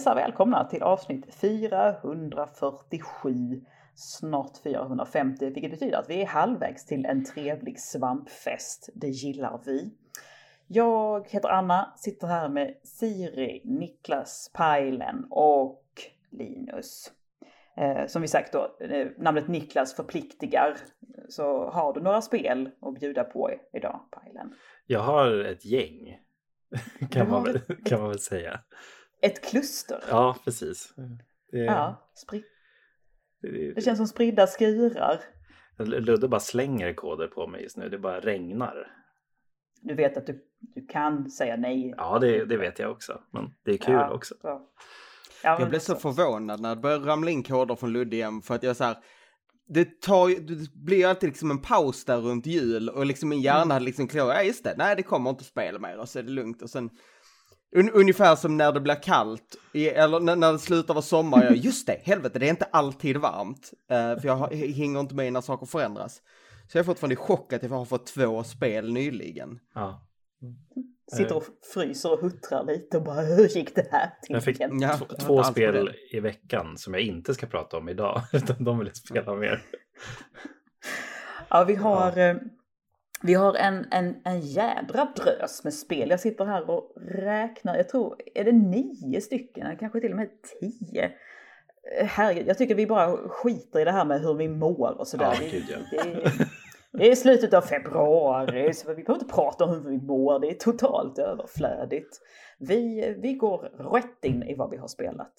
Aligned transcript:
hälsar 0.00 0.14
välkomna 0.14 0.64
till 0.64 0.82
avsnitt 0.82 1.34
447, 1.34 3.60
snart 3.94 4.56
450, 4.62 5.50
vilket 5.50 5.70
betyder 5.70 5.98
att 5.98 6.10
vi 6.10 6.22
är 6.22 6.26
halvvägs 6.26 6.86
till 6.86 7.06
en 7.06 7.24
trevlig 7.24 7.80
svampfest. 7.80 8.88
Det 8.94 9.08
gillar 9.08 9.60
vi. 9.66 9.90
Jag 10.66 11.28
heter 11.28 11.48
Anna, 11.48 11.94
sitter 11.96 12.26
här 12.26 12.48
med 12.48 12.74
Siri, 12.82 13.62
Niklas, 13.64 14.50
Pajlen 14.54 15.26
och 15.30 15.84
Linus. 16.30 17.12
Eh, 17.76 18.06
som 18.06 18.22
vi 18.22 18.28
sagt 18.28 18.52
då, 18.52 18.76
eh, 18.80 19.06
namnet 19.18 19.48
Niklas 19.48 19.94
förpliktigar. 19.94 20.76
Så 21.28 21.70
har 21.70 21.92
du 21.92 22.00
några 22.00 22.20
spel 22.20 22.70
att 22.80 23.00
bjuda 23.00 23.24
på 23.24 23.50
idag, 23.72 24.00
Pajlen? 24.10 24.54
Jag 24.86 25.00
har 25.00 25.44
ett 25.44 25.64
gäng, 25.64 26.18
kan, 27.10 27.30
man 27.30 27.44
väl, 27.44 27.60
kan 27.84 28.00
man 28.00 28.08
väl 28.08 28.18
säga. 28.18 28.60
Ett 29.22 29.44
kluster? 29.50 30.04
Ja, 30.08 30.36
precis. 30.44 30.94
Det, 31.52 31.58
ja, 31.58 32.12
spri- 32.26 32.44
det, 33.42 33.74
det 33.74 33.80
känns 33.80 33.98
som 33.98 34.06
spridda 34.06 34.46
skurar. 34.46 35.20
Ludde 35.78 36.28
bara 36.28 36.40
slänger 36.40 36.94
koder 36.94 37.26
på 37.26 37.46
mig 37.46 37.62
just 37.62 37.76
nu, 37.76 37.88
det 37.88 37.98
bara 37.98 38.20
regnar. 38.20 38.86
Du 39.82 39.94
vet 39.94 40.16
att 40.16 40.26
du, 40.26 40.44
du 40.60 40.86
kan 40.86 41.30
säga 41.30 41.56
nej. 41.56 41.94
Ja, 41.96 42.18
det, 42.18 42.44
det 42.44 42.56
vet 42.56 42.78
jag 42.78 42.90
också. 42.90 43.20
Men 43.30 43.54
det 43.64 43.70
är 43.70 43.76
kul 43.76 43.94
ja, 43.94 44.10
också. 44.10 44.34
Ja. 44.42 44.70
Ja, 45.42 45.60
jag 45.60 45.68
blev 45.68 45.78
så 45.78 45.94
förvånad 45.94 46.60
när 46.60 46.74
det 46.74 46.80
började 46.80 47.06
ramla 47.06 47.30
in 47.30 47.42
koder 47.42 47.76
från 47.76 47.92
Ludde 47.92 48.16
igen 48.16 48.42
för 48.42 48.54
att 48.54 48.62
jag 48.62 48.76
så 48.76 48.84
här, 48.84 48.96
det, 49.68 50.00
tar, 50.00 50.28
det 50.28 50.72
blir 50.74 51.06
alltid 51.06 51.28
liksom 51.28 51.50
en 51.50 51.62
paus 51.62 52.04
där 52.04 52.16
runt 52.16 52.46
jul 52.46 52.88
och 52.88 53.06
liksom 53.06 53.28
min 53.28 53.40
hjärna 53.40 53.62
mm. 53.62 53.70
hade 53.70 53.84
liksom 53.84 54.08
klart, 54.08 54.34
ja 54.34 54.42
just 54.42 54.64
det, 54.64 54.74
nej 54.78 54.96
det 54.96 55.02
kommer 55.02 55.30
inte 55.30 55.44
spela 55.44 55.78
mer 55.78 55.98
och 55.98 56.08
så 56.08 56.18
är 56.18 56.22
det 56.22 56.30
lugnt 56.30 56.62
och 56.62 56.70
sen 56.70 56.90
un, 57.72 57.90
ungefär 57.90 58.36
som 58.36 58.56
när 58.56 58.72
det 58.72 58.80
blir 58.80 59.02
kallt, 59.02 59.56
eller 59.74 60.20
när, 60.20 60.52
det 60.52 60.58
slutar 60.58 60.94
vara 60.94 61.02
sommar, 61.02 61.44
jag, 61.44 61.56
just 61.56 61.86
det, 61.86 62.00
helvete 62.02 62.38
det 62.38 62.46
är 62.46 62.50
inte 62.50 62.64
alltid 62.64 63.16
varmt, 63.16 63.72
uh, 63.92 64.20
för 64.20 64.26
jag 64.28 64.54
hänger 64.54 65.00
inte 65.00 65.14
med 65.14 65.32
när 65.32 65.40
saker 65.40 65.66
förändras. 65.66 66.22
Så 66.68 66.78
jag 66.78 66.82
är 66.82 66.86
fortfarande 66.86 67.12
i 67.12 67.16
chock 67.16 67.52
att 67.52 67.62
jag 67.62 67.70
har 67.70 67.84
fått 67.84 68.06
två 68.06 68.44
spel 68.44 68.92
nyligen. 68.92 69.58
Ja. 69.74 70.06
Sitter 71.16 71.36
och 71.36 71.44
fryser 71.74 72.12
och 72.12 72.20
huttrar 72.20 72.64
lite 72.64 72.96
och 72.96 73.02
bara 73.02 73.20
hur 73.20 73.48
gick 73.48 73.74
det 73.74 73.86
här 73.90 74.10
till? 74.22 74.34
Jag 74.34 74.44
fick 74.44 74.56
ja, 74.60 74.98
två 75.18 75.42
spel 75.42 75.94
i 76.12 76.20
veckan 76.20 76.78
som 76.78 76.94
jag 76.94 77.02
inte 77.02 77.34
ska 77.34 77.46
prata 77.46 77.76
om 77.76 77.88
idag. 77.88 78.22
Utan 78.32 78.64
de 78.64 78.78
vill 78.78 78.86
jag 78.86 78.96
spela 78.96 79.34
mer. 79.34 79.62
Ja, 81.48 81.64
vi 81.64 81.74
har, 81.74 82.18
ja. 82.18 82.34
Vi 83.22 83.34
har 83.34 83.54
en, 83.54 83.86
en, 83.90 84.16
en 84.24 84.40
jädra 84.40 85.04
drös 85.16 85.64
med 85.64 85.74
spel. 85.74 86.10
Jag 86.10 86.20
sitter 86.20 86.44
här 86.44 86.70
och 86.70 86.92
räknar. 86.96 87.76
Jag 87.76 87.88
tror, 87.88 88.16
är 88.34 88.44
det 88.44 88.52
nio 88.52 89.20
stycken? 89.20 89.76
Kanske 89.76 90.00
till 90.00 90.10
och 90.10 90.16
med 90.16 90.28
tio. 90.60 91.04
Eh, 91.98 92.06
herregud, 92.06 92.48
jag 92.48 92.58
tycker 92.58 92.74
vi 92.74 92.86
bara 92.86 93.16
skiter 93.16 93.80
i 93.80 93.84
det 93.84 93.92
här 93.92 94.04
med 94.04 94.20
hur 94.20 94.34
vi 94.34 94.48
mår 94.48 94.98
och 94.98 95.08
sådär. 95.08 95.38
Ja, 95.40 95.48
gud, 95.50 95.64
ja. 95.68 95.76
det, 95.90 96.32
det 96.92 97.10
är 97.10 97.14
slutet 97.14 97.54
av 97.54 97.60
februari, 97.60 98.74
så 98.74 98.88
vi 98.88 99.02
behöver 99.02 99.22
inte 99.22 99.34
prata 99.34 99.64
om 99.64 99.70
hur 99.70 99.90
vi 99.90 99.98
mår. 99.98 100.38
Det 100.38 100.50
är 100.50 100.54
totalt 100.54 101.18
överflödigt. 101.18 102.20
Vi, 102.58 103.14
vi 103.18 103.34
går 103.34 103.58
rätt 103.94 104.24
in 104.24 104.42
i 104.42 104.54
vad 104.54 104.70
vi 104.70 104.76
har 104.76 104.88
spelat. 104.88 105.34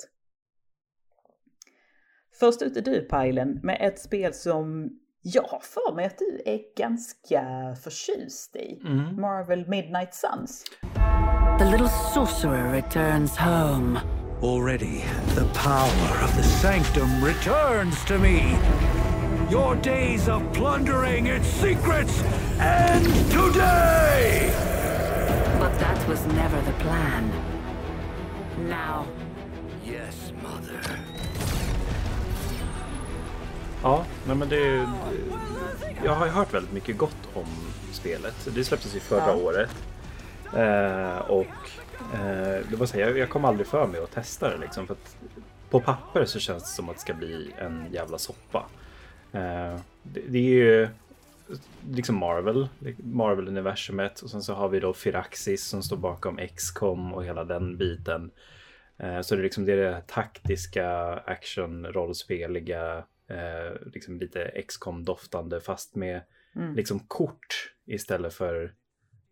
Först 2.40 2.62
ut 2.62 2.78
är 2.78 2.82
du 2.82 3.02
Pajlen 3.02 3.60
med 3.64 3.78
ett 3.82 4.00
spel 4.00 4.34
som 4.34 4.90
jag 5.22 5.44
har 5.44 5.60
för 5.60 5.96
mig 5.96 6.06
att 6.06 6.18
du 6.18 6.42
är 6.46 6.60
ganska 6.78 7.44
förtjust 7.84 8.56
i. 8.56 8.82
Mm. 8.86 9.22
Marvel 9.22 9.68
Midnight 9.68 10.14
Suns. 10.14 10.66
The 11.60 11.66
little 11.66 11.90
sorcerer 12.14 12.72
returns 12.72 13.38
home. 13.38 14.00
Already 14.42 15.04
the 15.36 15.46
power 15.54 16.24
of 16.24 16.36
the 16.36 16.44
sanctum 16.44 17.24
returns 17.24 18.06
to 18.06 18.18
me. 18.18 18.58
Your 19.52 19.76
days 19.76 20.28
of 20.28 20.42
plundering 20.54 21.28
its 21.28 21.48
secrets 21.48 22.24
end 22.60 23.06
today! 23.32 24.52
But 25.60 25.80
that 25.80 26.08
was 26.08 26.26
never 26.26 26.62
the 26.62 26.84
plan. 26.84 27.32
Now... 28.70 29.21
Ja, 33.84 34.06
nej 34.28 34.36
men 34.36 34.50
det... 34.50 34.88
Jag 36.06 36.16
har 36.16 36.28
hört 36.28 36.54
väldigt 36.54 36.74
mycket 36.74 36.98
gott 36.98 37.30
om 37.34 37.48
spelet. 37.92 38.48
Det 38.56 38.64
släpptes 38.64 38.96
ju 38.96 39.00
förra 39.00 39.28
ja. 39.28 39.36
året. 39.36 39.70
Eh, 40.54 41.18
och 41.18 41.70
eh, 42.14 42.66
det 42.70 42.76
var 42.76 42.86
så 42.86 42.98
här, 42.98 43.02
jag, 43.02 43.18
jag 43.18 43.30
kom 43.30 43.46
aldrig 43.46 43.68
för 43.68 43.88
mig 43.88 44.02
att 44.02 44.12
testa 44.12 44.50
det 44.50 44.58
liksom. 44.58 44.88
För 44.88 44.94
att 44.94 45.18
på 45.70 45.80
papper 45.80 46.26
så 46.26 46.40
känns 46.40 46.64
det 46.64 46.70
som 46.70 46.90
att 46.90 46.96
det 46.96 47.02
ska 47.02 47.14
bli 47.14 47.52
en 47.58 47.86
jävla 47.92 48.18
soppa. 48.18 48.66
Eh, 49.32 49.80
det, 50.04 50.38
är 50.38 50.54
ju 50.54 50.88
liksom 51.90 52.18
Marvel, 52.18 52.68
Marvel-universumet 52.98 54.22
och 54.22 54.30
sen 54.30 54.42
så 54.42 54.54
har 54.54 54.70
vi 54.70 54.80
då 54.80 54.94
Firaxis 54.94 55.66
som 55.66 55.84
står 55.84 55.98
bakom 55.98 56.40
XCOM 56.56 57.14
och 57.14 57.26
hela 57.26 57.44
den 57.44 57.78
biten. 57.78 58.32
Eh, 58.98 59.22
så 59.22 59.36
det 59.36 59.42
är 59.42 59.44
liksom 59.44 59.66
det, 59.66 59.76
det 59.76 60.04
taktiska, 60.08 60.88
action-rollspeliga, 61.26 63.04
eh, 63.32 63.88
liksom 63.94 64.20
lite 64.20 64.62
XCOM-doftande 64.68 65.60
fast 65.60 65.96
med 65.96 66.22
mm. 66.56 66.76
liksom 66.76 67.00
kort 67.00 67.74
istället 67.86 68.34
för 68.34 68.74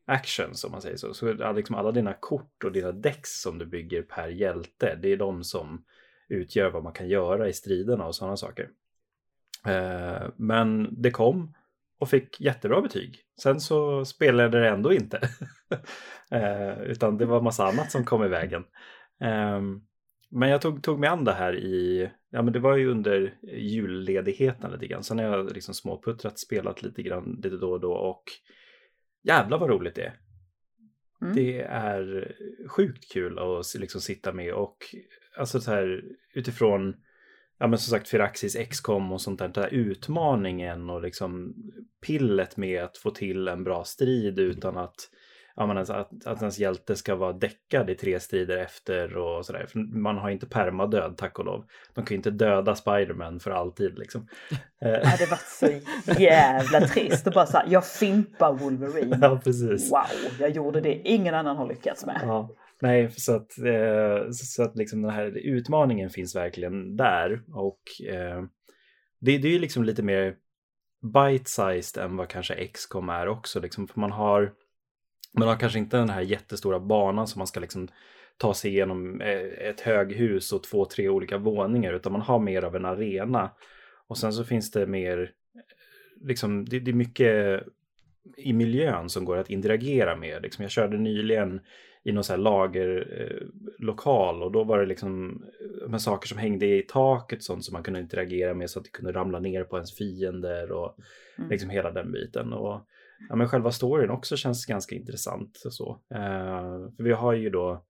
action 0.05 0.55
som 0.55 0.71
man 0.71 0.81
säger 0.81 0.97
så. 0.97 1.13
Så 1.13 1.53
liksom 1.53 1.75
alla 1.75 1.91
dina 1.91 2.13
kort 2.13 2.63
och 2.63 2.71
dina 2.71 2.91
decks 2.91 3.41
som 3.41 3.57
du 3.57 3.65
bygger 3.65 4.01
per 4.01 4.27
hjälte, 4.27 4.99
det 5.01 5.13
är 5.13 5.17
de 5.17 5.43
som 5.43 5.85
utgör 6.29 6.69
vad 6.69 6.83
man 6.83 6.93
kan 6.93 7.09
göra 7.09 7.47
i 7.47 7.53
striderna 7.53 8.05
och 8.05 8.15
sådana 8.15 8.37
saker. 8.37 8.69
Eh, 9.65 10.27
men 10.35 11.01
det 11.01 11.11
kom 11.11 11.55
och 11.99 12.09
fick 12.09 12.41
jättebra 12.41 12.81
betyg. 12.81 13.19
Sen 13.41 13.59
så 13.59 14.05
spelade 14.05 14.59
det 14.59 14.69
ändå 14.69 14.93
inte. 14.93 15.29
eh, 16.31 16.81
utan 16.81 17.17
det 17.17 17.25
var 17.25 17.41
massa 17.41 17.65
annat 17.67 17.91
som 17.91 18.05
kom 18.05 18.23
i 18.23 18.27
vägen. 18.27 18.63
Eh, 19.21 19.61
men 20.29 20.49
jag 20.49 20.61
tog, 20.61 20.83
tog 20.83 20.99
mig 20.99 21.09
an 21.09 21.23
det 21.23 21.33
här 21.33 21.55
i, 21.55 22.09
ja 22.29 22.41
men 22.41 22.53
det 22.53 22.59
var 22.59 22.75
ju 22.75 22.91
under 22.91 23.37
julledigheten 23.43 24.71
lite 24.71 24.87
grann. 24.87 25.03
Sen 25.03 25.19
har 25.19 25.25
jag 25.25 25.53
liksom 25.53 25.73
småputtrat, 25.73 26.39
spelat 26.39 26.83
lite 26.83 27.03
grann 27.03 27.39
lite 27.43 27.57
då 27.57 27.71
och 27.71 27.79
då 27.79 27.93
och 27.93 28.23
jävlar 29.23 29.57
vad 29.57 29.69
roligt 29.69 29.95
det 29.95 30.03
är. 30.03 30.19
Mm. 31.21 31.35
Det 31.35 31.61
är 31.61 32.35
sjukt 32.67 33.11
kul 33.11 33.39
att 33.39 33.75
liksom 33.79 34.01
sitta 34.01 34.33
med 34.33 34.53
och 34.53 34.77
alltså 35.37 35.61
så 35.61 35.71
här 35.71 36.03
utifrån 36.33 36.95
ja 37.57 37.67
men 37.67 37.79
som 37.79 37.91
sagt 37.91 38.07
Firaxis 38.07 38.55
XCOM 38.69 39.11
och 39.11 39.21
sånt 39.21 39.39
där, 39.39 39.47
där 39.47 39.73
utmaningen 39.73 40.89
och 40.89 41.01
liksom 41.01 41.55
pillet 42.05 42.57
med 42.57 42.83
att 42.83 42.97
få 42.97 43.11
till 43.11 43.47
en 43.47 43.63
bra 43.63 43.83
strid 43.83 44.39
utan 44.39 44.77
att 44.77 45.09
ja, 45.59 45.65
men 45.65 45.77
alltså 45.77 45.93
att, 45.93 46.25
att 46.25 46.41
ens 46.41 46.59
hjälte 46.59 46.95
ska 46.95 47.15
vara 47.15 47.33
däckad 47.33 47.89
i 47.89 47.95
tre 47.95 48.19
strider 48.19 48.57
efter 48.57 49.17
och 49.17 49.45
sådär. 49.45 49.65
För 49.69 49.79
man 49.79 50.17
har 50.17 50.29
inte 50.29 50.45
permadöd 50.45 51.17
tack 51.17 51.39
och 51.39 51.45
lov. 51.45 51.65
De 51.93 52.05
kan 52.05 52.09
ju 52.09 52.15
inte 52.15 52.31
döda 52.31 52.75
Spiderman 52.75 53.39
för 53.39 53.51
alltid 53.51 53.99
liksom. 53.99 54.27
Det 54.79 55.29
var 55.29 55.39
så 55.59 55.67
jävla 56.21 56.81
trist 56.81 57.27
och 57.27 57.33
bara 57.33 57.45
så 57.45 57.57
här, 57.57 57.67
jag 57.69 57.87
fimpar 57.87 58.53
Wolverine. 58.53 59.19
Ja, 59.21 59.41
precis. 59.43 59.91
Wow, 59.91 60.31
jag 60.39 60.49
gjorde 60.49 60.81
det 60.81 60.93
ingen 60.93 61.35
annan 61.35 61.57
har 61.57 61.67
lyckats 61.67 62.05
med. 62.05 62.21
Ja. 62.23 62.49
Nej, 62.81 63.11
så 63.11 63.35
att, 63.35 63.57
eh, 63.57 64.29
så 64.31 64.63
att 64.63 64.75
liksom 64.75 65.01
den 65.01 65.11
här 65.11 65.37
utmaningen 65.37 66.09
finns 66.09 66.35
verkligen 66.35 66.95
där. 66.95 67.41
Och 67.53 68.07
eh, 68.09 68.43
det, 69.21 69.37
det 69.37 69.47
är 69.47 69.51
ju 69.51 69.59
liksom 69.59 69.83
lite 69.83 70.03
mer 70.03 70.35
bite-sized 71.13 72.03
än 72.03 72.17
vad 72.17 72.27
kanske 72.27 72.67
XCOM 72.67 73.09
är 73.09 73.27
också. 73.27 73.59
Liksom, 73.59 73.87
för 73.87 73.99
man 73.99 74.11
har, 74.11 74.53
man 75.37 75.47
har 75.47 75.55
kanske 75.55 75.79
inte 75.79 75.97
den 75.97 76.09
här 76.09 76.21
jättestora 76.21 76.79
banan 76.79 77.27
som 77.27 77.39
man 77.39 77.47
ska 77.47 77.59
liksom 77.59 77.87
ta 78.37 78.53
sig 78.53 78.71
igenom 78.71 79.21
eh, 79.21 79.69
ett 79.69 79.81
höghus 79.81 80.53
och 80.53 80.63
två, 80.63 80.85
tre 80.85 81.09
olika 81.09 81.37
våningar. 81.37 81.93
Utan 81.93 82.11
man 82.11 82.21
har 82.21 82.39
mer 82.39 82.63
av 82.63 82.75
en 82.75 82.85
arena. 82.85 83.51
Och 84.07 84.17
sen 84.17 84.33
så 84.33 84.43
finns 84.43 84.71
det 84.71 84.87
mer, 84.87 85.31
liksom, 86.21 86.65
det, 86.65 86.79
det 86.79 86.91
är 86.91 86.95
mycket 86.95 87.63
i 88.37 88.53
miljön 88.53 89.09
som 89.09 89.25
går 89.25 89.37
att 89.37 89.49
interagera 89.49 90.15
med. 90.15 90.41
Liksom 90.41 90.61
jag 90.61 90.71
körde 90.71 90.97
nyligen 90.97 91.61
i 92.03 92.11
någon 92.11 92.23
så 92.23 92.37
lagerlokal 92.37 94.35
eh, 94.35 94.41
och 94.45 94.51
då 94.51 94.63
var 94.63 94.79
det 94.79 94.85
liksom 94.85 95.43
eh, 95.83 95.89
med 95.89 96.01
saker 96.01 96.27
som 96.27 96.37
hängde 96.37 96.65
i 96.65 96.81
taket 96.81 97.43
sånt 97.43 97.65
som 97.65 97.73
man 97.73 97.83
kunde 97.83 97.99
interagera 97.99 98.53
med 98.53 98.69
så 98.69 98.79
att 98.79 98.85
det 98.85 98.91
kunde 98.91 99.11
ramla 99.11 99.39
ner 99.39 99.63
på 99.63 99.75
ens 99.75 99.95
fiender 99.95 100.71
och 100.71 100.97
mm. 101.37 101.49
liksom 101.49 101.69
hela 101.69 101.91
den 101.91 102.11
biten. 102.11 102.53
Och 102.53 102.81
ja, 103.29 103.35
men 103.35 103.49
själva 103.49 103.71
storyn 103.71 104.09
också 104.09 104.37
känns 104.37 104.65
ganska 104.65 104.95
intressant. 104.95 105.61
Och 105.65 105.73
så. 105.73 105.99
Eh, 106.13 106.95
för 106.97 107.03
vi 107.03 107.11
har 107.11 107.33
ju 107.33 107.49
då 107.49 107.85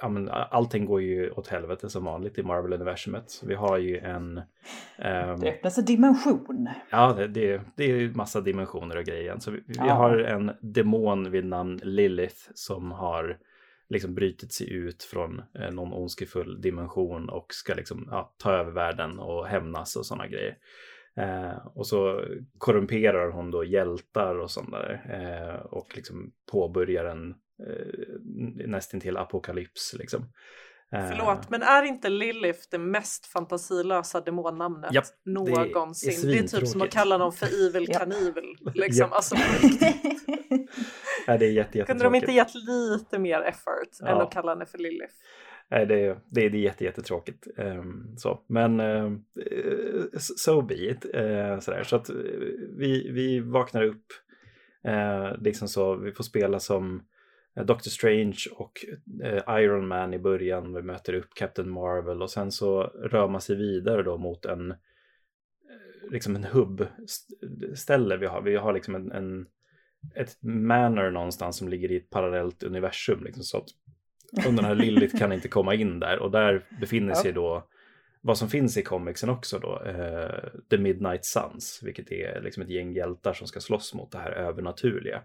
ja, 0.00 0.08
men 0.08 0.28
allting 0.28 0.86
går 0.86 1.02
ju 1.02 1.30
åt 1.30 1.48
helvete 1.48 1.90
som 1.90 2.04
vanligt 2.04 2.38
i 2.38 2.42
Marvel-universumet. 2.42 3.42
Vi 3.46 3.54
har 3.54 3.78
ju 3.78 3.98
en... 3.98 4.38
Um, 4.38 5.40
det 5.40 5.48
öppnas 5.48 5.78
en 5.78 5.84
dimension. 5.84 6.68
Ja, 6.90 7.12
det, 7.12 7.26
det, 7.26 7.60
det 7.76 7.84
är 7.84 8.08
massa 8.08 8.40
dimensioner 8.40 8.96
och 8.96 9.04
grejer. 9.04 9.38
Så 9.38 9.50
vi, 9.50 9.62
ja. 9.66 9.84
vi 9.84 9.90
har 9.90 10.18
en 10.18 10.50
demon 10.60 11.30
vid 11.30 11.44
namn 11.44 11.80
Lilith 11.82 12.50
som 12.54 12.92
har 12.92 13.38
liksom 13.88 14.14
brutit 14.14 14.52
sig 14.52 14.72
ut 14.72 15.02
från 15.02 15.42
eh, 15.58 15.70
någon 15.70 15.92
ondskefull 15.92 16.60
dimension 16.60 17.28
och 17.28 17.46
ska 17.48 17.74
liksom 17.74 18.08
ja, 18.10 18.34
ta 18.38 18.52
över 18.52 18.72
världen 18.72 19.18
och 19.18 19.46
hämnas 19.46 19.96
och 19.96 20.06
sådana 20.06 20.26
grejer. 20.26 20.56
Eh, 21.16 21.66
och 21.74 21.86
så 21.86 22.24
korrumperar 22.58 23.30
hon 23.30 23.50
då 23.50 23.64
hjältar 23.64 24.38
och 24.38 24.50
sånt 24.50 24.70
där 24.70 25.02
eh, 25.08 25.66
och 25.66 25.96
liksom 25.96 26.32
påbörjar 26.52 27.04
en 27.04 27.34
eh, 27.66 28.66
nästintill 28.66 29.16
apokalyps 29.16 29.94
liksom. 29.98 30.26
Eh, 30.92 31.08
Förlåt, 31.08 31.50
men 31.50 31.62
är 31.62 31.82
inte 31.82 32.08
Lilith 32.08 32.60
det 32.70 32.78
mest 32.78 33.26
fantasilösa 33.26 34.20
demonnamnet 34.20 34.94
Japp, 34.94 35.04
någonsin? 35.24 36.22
Det 36.22 36.28
är, 36.28 36.32
det 36.32 36.38
är 36.38 36.60
typ 36.60 36.68
som 36.68 36.82
att 36.82 36.90
kalla 36.90 37.18
någon 37.18 37.32
för 37.32 37.46
Evil 37.66 37.86
Kanivel. 37.86 38.44
Liksom. 38.74 39.12
Alltså, 39.12 39.34
ja, 41.26 41.38
det 41.38 41.46
är 41.46 41.52
jätte, 41.52 41.82
Kunde 41.82 42.04
de 42.04 42.14
inte 42.14 42.32
gett 42.32 42.54
lite 42.54 43.18
mer 43.18 43.40
effort 43.40 43.88
ja. 44.00 44.08
än 44.08 44.20
att 44.20 44.32
kalla 44.32 44.52
henne 44.52 44.66
för 44.66 44.78
Lilith? 44.78 45.14
Nej, 45.74 45.86
det, 45.86 46.00
är, 46.00 46.20
det, 46.28 46.48
det 46.48 46.58
är 46.58 46.60
jätte, 46.60 46.84
jättetråkigt. 46.84 47.46
Um, 47.56 48.14
så. 48.16 48.40
Men 48.46 48.80
uh, 48.80 49.18
so 50.18 50.62
be 50.62 50.90
it. 50.90 51.04
Uh, 51.14 51.58
sådär. 51.58 51.82
Så 51.82 51.96
att 51.96 52.10
eh, 52.10 52.16
vi, 52.76 53.10
vi 53.12 53.40
vaknar 53.40 53.82
upp. 53.82 54.06
Uh, 54.88 55.42
liksom 55.42 55.68
så, 55.68 55.96
vi 55.96 56.12
får 56.12 56.24
spela 56.24 56.60
som 56.60 57.02
Doctor 57.64 57.90
Strange 57.90 58.38
och 58.52 58.72
Iron 59.48 59.88
Man 59.88 60.14
i 60.14 60.18
början. 60.18 60.74
Vi 60.74 60.82
möter 60.82 61.14
upp 61.14 61.34
Captain 61.34 61.70
Marvel 61.70 62.22
och 62.22 62.30
sen 62.30 62.52
så 62.52 62.82
rör 62.82 63.28
man 63.28 63.40
sig 63.40 63.56
vidare 63.56 64.02
då 64.02 64.18
mot 64.18 64.44
en 64.44 64.74
liksom 66.10 66.36
en 66.36 66.44
hubb-ställe 66.44 68.16
vi 68.16 68.26
har. 68.26 68.42
Vi 68.42 68.56
har 68.56 68.72
liksom 68.72 68.94
en, 68.94 69.12
en 69.12 69.46
ett 70.14 70.42
manor 70.42 71.10
någonstans 71.10 71.56
som 71.56 71.68
ligger 71.68 71.92
i 71.92 71.96
ett 71.96 72.10
parallellt 72.10 72.62
universum. 72.62 73.24
Liksom, 73.24 73.42
så 73.42 73.64
och 74.46 74.54
den 74.54 74.64
här 74.64 74.74
Lilith 74.74 75.18
kan 75.18 75.32
inte 75.32 75.48
komma 75.48 75.74
in 75.74 76.00
där 76.00 76.18
och 76.18 76.30
där 76.30 76.64
befinner 76.80 77.14
sig 77.14 77.32
då 77.32 77.68
vad 78.20 78.38
som 78.38 78.48
finns 78.48 78.76
i 78.76 78.82
comicsen 78.82 79.28
också 79.28 79.58
då, 79.58 79.82
eh, 79.86 80.50
The 80.70 80.78
Midnight 80.78 81.24
Suns, 81.24 81.80
vilket 81.82 82.12
är 82.12 82.40
liksom 82.40 82.62
ett 82.62 82.68
gäng 82.68 82.92
hjältar 82.92 83.32
som 83.32 83.46
ska 83.46 83.60
slåss 83.60 83.94
mot 83.94 84.12
det 84.12 84.18
här 84.18 84.30
övernaturliga. 84.30 85.22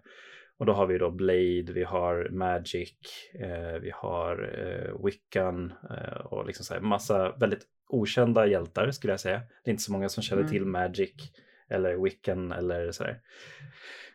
Och 0.57 0.65
då 0.65 0.73
har 0.73 0.87
vi 0.87 0.97
då 0.97 1.11
Blade, 1.11 1.73
vi 1.73 1.83
har 1.83 2.29
Magic, 2.29 2.93
eh, 3.33 3.79
vi 3.81 3.91
har 3.95 4.51
eh, 4.59 5.05
Wiccan 5.05 5.73
eh, 5.89 6.25
och 6.25 6.45
liksom 6.45 6.65
så 6.65 6.73
här 6.73 6.81
massa 6.81 7.31
väldigt 7.31 7.61
okända 7.89 8.47
hjältar 8.47 8.91
skulle 8.91 9.13
jag 9.13 9.19
säga. 9.19 9.41
Det 9.63 9.69
är 9.69 9.71
inte 9.71 9.83
så 9.83 9.91
många 9.91 10.09
som 10.09 10.23
känner 10.23 10.41
mm. 10.41 10.51
till 10.51 10.65
Magic 10.65 11.31
eller 11.69 12.03
Wiccan 12.03 12.51
eller 12.51 12.91
sådär. 12.91 13.19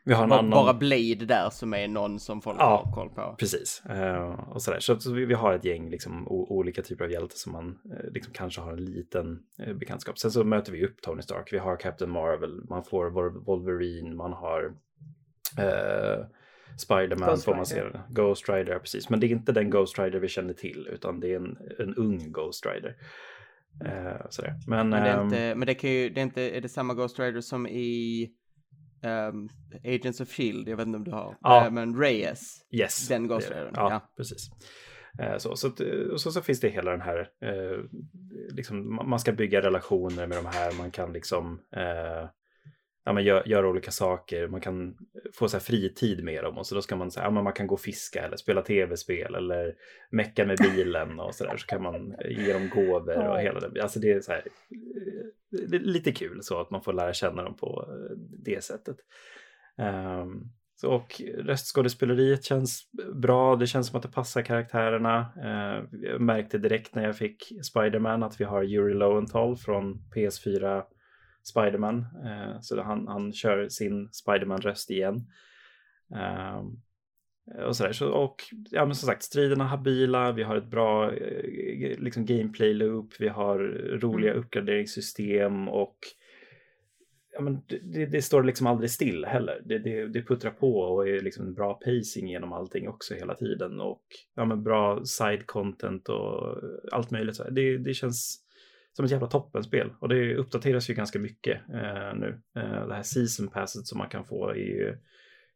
Vi 0.07 0.15
har 0.15 0.23
en 0.23 0.29
bara, 0.29 0.39
annan... 0.39 0.51
bara 0.51 0.75
Blade 0.75 1.27
där 1.27 1.51
som 1.51 1.75
är 1.75 1.89
någon 1.89 2.21
som 2.21 2.43
folk 2.43 2.57
ja, 2.61 2.83
har 2.85 2.93
koll 2.93 3.11
på. 3.11 3.37
Precis. 3.39 3.83
Uh, 3.91 4.51
och 4.51 4.63
sådär. 4.63 4.81
Så, 4.81 5.01
så 5.01 5.13
vi, 5.13 5.25
vi, 5.25 5.35
har 5.35 5.53
ett 5.53 5.65
gäng 5.65 5.91
liksom, 5.91 6.29
olika 6.29 6.83
typer 6.83 7.05
av 7.05 7.11
hjältar 7.11 7.37
som 7.37 7.53
man 7.53 7.67
uh, 7.67 8.13
liksom, 8.13 8.33
kanske 8.33 8.61
har 8.61 8.73
en 8.73 8.85
liten 8.85 9.43
uh, 9.67 9.75
bekantskap. 9.75 10.19
Sen 10.19 10.31
så 10.31 10.45
möter 10.45 10.73
vi 10.73 10.87
upp 10.87 11.03
Tony 11.03 11.23
Stark. 11.23 11.53
Vi 11.53 11.59
har 11.59 11.77
Captain 11.77 12.11
Marvel, 12.11 12.65
man 12.69 12.85
får 12.85 13.11
Wolverine, 13.45 14.15
man 14.15 14.33
har 14.33 14.73
Spiderman 16.79 17.39
får 17.39 17.55
man 17.55 17.67
se. 17.67 17.83
Ghost 18.09 18.49
Rider, 18.49 18.79
precis. 18.79 19.11
Men 19.11 19.21
det 19.21 19.27
är 19.27 19.29
inte 19.29 19.53
den 19.53 19.71
Ghost 19.71 19.99
Rider 19.99 20.19
vi 20.19 20.29
känner 20.29 20.55
till, 20.55 20.89
utan 20.93 21.21
det 21.21 21.33
är 21.33 21.37
en, 21.37 21.59
en 21.79 21.95
ung 21.95 22.33
Ghost 22.33 22.67
Rider. 22.67 22.97
Uh, 23.85 24.27
sådär. 24.31 24.55
Men, 24.67 24.89
men, 24.89 25.03
det 25.03 25.09
är, 25.09 25.25
inte, 25.25 25.53
um, 25.53 25.59
men 25.59 25.67
det 25.67 25.75
kan 25.75 25.91
ju, 25.91 26.11
det 26.11 26.21
är 26.21 26.23
inte, 26.23 26.57
är 26.57 26.61
det 26.61 26.69
samma 26.69 26.95
Ghost 26.95 27.19
Rider 27.19 27.41
som 27.41 27.67
i 27.67 28.29
um, 29.03 29.49
Agents 29.85 30.21
of 30.21 30.29
Shield, 30.29 30.69
jag 30.69 30.77
vet 30.77 30.87
inte 30.87 30.97
om 30.97 31.05
du 31.05 31.11
har, 31.11 31.37
ja. 31.41 31.71
men 31.71 32.01
Reyes. 32.01 32.67
Yes. 32.71 33.09
Den 33.09 33.29
Ghost 33.29 33.51
Rider. 33.51 33.71
Ja, 33.75 33.91
ja, 33.91 34.13
precis. 34.17 34.51
Uh, 35.23 35.39
så, 35.39 35.57
så, 35.57 35.71
så, 36.17 36.33
så, 36.33 36.43
finns 36.43 36.61
det 36.61 36.69
hela 36.69 36.91
den 36.91 37.01
här, 37.01 37.19
uh, 37.21 37.85
liksom, 38.51 38.95
man 38.95 39.19
ska 39.19 39.33
bygga 39.33 39.63
relationer 39.63 40.27
med 40.27 40.39
de 40.39 40.47
här, 40.47 40.79
man 40.79 40.91
kan 40.91 41.13
liksom 41.13 41.61
ja, 43.05 43.13
men 43.13 43.25
gör, 43.25 43.43
gör, 43.47 43.67
olika 43.67 43.91
saker, 43.91 44.49
man 44.49 44.61
kan 44.61 44.97
få 45.35 45.49
så 45.49 45.57
här 45.57 45.63
fritid 45.63 46.25
med 46.25 46.45
dem 46.45 46.59
och 46.59 46.67
så 46.67 46.75
då 46.75 46.83
ska 46.83 46.97
man 46.97 47.11
säga, 47.11 47.25
ja, 47.25 47.31
man 47.31 47.53
kan 47.53 47.67
gå 47.67 47.75
och 47.75 47.81
fiska 47.81 48.25
eller 48.25 48.37
spela 48.37 48.63
tv-spel 48.63 49.35
eller 49.35 49.75
mecka 50.11 50.47
med 50.47 50.59
bilen 50.75 51.21
och 51.21 51.35
så 51.35 51.45
där 51.45 51.57
så 51.57 51.67
kan 51.67 51.83
man 51.83 52.15
ge 52.25 52.53
dem 52.53 52.71
gåvor 52.75 53.29
och 53.29 53.41
hela 53.41 53.61
det. 53.61 53.83
Alltså 53.83 54.01
det 54.01 54.13
är 54.13 54.21
så 54.21 54.33
här, 54.33 54.43
det 55.69 55.77
är 55.77 55.81
lite 55.81 56.13
kul 56.13 56.39
så 56.43 56.61
att 56.61 56.71
man 56.71 56.83
får 56.83 56.93
lära 56.93 57.13
känna 57.13 57.43
dem 57.43 57.57
på 57.57 57.89
det 58.45 58.65
sättet. 58.65 58.97
Um, 59.77 60.53
så, 60.77 60.91
och 60.91 61.23
röstskådespeleriet 61.39 62.45
känns 62.45 62.91
bra, 63.15 63.57
det 63.57 63.67
känns 63.67 63.87
som 63.87 63.97
att 63.97 64.03
det 64.03 64.13
passar 64.13 64.43
karaktärerna. 64.43 65.33
Uh, 65.39 66.01
jag 66.03 66.21
märkte 66.21 66.59
direkt 66.59 66.95
när 66.95 67.05
jag 67.05 67.17
fick 67.17 67.53
Spiderman 67.63 68.23
att 68.23 68.41
vi 68.41 68.45
har 68.45 68.63
Yuri 68.63 68.95
Lowenthal 68.95 69.57
från 69.57 69.95
PS4 70.15 70.83
Spiderman. 71.45 72.07
Eh, 72.25 72.61
så 72.61 72.83
han, 72.83 73.09
han 73.09 73.33
kör 73.33 73.69
sin 73.69 74.09
Spiderman-röst 74.13 74.91
igen. 74.91 75.27
Eh, 76.15 76.63
och 77.67 77.77
sådär. 77.77 77.93
Så, 77.93 78.09
och 78.09 78.43
ja, 78.71 78.87
men 78.87 78.95
som 78.95 79.07
sagt, 79.07 79.23
striderna 79.23 79.65
habila, 79.65 80.33
vi 80.33 80.43
har 80.43 80.57
ett 80.57 80.71
bra 80.71 81.13
eh, 81.15 81.99
liksom, 81.99 82.27
gameplay-loop, 82.27 83.15
vi 83.19 83.29
har 83.29 83.59
roliga 84.03 84.31
mm. 84.31 84.45
uppgraderingssystem 84.45 85.69
och 85.69 85.99
ja, 87.33 87.41
men 87.41 87.63
det, 87.67 88.07
det, 88.07 88.23
står 88.23 88.43
liksom 88.43 88.67
aldrig 88.67 88.91
still 88.91 89.25
heller. 89.25 89.63
Det, 89.65 89.79
det, 89.79 90.07
det 90.07 90.23
puttrar 90.23 90.51
på 90.51 90.79
och 90.79 91.09
är 91.09 91.21
liksom 91.21 91.47
en 91.47 91.55
bra 91.55 91.75
pacing 91.75 92.29
genom 92.29 92.53
allting 92.53 92.89
också 92.89 93.15
hela 93.15 93.35
tiden. 93.35 93.81
Och 93.81 94.03
ja, 94.35 94.45
men 94.45 94.63
bra 94.63 95.05
side 95.05 95.47
content 95.47 96.09
och 96.09 96.59
allt 96.93 97.11
möjligt. 97.11 97.37
Så 97.37 97.51
det, 97.51 97.79
det 97.79 97.95
känns 97.95 98.44
som 98.97 99.05
ett 99.05 99.11
jävla 99.11 99.27
toppenspel. 99.27 99.93
Och 99.99 100.09
det 100.09 100.37
uppdateras 100.37 100.91
ju 100.91 100.95
ganska 100.95 101.19
mycket 101.19 101.61
eh, 101.69 102.15
nu. 102.15 102.43
Eh, 102.57 102.87
det 102.87 102.95
här 102.95 103.03
season 103.03 103.49
passet 103.49 103.87
som 103.87 103.99
man 103.99 104.09
kan 104.09 104.25
få 104.25 104.49
är 104.49 104.55
ju 104.55 104.99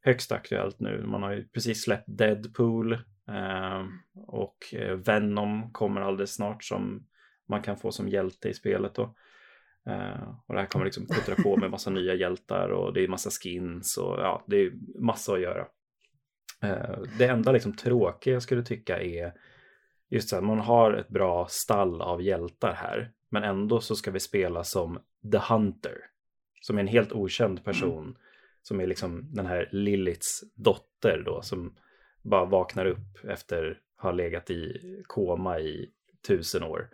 högst 0.01 0.33
aktuellt 0.33 0.81
nu. 0.81 1.05
Man 1.07 1.23
har 1.23 1.33
ju 1.33 1.49
precis 1.49 1.83
släppt 1.83 2.05
Deadpool 2.07 2.93
eh, 3.29 3.87
och 4.27 4.75
eh, 4.75 4.95
Venom 4.95 5.73
kommer 5.73 6.01
alldeles 6.01 6.35
snart 6.35 6.65
som 6.65 7.07
man 7.49 7.63
kan 7.63 7.77
få 7.77 7.93
som 7.93 8.09
hjälte 8.09 8.49
i 8.49 8.55
spelet 8.55 8.95
då. 8.95 9.15
Eh, 9.89 10.29
och 10.47 10.55
det 10.55 10.61
här 10.61 10.67
kommer 10.67 10.85
liksom 10.85 11.07
puttra 11.07 11.35
på 11.35 11.57
med 11.57 11.71
massa 11.71 11.91
nya 11.91 12.15
hjältar 12.15 12.69
och 12.69 12.93
det 12.93 13.05
är 13.05 13.09
massa 13.09 13.31
skins 13.31 13.97
och 13.97 14.19
ja, 14.19 14.45
det 14.47 14.57
är 14.57 14.73
massa 15.01 15.33
att 15.33 15.41
göra. 15.41 15.67
Eh, 16.63 16.99
det 17.19 17.27
enda 17.27 17.53
liksom 17.53 17.77
tråkiga 17.77 18.35
jag 18.35 18.43
skulle 18.43 18.63
tycka 18.63 19.03
är 19.03 19.33
just 20.11 20.29
så 20.29 20.37
att 20.37 20.45
man 20.45 20.59
har 20.59 20.93
ett 20.93 21.09
bra 21.09 21.47
stall 21.51 22.03
av 22.03 22.23
hjältar 22.23 22.75
här. 22.75 23.13
Men 23.29 23.45
ändå 23.45 23.81
så 23.81 23.97
ska 23.97 24.11
vi 24.11 24.21
spela 24.21 24.65
som 24.65 24.99
The 25.33 25.39
Hunter. 25.39 25.99
Som 26.61 26.77
är 26.77 26.81
en 26.81 26.87
helt 26.87 27.13
okänd 27.13 27.65
person. 27.65 28.05
Mm. 28.05 28.17
Som 28.63 28.81
är 28.81 28.87
liksom 28.87 29.35
den 29.35 29.47
här 29.47 29.69
Liliths 29.73 30.45
dotter 30.55 31.23
då. 31.27 31.43
Som 31.43 31.77
bara 32.23 32.45
vaknar 32.45 32.87
upp 32.87 33.25
efter 33.25 33.81
att 33.97 34.03
ha 34.03 34.13
legat 34.13 34.51
i 34.51 34.81
koma 35.07 35.59
i 35.59 35.91
tusen 36.29 36.63
år. 36.63 36.91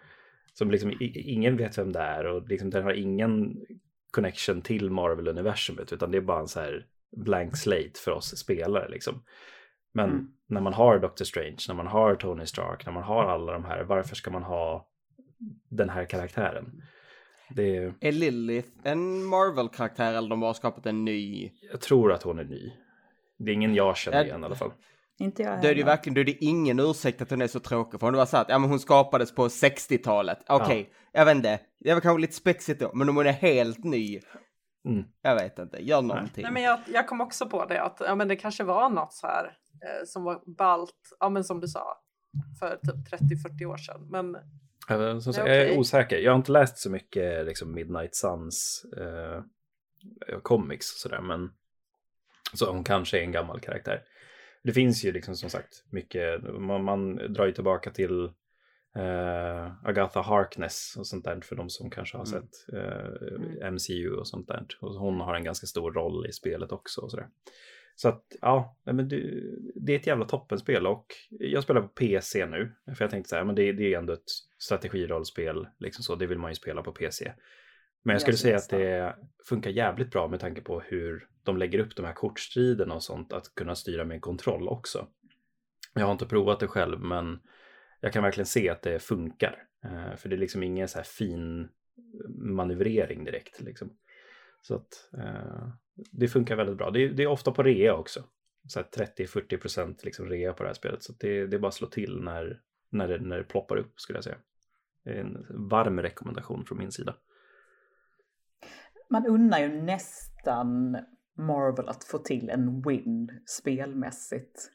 Som 0.52 0.70
liksom 0.70 0.96
ingen 1.00 1.56
vet 1.56 1.78
vem 1.78 1.92
det 1.92 2.00
är 2.00 2.26
och 2.26 2.48
liksom 2.48 2.70
den 2.70 2.84
har 2.84 2.92
ingen 2.92 3.64
connection 4.10 4.62
till 4.62 4.90
Marvel-universumet. 4.90 5.92
Utan 5.92 6.10
det 6.10 6.18
är 6.18 6.22
bara 6.22 6.40
en 6.40 6.48
så 6.48 6.60
här 6.60 6.86
blank 7.16 7.56
slate 7.56 8.00
för 8.04 8.10
oss 8.10 8.36
spelare 8.36 8.88
liksom. 8.88 9.24
Men 9.92 10.10
mm. 10.10 10.32
när 10.46 10.60
man 10.60 10.74
har 10.74 10.98
Doctor 10.98 11.24
Strange, 11.24 11.58
när 11.68 11.74
man 11.74 11.86
har 11.86 12.14
Tony 12.14 12.46
Stark, 12.46 12.86
när 12.86 12.92
man 12.92 13.02
har 13.02 13.24
alla 13.24 13.52
de 13.52 13.64
här, 13.64 13.84
varför 13.84 14.16
ska 14.16 14.30
man 14.30 14.42
ha 14.42 14.88
den 15.68 15.88
här 15.88 16.04
karaktären. 16.04 16.82
Det 17.50 17.76
är... 17.76 17.94
är 18.00 18.12
Lilith 18.12 18.68
en 18.82 19.24
Marvel-karaktär 19.24 20.14
eller 20.14 20.28
de 20.28 20.42
har 20.42 20.54
skapat 20.54 20.86
en 20.86 21.04
ny? 21.04 21.50
Jag 21.72 21.80
tror 21.80 22.12
att 22.12 22.22
hon 22.22 22.38
är 22.38 22.44
ny. 22.44 22.72
Det 23.38 23.50
är 23.50 23.54
ingen 23.54 23.74
jag 23.74 23.96
känner 23.96 24.24
igen 24.24 24.42
i 24.42 24.44
alla 24.44 24.54
fall. 24.54 24.72
Inte 25.18 25.42
jag 25.42 25.62
Då 25.62 25.68
är 25.68 25.74
det 25.74 25.78
ju 25.78 25.84
verkligen, 25.84 26.14
då 26.14 26.20
är 26.20 26.24
det 26.24 26.44
ingen 26.44 26.80
ursäkt 26.80 27.22
att 27.22 27.30
hon 27.30 27.42
är 27.42 27.46
så 27.46 27.60
tråkig. 27.60 28.00
För 28.00 28.06
hon 28.06 28.16
var 28.16 28.26
så 28.26 28.36
att, 28.36 28.48
ja 28.48 28.58
men 28.58 28.70
hon 28.70 28.80
skapades 28.80 29.34
på 29.34 29.48
60-talet. 29.48 30.38
Okej, 30.48 30.64
okay, 30.64 30.80
ja. 30.80 31.18
jag 31.18 31.24
vet 31.24 31.36
inte. 31.36 31.60
Det 31.80 31.94
var 31.94 32.00
kanske 32.00 32.20
lite 32.20 32.34
spexigt 32.34 32.80
då, 32.80 32.90
men 32.94 33.08
om 33.08 33.16
hon 33.16 33.26
är 33.26 33.32
helt 33.32 33.84
ny. 33.84 34.20
Mm. 34.88 35.04
Jag 35.22 35.34
vet 35.34 35.58
inte, 35.58 35.78
gör 35.84 36.02
någonting. 36.02 36.42
Nej 36.42 36.52
men 36.52 36.62
jag, 36.62 36.78
jag 36.86 37.08
kom 37.08 37.20
också 37.20 37.48
på 37.48 37.64
det 37.64 37.82
att, 37.82 38.00
ja 38.00 38.14
men 38.14 38.28
det 38.28 38.36
kanske 38.36 38.64
var 38.64 38.90
något 38.90 39.12
så 39.12 39.26
här 39.26 39.44
eh, 39.44 40.04
som 40.06 40.24
var 40.24 40.56
balt, 40.56 41.16
ja 41.20 41.28
men 41.28 41.44
som 41.44 41.60
du 41.60 41.68
sa, 41.68 41.98
för 42.58 42.76
typ 42.76 43.20
30-40 43.60 43.64
år 43.64 43.76
sedan. 43.76 44.06
Men 44.10 44.36
som 45.22 45.32
sagt, 45.32 45.44
okay. 45.44 45.56
Jag 45.56 45.66
är 45.66 45.78
osäker. 45.78 46.18
Jag 46.18 46.32
har 46.32 46.36
inte 46.36 46.52
läst 46.52 46.78
så 46.78 46.90
mycket 46.90 47.46
liksom, 47.46 47.74
Midnight 47.74 48.14
Suns 48.14 48.86
eh, 48.96 49.42
comics 50.42 50.92
och 50.92 50.98
sådär. 50.98 51.20
Men 51.20 51.52
så 52.52 52.72
hon 52.72 52.84
kanske 52.84 53.18
är 53.18 53.22
en 53.22 53.32
gammal 53.32 53.60
karaktär. 53.60 54.02
Det 54.62 54.72
finns 54.72 55.04
ju 55.04 55.12
liksom 55.12 55.36
som 55.36 55.50
sagt 55.50 55.84
mycket. 55.90 56.42
Man, 56.42 56.84
man 56.84 57.16
drar 57.16 57.46
ju 57.46 57.52
tillbaka 57.52 57.90
till 57.90 58.24
eh, 58.96 59.72
Agatha 59.84 60.22
Harkness 60.22 60.94
och 60.98 61.06
sånt 61.06 61.24
där 61.24 61.40
för 61.40 61.56
de 61.56 61.70
som 61.70 61.90
kanske 61.90 62.16
har 62.16 62.26
mm. 62.26 62.42
sett 62.42 62.74
eh, 62.74 63.70
MCU 63.70 64.10
och 64.10 64.28
sånt 64.28 64.48
där. 64.48 64.66
Och 64.80 64.94
hon 64.94 65.20
har 65.20 65.34
en 65.34 65.44
ganska 65.44 65.66
stor 65.66 65.92
roll 65.92 66.26
i 66.26 66.32
spelet 66.32 66.72
också 66.72 67.00
och 67.00 67.10
sådär. 67.10 67.28
Så 67.94 68.08
att 68.08 68.24
ja, 68.40 68.76
men 68.84 69.08
det, 69.08 69.42
det 69.74 69.92
är 69.92 69.96
ett 69.98 70.06
jävla 70.06 70.24
toppenspel 70.24 70.86
och 70.86 71.06
jag 71.30 71.62
spelar 71.62 71.80
på 71.80 71.88
PC 71.88 72.46
nu. 72.46 72.72
För 72.96 73.04
jag 73.04 73.10
tänkte 73.10 73.28
så 73.28 73.36
här, 73.36 73.44
men 73.44 73.54
det, 73.54 73.72
det 73.72 73.94
är 73.94 73.98
ändå 73.98 74.12
ett 74.12 74.30
strategirollspel, 74.58 75.66
liksom 75.78 76.02
så, 76.04 76.14
det 76.14 76.26
vill 76.26 76.38
man 76.38 76.50
ju 76.50 76.54
spela 76.54 76.82
på 76.82 76.92
PC. 76.92 77.32
Men 78.02 78.14
jag 78.14 78.20
skulle 78.20 78.36
säga 78.36 78.56
att 78.56 78.70
det 78.70 79.16
funkar 79.48 79.70
jävligt 79.70 80.10
bra 80.10 80.28
med 80.28 80.40
tanke 80.40 80.60
på 80.60 80.80
hur 80.80 81.28
de 81.42 81.56
lägger 81.56 81.78
upp 81.78 81.96
de 81.96 82.04
här 82.04 82.12
kortstriderna 82.12 82.94
och 82.94 83.02
sånt, 83.02 83.32
att 83.32 83.54
kunna 83.54 83.74
styra 83.74 84.04
med 84.04 84.20
kontroll 84.20 84.68
också. 84.68 85.08
Jag 85.94 86.04
har 86.04 86.12
inte 86.12 86.26
provat 86.26 86.60
det 86.60 86.68
själv, 86.68 87.00
men 87.00 87.38
jag 88.00 88.12
kan 88.12 88.22
verkligen 88.22 88.46
se 88.46 88.68
att 88.68 88.82
det 88.82 88.98
funkar. 88.98 89.66
Eh, 89.84 90.16
för 90.16 90.28
det 90.28 90.36
är 90.36 90.38
liksom 90.38 90.62
ingen 90.62 90.88
så 90.88 90.98
här 90.98 91.04
fin 91.04 91.68
manövrering 92.28 93.24
direkt. 93.24 93.60
Liksom. 93.60 93.96
Så 94.60 94.74
att 94.74 95.10
eh, 95.18 95.68
det 95.94 96.28
funkar 96.28 96.56
väldigt 96.56 96.76
bra. 96.76 96.90
Det 96.90 97.04
är, 97.04 97.08
det 97.08 97.22
är 97.22 97.26
ofta 97.26 97.52
på 97.52 97.62
rea 97.62 97.94
också. 97.94 98.24
30-40% 98.68 99.94
liksom 100.02 100.28
rea 100.28 100.52
på 100.52 100.62
det 100.62 100.68
här 100.68 100.74
spelet. 100.74 101.02
Så 101.02 101.12
det, 101.12 101.46
det 101.46 101.56
är 101.56 101.60
bara 101.60 101.68
att 101.68 101.74
slå 101.74 101.86
till 101.86 102.20
när, 102.20 102.60
när, 102.90 103.08
det, 103.08 103.18
när 103.18 103.38
det 103.38 103.44
ploppar 103.44 103.76
upp 103.76 104.00
skulle 104.00 104.16
jag 104.16 104.24
säga. 104.24 104.36
Det 105.04 105.10
är 105.10 105.20
en 105.20 105.46
varm 105.50 106.00
rekommendation 106.00 106.64
från 106.64 106.78
min 106.78 106.92
sida. 106.92 107.14
Man 109.08 109.26
unnar 109.26 109.58
ju 109.58 109.68
nästan 109.68 110.98
Marvel 111.34 111.88
att 111.88 112.04
få 112.04 112.18
till 112.18 112.50
en 112.50 112.82
win 112.82 113.40
spelmässigt. 113.46 114.70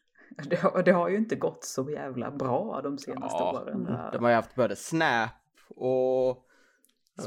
Det 0.50 0.56
har, 0.56 0.84
det 0.84 0.92
har 0.92 1.10
ju 1.10 1.18
inte 1.18 1.36
gått 1.36 1.64
så 1.64 1.90
jävla 1.90 2.32
bra 2.32 2.82
de 2.84 2.98
senaste 2.98 3.38
ja, 3.38 3.62
åren. 3.62 3.84
De 4.14 4.24
har 4.24 4.30
ju 4.30 4.36
haft 4.36 4.56
både 4.56 4.76
Snap 4.76 5.30
och 5.76 6.46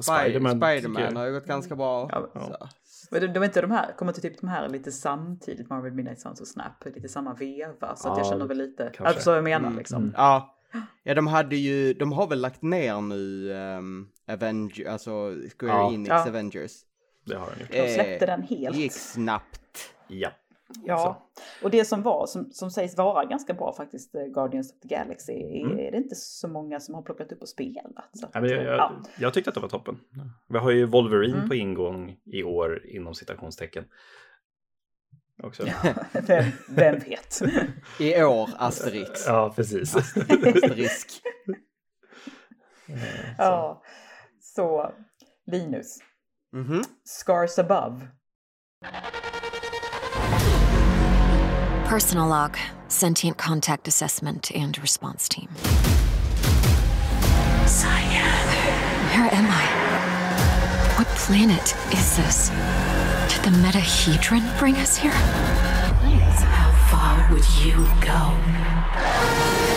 Spiderman, 0.01 0.57
Spiderman 0.57 1.17
har 1.17 1.27
ju 1.27 1.33
gått 1.33 1.47
ganska 1.47 1.77
bra. 1.77 2.09
Ja, 2.35 2.69
de, 3.11 3.27
de, 3.27 3.45
inte 3.45 3.61
de 3.61 3.71
här, 3.71 3.93
kommer 3.93 4.13
inte 4.13 4.21
typ 4.21 4.41
de 4.41 4.47
här 4.49 4.69
lite 4.69 4.93
samtidigt, 4.93 5.71
Marvel 5.71 5.93
Midnight 5.93 6.21
Suns 6.21 6.41
och 6.41 6.49
Snap, 6.49 6.85
lite 6.85 7.09
samma 7.09 7.35
veva. 7.35 7.97
Så 7.97 8.09
att 8.09 8.19
jag 8.19 8.27
känner 8.27 8.47
väl 8.47 8.59
lite, 8.59 8.93
alltså 8.99 9.31
vad 9.31 9.37
jag 9.37 9.45
menar 9.45 9.67
mm, 9.67 9.79
liksom. 9.79 10.03
Mm. 10.03 10.15
Ja. 10.17 10.57
ja, 11.03 11.15
de 11.15 11.27
hade 11.27 11.57
ju, 11.57 11.95
de 11.95 12.13
har 12.13 12.27
väl 12.27 12.41
lagt 12.41 12.63
ner 12.63 13.01
nu 13.01 13.51
um, 13.51 14.09
Avenger, 14.27 14.89
alltså 14.89 15.35
Square 15.59 15.73
ja. 15.73 15.93
Enix 15.93 16.09
ja. 16.09 16.29
Avengers. 16.29 16.73
Det 17.25 17.35
har 17.35 17.47
de 17.47 17.61
gjort. 17.61 17.71
De 17.73 17.95
släppte 17.95 18.27
den 18.27 18.43
helt. 18.43 18.77
Det 18.77 18.83
gick 18.83 18.93
snabbt. 18.93 19.95
Ja. 20.09 20.31
Ja, 20.85 21.29
och 21.63 21.71
det 21.71 21.85
som 21.85 22.03
var, 22.03 22.27
som, 22.27 22.51
som 22.53 22.71
sägs 22.71 22.97
vara 22.97 23.25
ganska 23.25 23.55
bra 23.55 23.73
faktiskt, 23.73 24.15
eh, 24.15 24.25
Guardians 24.25 24.73
of 24.73 24.81
the 24.81 24.89
Galaxy, 24.89 25.33
mm. 25.33 25.79
är 25.79 25.91
det 25.91 25.97
inte 25.97 26.15
så 26.15 26.49
många 26.49 26.81
som 26.81 26.95
har 26.95 27.03
plockat 27.03 27.33
upp 27.33 27.43
och 27.43 27.49
spelat. 27.49 28.11
Så 28.13 28.27
att, 28.27 28.35
jag, 28.35 28.51
jag, 28.51 28.65
ja. 28.65 28.93
jag 29.19 29.35
tyckte 29.35 29.51
att 29.51 29.55
det 29.55 29.61
var 29.61 29.69
toppen. 29.69 30.01
Vi 30.49 30.59
har 30.59 30.71
ju 30.71 30.87
Wolverine 30.87 31.37
mm. 31.37 31.49
på 31.49 31.55
ingång 31.55 32.17
i 32.25 32.43
år 32.43 32.87
inom 32.87 33.15
citationstecken. 33.15 33.85
Också. 35.43 35.67
Ja, 35.67 35.95
vem, 36.13 36.45
vem 36.69 36.99
vet? 36.99 37.43
I 38.01 38.23
år, 38.23 38.51
Asterix. 38.59 39.27
Ja, 39.27 39.53
precis. 39.57 39.97
Asterisk. 39.97 41.23
ja, 43.39 43.83
så 44.41 44.93
Linus. 45.47 45.99
Mm 46.53 46.67
-hmm. 46.67 46.85
Scars 47.05 47.59
above. 47.59 48.09
Personal 51.93 52.27
log, 52.27 52.57
sentient 52.89 53.37
contact 53.37 53.87
assessment, 53.87 54.51
and 54.53 54.79
response 54.79 55.29
team. 55.29 55.51
Cyan. 57.67 58.47
Where 59.13 59.29
am 59.35 59.47
I? 59.47 60.95
What 60.97 61.07
planet 61.09 61.77
is 61.93 62.17
this? 62.17 62.49
Did 63.29 63.45
the 63.45 63.59
Metahedron 63.59 64.59
bring 64.59 64.77
us 64.77 64.97
here? 64.97 65.11
How 65.11 66.73
far 66.91 67.31
would 67.31 67.45
you 67.63 67.85
go? 68.01 69.72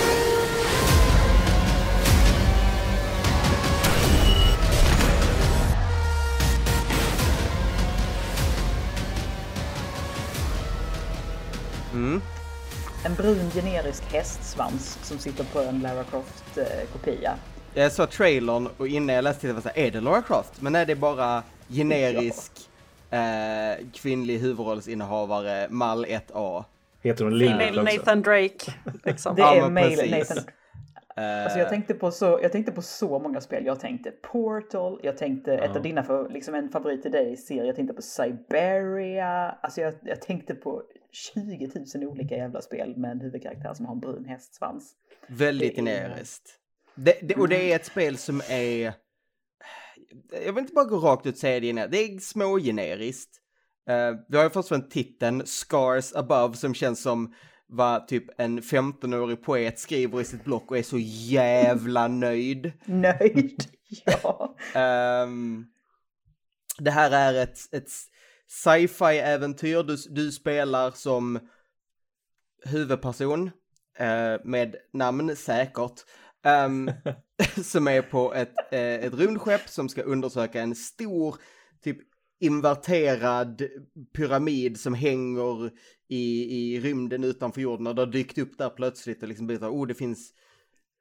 Mm. 11.95 12.21
En 13.05 13.13
brun 13.15 13.49
generisk 13.49 14.03
hästsvans 14.13 14.99
som 15.03 15.17
sitter 15.17 15.43
på 15.43 15.59
en 15.59 15.79
Lara 15.79 16.03
Croft-kopia. 16.03 17.33
Jag 17.73 17.91
såg 17.91 18.09
trailern 18.09 18.69
och 18.77 18.87
innan 18.87 19.15
jag 19.15 19.23
läste 19.23 19.47
det 19.47 19.53
var 19.53 19.61
så 19.61 19.69
här, 19.75 19.87
är 19.87 19.91
det 19.91 20.01
Lara 20.01 20.21
Croft? 20.21 20.61
Men 20.61 20.73
nej, 20.73 20.85
det 20.85 20.91
är 20.91 20.95
bara 20.95 21.43
generisk 21.67 22.51
ja. 23.09 23.17
eh, 23.17 23.77
kvinnlig 23.93 24.39
huvudrollsinnehavare, 24.39 25.67
mall 25.69 26.05
1A. 26.05 26.63
Heter 27.01 27.23
hon 27.23 27.37
Lily 27.37 27.71
Nathan 27.71 28.21
Drake. 28.21 28.73
Liksom. 29.03 29.35
Det 29.35 29.41
är 29.41 29.55
ja, 29.55 29.69
Nathan 29.69 30.45
Alltså 31.17 31.59
jag, 31.59 31.69
tänkte 31.69 31.93
på 31.93 32.11
så, 32.11 32.39
jag 32.41 32.51
tänkte 32.51 32.71
på 32.71 32.81
så 32.81 33.19
många 33.19 33.41
spel. 33.41 33.65
Jag 33.65 33.79
tänkte 33.79 34.11
Portal, 34.11 34.99
jag 35.03 35.17
tänkte 35.17 35.51
ja. 35.51 35.57
ett 35.57 35.75
av 35.75 35.81
dina, 35.81 36.03
för, 36.03 36.29
liksom 36.29 36.55
en 36.55 36.69
favorit 36.69 37.01
till 37.01 37.11
dig 37.11 37.37
serie, 37.37 37.65
jag 37.65 37.75
tänkte 37.75 37.93
på 37.93 38.01
Siberia. 38.01 39.55
Alltså 39.61 39.81
jag, 39.81 39.93
jag 40.01 40.21
tänkte 40.21 40.55
på 40.55 40.83
20 41.15 41.71
000 41.95 42.03
olika 42.03 42.35
jävla 42.35 42.61
spel 42.61 42.97
med 42.97 43.11
en 43.11 43.21
huvudkaraktär 43.21 43.73
som 43.73 43.85
har 43.85 43.93
en 43.93 43.99
brun 43.99 44.25
hästsvans. 44.25 44.93
Väldigt 45.27 45.75
generiskt. 45.75 46.59
Det, 46.95 47.19
det, 47.21 47.35
och 47.35 47.49
det 47.49 47.71
är 47.71 47.75
ett 47.75 47.85
spel 47.85 48.17
som 48.17 48.41
är... 48.49 48.93
Jag 50.45 50.53
vill 50.53 50.61
inte 50.61 50.73
bara 50.73 50.85
gå 50.85 50.97
rakt 50.97 51.25
ut 51.25 51.33
och 51.33 51.39
säga 51.39 51.59
det, 51.59 51.87
det 51.87 51.97
är 51.97 52.19
smågeneriskt. 52.19 53.41
Uh, 53.89 54.19
vi 54.27 54.37
har 54.37 54.43
ju 54.43 54.49
först 54.49 54.67
från 54.67 54.89
titeln 54.89 55.45
Scars 55.45 56.13
Above 56.15 56.55
som 56.55 56.73
känns 56.73 57.01
som 57.01 57.33
vad 57.67 58.07
typ 58.07 58.23
en 58.37 58.61
15-årig 58.61 59.43
poet 59.43 59.79
skriver 59.79 60.21
i 60.21 60.23
sitt 60.23 60.43
block 60.43 60.71
och 60.71 60.77
är 60.77 60.83
så 60.83 60.97
jävla 60.99 62.07
nöjd. 62.07 62.71
nöjd, 62.85 63.63
ja. 64.05 64.55
Um, 64.75 65.67
det 66.79 66.91
här 66.91 67.11
är 67.11 67.43
ett, 67.43 67.57
ett 67.71 67.89
sci-fi 68.47 69.17
äventyr. 69.17 69.83
Du, 69.83 69.97
du 70.09 70.31
spelar 70.31 70.91
som 70.91 71.39
huvudperson 72.65 73.47
uh, 74.01 74.39
med 74.43 74.75
namn 74.93 75.35
säkert. 75.35 76.05
Um, 76.65 76.91
som 77.63 77.87
är 77.87 78.01
på 78.01 78.33
ett, 78.33 78.55
uh, 78.73 78.79
ett 78.79 79.13
rymdskepp 79.13 79.69
som 79.69 79.89
ska 79.89 80.01
undersöka 80.01 80.61
en 80.61 80.75
stor 80.75 81.35
typ 81.83 81.97
inverterad 82.39 83.61
pyramid 84.17 84.79
som 84.79 84.93
hänger 84.93 85.71
i, 86.07 86.43
i 86.57 86.79
rymden 86.79 87.23
utanför 87.23 87.61
jorden 87.61 87.87
och 87.87 87.95
det 87.95 88.01
har 88.01 88.11
dykt 88.11 88.37
upp 88.37 88.57
där 88.57 88.69
plötsligt 88.69 89.21
och 89.23 89.27
liksom 89.29 89.47
blivit 89.47 89.63
oh 89.63 89.87
det 89.87 89.93
finns 89.93 90.33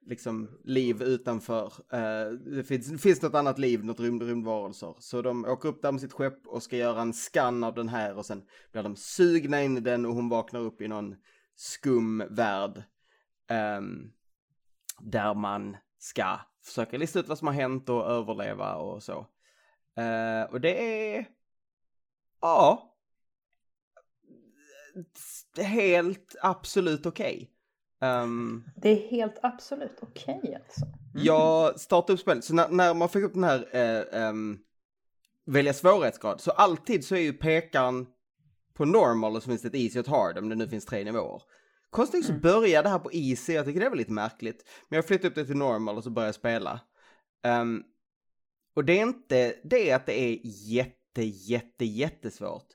liksom 0.07 0.59
liv 0.65 1.03
utanför. 1.03 1.73
Uh, 1.95 2.33
det 2.33 2.65
finns, 2.65 3.03
finns 3.03 3.23
något 3.23 3.35
annat 3.35 3.59
liv, 3.59 3.85
något 3.85 4.01
rymd, 4.01 4.23
rymdvarelser. 4.23 4.95
Så 4.99 5.23
de 5.23 5.45
åker 5.45 5.69
upp 5.69 5.83
där 5.83 5.93
med 5.93 6.01
sitt 6.01 6.13
skepp 6.13 6.47
och 6.47 6.63
ska 6.63 6.77
göra 6.77 7.01
en 7.01 7.13
skann 7.13 7.65
av 7.65 7.75
den 7.75 7.89
här 7.89 8.17
och 8.17 8.27
sen 8.27 8.43
blir 8.73 8.83
de 8.83 8.97
sugna 8.97 9.63
in 9.63 9.77
i 9.77 9.81
den 9.81 10.07
och 10.07 10.15
hon 10.15 10.29
vaknar 10.29 10.61
upp 10.61 10.81
i 10.81 10.89
någon 10.89 11.15
skum 11.57 12.23
värld. 12.31 12.83
Um, 13.79 14.13
där 15.01 15.35
man 15.35 15.77
ska 15.99 16.41
försöka 16.65 16.99
lista 16.99 17.21
ut 17.21 17.29
vad 17.29 17.39
som 17.39 17.49
har 17.49 17.55
hänt 17.55 17.89
och 17.89 18.07
överleva 18.07 18.75
och 18.75 19.03
så. 19.03 19.27
Uh, 19.99 20.53
och 20.53 20.61
det 20.61 21.15
är... 21.15 21.29
Ja. 22.41 22.91
Eh, 25.59 25.65
helt 25.65 26.37
absolut 26.43 27.07
okej. 27.07 27.37
Okay. 27.37 27.54
Um, 28.05 28.65
det 28.77 28.89
är 28.89 29.11
helt 29.11 29.39
absolut 29.43 29.99
okej 30.01 30.41
okay, 30.43 30.55
alltså. 30.55 30.85
Mm. 30.85 31.27
Jag 31.27 31.81
startade 31.81 32.13
upp 32.13 32.21
spelet, 32.21 32.45
så 32.45 32.55
när, 32.55 32.69
när, 32.69 32.95
man 32.95 33.09
fick 33.09 33.23
upp 33.23 33.35
den 33.35 33.45
här 33.45 33.59
uh, 33.59 34.29
um, 34.29 34.59
välja 35.47 35.73
svårighetsgrad, 35.73 36.41
så 36.41 36.51
alltid 36.51 37.05
så 37.05 37.15
är 37.15 37.21
ju 37.21 37.33
pekaren 37.33 38.07
på 38.75 38.85
normal 38.85 39.37
och 39.37 39.43
så 39.43 39.49
finns 39.49 39.63
det 39.63 39.69
ett 39.69 39.75
easy 39.75 39.99
och 39.99 40.05
ett 40.05 40.11
hard 40.11 40.39
om 40.39 40.49
det 40.49 40.55
nu 40.55 40.69
finns 40.69 40.85
tre 40.85 41.05
nivåer. 41.05 41.43
Konstigt 41.91 42.25
så 42.25 42.33
mm. 42.33 42.43
börjar 42.43 42.83
det 42.83 42.89
här 42.89 42.99
på 42.99 43.13
easy, 43.13 43.53
jag 43.53 43.65
tycker 43.67 43.81
det 43.81 43.89
var 43.89 43.97
lite 43.97 44.13
märkligt. 44.13 44.65
Men 44.89 44.97
jag 44.97 45.07
flyttade 45.07 45.29
upp 45.29 45.35
det 45.35 45.45
till 45.45 45.57
normal 45.57 45.97
och 45.97 46.05
så 46.05 46.11
började 46.11 46.29
jag 46.29 46.35
spela. 46.35 46.81
Um, 47.47 47.83
och 48.75 48.85
det 48.85 48.99
är 48.99 49.03
inte 49.03 49.55
det 49.65 49.93
att 49.93 50.07
det 50.07 50.21
är 50.21 50.39
jätte, 50.45 51.23
jätte, 51.23 51.85
jättesvårt. 51.85 52.67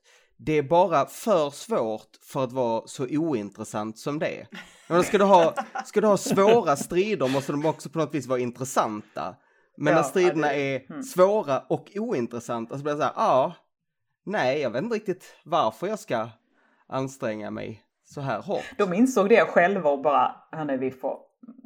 Det 0.41 0.53
är 0.53 0.63
bara 0.63 1.05
för 1.05 1.49
svårt 1.49 2.17
för 2.21 2.43
att 2.43 2.51
vara 2.51 2.87
så 2.87 3.07
ointressant 3.09 3.97
som 3.97 4.19
det 4.19 4.39
är. 4.39 4.47
Men 4.89 5.03
ska, 5.03 5.17
du 5.17 5.23
ha, 5.23 5.53
ska 5.85 6.01
du 6.01 6.07
ha 6.07 6.17
svåra 6.17 6.75
strider 6.75 7.27
måste 7.27 7.51
de 7.51 7.65
också 7.65 7.89
på 7.89 7.99
något 7.99 8.15
vis 8.15 8.27
vara 8.27 8.39
intressanta. 8.39 9.35
Men 9.77 9.93
ja, 9.93 9.99
när 9.99 10.03
striderna 10.03 10.47
det... 10.47 10.55
är 10.55 10.91
mm. 10.91 11.03
svåra 11.03 11.59
och 11.59 11.91
ointressanta 11.95 12.77
så 12.77 12.83
blir 12.83 12.93
det 12.93 12.99
så 12.99 13.03
här, 13.03 13.13
ja, 13.15 13.53
nej, 14.25 14.61
jag 14.61 14.69
vet 14.69 14.83
inte 14.83 14.95
riktigt 14.95 15.35
varför 15.43 15.87
jag 15.87 15.99
ska 15.99 16.29
anstränga 16.87 17.51
mig 17.51 17.83
så 18.05 18.21
här 18.21 18.41
hårt. 18.41 18.77
De 18.77 18.93
insåg 18.93 19.29
det 19.29 19.45
själva 19.45 19.89
och 19.89 20.01
bara, 20.01 20.35
hörni, 20.51 20.77
vi 20.77 20.91
får, 20.91 21.19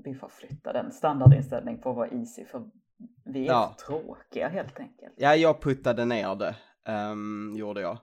vi 0.03 0.15
får 0.15 0.30
flytta 0.30 0.74
den 0.74 0.92
standardinställning 0.92 1.82
på 1.82 1.89
att 1.89 1.96
vara 1.96 2.08
easy 2.08 2.46
för 2.46 2.63
vi 3.25 3.48
är 3.48 3.51
ja. 3.51 3.75
tråkiga 3.88 4.50
helt 4.50 4.80
enkelt. 4.80 5.13
Ja, 5.18 5.36
jag 5.36 5.62
puttade 5.62 6.06
ner 6.06 6.36
det, 6.36 6.56
um, 6.92 7.56
gjorde 7.56 7.82
jag. 7.82 7.98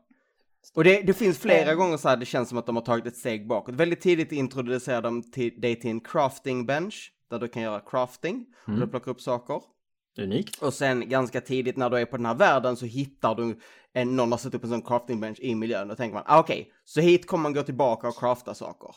Och 0.75 0.85
det, 0.85 1.03
det 1.03 1.15
finns 1.15 1.39
flera 1.39 1.75
gånger 1.75 1.97
så 1.97 2.09
här 2.09 2.17
det 2.17 2.27
känns 2.27 2.49
som 2.49 2.59
att 2.59 2.67
de 2.67 2.77
har 2.77 2.83
tagit 2.83 3.07
ett 3.07 3.17
steg 3.17 3.47
bakåt. 3.47 3.75
Väldigt 3.75 4.01
tidigt 4.01 4.33
introducerar 4.33 5.03
de 5.03 5.23
till, 5.23 5.61
dig 5.61 5.81
till 5.81 5.91
en 5.91 6.01
crafting 6.01 6.67
bench 6.67 7.13
där 7.31 7.39
du 7.39 7.49
kan 7.49 7.63
göra 7.63 7.81
crafting 7.81 8.47
mm. 8.69 8.81
och 8.81 8.87
du 8.87 8.91
plockar 8.91 9.11
upp 9.11 9.21
saker. 9.21 9.61
Unikt. 10.19 10.63
Och 10.63 10.75
sen 10.75 11.09
ganska 11.09 11.41
tidigt 11.41 11.77
när 11.77 11.91
du 11.91 11.99
är 11.99 12.05
på 12.05 12.17
den 12.17 12.27
här 12.27 12.35
världen 12.35 12.77
så 12.77 12.87
hittar 12.87 13.35
du 13.35 13.59
en, 13.93 14.17
någon 14.17 14.31
har 14.31 14.39
satt 14.39 14.55
upp 14.55 14.65
en 14.65 14.71
sån 14.71 14.83
crafting 14.83 15.21
bench 15.21 15.39
i 15.41 15.55
miljön. 15.55 15.89
Då 15.89 15.95
tänker 15.95 16.15
man, 16.15 16.25
ah, 16.27 16.39
okej, 16.39 16.61
okay, 16.61 16.73
så 16.85 17.01
hit 17.01 17.27
kommer 17.27 17.43
man 17.43 17.55
gå 17.55 17.63
tillbaka 17.63 18.09
och 18.09 18.19
crafta 18.19 18.55
saker. 18.55 18.95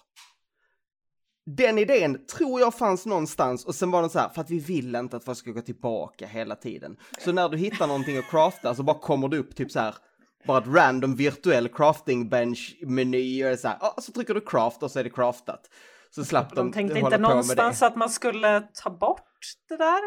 Den 1.45 1.77
idén 1.77 2.25
tror 2.25 2.59
jag 2.59 2.73
fanns 2.73 3.05
någonstans 3.05 3.65
och 3.65 3.75
sen 3.75 3.91
var 3.91 4.01
den 4.01 4.09
så 4.09 4.19
här, 4.19 4.29
för 4.29 4.41
att 4.41 4.49
vi 4.49 4.59
vill 4.59 4.95
inte 4.95 5.17
att 5.17 5.23
folk 5.23 5.37
ska 5.37 5.51
gå 5.51 5.61
tillbaka 5.61 6.27
hela 6.27 6.55
tiden. 6.55 6.97
Så 7.19 7.31
när 7.31 7.49
du 7.49 7.57
hittar 7.57 7.87
någonting 7.87 8.17
att 8.17 8.29
crafta 8.29 8.75
så 8.75 8.83
bara 8.83 8.99
kommer 8.99 9.27
det 9.27 9.37
upp 9.37 9.55
typ 9.55 9.71
så 9.71 9.79
här, 9.79 9.95
bara 10.45 10.57
ett 10.57 10.67
random 10.67 11.15
virtuell 11.15 11.69
crafting 11.69 12.29
bench 12.29 12.75
meny 12.81 13.45
och 13.45 13.59
så 13.59 13.67
här, 13.67 13.77
ah, 13.79 14.01
så 14.01 14.11
trycker 14.11 14.33
du 14.33 14.41
craft 14.41 14.83
och 14.83 14.91
så 14.91 14.99
är 14.99 15.03
det 15.03 15.09
craftat. 15.09 15.69
Så 16.09 16.25
slapp 16.25 16.49
de, 16.49 16.55
de 16.55 16.71
tänkte 16.71 16.99
inte 16.99 17.17
någonstans 17.17 17.81
att 17.81 17.95
man 17.95 18.09
skulle 18.09 18.61
ta 18.83 18.89
bort 18.89 19.23
det 19.69 19.77
där 19.77 20.01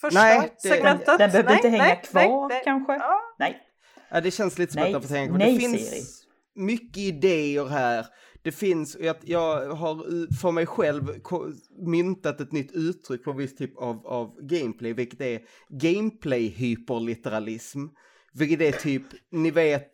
första 0.00 0.20
nej, 0.20 0.56
det, 0.62 0.68
segmentet? 0.68 1.18
Den 1.18 1.30
behöver 1.30 1.44
nej, 1.44 1.56
inte 1.56 1.68
hänga 1.68 1.84
nej, 1.84 2.02
kvar 2.04 2.48
nej, 2.48 2.62
kanske? 2.64 2.92
Ja. 2.92 3.20
Nej. 3.38 3.62
Ja, 4.10 4.20
det 4.20 4.30
känns 4.30 4.58
lite 4.58 4.72
som 4.72 4.82
att 4.82 4.92
de 4.92 5.02
får 5.02 5.14
hänga 5.14 5.28
kvar. 5.28 5.38
Det 5.38 5.58
finns 5.58 5.90
Siri. 5.90 6.02
mycket 6.54 6.98
idéer 6.98 7.66
här. 7.66 8.06
Det 8.42 8.52
finns, 8.52 8.96
jag, 9.00 9.16
jag 9.22 9.74
har 9.74 9.94
för 10.40 10.50
mig 10.50 10.66
själv 10.66 11.20
myntat 11.86 12.40
ett 12.40 12.52
nytt 12.52 12.72
uttryck 12.72 13.24
för 13.24 13.30
en 13.30 13.36
viss 13.36 13.56
typ 13.56 13.78
av, 13.78 14.06
av 14.06 14.40
gameplay, 14.40 14.92
vilket 14.92 15.20
är 15.20 15.40
gameplay-hyperliteralism. 15.68 17.88
Vilket 18.32 18.60
är 18.60 18.72
typ, 18.72 19.02
ni 19.30 19.50
vet, 19.50 19.90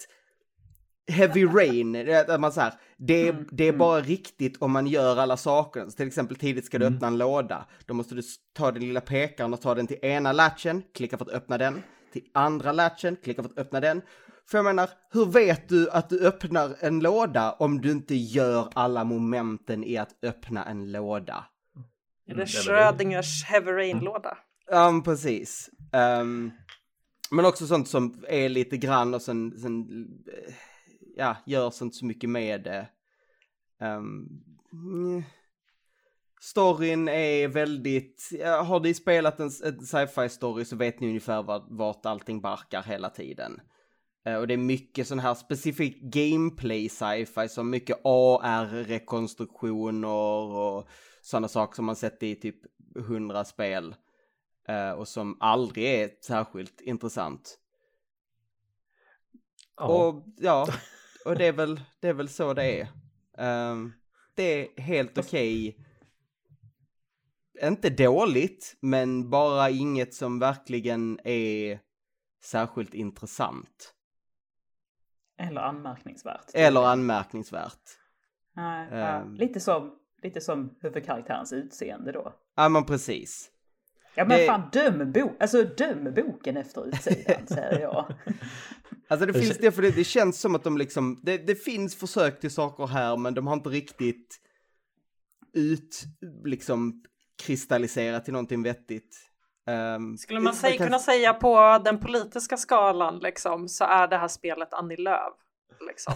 Heavy 1.09 1.45
Rain, 1.45 1.93
man 2.41 2.53
så 2.53 2.61
här, 2.61 2.75
det, 2.97 3.29
är, 3.29 3.33
mm, 3.33 3.49
det 3.51 3.65
är 3.65 3.69
mm. 3.69 3.79
bara 3.79 4.01
riktigt 4.01 4.63
om 4.63 4.73
man 4.73 4.87
gör 4.87 5.17
alla 5.17 5.37
saker. 5.37 5.85
Så 5.85 5.91
till 5.91 6.07
exempel 6.07 6.37
tidigt 6.37 6.65
ska 6.65 6.79
du 6.79 6.87
mm. 6.87 6.97
öppna 6.97 7.07
en 7.07 7.19
låda. 7.19 7.67
Då 7.87 7.95
måste 7.95 8.15
du 8.15 8.23
ta 8.53 8.73
den 8.73 8.83
lilla 8.83 9.01
pekaren 9.01 9.55
och 9.55 9.61
ta 9.61 9.75
den 9.75 9.87
till 9.87 9.99
ena 10.03 10.33
latchen, 10.33 10.83
klicka 10.95 11.19
för 11.19 11.25
att 11.25 11.33
öppna 11.33 11.59
den. 11.59 11.83
Till 12.13 12.23
andra 12.35 12.73
latchen, 12.73 13.17
klicka 13.17 13.43
för 13.43 13.51
att 13.51 13.59
öppna 13.59 13.81
den. 13.81 14.03
För 14.51 14.59
jag 14.59 14.65
menar, 14.65 14.91
hur 15.11 15.27
vet 15.27 15.69
du 15.69 15.91
att 15.91 16.09
du 16.09 16.27
öppnar 16.27 16.77
en 16.81 17.01
låda 17.01 17.53
om 17.53 17.81
du 17.81 17.91
inte 17.91 18.15
gör 18.15 18.69
alla 18.75 19.05
momenten 19.05 19.85
i 19.85 19.97
att 19.97 20.25
öppna 20.25 20.65
en 20.65 20.93
låda? 20.93 21.45
Är 22.27 22.35
det 22.35 22.47
Schrödingers 22.47 23.45
Heavy 23.45 23.73
Rain-låda? 23.73 24.39
Ja, 24.71 24.89
um, 24.89 25.03
precis. 25.03 25.71
Um, 26.21 26.53
men 27.35 27.45
också 27.45 27.67
sånt 27.67 27.89
som 27.89 28.25
är 28.29 28.49
lite 28.49 28.77
grann 28.77 29.15
och 29.15 29.23
sen, 29.23 29.59
sen 29.59 29.87
eh, 30.33 30.55
ja, 31.17 31.37
görs 31.47 31.83
inte 31.83 31.97
så 31.97 32.07
mycket 32.07 32.31
med 32.31 32.63
det. 32.63 32.89
Um, 33.81 34.43
storyn 36.41 37.09
är 37.09 37.49
väldigt, 37.49 38.31
har 38.67 38.81
ni 38.81 38.95
spelat 38.95 39.41
en, 39.41 39.51
en 39.65 39.87
sci-fi 39.87 40.29
story 40.29 40.65
så 40.65 40.77
vet 40.77 41.01
ni 41.01 41.09
ungefär 41.09 41.43
vart, 41.43 41.67
vart 41.69 42.07
allting 42.07 42.41
barkar 42.41 42.83
hela 42.83 43.11
tiden. 43.11 43.61
Uh, 44.29 44.35
och 44.35 44.47
det 44.47 44.55
är 44.55 44.59
mycket 44.59 45.09
sån 45.09 45.19
här 45.19 45.35
specifik 45.35 46.03
gameplay 46.03 46.89
sci-fi 46.89 47.49
som 47.49 47.71
mycket 47.71 48.01
AR-rekonstruktioner 48.05 50.09
och 50.09 50.89
sådana 51.23 51.49
saker 51.49 51.77
som 51.77 51.85
man 51.85 51.97
sett 51.97 52.23
i 52.23 52.35
typ 52.35 52.57
hundra 52.97 53.45
spel. 53.45 53.95
Uh, 54.69 54.91
och 54.91 55.09
som 55.09 55.37
aldrig 55.41 55.85
är 55.85 56.11
särskilt 56.21 56.81
intressant. 56.81 57.59
Oh. 59.77 59.87
Och 59.87 60.25
ja, 60.37 60.67
och 61.25 61.37
det 61.37 61.47
är 61.47 61.53
väl, 61.53 61.81
det 62.01 62.09
är 62.09 62.15
väl 62.15 62.29
så 62.29 62.55
det 62.55 62.81
är. 62.81 62.89
Um, 63.71 63.93
det 64.35 64.43
är 64.43 64.83
helt 64.83 65.19
okej. 65.19 65.69
Okay. 65.69 65.85
Inte 67.69 67.91
dåligt, 67.91 68.77
men 68.81 69.31
bara 69.31 69.71
inget 69.71 70.15
som 70.15 70.39
verkligen 70.39 71.21
är 71.25 71.81
särskilt 72.45 72.95
intressant. 72.95 73.95
Eller 75.39 75.61
anmärkningsvärt. 75.61 76.51
Eller 76.55 76.83
anmärkningsvärt. 76.83 77.99
Nej, 78.53 79.21
um, 79.23 79.35
lite 79.35 79.61
som, 79.61 79.99
lite 80.23 80.41
som 80.41 80.77
huvudkaraktärens 80.81 81.53
utseende 81.53 82.13
då. 82.13 82.35
Ja 82.55 82.69
men 82.69 82.85
precis. 82.85 83.51
Ja 84.17 84.25
men 84.25 84.39
det... 84.39 84.47
fan 84.47 84.69
döm, 84.73 85.13
bo 85.13 85.37
alltså, 85.41 85.65
döm 85.65 86.15
boken 86.15 86.57
efter 86.57 86.89
utsidan 86.89 87.47
säger 87.47 87.81
jag. 87.81 88.15
Alltså 89.09 89.27
det 89.27 89.33
finns 89.33 89.59
det, 89.59 89.73
för 89.73 89.83
det, 89.83 89.91
det 89.91 90.05
känns 90.05 90.41
som 90.41 90.55
att 90.55 90.65
de 90.65 90.79
liksom, 90.79 91.21
det, 91.23 91.39
det 91.39 91.55
finns 91.55 91.97
försök 91.97 92.41
till 92.41 92.51
saker 92.51 92.87
här 92.87 93.17
men 93.17 93.35
de 93.35 93.47
har 93.47 93.55
inte 93.55 93.69
riktigt 93.69 94.41
ut, 95.53 96.05
liksom 96.45 97.03
kristalliserat 97.43 98.25
till 98.25 98.33
någonting 98.33 98.63
vettigt. 98.63 99.17
Um, 99.97 100.19
Skulle 100.19 100.41
man 100.41 100.55
säga, 100.55 100.77
kan... 100.77 100.87
kunna 100.87 100.99
säga 100.99 101.35
på 101.35 101.81
den 101.85 101.99
politiska 101.99 102.57
skalan 102.57 103.19
liksom 103.19 103.69
så 103.69 103.85
är 103.85 104.09
det 104.09 104.17
här 104.17 104.29
spelet 104.29 104.75
Annie 104.75 104.97
Lööf. 104.97 105.35
Liksom. 105.89 106.15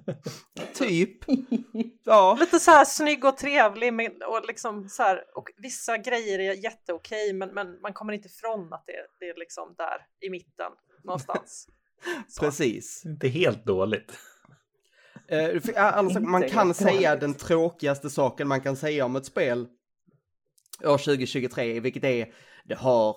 typ. 0.74 1.18
Ja. 2.04 2.36
Lite 2.40 2.60
så 2.60 2.70
här 2.70 2.84
snygg 2.84 3.24
och 3.24 3.36
trevlig 3.36 3.92
med, 3.92 4.22
och 4.22 4.46
liksom 4.46 4.88
så 4.88 5.02
här, 5.02 5.24
och 5.34 5.48
vissa 5.56 5.98
grejer 5.98 6.38
är 6.38 6.52
jätteokej 6.52 7.32
men, 7.32 7.48
men 7.54 7.80
man 7.80 7.92
kommer 7.92 8.12
inte 8.12 8.28
ifrån 8.28 8.72
att 8.72 8.84
det, 8.86 9.06
det 9.20 9.28
är 9.28 9.38
liksom 9.38 9.74
där 9.78 10.06
i 10.20 10.30
mitten 10.30 10.72
någonstans. 11.04 11.68
Precis. 12.40 13.02
Inte 13.04 13.28
helt 13.28 13.64
dåligt. 13.64 14.12
Uh, 15.32 15.60
alltså, 15.76 16.20
man 16.20 16.48
kan 16.48 16.74
säga 16.74 17.16
den 17.16 17.34
tråkigaste 17.34 18.10
saken 18.10 18.48
man 18.48 18.60
kan 18.60 18.76
säga 18.76 19.04
om 19.04 19.16
ett 19.16 19.26
spel 19.26 19.66
år 20.84 20.98
2023, 20.98 21.80
vilket 21.80 22.04
är 22.04 22.34
det 22.64 22.74
har 22.74 23.16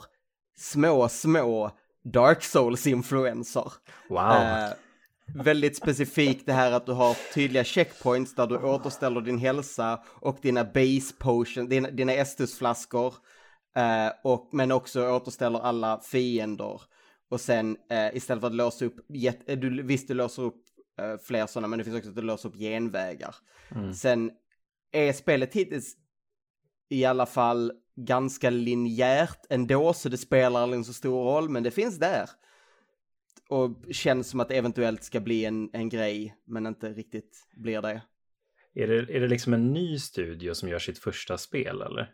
små, 0.57 1.09
små 1.09 1.71
Dark 2.03 2.43
Souls-influenser. 2.43 3.71
Wow. 4.09 4.73
Väldigt 5.33 5.77
specifikt 5.77 6.45
det 6.45 6.53
här 6.53 6.71
att 6.71 6.85
du 6.85 6.91
har 6.91 7.33
tydliga 7.33 7.63
checkpoints 7.63 8.35
där 8.35 8.47
du 8.47 8.57
återställer 8.57 9.21
din 9.21 9.37
hälsa 9.37 10.03
och 10.07 10.37
dina 10.41 10.63
base 10.63 11.13
potion, 11.19 11.69
dina, 11.69 11.89
dina 11.89 12.13
Estus-flaskor. 12.13 13.13
Uh, 13.77 14.11
och, 14.23 14.49
men 14.51 14.71
också 14.71 15.09
återställer 15.09 15.59
alla 15.59 15.99
fiender. 15.99 16.81
Och 17.29 17.41
sen 17.41 17.77
uh, 17.91 18.17
istället 18.17 18.41
för 18.41 18.47
att 18.47 18.55
låsa 18.55 18.85
upp, 18.85 18.95
du, 19.45 19.83
visst 19.83 20.07
du 20.07 20.13
låser 20.13 20.43
upp 20.43 20.63
uh, 21.01 21.17
fler 21.23 21.45
sådana, 21.45 21.67
men 21.67 21.79
det 21.79 21.85
finns 21.85 21.97
också 21.97 22.09
att 22.09 22.15
du 22.15 22.21
låser 22.21 22.49
upp 22.49 22.55
genvägar. 22.55 23.35
Mm. 23.75 23.93
Sen 23.93 24.31
är 24.91 25.13
spelet 25.13 25.53
hittills 25.53 25.95
i 26.89 27.05
alla 27.05 27.25
fall 27.25 27.71
ganska 27.95 28.49
linjärt 28.49 29.45
ändå, 29.49 29.93
så 29.93 30.09
det 30.09 30.17
spelar 30.17 30.61
aldrig 30.61 30.85
så 30.85 30.93
stor 30.93 31.23
roll, 31.23 31.49
men 31.49 31.63
det 31.63 31.71
finns 31.71 31.99
där 31.99 32.29
och 33.49 33.85
känns 33.91 34.29
som 34.29 34.39
att 34.39 34.49
det 34.49 34.57
eventuellt 34.57 35.03
ska 35.03 35.19
bli 35.19 35.45
en, 35.45 35.69
en 35.73 35.89
grej, 35.89 36.35
men 36.45 36.65
inte 36.67 36.89
riktigt 36.89 37.47
blir 37.53 37.81
det. 37.81 38.01
Är, 38.73 38.87
det. 38.87 39.15
är 39.15 39.19
det 39.19 39.27
liksom 39.27 39.53
en 39.53 39.73
ny 39.73 39.99
studio 39.99 40.53
som 40.53 40.69
gör 40.69 40.79
sitt 40.79 40.99
första 40.99 41.37
spel 41.37 41.81
eller? 41.81 42.11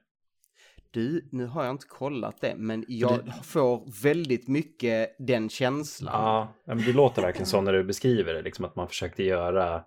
Du, 0.91 1.29
nu 1.31 1.45
har 1.45 1.63
jag 1.63 1.71
inte 1.71 1.87
kollat 1.87 2.41
det, 2.41 2.55
men 2.57 2.85
jag 2.87 3.25
det... 3.25 3.33
får 3.43 4.01
väldigt 4.03 4.47
mycket 4.47 5.15
den 5.19 5.49
känslan. 5.49 6.13
Ja, 6.13 6.53
men 6.65 6.85
det 6.85 6.93
låter 6.93 7.21
verkligen 7.21 7.45
så 7.45 7.61
när 7.61 7.73
du 7.73 7.83
beskriver 7.83 8.33
det, 8.33 8.41
liksom 8.41 8.65
att 8.65 8.75
man 8.75 8.87
försökte 8.87 9.23
göra 9.23 9.83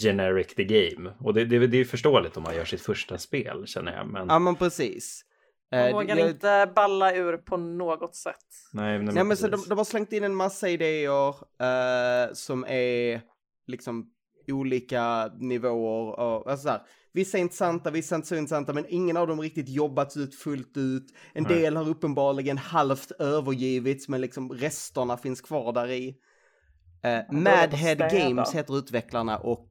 generic 0.00 0.54
the 0.54 0.64
game. 0.64 1.12
Och 1.20 1.34
det, 1.34 1.44
det, 1.44 1.66
det 1.66 1.78
är 1.78 1.84
förståeligt 1.84 2.36
om 2.36 2.42
man 2.42 2.54
gör 2.54 2.64
sitt 2.64 2.80
första 2.80 3.18
spel, 3.18 3.66
känner 3.66 3.96
jag. 3.96 4.06
Men... 4.06 4.26
Ja, 4.28 4.38
men 4.38 4.54
precis. 4.54 5.24
De 5.74 5.88
eh, 5.88 5.94
vågar 5.94 6.16
jag... 6.16 6.30
inte 6.30 6.72
balla 6.74 7.14
ur 7.14 7.36
på 7.36 7.56
något 7.56 8.14
sätt. 8.14 8.34
Nej, 8.72 8.98
men, 8.98 9.14
Nej, 9.14 9.24
men 9.24 9.36
så 9.36 9.48
de, 9.48 9.64
de, 9.68 9.78
har 9.78 9.84
slängt 9.84 10.12
in 10.12 10.24
en 10.24 10.34
massa 10.34 10.68
idéer 10.68 11.28
uh, 11.28 12.32
som 12.32 12.64
är 12.68 13.20
liksom 13.66 14.10
olika 14.48 15.26
nivåer 15.26 16.20
och 16.20 16.50
alltså 16.50 16.68
här, 16.68 16.80
Vissa 17.14 17.38
är 17.38 17.42
intressanta, 17.42 17.90
vissa 17.90 18.14
är 18.14 18.16
inte 18.16 18.28
så 18.28 18.34
intressanta, 18.34 18.72
men 18.72 18.86
ingen 18.88 19.16
av 19.16 19.26
dem 19.26 19.40
riktigt 19.40 19.68
jobbats 19.68 20.16
ut 20.16 20.34
fullt 20.34 20.76
ut. 20.76 21.06
En 21.32 21.42
Nej. 21.42 21.58
del 21.58 21.76
har 21.76 21.88
uppenbarligen 21.88 22.58
halvt 22.58 23.10
övergivits, 23.10 24.08
men 24.08 24.20
liksom 24.20 24.52
resterna 24.52 25.16
finns 25.16 25.40
kvar 25.40 25.72
där 25.72 25.90
i. 25.90 26.08
Uh, 27.06 27.40
Madhead 27.40 27.94
Games 27.94 28.54
heter 28.54 28.78
utvecklarna 28.78 29.38
och 29.38 29.68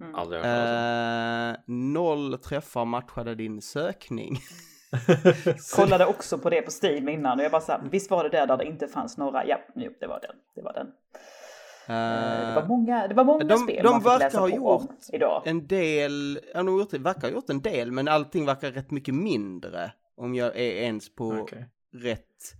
mm. 0.00 0.32
uh, 0.32 1.56
noll 1.66 2.38
träffar 2.38 2.84
matchade 2.84 3.34
din 3.34 3.62
sökning. 3.62 4.38
Kollade 5.76 6.06
också 6.06 6.38
på 6.38 6.50
det 6.50 6.62
på 6.62 6.70
Steam 6.82 7.08
innan 7.08 7.38
och 7.38 7.44
jag 7.44 7.52
bara 7.52 7.60
såhär, 7.60 7.80
visst 7.90 8.10
var 8.10 8.24
det 8.24 8.30
där 8.30 8.46
där 8.46 8.56
det 8.56 8.64
inte 8.64 8.88
fanns 8.88 9.18
några, 9.18 9.46
ja, 9.46 9.60
nu, 9.74 9.96
det 10.00 10.06
var 10.06 10.20
den, 10.20 10.36
det 10.54 10.62
var 10.62 10.72
den. 10.72 10.86
Uh, 10.86 12.48
det 12.48 12.54
var 12.54 12.66
många, 12.68 13.08
det 13.08 13.14
var 13.14 13.24
många 13.24 13.44
de, 13.44 13.58
spel 13.58 13.84
de 13.84 13.90
man 13.90 14.02
fick 14.02 14.20
läsa 14.20 14.38
ha 14.38 14.48
på 14.48 14.56
gjort 14.56 14.80
om 14.80 14.96
idag. 15.12 15.42
en 15.46 15.66
del, 15.66 16.40
ja, 16.54 16.62
de 16.62 16.78
gjort, 16.78 16.92
verkar 16.92 17.20
ha 17.20 17.28
gjort 17.28 17.50
en 17.50 17.60
del, 17.60 17.92
men 17.92 18.08
allting 18.08 18.46
verkar 18.46 18.70
rätt 18.70 18.90
mycket 18.90 19.14
mindre. 19.14 19.92
Om 20.16 20.34
jag 20.34 20.56
är 20.56 20.82
ens 20.82 21.14
på 21.14 21.26
okay. 21.26 21.64
rätt... 21.94 22.54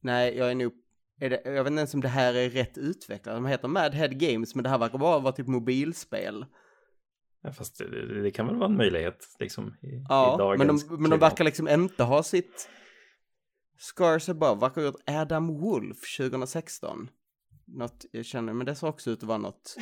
Nej, 0.00 0.36
jag 0.36 0.50
är 0.50 0.54
nog 0.54 0.72
är 1.20 1.30
det, 1.30 1.42
jag 1.44 1.64
vet 1.64 1.70
inte 1.70 1.80
ens 1.80 1.94
om 1.94 2.00
det 2.00 2.08
här 2.08 2.34
är 2.34 2.50
rätt 2.50 2.78
utvecklat. 2.78 3.34
De 3.36 3.46
heter 3.46 3.68
Mad 3.68 3.94
Head 3.94 4.08
Games, 4.08 4.54
men 4.54 4.64
det 4.64 4.70
här 4.70 4.78
verkar 4.78 4.98
bara 4.98 5.18
vara 5.18 5.32
typ 5.32 5.46
mobilspel. 5.46 6.46
Ja, 7.44 7.52
fast 7.52 7.78
det, 7.78 8.22
det, 8.22 8.30
kan 8.30 8.46
väl 8.46 8.56
vara 8.56 8.68
en 8.68 8.76
möjlighet 8.76 9.36
liksom 9.38 9.76
i, 9.82 10.04
ja, 10.08 10.34
i 10.34 10.38
dagens 10.38 10.58
men 10.58 10.96
de, 10.96 11.02
men 11.02 11.10
de 11.10 11.20
verkar 11.20 11.44
liksom 11.44 11.68
inte 11.68 12.02
ha 12.02 12.22
sitt 12.22 12.68
Scars 13.78 14.28
Above 14.28 14.60
verkar 14.60 14.80
ha 14.80 14.86
gjort 14.86 15.02
Adam 15.06 15.60
Wolf 15.60 16.16
2016. 16.16 17.10
Något, 17.64 18.04
jag 18.10 18.24
känner, 18.24 18.52
men 18.52 18.66
det 18.66 18.74
ser 18.74 18.86
också 18.86 19.10
ut 19.10 19.18
att 19.18 19.28
vara 19.28 19.38
något. 19.38 19.76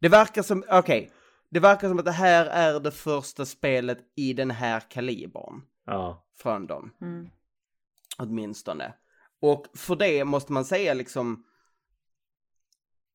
Det 0.00 0.08
verkar 0.08 0.42
som, 0.42 0.64
okej, 0.68 0.78
okay. 0.78 1.08
det 1.50 1.60
verkar 1.60 1.88
som 1.88 1.98
att 1.98 2.04
det 2.04 2.10
här 2.10 2.46
är 2.46 2.80
det 2.80 2.90
första 2.90 3.46
spelet 3.46 3.98
i 4.16 4.32
den 4.32 4.50
här 4.50 4.80
kalibern. 4.80 5.62
Ja. 5.86 6.26
Från 6.34 6.66
dem. 6.66 6.92
Mm. 7.00 7.28
Åtminstone. 8.18 8.94
Och 9.40 9.66
för 9.74 9.96
det 9.96 10.24
måste 10.24 10.52
man 10.52 10.64
säga 10.64 10.94
liksom, 10.94 11.44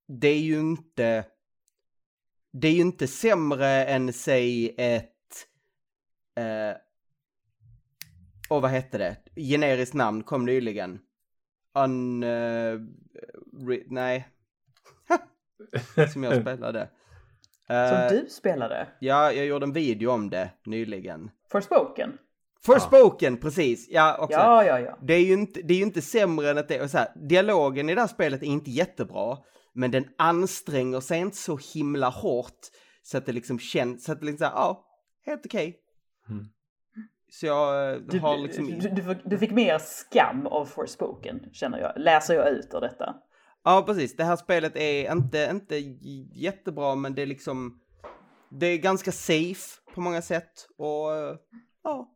det 0.08 0.28
är 0.28 0.40
ju 0.40 0.60
inte, 0.60 1.26
det 2.62 2.68
är 2.68 2.72
ju 2.72 2.82
inte 2.82 3.08
sämre 3.08 3.86
än 3.86 4.14
säg 4.14 4.76
ett, 4.78 5.04
eh, 6.36 6.78
och 8.50 8.62
vad 8.62 8.72
hette 8.72 8.98
det, 8.98 9.18
generiskt 9.36 9.94
namn 9.94 10.24
kom 10.24 10.46
nyligen. 10.46 11.00
Un, 11.76 12.24
uh, 12.24 12.82
re, 13.68 13.84
nej. 13.88 14.28
Som 16.14 16.24
jag 16.24 16.42
spelade. 16.42 16.90
Som 17.68 17.98
uh, 17.98 18.10
du 18.10 18.26
spelade? 18.30 18.88
Ja, 19.00 19.32
jag 19.32 19.46
gjorde 19.46 19.66
en 19.66 19.74
video 19.74 20.12
om 20.12 20.30
det 20.30 20.50
nyligen. 20.66 21.32
Forspoken? 21.52 22.18
Forspoken, 22.62 23.34
ja. 23.34 23.40
precis. 23.42 23.88
Ja, 23.90 24.18
också. 24.20 24.38
ja, 24.38 24.66
ja, 24.66 24.80
ja. 24.80 24.98
Det 25.02 25.14
är 25.14 25.26
ju 25.26 25.34
inte, 25.34 25.62
det 25.62 25.74
är 25.74 25.78
ju 25.78 25.84
inte 25.84 26.02
sämre 26.02 26.50
än 26.50 26.58
att 26.58 26.68
det 26.68 26.78
är 26.78 26.88
så 26.88 26.98
här, 26.98 27.08
dialogen 27.16 27.90
i 27.90 27.96
det 27.96 28.02
här 28.02 28.08
spelet 28.08 28.42
är 28.42 28.48
inte 28.48 28.72
jättebra, 28.72 29.38
men 29.78 29.92
den 29.92 30.06
anstränger 30.18 31.00
sig 31.00 31.20
inte 31.20 31.38
så 31.38 31.60
himla 31.74 32.10
hårt 32.10 32.60
så 33.04 33.18
att 33.18 33.26
det 33.26 33.32
liksom 33.32 33.60
känns, 33.60 34.04
så 34.04 34.12
att 34.12 34.20
det 34.20 34.26
liksom 34.26 34.38
såhär, 34.38 34.56
ja, 34.56 34.86
helt 35.26 35.46
okej. 35.46 35.68
Okay. 35.68 36.36
Mm. 36.36 36.48
Så 37.30 37.46
jag 37.46 37.94
eh, 37.94 38.00
du, 38.00 38.20
har 38.20 38.38
liksom... 38.38 38.66
Du, 38.68 38.90
du, 38.90 39.22
du, 39.26 39.38
fick 39.38 39.52
mer 39.52 39.78
skam 39.78 40.48
av 40.48 40.66
Forspoken, 40.66 41.50
känner 41.54 41.80
jag. 41.80 41.94
Läser 41.96 42.34
jag 42.34 42.50
ut 42.50 42.74
av 42.74 42.82
detta. 42.82 43.16
Ja, 43.64 43.84
precis. 43.86 44.16
Det 44.16 44.24
här 44.24 44.36
spelet 44.36 44.76
är 44.76 45.12
inte, 45.12 45.50
inte 45.52 45.78
jättebra, 46.40 46.96
men 46.96 47.16
det 47.16 47.22
är 47.22 47.26
liksom... 47.26 47.80
Det 48.50 48.68
är 48.68 48.78
ganska 48.78 49.12
safe 49.12 49.82
på 49.94 50.02
många 50.02 50.22
sätt 50.22 50.68
och 50.78 51.10
ja, 51.84 52.16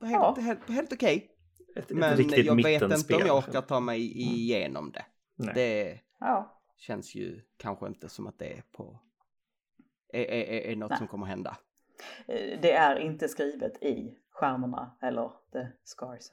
helt, 0.00 0.12
ja. 0.12 0.36
helt, 0.40 0.70
helt 0.70 0.92
okej. 0.92 1.30
Okay. 1.76 1.96
Men 1.96 2.28
jag 2.44 2.62
vet 2.62 2.82
inte 2.82 3.14
om 3.14 3.26
jag 3.26 3.36
orkar 3.36 3.60
ta 3.60 3.80
mig 3.80 4.12
mm. 4.12 4.34
igenom 4.34 4.92
det. 4.92 5.04
Nej. 5.38 5.54
Det 5.54 6.00
ja. 6.20 6.60
känns 6.76 7.14
ju 7.14 7.40
kanske 7.56 7.86
inte 7.86 8.08
som 8.08 8.26
att 8.26 8.38
det 8.38 8.52
är 8.52 8.62
på... 8.72 9.00
Är, 10.12 10.20
är, 10.20 10.70
är 10.70 10.76
något 10.76 10.90
Nej. 10.90 10.98
som 10.98 11.08
kommer 11.08 11.26
hända. 11.26 11.56
Eh, 12.26 12.60
det 12.60 12.72
är 12.72 12.98
inte 12.98 13.28
skrivet 13.28 13.82
i 13.82 14.18
stjärnorna 14.30 14.96
eller 15.02 15.30
the 15.52 15.66
scars. 15.84 16.30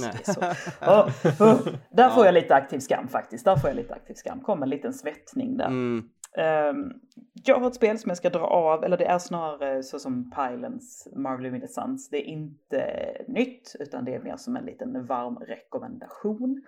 Alltså, 0.00 0.40
där 1.90 2.10
får 2.10 2.24
jag 2.24 2.34
lite 2.34 2.54
aktiv 2.54 2.78
skam 2.78 3.08
faktiskt. 3.08 3.44
Där 3.44 3.56
får 3.56 3.70
jag 3.70 3.76
lite 3.76 3.94
aktiv 3.94 4.14
skam. 4.14 4.40
Kom 4.40 4.62
en 4.62 4.70
liten 4.70 4.94
svettning 4.94 5.56
där. 5.56 5.66
Mm. 5.66 6.10
Um, 6.36 7.00
jag 7.44 7.60
har 7.60 7.66
ett 7.66 7.74
spel 7.74 7.98
som 7.98 8.08
jag 8.08 8.16
ska 8.16 8.30
dra 8.30 8.46
av, 8.46 8.84
eller 8.84 8.96
det 8.96 9.04
är 9.04 9.18
snarare 9.18 9.82
så 9.82 9.98
som 9.98 10.30
Pylons 10.30 11.08
Marvel 11.16 11.68
Suns. 11.68 12.10
Det 12.10 12.16
är 12.16 12.24
inte 12.24 13.16
nytt, 13.28 13.76
utan 13.80 14.04
det 14.04 14.14
är 14.14 14.20
mer 14.20 14.36
som 14.36 14.56
en 14.56 14.64
liten 14.64 15.06
varm 15.06 15.38
rekommendation. 15.38 16.62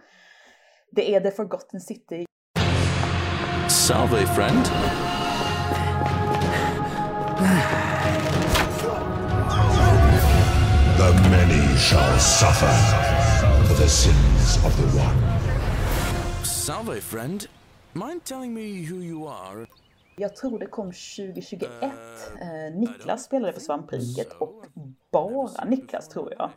Det 0.90 1.14
är 1.14 1.20
The 1.20 1.30
Forgotten 1.30 1.80
City. 1.80 2.24
Salve 3.68 4.26
friend. 4.26 4.64
The 10.96 11.12
many 11.30 11.76
shall 11.76 12.18
suffer 12.18 12.74
for 13.68 13.74
the 13.74 13.88
sins 13.88 14.64
of 14.64 14.76
the 14.76 14.98
one. 14.98 16.44
Salve, 16.44 17.00
friend. 17.00 17.48
Mind 17.94 18.24
telling 18.24 18.54
me 18.54 18.84
who 18.84 19.02
you 19.02 19.28
are? 19.28 19.66
Jag 20.16 20.36
tror 20.36 20.58
det 20.58 20.66
kom 20.66 20.86
2021. 20.86 21.70
Uh, 21.72 21.86
eh, 21.86 22.74
Niklas 22.74 23.24
spelade 23.24 23.52
för 23.52 23.60
Svampriket 23.60 24.32
och 24.38 24.64
bara 25.12 25.64
Niklas 25.64 26.08
tror 26.08 26.34
jag. 26.38 26.50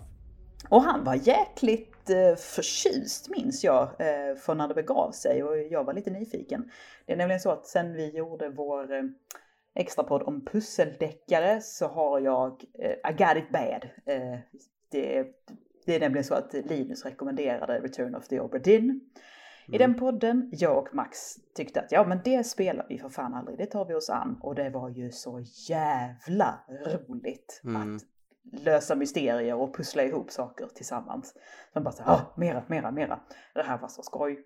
Och 0.69 0.81
han 0.81 1.03
var 1.03 1.15
jäkligt 1.15 2.09
eh, 2.09 2.35
förtjust 2.35 3.29
minns 3.29 3.63
jag 3.63 3.83
eh, 3.83 4.35
för 4.35 4.55
när 4.55 4.67
det 4.67 4.73
begav 4.73 5.11
sig 5.11 5.43
och 5.43 5.57
jag 5.57 5.83
var 5.83 5.93
lite 5.93 6.09
nyfiken. 6.09 6.71
Det 7.05 7.13
är 7.13 7.17
nämligen 7.17 7.39
så 7.39 7.51
att 7.51 7.67
sen 7.67 7.93
vi 7.93 8.17
gjorde 8.17 8.49
vår 8.49 8.93
eh, 8.93 9.03
extrapodd 9.75 10.23
om 10.23 10.45
pusseldeckare 10.45 11.61
så 11.61 11.87
har 11.87 12.19
jag 12.19 12.63
eh, 12.79 13.11
I 13.11 13.13
got 13.17 13.37
it 13.37 13.49
bad. 13.49 13.89
Eh, 14.05 14.39
det, 14.91 15.27
det, 15.85 15.95
är 15.95 15.99
nämligen 15.99 16.23
så 16.23 16.33
att 16.33 16.53
Linus 16.53 17.05
rekommenderade 17.05 17.79
Return 17.79 18.15
of 18.15 18.27
the 18.27 18.39
Obra 18.39 18.59
Dinn. 18.59 18.89
Mm. 18.89 19.01
I 19.75 19.77
den 19.77 19.99
podden, 19.99 20.49
jag 20.51 20.77
och 20.77 20.95
Max 20.95 21.35
tyckte 21.55 21.81
att 21.81 21.91
ja 21.91 22.05
men 22.07 22.19
det 22.23 22.43
spelar 22.43 22.85
vi 22.89 22.99
för 22.99 23.09
fan 23.09 23.33
aldrig, 23.33 23.57
det 23.57 23.65
tar 23.65 23.85
vi 23.85 23.93
oss 23.93 24.09
an. 24.09 24.39
Och 24.41 24.55
det 24.55 24.69
var 24.69 24.89
ju 24.89 25.11
så 25.11 25.39
jävla 25.69 26.59
roligt 26.85 27.61
mm. 27.63 27.95
att 27.95 28.03
lösa 28.51 28.95
mysterier 28.95 29.55
och 29.55 29.75
pussla 29.75 30.03
ihop 30.03 30.31
saker 30.31 30.67
tillsammans. 30.67 31.35
Man 31.73 31.83
bara 31.83 31.91
så 31.91 32.03
här, 32.03 32.13
ah, 32.13 32.33
mera, 32.37 32.63
mera, 32.67 32.91
mera. 32.91 33.19
Det 33.53 33.63
här 33.63 33.77
var 33.77 33.87
så 33.87 34.03
skoj. 34.03 34.45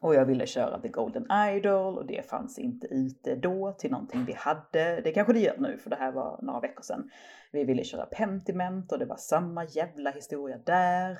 Och 0.00 0.14
jag 0.14 0.24
ville 0.24 0.46
köra 0.46 0.80
The 0.80 0.88
Golden 0.88 1.26
Idol 1.56 1.98
och 1.98 2.06
det 2.06 2.28
fanns 2.30 2.58
inte 2.58 2.86
ute 2.86 3.34
då 3.34 3.72
till 3.72 3.90
någonting 3.90 4.24
vi 4.24 4.32
hade. 4.32 5.00
Det 5.00 5.12
kanske 5.12 5.32
det 5.32 5.40
gör 5.40 5.56
nu 5.58 5.78
för 5.78 5.90
det 5.90 5.96
här 5.96 6.12
var 6.12 6.38
några 6.42 6.60
veckor 6.60 6.82
sedan. 6.82 7.10
Vi 7.52 7.64
ville 7.64 7.84
köra 7.84 8.06
Pentiment 8.06 8.92
och 8.92 8.98
det 8.98 9.04
var 9.04 9.16
samma 9.16 9.64
jävla 9.64 10.10
historia 10.10 10.58
där. 10.64 11.18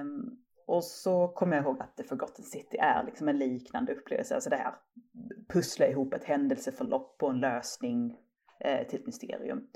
Um, 0.00 0.38
och 0.66 0.84
så 0.84 1.28
kommer 1.28 1.56
jag 1.56 1.64
ihåg 1.64 1.82
att 1.82 1.96
The 1.96 2.04
Forgotten 2.04 2.44
City 2.44 2.76
är 2.76 3.04
liksom 3.04 3.28
en 3.28 3.38
liknande 3.38 3.92
upplevelse. 3.92 4.34
Alltså 4.34 4.50
det 4.50 4.56
här 4.56 4.74
pussla 5.52 5.86
ihop 5.86 6.14
ett 6.14 6.24
händelseförlopp 6.24 7.22
och 7.22 7.30
en 7.30 7.40
lösning 7.40 8.18
eh, 8.60 8.86
till 8.86 9.00
ett 9.00 9.06
mysterium. 9.06 9.68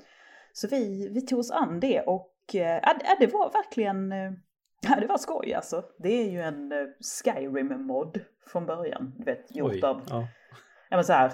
Så 0.57 0.67
vi, 0.67 1.09
vi 1.13 1.21
tog 1.21 1.39
oss 1.39 1.51
an 1.51 1.79
det 1.79 2.01
och 2.01 2.55
eh, 2.55 2.81
det 3.19 3.33
var 3.33 3.51
verkligen 3.53 4.11
eh, 4.11 4.31
Ja, 4.81 4.99
det 4.99 5.07
var 5.07 5.17
skoj 5.17 5.53
alltså. 5.53 5.83
Det 5.97 6.09
är 6.09 6.31
ju 6.31 6.41
en 6.41 6.71
uh, 6.71 6.87
Skyrim-mod 6.99 8.19
från 8.47 8.65
början. 8.65 9.13
Du 9.17 9.23
vet, 9.23 9.55
gjort 9.55 9.71
Oj, 9.71 9.83
av 9.83 10.01
ja. 10.09 10.27
Ja, 10.89 10.97
men 10.97 11.03
så 11.03 11.13
här, 11.13 11.31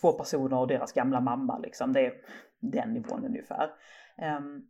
två 0.00 0.12
personer 0.12 0.58
och 0.58 0.68
deras 0.68 0.92
gamla 0.92 1.20
mamma 1.20 1.58
liksom. 1.58 1.92
Det 1.92 2.06
är 2.06 2.12
den 2.60 2.92
nivån 2.92 3.24
ungefär. 3.24 3.70
Um, 4.38 4.66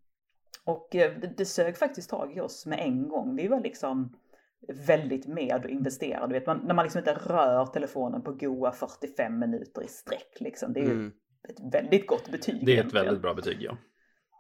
och 0.64 0.88
det, 0.90 1.37
det 1.37 1.45
sög 1.45 1.77
faktiskt 1.77 2.11
tag 2.11 2.37
i 2.37 2.40
oss 2.40 2.66
med 2.66 2.79
en 2.79 3.09
gång. 3.09 3.37
Vi 3.37 3.49
var 3.49 3.61
liksom 3.61 4.16
väldigt 4.87 5.27
med 5.27 5.64
och 5.64 5.71
investerade. 5.71 6.27
Du 6.27 6.38
vet, 6.38 6.47
man, 6.47 6.61
när 6.64 6.75
man 6.75 6.85
liksom 6.85 6.99
inte 6.99 7.14
rör 7.14 7.66
telefonen 7.66 8.23
på 8.23 8.33
goa 8.33 8.73
45 8.73 9.38
minuter 9.38 9.83
i 9.83 9.88
sträck 9.88 10.40
liksom. 10.40 10.73
Det 10.73 10.81
är 10.81 10.85
mm. 10.85 11.12
Ett 11.48 11.74
väldigt 11.74 12.07
gott 12.07 12.31
betyg. 12.31 12.66
Det 12.66 12.79
är 12.79 12.85
ett 12.85 12.94
väldigt 12.94 13.22
bra 13.22 13.35
betyg, 13.35 13.62
ja. 13.62 13.76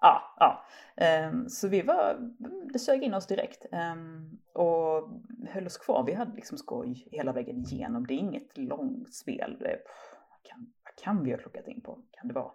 Ja, 0.00 0.36
ja. 0.38 0.64
Um, 1.28 1.48
så 1.48 1.68
vi 1.68 1.82
var, 1.82 2.32
det 2.72 2.78
sög 2.78 3.02
in 3.02 3.14
oss 3.14 3.26
direkt 3.26 3.66
um, 3.72 4.40
och 4.54 5.08
höll 5.48 5.66
oss 5.66 5.78
kvar. 5.78 6.04
Vi 6.06 6.12
hade 6.12 6.36
liksom 6.36 6.58
skoj 6.58 7.08
hela 7.12 7.32
vägen 7.32 7.58
igenom. 7.58 8.06
Det 8.06 8.14
är 8.14 8.18
inget 8.18 8.58
långt 8.58 9.14
spel. 9.14 9.56
Det, 9.60 9.80
vad, 10.30 10.42
kan, 10.42 10.72
vad 10.84 11.04
kan 11.04 11.24
vi 11.24 11.30
ha 11.30 11.38
klockat 11.38 11.68
in 11.68 11.80
på? 11.80 12.02
Kan 12.10 12.28
det 12.28 12.34
vara? 12.34 12.52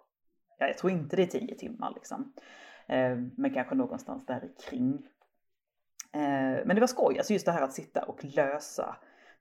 Ja, 0.58 0.66
jag 0.66 0.78
tror 0.78 0.92
inte 0.92 1.16
det 1.16 1.22
är 1.22 1.26
tio 1.26 1.54
timmar 1.54 1.92
liksom. 1.94 2.32
Um, 2.88 3.30
men 3.36 3.54
kanske 3.54 3.74
någonstans 3.74 4.26
där 4.26 4.50
kring. 4.68 5.08
Men 6.64 6.68
det 6.68 6.80
var 6.80 6.86
skoj, 6.86 7.18
alltså 7.18 7.32
just 7.32 7.46
det 7.46 7.52
här 7.52 7.62
att 7.62 7.72
sitta 7.72 8.02
och 8.02 8.24
lösa 8.24 8.96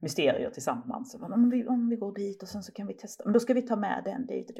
mysterier 0.05 0.49
tillsammans. 0.49 1.15
Om 1.21 1.49
vi, 1.49 1.67
om 1.67 1.89
vi 1.89 1.95
går 1.95 2.13
dit 2.13 2.43
och 2.43 2.49
sen 2.49 2.63
så 2.63 2.71
kan 2.71 2.87
vi 2.87 2.93
testa, 2.93 3.23
men 3.23 3.33
då 3.33 3.39
ska 3.39 3.53
vi 3.53 3.61
ta 3.61 3.75
med 3.75 4.01
den 4.05 4.25
dit. 4.25 4.51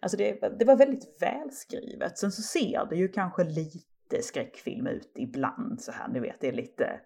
Alltså 0.00 0.16
det, 0.16 0.58
det 0.58 0.64
var 0.64 0.76
väldigt 0.76 1.16
välskrivet. 1.20 2.18
Sen 2.18 2.32
så 2.32 2.42
ser 2.42 2.86
det 2.90 2.96
ju 2.96 3.08
kanske 3.08 3.44
lite 3.44 4.22
skräckfilm 4.22 4.86
ut 4.86 5.12
ibland 5.14 5.80
så 5.80 5.92
här, 5.92 6.08
ni 6.08 6.20
vet 6.20 6.40
det 6.40 6.48
är 6.48 6.52
lite 6.52 7.00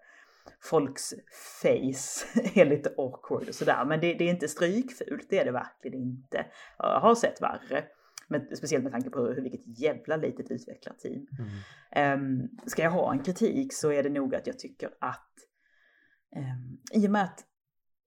folks 0.61 1.13
face 1.61 2.25
är 2.61 2.65
lite 2.65 2.93
awkward 2.97 3.47
och 3.47 3.55
sådär. 3.55 3.85
Men 3.85 3.99
det, 3.99 4.13
det, 4.13 4.23
är 4.23 4.29
inte 4.29 4.47
strykfult, 4.47 5.27
det 5.29 5.39
är 5.39 5.45
det 5.45 5.51
verkligen 5.51 5.99
inte. 5.99 6.45
Jag 6.77 6.99
har 6.99 7.15
sett 7.15 7.41
värre. 7.41 7.83
Men, 8.27 8.55
speciellt 8.55 8.83
med 8.83 8.93
tanke 8.93 9.09
på 9.09 9.19
hur, 9.19 9.41
vilket 9.41 9.79
jävla 9.79 10.15
litet 10.15 10.51
utvecklarteam. 10.51 11.27
Mm. 11.93 12.41
Um, 12.41 12.49
ska 12.65 12.81
jag 12.81 12.91
ha 12.91 13.13
en 13.13 13.23
kritik 13.23 13.73
så 13.73 13.91
är 13.91 14.03
det 14.03 14.09
nog 14.09 14.35
att 14.35 14.47
jag 14.47 14.59
tycker 14.59 14.89
att 14.99 15.29
i 16.93 17.07
och 17.07 17.11
med 17.11 17.23
att 17.23 17.45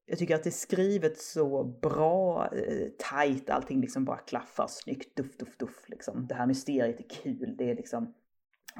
jag 0.06 0.18
tycker 0.18 0.34
att 0.34 0.42
det 0.42 0.48
är 0.48 0.52
skrivet 0.52 1.18
så 1.18 1.64
bra, 1.64 2.48
eh, 2.52 2.88
tajt, 2.98 3.50
allting 3.50 3.80
liksom 3.80 4.04
bara 4.04 4.16
klaffar 4.18 4.66
snyggt, 4.68 5.16
duff, 5.16 5.36
duff, 5.36 5.56
duff 5.58 5.88
liksom. 5.88 6.26
Det 6.26 6.34
här 6.34 6.46
mysteriet 6.46 7.00
är 7.00 7.22
kul, 7.22 7.54
det 7.58 7.70
är 7.70 7.74
liksom 7.74 8.14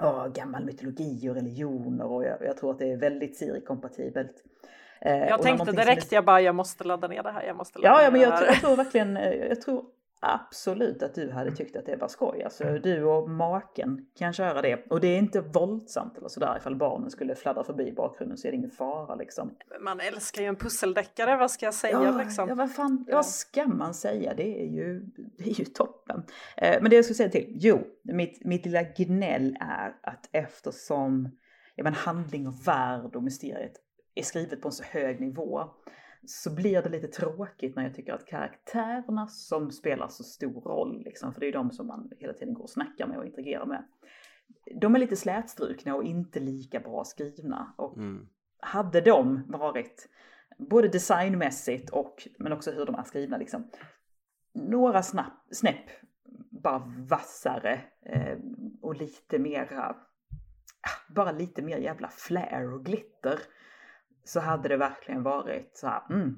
oh, 0.00 0.28
gammal 0.28 0.64
mytologi 0.64 1.28
och 1.28 1.34
religioner 1.34 2.04
och 2.04 2.24
jag, 2.24 2.42
jag 2.42 2.56
tror 2.56 2.70
att 2.70 2.78
det 2.78 2.92
är 2.92 2.96
väldigt 2.96 3.36
Siri-kompatibelt. 3.36 4.44
Eh, 5.00 5.16
jag 5.16 5.42
tänkte 5.42 5.72
direkt, 5.72 6.12
jag 6.12 6.24
bara 6.24 6.40
jag 6.40 6.54
måste 6.54 6.84
ladda 6.84 7.08
ner 7.08 7.22
det 7.22 7.32
här, 7.32 7.42
jag 7.42 7.56
måste 7.56 7.78
ladda 7.78 7.88
ja, 7.88 7.98
ner 7.98 8.04
ja, 8.04 8.10
men 8.10 8.20
jag, 8.20 8.42
jag, 8.42 8.48
jag 8.48 8.60
tror 8.60 8.76
verkligen, 8.76 9.16
eh, 9.16 9.34
jag 9.34 9.60
tror 9.60 9.84
absolut 10.20 11.02
att 11.02 11.14
du 11.14 11.30
hade 11.30 11.50
tyckt 11.50 11.76
att 11.76 11.86
det 11.86 11.96
var 11.96 12.08
skoj. 12.08 12.42
Alltså 12.42 12.64
du 12.64 13.04
och 13.04 13.30
maken 13.30 14.06
kan 14.18 14.32
köra 14.32 14.62
det. 14.62 14.86
Och 14.90 15.00
det 15.00 15.08
är 15.08 15.18
inte 15.18 15.40
våldsamt 15.40 16.18
eller 16.18 16.28
sådär 16.28 16.56
ifall 16.56 16.76
barnen 16.76 17.10
skulle 17.10 17.34
fladdra 17.34 17.64
förbi 17.64 17.92
bakgrunden 17.92 18.38
så 18.38 18.48
är 18.48 18.52
det 18.52 18.56
ingen 18.56 18.70
fara 18.70 19.14
liksom. 19.14 19.54
Man 19.80 20.00
älskar 20.00 20.42
ju 20.42 20.48
en 20.48 20.56
pusseldeckare, 20.56 21.36
vad 21.36 21.50
ska 21.50 21.66
jag 21.66 21.74
säga 21.74 22.02
ja, 22.02 22.18
liksom? 22.18 22.48
Ja, 22.48 22.54
vad 22.54 22.72
fan, 22.72 23.04
ja. 23.08 23.22
ska 23.22 23.66
man 23.66 23.94
säga? 23.94 24.34
Det 24.34 24.62
är 24.62 24.66
ju, 24.66 25.00
det 25.38 25.50
är 25.50 25.58
ju 25.58 25.64
toppen. 25.64 26.22
Eh, 26.56 26.82
men 26.82 26.90
det 26.90 26.96
jag 26.96 27.04
skulle 27.04 27.16
säga 27.16 27.30
till, 27.30 27.46
jo, 27.48 27.86
mitt, 28.02 28.44
mitt 28.44 28.66
lilla 28.66 28.82
gnäll 28.82 29.56
är 29.60 29.96
att 30.02 30.28
eftersom 30.32 31.28
ja, 31.74 31.84
men 31.84 31.94
handling 31.94 32.46
och 32.46 32.68
värld 32.68 33.16
och 33.16 33.22
mysteriet 33.22 33.72
är 34.14 34.22
skrivet 34.22 34.60
på 34.60 34.68
en 34.68 34.72
så 34.72 34.84
hög 34.84 35.20
nivå 35.20 35.64
så 36.26 36.54
blir 36.54 36.82
det 36.82 36.88
lite 36.88 37.08
tråkigt 37.08 37.76
när 37.76 37.82
jag 37.82 37.94
tycker 37.94 38.12
att 38.12 38.26
karaktärerna 38.26 39.26
som 39.26 39.70
spelar 39.70 40.08
så 40.08 40.24
stor 40.24 40.60
roll, 40.60 41.02
liksom, 41.04 41.32
för 41.32 41.40
det 41.40 41.46
är 41.46 41.48
ju 41.48 41.52
de 41.52 41.70
som 41.70 41.86
man 41.86 42.10
hela 42.18 42.32
tiden 42.32 42.54
går 42.54 42.62
och 42.62 42.70
snackar 42.70 43.06
med 43.06 43.18
och 43.18 43.26
interagerar 43.26 43.66
med, 43.66 43.84
de 44.80 44.94
är 44.94 44.98
lite 44.98 45.16
slätstrukna 45.16 45.94
och 45.94 46.04
inte 46.04 46.40
lika 46.40 46.80
bra 46.80 47.04
skrivna. 47.04 47.74
Och 47.78 47.96
mm. 47.96 48.28
hade 48.60 49.00
de 49.00 49.42
varit, 49.48 50.08
både 50.58 50.88
designmässigt 50.88 51.90
och, 51.90 52.28
men 52.38 52.52
också 52.52 52.70
hur 52.70 52.86
de 52.86 52.94
är 52.94 53.04
skrivna, 53.04 53.36
liksom, 53.36 53.70
några 54.54 55.02
snapp, 55.02 55.46
snäpp 55.50 55.90
bara 56.62 56.92
vassare 57.08 57.80
eh, 58.06 58.38
och 58.82 58.96
lite 58.96 59.38
mera, 59.38 59.96
ah, 60.80 61.14
bara 61.14 61.32
lite 61.32 61.62
mer 61.62 61.78
jävla 61.78 62.08
flair 62.08 62.72
och 62.72 62.84
glitter 62.84 63.38
så 64.26 64.40
hade 64.40 64.68
det 64.68 64.76
verkligen 64.76 65.22
varit 65.22 65.76
så 65.76 65.86
här, 65.86 66.02
mm, 66.10 66.36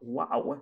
wow, 0.00 0.58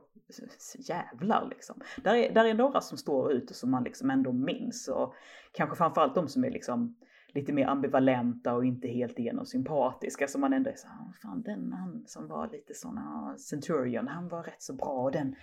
jävlar 0.79 1.47
liksom. 1.51 1.81
Där 1.97 2.15
är, 2.15 2.35
där 2.35 2.45
är 2.45 2.55
några 2.55 2.81
som 2.81 2.99
står 2.99 3.33
ut 3.33 3.51
och 3.51 3.57
som 3.57 3.71
man 3.71 3.85
liksom 3.85 4.11
ändå 4.11 4.33
minns 4.33 4.89
och 4.89 5.15
kanske 5.53 5.77
framförallt 5.77 6.15
de 6.15 6.29
som 6.29 6.45
är 6.45 6.51
liksom 6.51 6.97
lite 7.35 7.53
mer 7.53 7.67
ambivalenta 7.67 8.55
och 8.55 8.65
inte 8.65 8.89
helt 8.89 9.19
igenom 9.19 9.47
sympatiska 9.47 10.29
som 10.29 10.41
man 10.41 10.53
ändå 10.53 10.71
är 10.71 10.77
så 10.77 10.89
här, 10.89 10.97
fan 11.23 11.43
den 11.43 11.73
han 11.73 12.05
som 12.07 12.29
var 12.29 12.49
lite 12.49 12.75
såna 12.75 13.35
Centurion, 13.39 14.09
han 14.09 14.29
var 14.29 14.43
rätt 14.43 14.63
så 14.63 14.73
bra 14.73 15.03
och 15.03 15.13
den, 15.13 15.37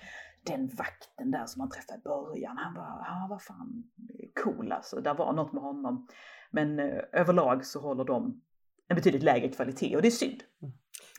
den 0.43 0.67
vakten 0.67 1.31
där 1.31 1.45
som 1.45 1.59
man 1.59 1.69
träffade 1.69 1.99
i 1.99 2.03
början, 2.03 2.57
han 2.57 2.73
var, 2.73 3.03
han 3.03 3.29
var 3.29 3.39
fan 3.39 3.83
cool 4.43 4.71
alltså, 4.71 5.01
där 5.01 5.13
var 5.13 5.33
något 5.33 5.53
med 5.53 5.63
honom. 5.63 6.07
Men 6.51 6.79
eh, 6.79 7.01
överlag 7.11 7.65
så 7.65 7.81
håller 7.81 8.03
de 8.03 8.41
en 8.87 8.95
betydligt 8.95 9.23
lägre 9.23 9.49
kvalitet 9.49 9.95
och 9.95 10.01
det 10.01 10.07
är 10.07 10.11
synd. 10.11 10.43
Mm. 10.61 10.73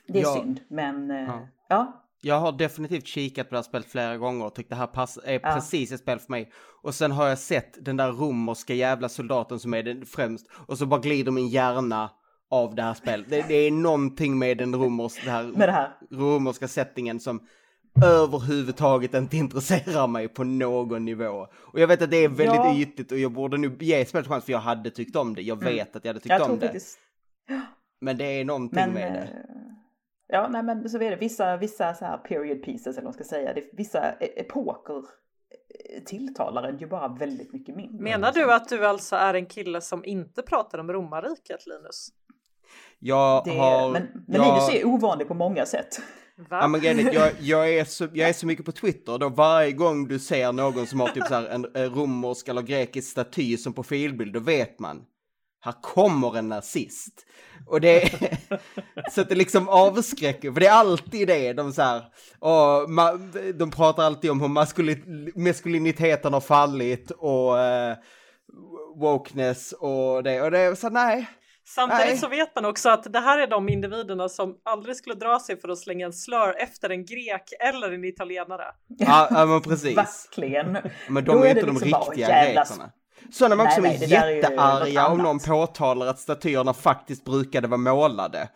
Det 0.09 0.19
är 0.19 0.23
ja. 0.23 0.33
synd, 0.33 0.59
men 0.67 1.11
eh, 1.11 1.17
ja. 1.17 1.47
ja. 1.69 2.05
Jag 2.21 2.39
har 2.39 2.51
definitivt 2.51 3.07
kikat 3.07 3.49
på 3.49 3.55
det 3.55 3.57
här 3.57 3.63
spelet 3.63 3.87
flera 3.87 4.17
gånger 4.17 4.45
och 4.45 4.55
tyckt 4.55 4.69
det 4.69 4.75
här 4.75 4.87
pass 4.87 5.19
är 5.23 5.33
ja. 5.43 5.53
precis 5.53 5.91
ett 5.91 5.99
spel 5.99 6.19
för 6.19 6.31
mig. 6.31 6.51
Och 6.81 6.95
sen 6.95 7.11
har 7.11 7.27
jag 7.27 7.39
sett 7.39 7.85
den 7.85 7.97
där 7.97 8.11
romerska 8.11 8.73
jävla 8.73 9.09
soldaten 9.09 9.59
som 9.59 9.73
är 9.73 9.83
den 9.83 10.05
främst 10.05 10.47
och 10.67 10.77
så 10.77 10.85
bara 10.85 10.99
glider 10.99 11.31
min 11.31 11.47
hjärna 11.47 12.09
av 12.49 12.75
det 12.75 12.81
här 12.81 12.93
spelet. 12.93 13.29
Det, 13.29 13.45
det 13.47 13.53
är 13.55 13.71
någonting 13.71 14.39
med 14.39 14.57
den 14.57 14.75
romers, 14.75 15.13
det 15.25 15.31
här, 15.31 15.43
med 15.43 15.69
det 15.69 15.73
här. 15.73 15.91
romerska 16.11 16.67
settingen 16.67 17.19
som 17.19 17.47
överhuvudtaget 18.03 19.13
inte 19.13 19.37
intresserar 19.37 20.07
mig 20.07 20.27
på 20.27 20.43
någon 20.43 21.05
nivå. 21.05 21.47
Och 21.53 21.79
jag 21.79 21.87
vet 21.87 22.01
att 22.01 22.11
det 22.11 22.17
är 22.17 22.29
väldigt 22.29 22.55
ja. 22.55 22.77
ytligt 22.77 23.11
och 23.11 23.17
jag 23.19 23.31
borde 23.31 23.57
nu 23.57 23.77
ge 23.79 24.05
spelet 24.05 24.27
chans 24.27 24.45
för 24.45 24.51
jag 24.51 24.59
hade 24.59 24.89
tyckt 24.89 25.15
om 25.15 25.35
det. 25.35 25.41
Jag 25.41 25.61
mm. 25.61 25.73
vet 25.73 25.87
mm. 25.87 25.97
att 25.97 26.05
jag 26.05 26.09
hade 26.09 26.19
tyckt 26.19 26.35
jag 26.39 26.51
om 26.51 26.59
det. 26.59 26.65
Faktiskt... 26.65 26.99
Men 28.01 28.17
det 28.17 28.25
är 28.25 28.45
någonting 28.45 28.79
Men, 28.79 28.93
med 28.93 29.13
det. 29.13 29.29
Ja, 30.31 30.47
nej 30.47 30.63
men 30.63 30.89
så 30.89 30.97
är 30.97 31.09
det. 31.09 31.15
Vissa, 31.15 31.57
vissa 31.57 31.93
så 31.93 32.05
här 32.05 32.17
period 32.17 32.63
pieces 32.63 32.87
eller 32.87 32.95
vad 32.95 33.03
man 33.03 33.13
ska 33.13 33.23
säga. 33.23 33.53
Det, 33.53 33.63
vissa 33.73 34.11
e, 34.11 34.39
epoker 34.41 34.97
eh, 34.97 36.03
tilltalar 36.03 36.63
en 36.63 36.77
ju 36.77 36.87
bara 36.87 37.07
väldigt 37.07 37.53
mycket 37.53 37.75
mindre. 37.75 38.03
Menar 38.03 38.31
du 38.31 38.53
att 38.53 38.69
du 38.69 38.85
alltså 38.85 39.15
är 39.15 39.33
en 39.33 39.45
kille 39.45 39.81
som 39.81 40.05
inte 40.05 40.41
pratar 40.41 40.79
om 40.79 40.93
romarriket 40.93 41.67
Linus? 41.67 42.09
Jag 42.99 43.45
det, 43.45 43.57
har... 43.57 43.91
Men, 43.91 44.07
men 44.27 44.41
jag... 44.41 44.45
Linus 44.45 44.69
är 44.69 44.87
ovanlig 44.87 45.27
på 45.27 45.33
många 45.33 45.65
sätt. 45.65 46.01
Ja, 46.49 46.67
men 46.67 46.81
jag, 46.81 47.31
jag, 47.39 47.73
är 47.73 47.85
så, 47.85 48.07
jag 48.13 48.29
är 48.29 48.33
så 48.33 48.47
mycket 48.47 48.65
på 48.65 48.71
Twitter, 48.71 49.17
då 49.17 49.29
varje 49.29 49.71
gång 49.71 50.07
du 50.07 50.19
ser 50.19 50.51
någon 50.51 50.87
som 50.87 50.99
har 50.99 51.07
typ 51.07 51.27
så 51.27 51.33
här 51.33 51.47
en, 51.47 51.67
en 51.73 51.89
romersk 51.89 52.47
eller 52.47 52.61
grekisk 52.61 53.11
staty 53.11 53.57
som 53.57 53.73
profilbild, 53.73 54.33
då 54.33 54.39
vet 54.39 54.79
man 54.79 55.05
här 55.61 55.73
kommer 55.81 56.37
en 56.37 56.49
nazist. 56.49 57.25
Och 57.67 57.81
det 57.81 58.03
är, 58.03 58.37
så 59.11 59.21
att 59.21 59.29
det 59.29 59.35
liksom 59.35 59.69
avskräcker, 59.69 60.51
för 60.51 60.59
det 60.59 60.67
är 60.67 60.71
alltid 60.71 61.27
det, 61.27 61.53
de 61.53 61.73
så 61.73 61.81
här, 61.81 62.03
och 62.39 62.89
de 63.55 63.71
pratar 63.71 64.03
alltid 64.03 64.31
om 64.31 64.41
hur 64.41 64.47
maskulin, 64.47 65.31
maskuliniteten 65.35 66.33
har 66.33 66.41
fallit 66.41 67.11
och 67.11 67.53
uh, 67.53 67.95
wokeness 68.95 69.71
och 69.71 70.23
det, 70.23 70.41
och 70.41 70.51
det 70.51 70.59
är 70.59 70.75
så 70.75 70.89
nej. 70.89 71.29
Samtidigt 71.75 72.05
nej. 72.05 72.17
så 72.17 72.27
vet 72.27 72.55
man 72.55 72.65
också 72.65 72.89
att 72.89 73.13
det 73.13 73.19
här 73.19 73.39
är 73.39 73.47
de 73.47 73.69
individerna 73.69 74.29
som 74.29 74.55
aldrig 74.65 74.95
skulle 74.95 75.15
dra 75.15 75.39
sig 75.39 75.59
för 75.59 75.69
att 75.69 75.77
slänga 75.77 76.05
en 76.05 76.13
slör 76.13 76.55
efter 76.59 76.89
en 76.89 77.05
grek 77.05 77.43
eller 77.59 77.91
en 77.91 78.05
italienare. 78.05 78.65
Ja, 78.87 79.27
ja 79.31 79.45
men 79.45 79.61
precis. 79.61 79.97
Verkligen. 79.97 80.77
Men 81.09 81.25
de 81.25 81.41
är, 81.41 81.45
är 81.45 81.49
inte 81.49 81.65
de 81.65 81.71
liksom 81.71 81.99
riktiga 81.99 82.27
grekerna. 82.27 82.91
Sådana 83.31 83.63
också 83.63 83.81
nej, 83.81 84.03
är 84.03 84.07
jättearga 84.07 85.07
om 85.07 85.17
någon 85.17 85.39
påtalar 85.39 86.07
att 86.07 86.19
statyerna 86.19 86.73
faktiskt 86.73 87.25
brukade 87.25 87.67
vara 87.67 87.77
målade. 87.77 88.49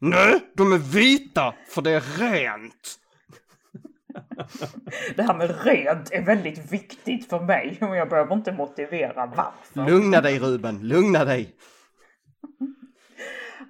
Nej, 0.00 0.40
de 0.54 0.72
är 0.72 0.78
vita 0.78 1.54
för 1.68 1.82
det 1.82 1.90
är 1.90 2.00
rent. 2.18 2.98
Det 5.16 5.22
här 5.22 5.34
med 5.34 5.64
rent 5.64 6.12
är 6.12 6.22
väldigt 6.22 6.72
viktigt 6.72 7.28
för 7.28 7.40
mig 7.40 7.78
och 7.80 7.96
jag 7.96 8.08
behöver 8.08 8.34
inte 8.34 8.52
motivera 8.52 9.26
varför. 9.26 9.90
Lugna 9.90 10.20
dig 10.20 10.38
Ruben, 10.38 10.78
lugna 10.88 11.24
dig. 11.24 11.54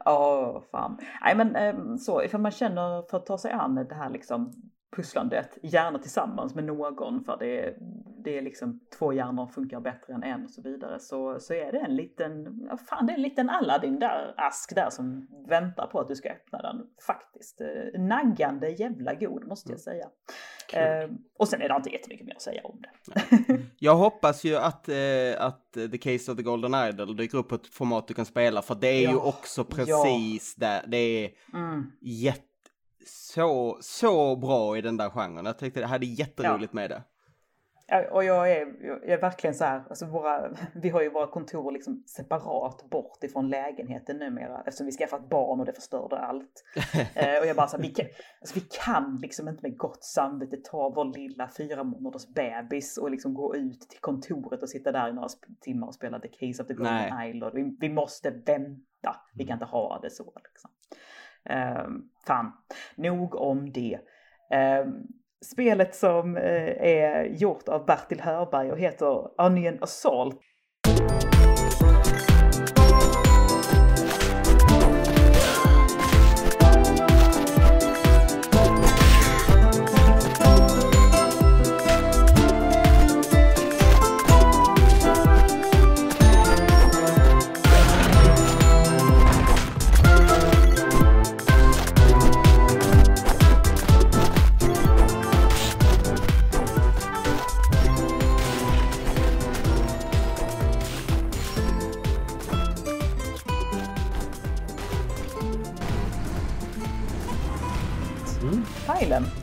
Ja, 0.04 0.52
oh, 0.56 0.70
fan. 0.70 0.98
Nej 1.24 1.36
men 1.36 1.56
ehm, 1.56 1.98
så, 1.98 2.22
ifall 2.22 2.40
man 2.40 2.52
känner 2.52 3.10
för 3.10 3.16
att 3.16 3.26
ta 3.26 3.38
sig 3.38 3.52
an 3.52 3.74
det 3.74 3.94
här 3.94 4.10
liksom 4.10 4.52
pusslandet, 4.96 5.58
gärna 5.62 5.98
tillsammans 5.98 6.54
med 6.54 6.64
någon 6.64 7.24
för 7.24 7.36
det, 7.38 7.76
det 8.24 8.38
är 8.38 8.42
liksom 8.42 8.80
två 8.98 9.12
hjärnor 9.12 9.46
funkar 9.46 9.80
bättre 9.80 10.14
än 10.14 10.22
en 10.22 10.44
och 10.44 10.50
så 10.50 10.62
vidare 10.62 10.98
så, 11.00 11.40
så 11.40 11.54
är 11.54 11.72
det 11.72 11.78
en 11.78 11.96
liten, 11.96 12.60
ja 12.70 12.76
fan 12.76 13.06
det 13.06 13.12
är 13.12 13.16
en 13.16 13.22
liten 13.22 13.50
Aladdin 13.50 13.98
där, 13.98 14.34
ask 14.36 14.74
där 14.74 14.90
som 14.90 15.28
väntar 15.48 15.86
på 15.86 16.00
att 16.00 16.08
du 16.08 16.16
ska 16.16 16.28
öppna 16.28 16.62
den 16.62 16.86
faktiskt. 17.06 17.60
Eh, 17.60 18.00
naggande 18.00 18.68
jävla 18.68 19.14
god 19.14 19.46
måste 19.46 19.72
jag 19.72 19.80
säga. 19.80 20.08
Eh, 20.72 21.10
och 21.38 21.48
sen 21.48 21.62
är 21.62 21.68
det 21.68 21.76
inte 21.76 21.90
jättemycket 21.90 22.26
mer 22.26 22.34
att 22.34 22.42
säga 22.42 22.60
om 22.64 22.82
det. 22.82 22.90
jag 23.78 23.96
hoppas 23.96 24.44
ju 24.44 24.56
att, 24.56 24.88
eh, 24.88 24.96
att 25.38 25.72
The 25.72 25.98
Case 25.98 26.32
of 26.32 26.36
the 26.36 26.42
Golden 26.42 26.74
Idol 26.88 27.16
dyker 27.16 27.38
upp 27.38 27.48
på 27.48 27.54
ett 27.54 27.66
format 27.66 28.08
du 28.08 28.14
kan 28.14 28.24
spela 28.24 28.62
för 28.62 28.74
det 28.74 28.88
är 28.88 29.04
ja, 29.04 29.10
ju 29.10 29.16
också 29.16 29.64
precis 29.64 30.56
ja. 30.58 30.66
där, 30.66 30.84
det 30.86 30.96
är 30.96 31.30
mm. 31.54 31.92
jätte 32.00 32.47
så, 33.06 33.78
så 33.80 34.36
bra 34.36 34.78
i 34.78 34.80
den 34.80 34.96
där 34.96 35.10
genren. 35.10 35.46
Jag 35.46 35.58
tyckte 35.58 35.80
det 35.80 35.86
hade 35.86 36.06
jätteroligt 36.06 36.72
ja. 36.72 36.76
med 36.76 36.90
det. 36.90 37.02
Ja, 37.90 38.10
och 38.10 38.24
jag 38.24 38.52
är, 38.52 38.66
jag 38.80 39.08
är 39.08 39.20
verkligen 39.20 39.54
så 39.54 39.64
här, 39.64 39.84
alltså 39.88 40.06
våra, 40.06 40.50
vi 40.74 40.88
har 40.88 41.02
ju 41.02 41.10
våra 41.10 41.26
kontor 41.26 41.72
liksom 41.72 42.02
separat 42.06 42.90
bort 42.90 43.24
ifrån 43.24 43.48
lägenheten 43.48 44.16
numera 44.16 44.62
eftersom 44.66 44.86
vi 44.86 44.92
skaffat 44.92 45.28
barn 45.28 45.60
och 45.60 45.66
det 45.66 45.72
förstörde 45.72 46.18
allt. 46.18 46.64
eh, 47.14 47.38
och 47.40 47.46
jag 47.46 47.56
bara 47.56 47.68
så 47.68 47.76
här, 47.76 47.82
vi 47.82 47.88
kan, 47.88 48.06
alltså 48.40 48.54
vi 48.54 48.60
kan 48.60 49.18
liksom 49.22 49.48
inte 49.48 49.62
med 49.62 49.78
gott 49.78 50.04
samvete 50.04 50.56
ta 50.56 50.88
vår 50.88 51.04
lilla 51.04 51.48
fyra 51.56 51.84
månaders 51.84 52.26
bebis 52.26 52.98
och 52.98 53.10
liksom 53.10 53.34
gå 53.34 53.56
ut 53.56 53.80
till 53.80 54.00
kontoret 54.00 54.62
och 54.62 54.68
sitta 54.68 54.92
där 54.92 55.08
i 55.08 55.12
några 55.12 55.28
timmar 55.60 55.86
och 55.86 55.94
spela 55.94 56.20
The 56.20 56.28
Case 56.28 56.62
of 56.62 56.68
the 56.68 56.74
Golden 56.74 57.28
Island. 57.28 57.54
Vi, 57.54 57.76
vi 57.80 57.88
måste 57.88 58.30
vänta, 58.30 59.16
vi 59.34 59.46
kan 59.46 59.54
inte 59.54 59.66
ha 59.66 59.98
det 60.02 60.10
så 60.10 60.32
liksom. 60.44 60.70
Eh, 61.50 61.86
fan, 62.26 62.52
nog 62.96 63.34
om 63.34 63.72
det. 63.72 63.98
Eh, 64.52 64.86
spelet 65.52 65.94
som 65.94 66.36
eh, 66.36 66.86
är 66.86 67.24
gjort 67.24 67.68
av 67.68 67.86
Bertil 67.86 68.20
Hörberg 68.20 68.72
och 68.72 68.78
heter 68.78 69.40
Onion 69.40 69.78
Assault 69.80 70.40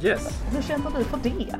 yes. 0.05 0.43
hur 0.51 0.61
känner 0.61 0.91
du 0.97 1.03
för 1.03 1.17
det? 1.23 1.55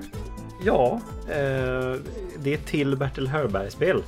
Ja, 0.64 1.02
eh, 1.30 1.96
det 2.40 2.54
är 2.54 2.66
till 2.66 2.98
Bertil 2.98 3.28
Hörberg-spel. 3.28 4.04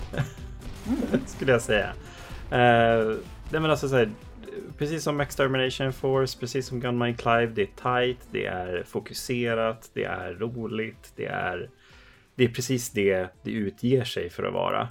Mm. 0.87 1.21
skulle 1.25 1.51
jag 1.51 1.61
säga. 1.61 1.93
Eh, 2.51 3.07
nej 3.51 3.61
men 3.61 3.65
alltså 3.65 3.89
så 3.89 3.95
här, 3.95 4.09
precis 4.77 5.03
som 5.03 5.19
Extermination 5.19 5.93
Force, 5.93 6.39
precis 6.39 6.67
som 6.67 6.79
Gunmine 6.79 7.17
Clive, 7.17 7.47
det 7.47 7.61
är 7.61 8.05
tight, 8.05 8.27
det 8.31 8.45
är 8.45 8.83
fokuserat, 8.83 9.89
det 9.93 10.03
är 10.03 10.33
roligt, 10.33 11.13
det 11.15 11.25
är, 11.25 11.69
det 12.35 12.43
är 12.43 12.49
precis 12.49 12.89
det 12.89 13.27
det 13.43 13.51
utger 13.51 14.03
sig 14.03 14.29
för 14.29 14.43
att 14.43 14.53
vara. 14.53 14.89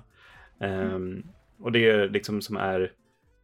Um, 0.61 1.22
och 1.61 1.72
det 1.72 1.88
är 1.88 2.09
liksom 2.09 2.42
som 2.42 2.56
är 2.56 2.92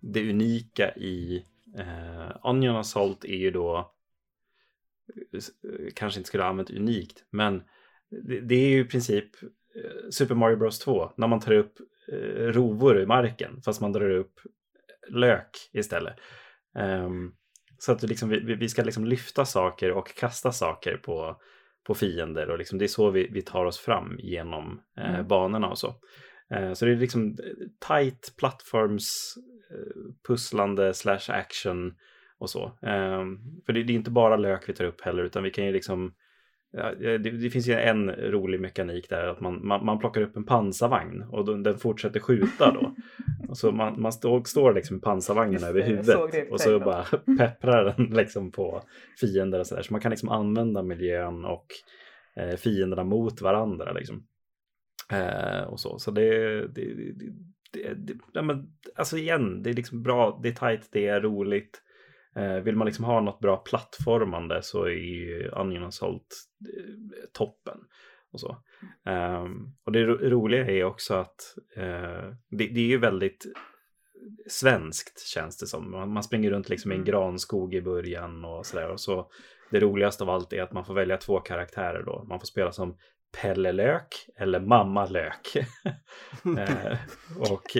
det 0.00 0.30
unika 0.30 0.94
i 0.94 1.44
uh, 1.78 2.36
Onion 2.42 2.76
Assault 2.76 3.24
är 3.24 3.36
ju 3.36 3.50
då 3.50 3.92
kanske 5.94 6.20
inte 6.20 6.28
skulle 6.28 6.42
ha 6.42 6.50
använt 6.50 6.70
unikt, 6.70 7.24
men 7.30 7.62
det, 8.10 8.40
det 8.40 8.54
är 8.54 8.68
ju 8.68 8.80
i 8.80 8.84
princip 8.84 9.42
uh, 9.42 10.10
Super 10.10 10.34
Mario 10.34 10.56
Bros 10.56 10.78
2 10.78 11.10
när 11.16 11.26
man 11.26 11.40
tar 11.40 11.52
upp 11.52 11.74
uh, 12.12 12.46
rovor 12.46 13.00
i 13.00 13.06
marken 13.06 13.62
fast 13.64 13.80
man 13.80 13.92
drar 13.92 14.10
upp 14.10 14.40
lök 15.08 15.70
istället. 15.72 16.16
Um, 16.78 17.34
så 17.82 17.92
att 17.92 18.02
liksom, 18.02 18.28
vi, 18.28 18.54
vi 18.54 18.68
ska 18.68 18.82
liksom 18.82 19.04
lyfta 19.04 19.44
saker 19.44 19.92
och 19.92 20.14
kasta 20.14 20.52
saker 20.52 20.96
på, 20.96 21.40
på 21.86 21.94
fiender 21.94 22.50
och 22.50 22.58
liksom, 22.58 22.78
det 22.78 22.84
är 22.84 22.88
så 22.88 23.10
vi, 23.10 23.28
vi 23.32 23.42
tar 23.42 23.64
oss 23.64 23.78
fram 23.78 24.16
genom 24.18 24.80
eh, 24.98 25.14
mm. 25.14 25.28
banorna 25.28 25.68
och 25.68 25.78
så. 25.78 25.94
Eh, 26.50 26.72
så 26.72 26.84
det 26.84 26.92
är 26.92 26.96
liksom 26.96 27.36
tight 27.88 28.34
plattforms 28.38 29.34
eh, 29.70 30.02
pusslande 30.28 30.94
slash 30.94 31.28
action 31.28 31.94
och 32.42 32.50
så. 32.50 32.72
Ehm, 32.82 33.38
för 33.66 33.72
det, 33.72 33.82
det, 33.82 33.92
är 33.92 33.94
inte 33.94 34.10
bara 34.10 34.36
lök 34.36 34.68
vi 34.68 34.72
tar 34.72 34.84
upp 34.84 35.00
heller 35.00 35.24
utan 35.24 35.42
vi 35.42 35.50
kan 35.50 35.64
ju 35.64 35.72
liksom 35.72 36.12
Ja, 36.74 36.94
det, 36.94 37.18
det, 37.18 37.50
finns 37.50 37.68
ju 37.68 37.72
en 37.72 38.10
rolig 38.10 38.60
mekanik 38.60 39.08
där 39.08 39.26
att 39.26 39.40
man, 39.40 39.66
man, 39.66 39.84
man 39.84 39.98
plockar 39.98 40.20
upp 40.20 40.36
en 40.36 40.44
pansarvagn 40.44 41.22
och 41.22 41.44
då, 41.44 41.54
den 41.54 41.78
fortsätter 41.78 42.20
skjuta 42.20 42.72
då. 42.72 42.94
och 43.48 43.58
så 43.58 43.72
man, 43.72 44.00
man 44.00 44.12
stå, 44.12 44.44
står 44.44 44.74
liksom 44.74 45.00
pansarvagnen 45.00 45.64
över 45.64 45.82
huvudet 45.82 46.50
och 46.50 46.60
så 46.60 46.80
bara 46.80 47.04
pepprar 47.38 47.84
den 47.84 48.06
liksom 48.06 48.52
på 48.52 48.82
fiender 49.20 49.60
och 49.60 49.66
sådär. 49.66 49.82
Så 49.82 49.92
man 49.92 50.00
kan 50.00 50.10
liksom 50.10 50.28
använda 50.28 50.82
miljön 50.82 51.44
och 51.44 51.66
eh, 52.36 52.56
fienderna 52.56 53.04
mot 53.04 53.40
varandra 53.40 53.92
liksom. 53.92 54.26
Eh, 55.12 55.62
och 55.62 55.80
så, 55.80 55.98
så 55.98 56.10
det, 56.10 56.60
det, 56.68 56.94
det, 57.72 57.94
det 57.94 58.14
ja, 58.32 58.42
men, 58.42 58.72
alltså 58.94 59.16
igen, 59.16 59.62
det 59.62 59.70
är 59.70 59.74
liksom 59.74 60.02
bra, 60.02 60.40
det 60.42 60.48
är 60.48 60.52
tajt, 60.52 60.88
det 60.92 61.06
är 61.06 61.20
roligt. 61.20 61.82
Eh, 62.36 62.56
vill 62.56 62.76
man 62.76 62.86
liksom 62.86 63.04
ha 63.04 63.20
något 63.20 63.40
bra 63.40 63.56
plattformande 63.56 64.62
så 64.62 64.84
är 64.84 64.90
ju 64.90 65.50
Onion 65.50 65.84
Assault 65.84 66.26
eh, 66.60 67.30
toppen. 67.32 67.78
Och, 68.32 68.40
så. 68.40 68.56
Um, 69.06 69.74
och 69.84 69.92
det 69.92 70.04
ro 70.04 70.14
roliga 70.14 70.66
är 70.66 70.84
också 70.84 71.14
att 71.14 71.54
uh, 71.76 72.34
det, 72.50 72.66
det, 72.66 72.80
är 72.80 72.86
ju 72.86 72.98
väldigt 72.98 73.46
svenskt 74.50 75.26
känns 75.26 75.58
det 75.58 75.66
som. 75.66 75.90
Man, 75.90 76.12
man 76.12 76.22
springer 76.22 76.50
runt 76.50 76.68
liksom 76.68 76.92
i 76.92 76.94
en 76.94 77.00
mm. 77.00 77.10
granskog 77.10 77.74
i 77.74 77.82
början 77.82 78.44
och 78.44 78.66
sådär. 78.66 78.88
Och 78.88 79.00
så 79.00 79.30
det 79.70 79.80
roligaste 79.80 80.24
av 80.24 80.30
allt 80.30 80.52
är 80.52 80.62
att 80.62 80.72
man 80.72 80.84
får 80.84 80.94
välja 80.94 81.16
två 81.16 81.40
karaktärer 81.40 82.02
då. 82.02 82.24
Man 82.28 82.40
får 82.40 82.46
spela 82.46 82.72
som 82.72 82.96
Pelle 83.40 83.72
Lök 83.72 84.28
eller 84.36 84.60
Mamma 84.60 85.06
Lök. 85.06 85.56
eh, 86.44 86.98
och 87.50 87.76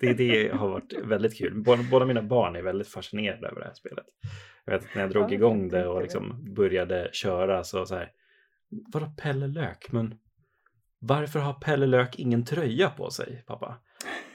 det, 0.00 0.12
det, 0.12 0.52
har 0.52 0.68
varit 0.68 0.92
väldigt 1.04 1.38
kul. 1.38 1.62
Båda, 1.62 1.82
båda, 1.90 2.06
mina 2.06 2.22
barn 2.22 2.56
är 2.56 2.62
väldigt 2.62 2.88
fascinerade 2.88 3.48
över 3.48 3.60
det 3.60 3.66
här 3.66 3.74
spelet. 3.74 4.04
Jag 4.64 4.72
vet 4.72 4.82
att 4.82 4.94
när 4.94 5.02
jag 5.02 5.10
drog 5.10 5.32
igång 5.32 5.68
det 5.68 5.86
och 5.86 6.02
liksom 6.02 6.54
började 6.54 7.10
köra 7.12 7.64
så 7.64 7.86
så 7.86 7.94
här. 7.94 8.10
Vadå 8.92 9.06
Pelle 9.22 9.46
Lök? 9.46 9.92
Men 9.92 10.14
varför 10.98 11.40
har 11.40 11.52
Pelle 11.52 11.86
Lök 11.86 12.18
ingen 12.18 12.44
tröja 12.44 12.90
på 12.90 13.10
sig 13.10 13.44
pappa? 13.46 13.78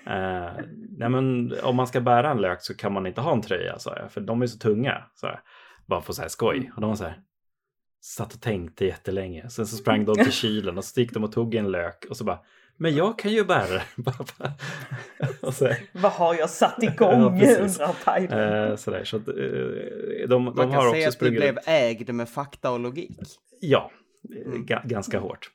Eh, 0.07 0.51
nej 0.97 1.09
men 1.09 1.53
om 1.63 1.75
man 1.75 1.87
ska 1.87 2.01
bära 2.01 2.31
en 2.31 2.41
lök 2.41 2.61
så 2.61 2.75
kan 2.75 2.93
man 2.93 3.07
inte 3.07 3.21
ha 3.21 3.33
en 3.33 3.41
tröja 3.41 3.79
sa 3.79 3.95
jag. 3.95 4.11
För 4.11 4.21
de 4.21 4.41
är 4.41 4.47
så 4.47 4.59
tunga. 4.59 5.03
Så 5.15 5.27
här. 5.27 5.39
Bara 5.85 6.01
på 6.01 6.13
så 6.13 6.21
här 6.21 6.29
skoj. 6.29 6.71
Och 6.75 6.81
de 6.81 6.89
var 6.89 6.95
så 6.95 7.03
här 7.03 7.19
satt 8.01 8.33
och 8.33 8.41
tänkte 8.41 8.85
jättelänge. 8.85 9.49
Sen 9.49 9.67
så 9.67 9.77
sprang 9.77 10.05
de 10.05 10.15
till 10.15 10.31
kylen 10.31 10.77
och 10.77 10.85
så 10.85 10.99
gick 10.99 11.13
de 11.13 11.23
och 11.23 11.31
tog 11.31 11.55
en 11.55 11.71
lök 11.71 12.05
och 12.09 12.17
så 12.17 12.23
bara 12.23 12.39
men 12.79 12.95
jag 12.95 13.19
kan 13.19 13.31
ju 13.31 13.45
bära 13.45 13.81
så, 15.51 15.69
Vad 15.91 16.11
har 16.11 16.35
jag 16.35 16.49
satt 16.49 16.83
igång 16.83 17.21
ja, 17.39 17.57
undrar 17.59 18.19
Pipe. 18.19 18.35
Eh, 18.35 18.75
sådär, 18.75 19.03
så 19.03 19.17
att, 19.17 19.27
eh, 19.27 19.33
de, 19.33 20.27
de 20.27 20.43
Man 20.43 20.71
kan 20.71 20.91
säga 20.91 21.07
att 21.07 21.19
du 21.19 21.31
blev 21.31 21.57
ägd 21.65 22.13
med 22.13 22.29
fakta 22.29 22.71
och 22.71 22.79
logik. 22.79 23.19
Ja, 23.61 23.91
mm. 24.47 24.65
ganska 24.83 25.19
hårt. 25.19 25.49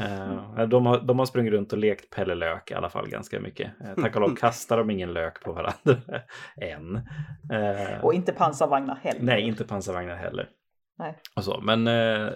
Uh, 0.00 0.68
de, 0.68 0.86
har, 0.86 1.00
de 1.00 1.18
har 1.18 1.26
sprungit 1.26 1.52
runt 1.52 1.72
och 1.72 1.78
lekt 1.78 2.10
Pelle 2.10 2.34
Lök 2.34 2.70
i 2.70 2.74
alla 2.74 2.90
fall 2.90 3.08
ganska 3.08 3.40
mycket. 3.40 3.72
Uh, 3.80 4.02
tack 4.02 4.14
och 4.14 4.20
lov 4.20 4.36
kastar 4.36 4.78
de 4.78 4.90
ingen 4.90 5.12
lök 5.12 5.40
på 5.40 5.52
varandra 5.52 6.22
än. 6.60 6.96
Uh, 6.96 8.04
och 8.04 8.14
inte 8.14 8.32
pansarvagnar 8.32 8.98
heller. 9.02 9.22
Nej, 9.22 9.42
inte 9.42 9.64
pansarvagnar 9.64 10.16
heller. 10.16 10.48
Nej. 10.98 11.18
Och 11.36 11.44
så. 11.44 11.60
Men 11.60 11.86
eh, 11.86 12.32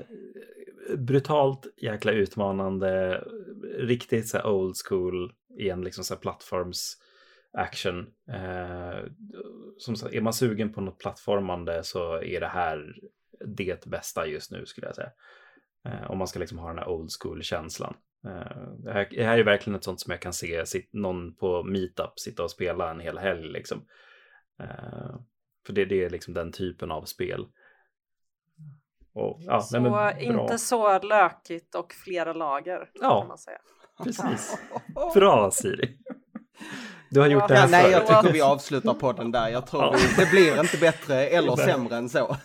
brutalt 0.97 1.67
jäkla 1.77 2.13
utmanande. 2.13 3.25
Riktigt 3.79 4.29
så 4.29 4.43
old 4.43 4.75
school 4.87 5.33
igen, 5.59 5.85
liksom 5.85 6.05
så 6.05 6.17
plattforms 6.17 6.97
action. 7.53 8.07
Eh, 8.29 9.05
som 9.79 9.97
sagt, 9.97 10.15
är 10.15 10.21
man 10.21 10.33
sugen 10.33 10.73
på 10.73 10.81
något 10.81 10.99
plattformande 10.99 11.85
så 11.85 12.23
är 12.23 12.41
det 12.41 12.47
här 12.47 12.95
det 13.47 13.87
bästa 13.87 14.27
just 14.27 14.51
nu 14.51 14.67
skulle 14.67 14.87
jag 14.87 14.97
säga. 14.97 15.11
Eh, 15.85 16.11
om 16.11 16.19
man 16.19 16.29
ska 16.29 16.39
liksom 16.39 16.59
ha 16.59 16.69
den 16.69 16.79
här 16.79 16.89
old 16.89 17.11
school 17.21 17.43
känslan. 17.43 17.97
Eh, 18.27 18.73
det, 18.79 18.93
här, 18.93 19.09
det 19.11 19.25
här 19.25 19.39
är 19.39 19.45
verkligen 19.45 19.77
ett 19.77 19.85
sånt 19.85 20.01
som 20.01 20.11
jag 20.11 20.21
kan 20.21 20.33
se 20.33 20.67
sitt, 20.67 20.93
någon 20.93 21.35
på 21.35 21.63
meetup 21.63 22.19
sitta 22.19 22.43
och 22.43 22.51
spela 22.51 22.91
en 22.91 23.01
hel 23.01 23.19
helg 23.19 23.49
liksom. 23.49 23.87
Eh, 24.63 25.17
för 25.67 25.73
det, 25.73 25.85
det 25.85 26.05
är 26.05 26.11
liksom 26.11 26.35
den 26.35 26.53
typen 26.53 26.91
av 26.91 27.05
spel. 27.05 27.47
Och, 29.21 29.41
ja, 29.41 29.61
så 29.61 29.81
nej, 29.81 30.25
inte 30.25 30.59
så 30.59 30.99
lökigt 30.99 31.75
och 31.75 31.93
flera 31.93 32.33
lager. 32.33 32.91
Ja, 32.95 33.21
kan 33.21 33.29
man 33.29 33.39
säga. 33.39 33.59
precis. 34.05 34.59
Bra 35.15 35.51
Siri. 35.51 35.99
Du 37.11 37.21
har 37.21 37.27
gjort 37.27 37.49
det 37.49 37.55
här 37.55 37.63
ja, 37.63 37.69
Nej, 37.71 37.91
jag 37.91 38.07
tycker 38.07 38.33
vi 38.33 38.41
avslutar 38.41 38.95
podden 38.95 39.33
där. 39.33 39.49
Jag 39.49 39.67
tror 39.67 39.83
ja. 39.83 39.97
det 40.17 40.31
blir 40.31 40.61
inte 40.61 40.77
bättre 40.77 41.27
eller 41.27 41.57
sämre 41.57 41.97
än 41.97 42.09
så. 42.09 42.37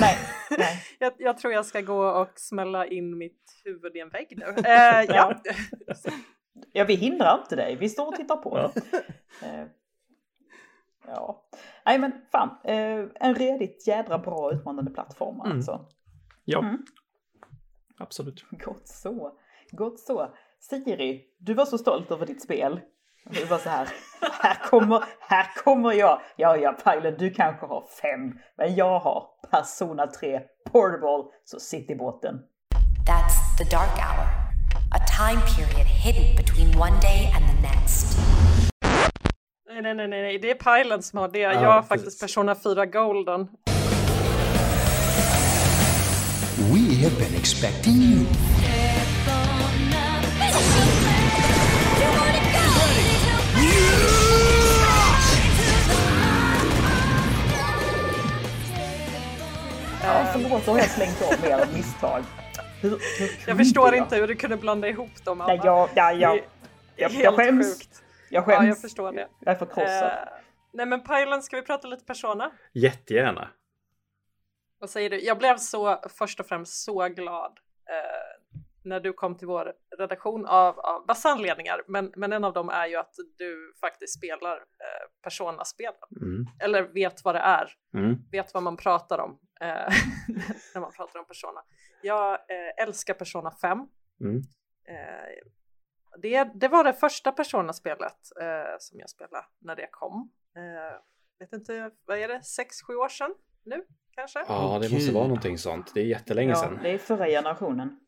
Nej, 0.00 0.16
nej. 0.58 0.84
Jag, 0.98 1.12
jag, 1.18 1.38
tror 1.38 1.52
jag 1.52 1.66
ska 1.66 1.80
gå 1.80 2.04
och 2.04 2.32
smälla 2.36 2.86
in 2.86 3.18
mitt 3.18 3.60
huvud 3.64 3.96
i 3.96 4.00
en 4.00 4.08
vägg 4.08 4.34
nu. 4.36 4.44
Eh, 4.64 5.04
ja. 5.08 5.34
ja, 6.72 6.84
vi 6.84 6.94
hindrar 6.94 7.38
inte 7.42 7.56
dig. 7.56 7.76
Vi 7.76 7.88
står 7.88 8.06
och 8.06 8.14
tittar 8.14 8.36
på. 8.36 8.58
Ja. 8.58 8.82
Eh, 9.46 9.66
Ja. 11.06 11.44
Nej 11.86 11.98
men 11.98 12.12
fan, 12.32 12.48
eh, 12.64 13.04
en 13.14 13.34
redigt 13.34 13.86
jädra 13.86 14.18
bra 14.18 14.52
utmanande 14.52 14.90
plattform 14.90 15.40
mm. 15.40 15.52
alltså. 15.52 15.86
Ja, 16.44 16.58
mm. 16.58 16.82
absolut. 17.98 18.44
Gott 18.50 18.88
så, 18.88 19.32
gott 19.70 20.00
så. 20.00 20.34
Siri, 20.60 21.24
du 21.38 21.54
var 21.54 21.64
så 21.64 21.78
stolt 21.78 22.10
över 22.10 22.26
ditt 22.26 22.42
spel. 22.42 22.80
Du 23.24 23.44
var 23.44 23.58
så 23.58 23.68
här, 23.68 23.88
här 24.42 24.70
kommer, 24.70 25.04
här 25.20 25.46
kommer 25.64 25.92
jag. 25.92 26.20
Ja, 26.36 26.56
ja, 26.56 26.72
Pajlen, 26.84 27.14
du 27.18 27.30
kanske 27.30 27.66
har 27.66 27.86
fem, 28.02 28.38
men 28.56 28.74
jag 28.74 28.98
har 28.98 29.26
Persona 29.50 30.06
3 30.06 30.40
Portable, 30.72 31.30
så 31.44 31.60
sitt 31.60 31.90
i 31.90 31.94
båten. 31.94 32.34
That's 33.06 33.58
the 33.58 33.64
dark 33.64 33.98
hour. 33.98 34.40
A 34.92 35.00
time 35.06 35.40
period 35.40 35.86
hidden 35.86 36.36
between 36.36 36.78
one 36.78 37.00
day 37.00 37.32
and 37.34 37.44
the 37.46 37.62
next. 37.62 38.39
Nej, 39.72 39.82
nej, 39.82 39.94
nej, 39.94 40.08
nej, 40.08 40.38
det 40.38 40.50
är 40.50 40.54
Pilen 40.54 41.02
som 41.02 41.18
har 41.18 41.28
det. 41.28 41.38
Jag 41.38 41.72
har 41.72 41.82
faktiskt 41.82 42.20
Persona 42.20 42.54
4 42.54 42.86
Golden. 42.86 43.48
We 46.72 47.02
have 47.02 47.16
been 47.18 47.34
expecting 47.40 47.92
you. 47.92 48.26
Ja, 60.02 60.26
förlåt, 60.32 60.66
då 60.66 60.72
har 60.72 60.78
jag 60.78 60.90
slängt 60.90 61.22
av 61.22 61.42
mer 61.42 61.58
av 61.58 61.72
misstag. 61.74 62.22
Hur, 62.80 62.90
hur 62.90 62.98
jag 63.46 63.56
förstår 63.56 63.94
inte 63.94 64.16
hur 64.16 64.28
du 64.28 64.34
kunde 64.34 64.56
blanda 64.56 64.88
ihop 64.88 65.24
dem. 65.24 65.38
Nej, 65.46 65.60
jag, 65.64 65.88
ja, 65.94 66.12
jag, 66.12 66.40
jag, 66.96 67.12
jag 67.12 67.34
skäms. 67.34 67.78
Sjukt. 67.78 68.02
Jag 68.30 68.44
skäms. 68.44 68.58
Ja, 68.62 68.66
jag 68.66 68.80
förstår 68.80 69.12
det. 69.12 69.28
Jag 69.40 69.54
är 69.54 69.58
förkrossad. 69.58 70.12
Eh, 70.12 70.28
nej 70.72 70.86
men 70.86 71.02
Pajlen, 71.02 71.42
ska 71.42 71.56
vi 71.56 71.62
prata 71.62 71.88
lite 71.88 72.04
persona? 72.04 72.52
Jättegärna. 72.72 73.48
Vad 74.78 74.90
säger 74.90 75.10
du? 75.10 75.20
Jag 75.24 75.38
blev 75.38 75.56
så 75.56 76.00
först 76.18 76.40
och 76.40 76.46
främst 76.46 76.84
så 76.84 77.08
glad 77.08 77.58
eh, 77.90 78.60
när 78.84 79.00
du 79.00 79.12
kom 79.12 79.36
till 79.38 79.46
vår 79.46 79.72
redaktion 79.98 80.46
av, 80.46 80.80
av 80.80 81.04
massa 81.08 81.28
anledningar. 81.28 81.82
Men, 81.88 82.12
men 82.16 82.32
en 82.32 82.44
av 82.44 82.52
dem 82.52 82.68
är 82.68 82.86
ju 82.86 82.96
att 82.96 83.14
du 83.38 83.74
faktiskt 83.80 84.18
spelar 84.18 84.56
eh, 84.56 85.08
Persona-spel. 85.22 85.92
Mm. 86.20 86.46
Eller 86.60 86.82
vet 86.82 87.24
vad 87.24 87.34
det 87.34 87.38
är. 87.40 87.68
Mm. 87.94 88.16
Vet 88.32 88.54
vad 88.54 88.62
man 88.62 88.76
pratar 88.76 89.18
om. 89.18 89.38
eh, 89.60 89.68
när 90.74 90.80
man 90.80 90.92
pratar 90.92 91.18
om 91.20 91.26
Persona. 91.26 91.60
Jag 92.02 92.32
eh, 92.32 92.84
älskar 92.84 93.14
Persona 93.14 93.50
5. 93.50 93.78
Mm. 94.20 94.42
Det, 96.18 96.44
det 96.54 96.68
var 96.68 96.84
det 96.84 96.92
första 96.92 97.32
Persona-spelet 97.32 98.16
eh, 98.40 98.76
som 98.78 99.00
jag 99.00 99.10
spelade 99.10 99.44
när 99.58 99.76
det 99.76 99.88
kom. 99.90 100.30
Eh, 100.56 100.98
vet 101.38 101.52
inte, 101.52 101.90
vad 102.06 102.18
är 102.18 102.28
det, 102.28 102.40
6-7 102.88 102.94
år 102.94 103.08
sedan 103.08 103.34
nu 103.64 103.84
kanske? 104.14 104.44
Ja, 104.48 104.78
det 104.82 104.92
måste 104.92 105.12
vara 105.12 105.26
någonting 105.26 105.58
sånt. 105.58 105.94
Det 105.94 106.00
är 106.00 106.04
jättelänge 106.04 106.50
ja, 106.50 106.56
sedan. 106.56 106.78
Det 106.82 106.90
är 106.90 106.98
förra 106.98 107.26
generationen. 107.26 108.00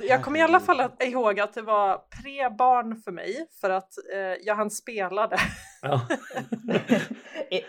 Jag 0.00 0.24
kommer 0.24 0.38
i 0.38 0.42
alla 0.42 0.60
fall 0.60 0.90
ihåg 1.00 1.40
att 1.40 1.54
det 1.54 1.62
var 1.62 1.98
pre-barn 1.98 2.96
för 2.96 3.12
mig 3.12 3.46
för 3.60 3.70
att 3.70 3.92
eh, 4.12 4.18
jag 4.20 4.54
hann 4.54 4.70
spela 4.70 5.26
det. 5.26 5.40
Ja. 5.82 6.00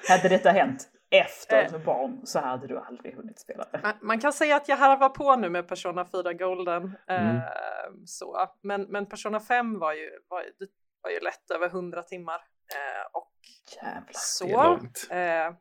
hade 0.09 0.29
detta 0.29 0.49
hänt 0.49 0.87
efter 1.13 1.75
eh, 1.75 1.85
barn 1.85 2.21
så 2.23 2.39
hade 2.39 2.67
du 2.67 2.79
aldrig 2.79 3.15
hunnit 3.15 3.39
spela 3.39 3.65
det. 3.71 3.95
Man 4.01 4.19
kan 4.19 4.33
säga 4.33 4.55
att 4.55 4.67
jag 4.67 4.77
harvar 4.77 5.09
på 5.09 5.35
nu 5.35 5.49
med 5.49 5.67
Persona 5.67 6.05
4 6.05 6.33
Golden. 6.33 6.95
Eh, 7.07 7.29
mm. 7.29 7.41
så. 8.05 8.47
Men, 8.61 8.81
men 8.81 9.05
Persona 9.05 9.39
5 9.39 9.79
var 9.79 9.93
ju, 9.93 10.09
var, 10.27 10.43
var 11.01 11.11
ju 11.11 11.19
lätt 11.19 11.51
över 11.51 11.67
100 11.67 12.03
timmar. 12.03 12.35
Eh, 12.75 13.05
och 13.13 13.31
Jävlar, 13.75 14.11
så, 14.13 14.45
det 14.45 14.51
är 14.51 14.63
långt. 14.63 15.07
Eh, 15.09 15.59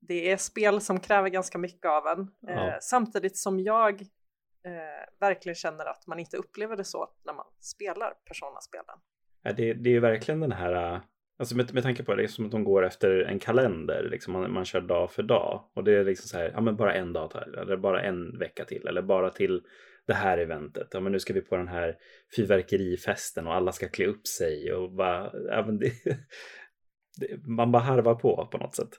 det 0.00 0.30
är 0.30 0.36
spel 0.36 0.80
som 0.80 1.00
kräver 1.00 1.28
ganska 1.28 1.58
mycket 1.58 1.86
av 1.86 2.06
en. 2.06 2.30
Ja. 2.40 2.68
Eh, 2.68 2.74
samtidigt 2.80 3.36
som 3.36 3.60
jag 3.60 4.00
eh, 4.00 5.10
verkligen 5.20 5.56
känner 5.56 5.84
att 5.84 6.06
man 6.06 6.18
inte 6.18 6.36
upplever 6.36 6.76
det 6.76 6.84
så 6.84 7.08
när 7.24 7.32
man 7.32 7.46
spelar 7.60 8.14
Persona-spelen. 8.24 8.98
Ja, 9.42 9.52
det, 9.52 9.74
det 9.74 9.96
är 9.96 10.00
verkligen 10.00 10.40
den 10.40 10.52
här, 10.52 11.00
alltså 11.42 11.56
med, 11.56 11.74
med 11.74 11.82
tanke 11.82 12.04
på 12.04 12.14
det, 12.14 12.22
det 12.22 12.26
är 12.26 12.28
som 12.28 12.44
att 12.44 12.50
de 12.50 12.64
går 12.64 12.86
efter 12.86 13.10
en 13.10 13.38
kalender, 13.38 14.08
liksom 14.10 14.32
man, 14.32 14.52
man 14.52 14.64
kör 14.64 14.80
dag 14.80 15.10
för 15.10 15.22
dag. 15.22 15.70
Och 15.74 15.84
det 15.84 15.92
är 15.92 16.04
liksom 16.04 16.28
så 16.28 16.36
här, 16.36 16.50
ja 16.54 16.60
men 16.60 16.76
bara 16.76 16.94
en 16.94 17.12
dag 17.12 17.30
till, 17.30 17.54
eller 17.54 17.76
bara 17.76 18.02
en 18.02 18.38
vecka 18.38 18.64
till, 18.64 18.86
eller 18.86 19.02
bara 19.02 19.30
till 19.30 19.62
det 20.06 20.14
här 20.14 20.38
eventet. 20.38 20.88
Ja 20.90 21.00
men 21.00 21.12
nu 21.12 21.20
ska 21.20 21.32
vi 21.32 21.40
på 21.40 21.56
den 21.56 21.68
här 21.68 21.96
fyrverkerifesten 22.36 23.46
och 23.46 23.54
alla 23.54 23.72
ska 23.72 23.88
klä 23.88 24.06
upp 24.06 24.26
sig 24.26 24.72
och 24.72 24.92
bara, 24.92 25.30
ja, 25.34 25.64
men 25.66 25.78
det, 25.78 25.92
det, 27.20 27.46
man 27.46 27.72
bara 27.72 27.82
harvar 27.82 28.14
på 28.14 28.48
på 28.52 28.58
något 28.58 28.76
sätt. 28.76 28.90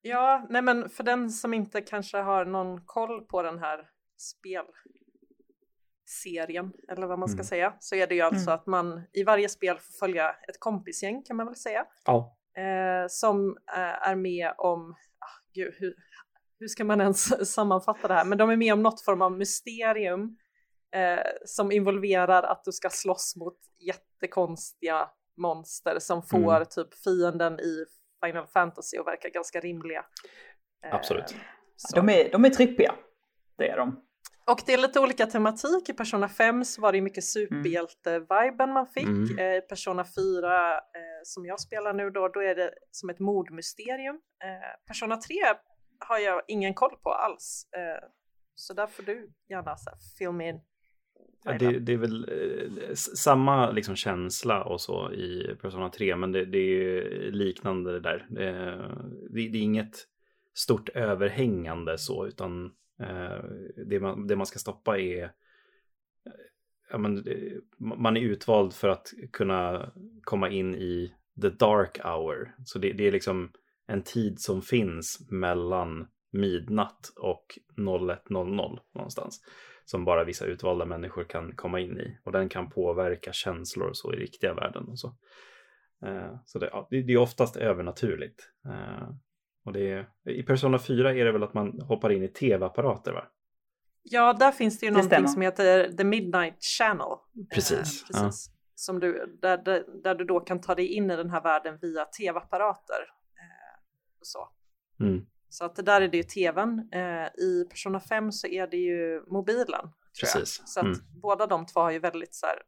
Ja, 0.00 0.46
nej 0.50 0.62
men 0.62 0.88
för 0.88 1.04
den 1.04 1.30
som 1.30 1.54
inte 1.54 1.80
kanske 1.80 2.18
har 2.18 2.44
någon 2.44 2.84
koll 2.84 3.26
på 3.26 3.42
den 3.42 3.58
här 3.58 3.88
spel 4.16 4.64
spelserien 6.06 6.72
eller 6.88 7.06
vad 7.06 7.18
man 7.18 7.28
ska 7.28 7.36
mm. 7.36 7.44
säga 7.44 7.74
så 7.80 7.94
är 7.94 8.06
det 8.06 8.14
ju 8.14 8.20
alltså 8.20 8.50
mm. 8.50 8.54
att 8.54 8.66
man 8.66 9.02
i 9.12 9.24
varje 9.24 9.48
spel 9.48 9.78
får 9.78 10.06
följa 10.06 10.30
ett 10.30 10.60
kompisgäng 10.60 11.22
kan 11.22 11.36
man 11.36 11.46
väl 11.46 11.56
säga. 11.56 11.86
Ja. 12.04 12.36
Eh, 12.56 13.06
som 13.08 13.58
eh, 13.76 14.08
är 14.08 14.14
med 14.14 14.52
om, 14.58 14.90
ah, 15.18 15.52
gud, 15.54 15.74
hur, 15.78 15.94
hur 16.58 16.68
ska 16.68 16.84
man 16.84 17.00
ens 17.00 17.52
sammanfatta 17.54 18.08
det 18.08 18.14
här, 18.14 18.24
men 18.24 18.38
de 18.38 18.50
är 18.50 18.56
med 18.56 18.72
om 18.72 18.82
något 18.82 19.00
form 19.00 19.22
av 19.22 19.32
mysterium 19.32 20.36
eh, 20.94 21.26
som 21.44 21.72
involverar 21.72 22.42
att 22.42 22.64
du 22.64 22.72
ska 22.72 22.90
slåss 22.90 23.36
mot 23.36 23.58
jättekonstiga 23.78 25.08
monster 25.36 25.98
som 25.98 26.22
får 26.22 26.56
mm. 26.56 26.66
typ 26.70 26.94
fienden 27.04 27.60
i 27.60 27.84
Final 28.24 28.46
Fantasy 28.46 28.98
och 28.98 29.06
verkar 29.06 29.28
ganska 29.28 29.60
rimliga. 29.60 30.04
Absolut. 30.92 31.32
Eh, 31.32 31.38
de, 31.94 32.08
är, 32.08 32.32
de 32.32 32.44
är 32.44 32.50
trippiga, 32.50 32.94
det 33.58 33.68
är 33.68 33.76
de. 33.76 34.05
Och 34.50 34.60
det 34.66 34.72
är 34.72 34.78
lite 34.78 35.00
olika 35.00 35.26
tematik. 35.26 35.88
I 35.88 35.92
Persona 35.92 36.28
5 36.28 36.64
så 36.64 36.82
var 36.82 36.92
det 36.92 37.00
mycket 37.00 37.24
superhjälte-viben 37.24 38.72
man 38.72 38.86
fick. 38.86 39.04
Mm. 39.04 39.38
I 39.38 39.56
eh, 39.56 39.60
Persona 39.60 40.04
4 40.04 40.74
eh, 40.74 40.80
som 41.24 41.46
jag 41.46 41.60
spelar 41.60 41.92
nu 41.92 42.10
då, 42.10 42.28
då 42.28 42.42
är 42.42 42.54
det 42.54 42.70
som 42.90 43.10
ett 43.10 43.18
mordmysterium. 43.18 44.20
Eh, 44.44 44.86
Persona 44.86 45.16
3 45.16 45.34
har 45.98 46.18
jag 46.18 46.42
ingen 46.48 46.74
koll 46.74 46.96
på 47.02 47.12
alls. 47.12 47.68
Eh, 47.76 48.08
så 48.54 48.74
där 48.74 48.86
får 48.86 49.02
du 49.02 49.30
gärna 49.48 49.76
så 49.76 49.90
här, 49.90 49.98
fill 50.18 50.32
me 50.32 50.48
in. 50.48 50.60
Ja, 51.44 51.52
det, 51.58 51.78
det, 51.78 51.92
är 51.92 51.96
väl 51.96 52.28
eh, 52.28 52.94
samma 52.94 53.70
liksom, 53.70 53.96
känsla 53.96 54.64
och 54.64 54.80
så 54.80 55.12
i 55.12 55.56
Persona 55.62 55.90
3, 55.90 56.16
men 56.16 56.32
det, 56.32 56.44
det 56.44 56.58
är 56.58 57.30
liknande 57.30 57.92
det 57.92 58.00
där. 58.00 58.26
Det, 58.28 59.50
det, 59.50 59.58
är 59.58 59.62
inget 59.62 60.06
stort 60.54 60.88
överhängande 60.88 61.98
så, 61.98 62.26
utan 62.26 62.70
Eh, 62.70 62.85
Eh, 63.00 63.44
det, 63.86 64.00
man, 64.00 64.26
det 64.26 64.36
man 64.36 64.46
ska 64.46 64.58
stoppa 64.58 64.98
är 64.98 65.24
eh, 65.24 65.30
ja, 66.90 66.98
men, 66.98 67.26
eh, 67.26 67.52
man 67.78 68.16
är 68.16 68.20
utvald 68.20 68.74
för 68.74 68.88
att 68.88 69.12
kunna 69.32 69.90
komma 70.22 70.50
in 70.50 70.74
i 70.74 71.14
the 71.42 71.48
dark 71.48 71.98
hour. 72.04 72.54
Så 72.64 72.78
det, 72.78 72.92
det 72.92 73.06
är 73.06 73.12
liksom 73.12 73.52
en 73.86 74.02
tid 74.02 74.40
som 74.40 74.62
finns 74.62 75.26
mellan 75.30 76.08
midnatt 76.32 77.12
och 77.16 77.58
01.00 77.76 78.78
någonstans. 78.94 79.40
Som 79.84 80.04
bara 80.04 80.24
vissa 80.24 80.46
utvalda 80.46 80.84
människor 80.84 81.24
kan 81.24 81.52
komma 81.52 81.80
in 81.80 81.98
i. 82.00 82.18
Och 82.24 82.32
den 82.32 82.48
kan 82.48 82.70
påverka 82.70 83.32
känslor 83.32 83.88
och 83.88 83.96
så 83.96 84.12
i 84.12 84.16
riktiga 84.16 84.54
världen 84.54 84.88
och 84.88 84.98
så. 84.98 85.16
Så 86.44 86.58
det, 86.58 86.86
det, 86.90 87.12
är 87.12 87.16
oftast 87.16 87.56
övernaturligt. 87.56 88.50
Och 89.66 89.72
det 89.72 89.92
är, 89.92 90.06
I 90.30 90.42
Persona 90.42 90.78
4 90.78 91.14
är 91.14 91.24
det 91.24 91.32
väl 91.32 91.42
att 91.42 91.54
man 91.54 91.80
hoppar 91.80 92.12
in 92.12 92.22
i 92.22 92.28
tv-apparater 92.28 93.12
va? 93.12 93.24
Ja, 94.02 94.32
där 94.32 94.52
finns 94.52 94.78
det 94.78 94.86
ju 94.86 94.90
det 94.90 94.94
någonting 94.94 95.10
stämmer. 95.10 95.28
som 95.28 95.42
heter 95.42 95.92
The 95.96 96.04
Midnight 96.04 96.62
Channel. 96.62 97.16
Precis. 97.54 98.02
Eh, 98.02 98.06
precis. 98.06 98.50
Ja. 98.50 98.52
Som 98.74 99.00
du, 99.00 99.38
där, 99.42 99.58
där, 99.58 99.84
där, 100.02 100.14
du 100.14 100.24
då 100.24 100.40
kan 100.40 100.60
ta 100.60 100.74
dig 100.74 100.86
in 100.86 101.10
i 101.10 101.16
den 101.16 101.30
här 101.30 101.42
världen 101.42 101.78
via 101.82 102.04
tv-apparater. 102.04 103.00
Eh, 103.36 103.80
så. 104.20 104.48
Mm. 105.00 105.26
så 105.48 105.64
att 105.64 105.76
där 105.76 106.00
är 106.00 106.08
det 106.08 106.16
ju 106.16 106.22
tvn. 106.22 106.88
Eh, 106.92 107.26
I 107.26 107.66
Persona 107.70 108.00
5 108.00 108.32
så 108.32 108.46
är 108.46 108.66
det 108.66 108.76
ju 108.76 109.22
mobilen. 109.26 109.88
Precis. 110.20 110.62
Så 110.64 110.80
att 110.80 110.86
mm. 110.86 110.98
båda 111.22 111.46
de 111.46 111.66
två 111.66 111.80
har 111.80 111.90
ju 111.90 111.98
väldigt 111.98 112.34
så 112.34 112.46
här, 112.46 112.62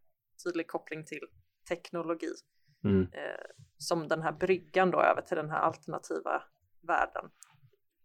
tydlig 0.44 0.66
koppling 0.66 1.04
till 1.04 1.26
teknologi. 1.68 2.32
Mm. 2.84 3.02
Eh, 3.02 3.46
som 3.76 4.08
den 4.08 4.22
här 4.22 4.32
bryggan 4.32 4.90
då 4.90 5.00
över 5.00 5.22
till 5.22 5.36
den 5.36 5.50
här 5.50 5.60
alternativa 5.60 6.42
världen. 6.82 7.30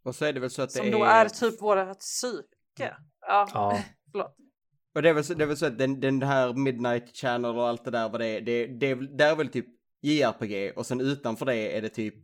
Och 0.04 0.16
så 0.16 0.26
är 0.26 0.34
det 0.34 0.40
väl 0.40 0.50
så 0.50 0.62
att 0.62 0.70
det 0.70 0.78
Som 0.78 0.88
är... 0.88 0.92
då 0.92 1.04
är 1.04 1.30
typ 1.30 1.62
vårt 1.62 2.00
psyke. 2.00 2.98
Ja, 3.22 3.48
ja. 3.54 3.80
förlåt. 4.12 4.36
Och 4.96 5.02
det 5.02 5.10
är 5.10 5.14
väl 5.14 5.24
så, 5.24 5.34
det 5.34 5.44
är 5.44 5.48
väl 5.48 5.58
så 5.58 5.66
att 5.66 5.78
den, 5.78 6.00
den 6.00 6.22
här 6.22 6.54
Midnight 6.54 7.18
Channel 7.18 7.58
och 7.58 7.68
allt 7.68 7.86
det 7.86 7.92
där 7.92 8.10
vad 8.10 8.22
det 8.22 8.26
är, 8.26 8.42
det, 8.42 8.68
det, 8.68 8.96
det 8.96 9.24
är 9.24 9.36
väl 9.36 9.50
typ 9.50 9.66
JRPG 10.02 10.78
och 10.78 10.86
sen 10.86 11.02
utanför 11.02 11.46
det 11.46 11.78
är 11.78 11.82
det 11.82 11.90
typ 11.90 12.16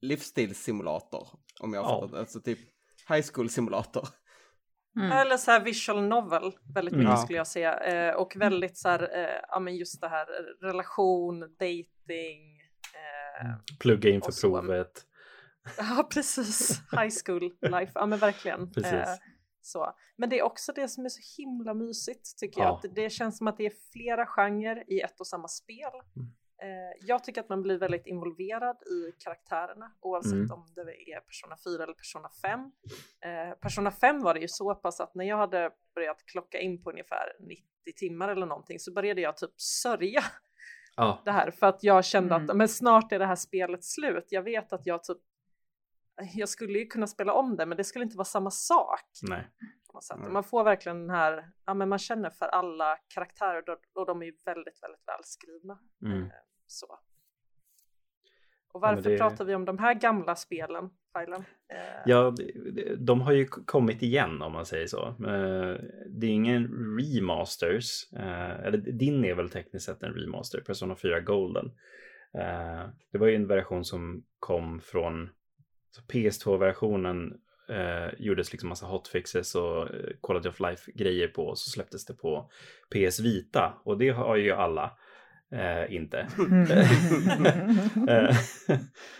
livsstilssimulator. 0.00 1.28
Om 1.60 1.74
jag 1.74 1.82
har 1.82 1.90
ja. 1.90 2.00
fattat 2.00 2.18
Alltså 2.18 2.40
typ 2.40 2.58
high 3.08 3.26
school 3.32 3.50
simulator. 3.50 4.08
Mm. 4.96 5.12
Eller 5.12 5.36
så 5.36 5.50
här 5.50 5.64
visual 5.64 6.02
novel 6.02 6.52
väldigt 6.74 6.94
mycket 6.94 7.08
mm. 7.08 7.22
skulle 7.22 7.38
jag 7.38 7.46
säga. 7.46 7.78
Eh, 7.78 8.14
och 8.14 8.36
väldigt 8.36 8.78
så 8.78 8.88
här, 8.88 9.02
eh, 9.02 9.40
ja 9.48 9.60
men 9.60 9.76
just 9.76 10.00
det 10.00 10.08
här 10.08 10.26
relation, 10.60 11.40
dating. 11.40 12.60
Eh, 12.94 13.76
Plugga 13.80 14.10
inför 14.10 14.40
provet. 14.40 15.06
Ja, 15.78 16.08
precis. 16.10 16.80
High 16.92 17.14
school 17.24 17.52
life. 17.60 17.92
Ja, 17.94 18.06
men 18.06 18.18
verkligen. 18.18 18.72
Eh, 18.84 19.08
så. 19.62 19.94
Men 20.16 20.28
det 20.28 20.38
är 20.38 20.42
också 20.42 20.72
det 20.72 20.88
som 20.88 21.04
är 21.04 21.08
så 21.08 21.42
himla 21.42 21.74
mysigt 21.74 22.38
tycker 22.38 22.60
ja. 22.60 22.66
jag. 22.66 22.74
Att 22.74 22.94
det 22.94 23.10
känns 23.10 23.38
som 23.38 23.46
att 23.46 23.56
det 23.56 23.66
är 23.66 23.72
flera 23.92 24.26
genrer 24.26 24.92
i 24.92 25.00
ett 25.00 25.20
och 25.20 25.26
samma 25.26 25.48
spel. 25.48 25.92
Mm. 26.16 26.28
Eh, 26.62 27.06
jag 27.06 27.24
tycker 27.24 27.40
att 27.40 27.48
man 27.48 27.62
blir 27.62 27.78
väldigt 27.78 28.06
involverad 28.06 28.76
i 28.82 29.12
karaktärerna 29.24 29.92
oavsett 30.00 30.32
mm. 30.32 30.52
om 30.52 30.66
det 30.74 30.80
är 30.80 31.20
Persona 31.20 31.56
4 31.64 31.82
eller 31.82 31.92
Persona 31.92 32.28
5. 32.42 32.60
Eh, 32.60 33.58
Persona 33.60 33.90
5 33.90 34.22
var 34.22 34.34
det 34.34 34.40
ju 34.40 34.48
så 34.48 34.74
pass 34.74 35.00
att 35.00 35.14
när 35.14 35.24
jag 35.24 35.36
hade 35.36 35.70
börjat 35.94 36.26
klocka 36.26 36.58
in 36.58 36.82
på 36.82 36.90
ungefär 36.90 37.36
90 37.40 37.64
timmar 37.96 38.28
eller 38.28 38.46
någonting 38.46 38.78
så 38.78 38.92
började 38.92 39.20
jag 39.20 39.36
typ 39.36 39.60
sörja 39.60 40.24
ja. 40.96 41.22
det 41.24 41.30
här 41.30 41.50
för 41.50 41.66
att 41.66 41.84
jag 41.84 42.04
kände 42.04 42.34
mm. 42.34 42.50
att 42.50 42.56
men 42.56 42.68
snart 42.68 43.12
är 43.12 43.18
det 43.18 43.26
här 43.26 43.36
spelet 43.36 43.84
slut. 43.84 44.26
Jag 44.28 44.42
vet 44.42 44.72
att 44.72 44.86
jag 44.86 45.04
typ 45.04 45.18
jag 46.34 46.48
skulle 46.48 46.78
ju 46.78 46.86
kunna 46.86 47.06
spela 47.06 47.32
om 47.32 47.56
det 47.56 47.66
men 47.66 47.76
det 47.76 47.84
skulle 47.84 48.04
inte 48.04 48.16
vara 48.16 48.24
samma 48.24 48.50
sak. 48.50 49.04
Nej. 49.22 49.50
Man 50.28 50.44
får 50.44 50.64
verkligen 50.64 51.00
den 51.00 51.10
här, 51.10 51.50
ja 51.66 51.74
men 51.74 51.88
man 51.88 51.98
känner 51.98 52.30
för 52.30 52.46
alla 52.46 52.96
karaktärer 53.08 53.64
och 53.94 54.06
de 54.06 54.22
är 54.22 54.26
ju 54.26 54.36
väldigt, 54.44 54.82
väldigt 54.82 55.02
välskrivna. 55.06 55.78
Mm. 56.04 56.22
Eh, 56.22 56.28
så. 56.66 56.86
Och 58.72 58.80
varför 58.80 59.10
ja, 59.10 59.10
det... 59.10 59.18
pratar 59.18 59.44
vi 59.44 59.54
om 59.54 59.64
de 59.64 59.78
här 59.78 59.94
gamla 59.94 60.36
spelen, 60.36 60.90
Thailand? 61.12 61.44
Eh... 61.72 62.02
Ja, 62.06 62.34
de 62.98 63.20
har 63.20 63.32
ju 63.32 63.46
kommit 63.46 64.02
igen 64.02 64.42
om 64.42 64.52
man 64.52 64.66
säger 64.66 64.86
så. 64.86 65.08
Eh, 65.08 65.78
det 66.08 66.26
är 66.26 66.30
ingen 66.30 66.68
remasters, 66.98 68.12
eller 68.12 68.76
din 68.76 69.24
är 69.24 69.34
väl 69.34 69.50
tekniskt 69.50 69.86
sett 69.86 70.02
en 70.02 70.14
remaster, 70.14 70.60
Persona 70.60 70.96
4 70.96 71.20
Golden. 71.20 71.70
Det 73.12 73.18
var 73.18 73.26
ju 73.26 73.34
en 73.34 73.46
version 73.46 73.84
som 73.84 74.24
kom 74.38 74.80
från 74.80 75.30
PS2-versionen 76.02 77.32
eh, 77.68 78.14
gjordes 78.18 78.52
liksom 78.52 78.68
massa 78.68 78.86
hotfixes 78.86 79.54
och 79.54 79.82
eh, 79.82 80.10
Quality 80.22 80.48
of 80.48 80.60
Life-grejer 80.60 81.28
på 81.28 81.46
och 81.46 81.58
så 81.58 81.70
släpptes 81.70 82.04
det 82.04 82.14
på 82.14 82.50
PS 82.94 83.20
Vita 83.20 83.74
och 83.84 83.98
det 83.98 84.10
har 84.10 84.36
ju 84.36 84.52
alla. 84.52 84.98
Eh, 85.52 85.94
inte. 85.94 86.28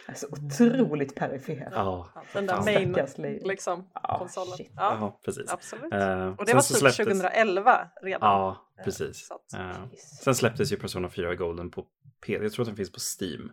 alltså 0.07 0.27
otroligt 0.31 1.14
perifer. 1.14 1.68
Ja, 1.72 2.09
den 2.33 2.47
där 2.47 2.62
main 2.62 2.97
liksom, 3.45 3.81
oh, 3.81 4.18
konsolen. 4.18 4.59
Ja. 4.59 4.68
ja, 4.77 5.20
precis. 5.25 5.53
Absolut. 5.53 5.93
Uh, 5.93 6.29
och 6.29 6.47
det 6.47 6.55
var 6.55 6.61
typ 6.61 6.77
släpptes... 6.77 6.97
2011 6.97 7.89
redan. 8.03 8.20
Ja, 8.20 8.70
precis. 8.85 9.29
Uh, 9.57 9.87
sen 10.25 10.35
släpptes 10.35 10.72
ju 10.72 10.77
Persona 10.77 11.09
4 11.09 11.35
Golden 11.35 11.70
på 11.70 11.87
P 12.27 12.33
Jag 12.33 12.53
tror 12.53 12.62
att 12.62 12.68
den 12.68 12.77
finns 12.77 12.93
på 12.93 13.01
Steam. 13.20 13.51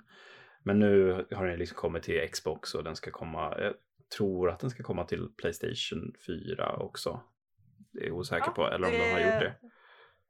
Men 0.64 0.80
nu 0.80 1.26
har 1.32 1.46
den 1.46 1.60
liksom 1.60 1.78
kommit 1.78 2.04
till 2.04 2.30
Xbox 2.32 2.76
och 2.76 2.84
den 2.84 2.96
ska 2.96 3.12
komma. 3.12 3.56
Jag 3.60 3.74
tror 4.18 4.50
att 4.50 4.60
den 4.60 4.70
ska 4.70 4.84
komma 4.84 5.06
till 5.06 5.30
Playstation 5.38 6.14
4 6.28 6.76
också. 6.76 7.22
Det 7.92 8.08
är 8.08 8.12
osäker 8.12 8.48
ja, 8.48 8.52
på. 8.52 8.68
Eller 8.68 8.88
om 8.88 8.94
det... 8.94 8.98
de 8.98 9.12
har 9.12 9.20
gjort 9.20 9.40
det. 9.40 9.56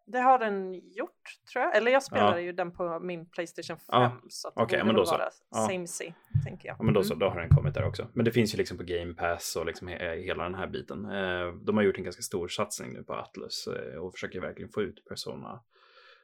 Det 0.06 0.20
har 0.20 0.40
den 0.40 0.74
gjort 0.74 1.40
tror 1.52 1.66
jag. 1.66 1.76
Eller 1.76 1.92
jag 1.92 2.04
spelar 2.04 2.38
ja. 2.38 2.40
ju 2.40 2.52
den 2.52 2.72
på 2.72 3.00
min 3.00 3.30
Playstation 3.30 3.78
5. 3.78 3.86
Ja. 3.88 4.22
Så 4.30 4.48
att 4.48 4.58
okay, 4.58 4.80
det 4.80 4.86
men 4.86 4.96
då 4.96 5.06
så. 5.06 5.22
Ja. 5.52 5.68
Same 5.68 5.88
see, 5.88 6.14
tänker 6.44 6.68
jag. 6.68 6.76
Ja, 6.80 6.84
men 6.84 6.94
då 6.94 7.04
så, 7.04 7.14
mm. 7.14 7.20
då 7.20 7.30
har 7.30 7.40
den 7.40 7.50
kommit 7.50 7.74
där 7.74 7.84
också. 7.84 8.08
Men 8.14 8.26
det 8.26 8.32
finns 8.32 8.54
ju 8.54 8.58
liksom 8.58 8.78
på 8.78 8.84
Game 8.84 9.14
Pass 9.14 9.56
och 9.56 9.66
liksom 9.66 9.88
hela 9.88 10.44
den 10.44 10.56
här 10.56 10.68
biten. 10.68 11.06
Eh, 11.06 11.54
de 11.66 11.78
har 11.78 11.84
gjort 11.84 11.98
en 11.98 12.04
ganska 12.04 12.22
stor 12.22 12.48
satsning 12.48 12.94
nu 12.94 13.04
på 13.04 13.14
Atlus 13.14 13.68
eh, 13.68 13.96
och 13.96 14.14
försöker 14.14 14.42
verkligen 14.42 14.72
få 14.72 14.82
ut 14.82 15.06
Persona 15.10 15.64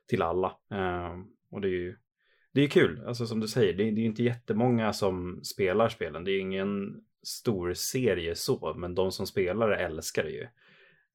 till 0.08 0.22
alla. 0.22 0.48
Eh, 0.72 1.14
och 1.52 1.62
det 1.62 1.68
är 1.68 1.72
ju 1.72 1.98
det 2.58 2.64
är 2.64 2.68
kul, 2.68 3.02
alltså 3.08 3.28
som 3.28 3.40
du 3.40 3.48
säger, 3.48 3.74
det 3.74 3.88
är, 3.88 3.92
det 3.92 4.02
är 4.02 4.06
inte 4.06 4.24
jättemånga 4.24 4.94
som 4.94 5.40
spelar 5.44 5.90
spelen. 5.90 6.24
Det 6.24 6.32
är 6.32 6.40
ingen 6.40 7.04
stor 7.24 7.74
serie 7.74 8.36
så, 8.36 8.74
men 8.78 8.96
de 8.96 9.12
som 9.12 9.28
spelar 9.28 9.70
det 9.70 9.76
älskar 9.76 10.24
det 10.24 10.30
ju. 10.30 10.48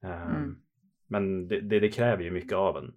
Mm. 0.03 0.57
Men 1.07 1.49
det, 1.49 1.61
det, 1.61 1.81
det, 1.81 1.89
kräver 1.89 2.25
ju 2.25 2.31
mycket 2.31 2.53
av 2.53 2.77
en. 2.77 2.95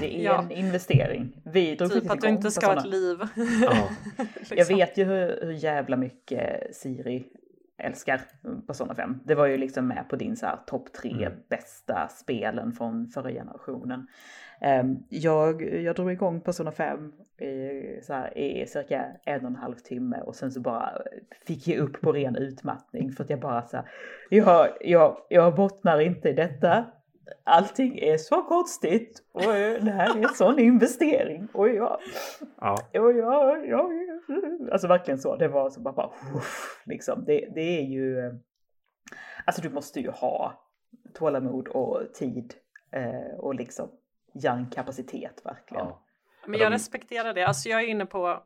Det 0.00 0.20
är 0.20 0.24
ja. 0.24 0.42
en 0.42 0.50
investering. 0.50 1.42
Vi 1.44 1.74
drog 1.74 1.92
typ 1.92 2.10
att 2.10 2.20
du 2.20 2.28
inte 2.28 2.50
ska 2.50 2.66
ha 2.66 2.78
ett 2.78 2.86
liv. 2.86 3.18
Ja. 3.62 3.90
liksom. 4.38 4.56
Jag 4.56 4.66
vet 4.66 4.98
ju 4.98 5.04
hur, 5.04 5.46
hur 5.46 5.52
jävla 5.52 5.96
mycket 5.96 6.76
Siri 6.76 7.24
älskar 7.78 8.20
Persona 8.66 8.94
5. 8.94 9.20
Det 9.24 9.34
var 9.34 9.46
ju 9.46 9.56
liksom 9.56 9.88
med 9.88 10.08
på 10.08 10.16
din 10.16 10.36
så 10.36 10.46
här 10.46 10.58
topp 10.66 10.92
tre 10.92 11.12
mm. 11.12 11.32
bästa 11.48 12.08
spelen 12.08 12.72
från 12.72 13.08
förra 13.08 13.30
generationen. 13.30 14.06
Um, 14.82 15.04
jag, 15.08 15.62
jag 15.62 15.96
drog 15.96 16.12
igång 16.12 16.40
Persona 16.40 16.72
5 16.72 17.12
i, 17.38 18.00
så 18.02 18.12
här, 18.12 18.38
i 18.38 18.66
cirka 18.66 19.06
en 19.24 19.40
och 19.40 19.50
en 19.50 19.56
halv 19.56 19.74
timme 19.74 20.20
och 20.20 20.34
sen 20.34 20.52
så 20.52 20.60
bara 20.60 20.92
fick 21.46 21.68
jag 21.68 21.78
upp 21.78 22.00
på 22.00 22.12
ren 22.12 22.36
utmattning 22.36 23.12
för 23.12 23.24
att 23.24 23.30
jag 23.30 23.40
bara 23.40 23.62
så 23.62 23.76
här, 23.76 23.86
jag, 24.30 24.68
jag, 24.80 25.16
jag 25.28 25.54
bottnar 25.54 26.00
inte 26.00 26.28
i 26.28 26.32
detta. 26.32 26.84
Allting 27.44 27.98
är 27.98 28.18
så 28.18 28.42
konstigt 28.42 29.22
och 29.32 29.42
det 29.80 29.90
här 29.90 30.16
är 30.16 30.22
en 30.22 30.34
sån 30.34 30.58
investering 30.58 31.48
och 31.52 31.68
jag, 31.68 32.00
ja. 32.60 32.78
och 32.92 33.12
jag, 33.12 33.68
jag, 33.68 33.90
alltså 34.72 34.88
verkligen 34.88 35.18
så, 35.18 35.36
det 35.36 35.48
var 35.48 35.70
så 35.70 35.80
bara, 35.80 35.94
bara 35.94 36.10
liksom, 36.84 37.24
det, 37.24 37.48
det 37.54 37.78
är 37.78 37.82
ju, 37.82 38.38
alltså 39.44 39.62
du 39.62 39.70
måste 39.70 40.00
ju 40.00 40.10
ha 40.10 40.64
tålamod 41.14 41.68
och 41.68 42.14
tid 42.14 42.54
eh, 42.92 43.38
och 43.38 43.54
liksom 43.54 43.90
hjärnkapacitet 44.34 45.40
verkligen. 45.44 45.86
Ja. 45.86 46.04
Men 46.46 46.60
jag 46.60 46.72
respekterar 46.72 47.34
det. 47.34 47.42
Alltså 47.42 47.68
jag 47.68 47.82
är 47.82 47.86
inne 47.86 48.06
på, 48.06 48.42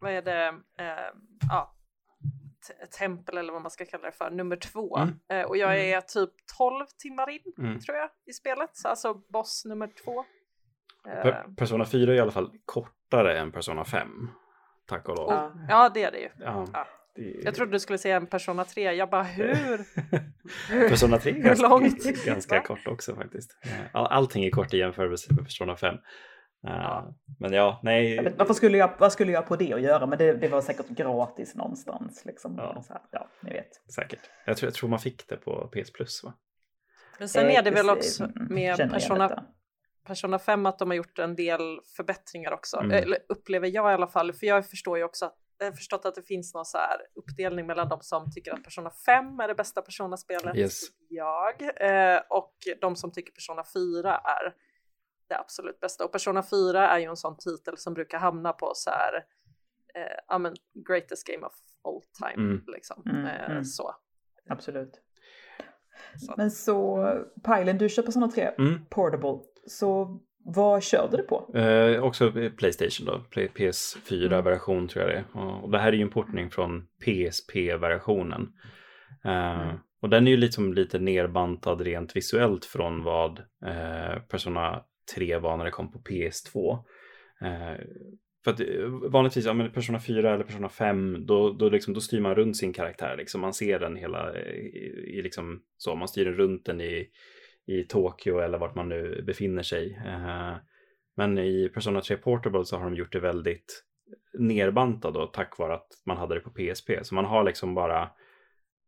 vad 0.00 0.12
är 0.12 0.22
det, 0.22 0.46
eh, 0.78 1.12
ja, 1.48 1.75
tempel 2.98 3.38
eller 3.38 3.52
vad 3.52 3.62
man 3.62 3.70
ska 3.70 3.84
kalla 3.86 4.06
det 4.06 4.12
för, 4.12 4.30
nummer 4.30 4.56
två. 4.56 4.96
Mm. 4.96 5.18
Eh, 5.28 5.42
och 5.42 5.56
jag 5.56 5.74
mm. 5.74 5.98
är 5.98 6.00
typ 6.00 6.30
12 6.58 6.86
timmar 6.98 7.30
in 7.30 7.52
mm. 7.58 7.80
tror 7.80 7.96
jag 7.96 8.10
i 8.26 8.32
spelet, 8.32 8.70
alltså 8.84 9.14
boss 9.14 9.64
nummer 9.64 9.90
två. 10.04 10.24
Eh. 11.08 11.54
Persona 11.56 11.84
4 11.84 12.12
är 12.12 12.16
i 12.16 12.20
alla 12.20 12.30
fall 12.30 12.50
kortare 12.64 13.38
än 13.38 13.52
Persona 13.52 13.84
5. 13.84 14.30
Tack 14.86 15.08
och 15.08 15.16
lov. 15.16 15.30
Ja, 15.30 15.52
ja 15.68 15.90
det 15.94 16.02
är 16.02 16.12
det 16.12 16.18
ju. 16.18 16.28
Ja. 16.38 16.66
Ja. 16.72 16.86
Jag 17.42 17.54
trodde 17.54 17.72
du 17.72 17.80
skulle 17.80 17.98
säga 17.98 18.16
en 18.16 18.26
Persona 18.26 18.64
3, 18.64 18.92
jag 18.92 19.10
bara 19.10 19.22
hur? 19.22 19.84
Persona 20.88 21.18
3 21.18 21.32
är 21.32 21.36
ganska, 21.36 21.68
långt? 21.68 22.24
ganska 22.24 22.60
kort 22.60 22.86
också 22.86 23.14
faktiskt. 23.14 23.58
All, 23.92 24.06
allting 24.06 24.44
är 24.44 24.50
kort 24.50 24.74
i 24.74 24.78
jämförelse 24.78 25.34
med 25.34 25.44
Persona 25.44 25.76
5. 25.76 25.94
Ja. 26.66 27.14
Men 27.38 27.52
ja, 27.52 27.80
nej. 27.82 28.22
Vet, 28.22 28.38
varför 28.38 28.54
skulle 28.54 28.78
jag, 28.78 28.90
vad 28.98 29.12
skulle 29.12 29.32
jag 29.32 29.46
på 29.46 29.56
det 29.56 29.72
att 29.72 29.82
göra? 29.82 30.06
Men 30.06 30.18
det, 30.18 30.32
det 30.32 30.48
var 30.48 30.60
säkert 30.60 30.88
gratis 30.88 31.54
någonstans. 31.54 32.24
Liksom. 32.24 32.54
Ja. 32.58 32.82
Så 32.86 32.92
här, 32.92 33.02
ja, 33.10 33.28
ni 33.42 33.50
vet. 33.50 33.92
Säkert. 33.94 34.20
Jag 34.44 34.56
tror, 34.56 34.66
jag 34.66 34.74
tror 34.74 34.88
man 34.88 34.98
fick 34.98 35.28
det 35.28 35.36
på 35.36 35.68
PS 35.68 35.92
Plus 35.92 36.24
va? 36.24 36.34
Men 37.18 37.28
sen 37.28 37.50
är 37.50 37.62
det 37.62 37.70
väl 37.70 37.90
också 37.90 38.24
mm, 38.24 38.46
med 38.50 38.76
Persona, 38.76 39.44
Persona 40.06 40.38
5 40.38 40.66
att 40.66 40.78
de 40.78 40.90
har 40.90 40.96
gjort 40.96 41.18
en 41.18 41.36
del 41.36 41.80
förbättringar 41.96 42.52
också. 42.52 42.76
Mm. 42.76 42.90
Eller 42.90 43.18
upplever 43.28 43.68
jag 43.68 43.90
i 43.90 43.94
alla 43.94 44.08
fall. 44.08 44.32
För 44.32 44.46
jag 44.46 44.70
förstår 44.70 44.98
ju 44.98 45.04
också 45.04 45.26
att 45.26 45.36
jag 45.58 45.66
har 45.66 45.72
förstått 45.72 46.04
att 46.04 46.14
det 46.14 46.22
finns 46.22 46.54
någon 46.54 46.64
så 46.64 46.78
här 46.78 46.96
uppdelning 47.14 47.66
mellan 47.66 47.88
de 47.88 48.00
som 48.00 48.30
tycker 48.32 48.52
att 48.52 48.62
Persona 48.62 48.90
5 49.06 49.40
är 49.40 49.48
det 49.48 49.54
bästa 49.54 49.82
Persona-spelet, 49.82 50.56
yes. 50.56 50.80
jag, 51.08 51.62
eh, 51.62 52.20
och 52.30 52.54
de 52.80 52.96
som 52.96 53.12
tycker 53.12 53.32
Persona 53.32 53.64
4 53.74 54.16
är 54.16 54.54
det 55.28 55.38
absolut 55.38 55.80
bästa. 55.80 56.04
Och 56.04 56.12
Persona 56.12 56.42
4 56.42 56.88
är 56.88 56.98
ju 56.98 57.04
en 57.04 57.16
sån 57.16 57.36
titel 57.36 57.78
som 57.78 57.94
brukar 57.94 58.18
hamna 58.18 58.52
på 58.52 58.72
så 58.74 58.90
här, 58.90 59.14
eh, 59.94 60.16
ja 60.28 60.38
men 60.38 60.54
greatest 60.88 61.26
game 61.26 61.46
of 61.46 61.52
all 61.84 62.02
time 62.18 62.48
mm. 62.48 62.64
liksom. 62.66 63.02
Mm, 63.06 63.26
eh, 63.26 63.50
mm. 63.50 63.64
Så. 63.64 63.94
Absolut. 64.48 65.00
Så. 66.16 66.34
Men 66.36 66.50
så, 66.50 67.04
Pajlen, 67.42 67.78
du 67.78 67.88
kör 67.88 68.02
Persona 68.02 68.28
3 68.28 68.50
mm. 68.58 68.86
Portable. 68.90 69.38
Så 69.66 70.20
vad 70.44 70.82
körde 70.82 71.16
du 71.16 71.22
på? 71.22 71.58
Eh, 71.58 72.02
också 72.02 72.32
Playstation 72.56 73.06
då, 73.06 73.24
PS4-version 73.32 74.76
mm. 74.76 74.88
tror 74.88 75.04
jag 75.04 75.12
det 75.12 75.38
är. 75.38 75.62
Och 75.62 75.70
det 75.70 75.78
här 75.78 75.88
är 75.88 75.96
ju 75.96 76.02
en 76.02 76.10
portning 76.10 76.50
från 76.50 76.86
PSP-versionen. 77.04 78.52
Eh, 79.24 79.60
mm. 79.60 79.76
Och 80.00 80.08
den 80.08 80.26
är 80.26 80.30
ju 80.30 80.36
liksom 80.36 80.74
lite 80.74 80.98
nerbantad 80.98 81.80
rent 81.80 82.16
visuellt 82.16 82.64
från 82.64 83.02
vad 83.02 83.38
eh, 83.66 84.22
Persona 84.28 84.82
3 85.14 85.38
var 85.38 85.56
när 85.56 85.64
det 85.64 85.70
kom 85.70 85.92
på 85.92 85.98
PS2. 85.98 86.72
Eh, 87.40 87.84
för 88.44 88.50
att 88.50 88.60
eh, 88.60 89.10
vanligtvis, 89.10 89.46
ja 89.46 89.52
men 89.52 89.72
Persona 89.72 90.00
4 90.00 90.34
eller 90.34 90.44
Persona 90.44 90.68
5, 90.68 91.26
då, 91.26 91.52
då, 91.52 91.68
liksom, 91.68 91.94
då 91.94 92.00
styr 92.00 92.20
man 92.20 92.34
runt 92.34 92.56
sin 92.56 92.72
karaktär. 92.72 93.16
Liksom. 93.16 93.40
Man 93.40 93.54
ser 93.54 93.78
den 93.78 93.96
hela, 93.96 94.34
eh, 94.34 94.52
i, 94.52 95.14
i 95.18 95.22
liksom, 95.22 95.62
så, 95.76 95.94
man 95.94 96.08
styr 96.08 96.24
den 96.24 96.34
runt 96.34 96.64
den 96.64 96.80
i, 96.80 97.08
i 97.66 97.82
Tokyo 97.82 98.38
eller 98.38 98.58
vart 98.58 98.74
man 98.74 98.88
nu 98.88 99.22
befinner 99.26 99.62
sig. 99.62 100.00
Eh, 100.06 100.54
men 101.16 101.38
i 101.38 101.68
Persona 101.74 102.00
3 102.00 102.16
Portable 102.16 102.64
så 102.64 102.76
har 102.76 102.84
de 102.84 102.94
gjort 102.94 103.12
det 103.12 103.20
väldigt 103.20 103.84
nerbantad 104.38 105.14
då, 105.14 105.26
tack 105.26 105.58
vare 105.58 105.74
att 105.74 105.88
man 106.04 106.16
hade 106.16 106.34
det 106.34 106.40
på 106.40 106.50
PSP. 106.50 106.90
Så 107.02 107.14
man 107.14 107.24
har 107.24 107.44
liksom 107.44 107.74
bara 107.74 108.10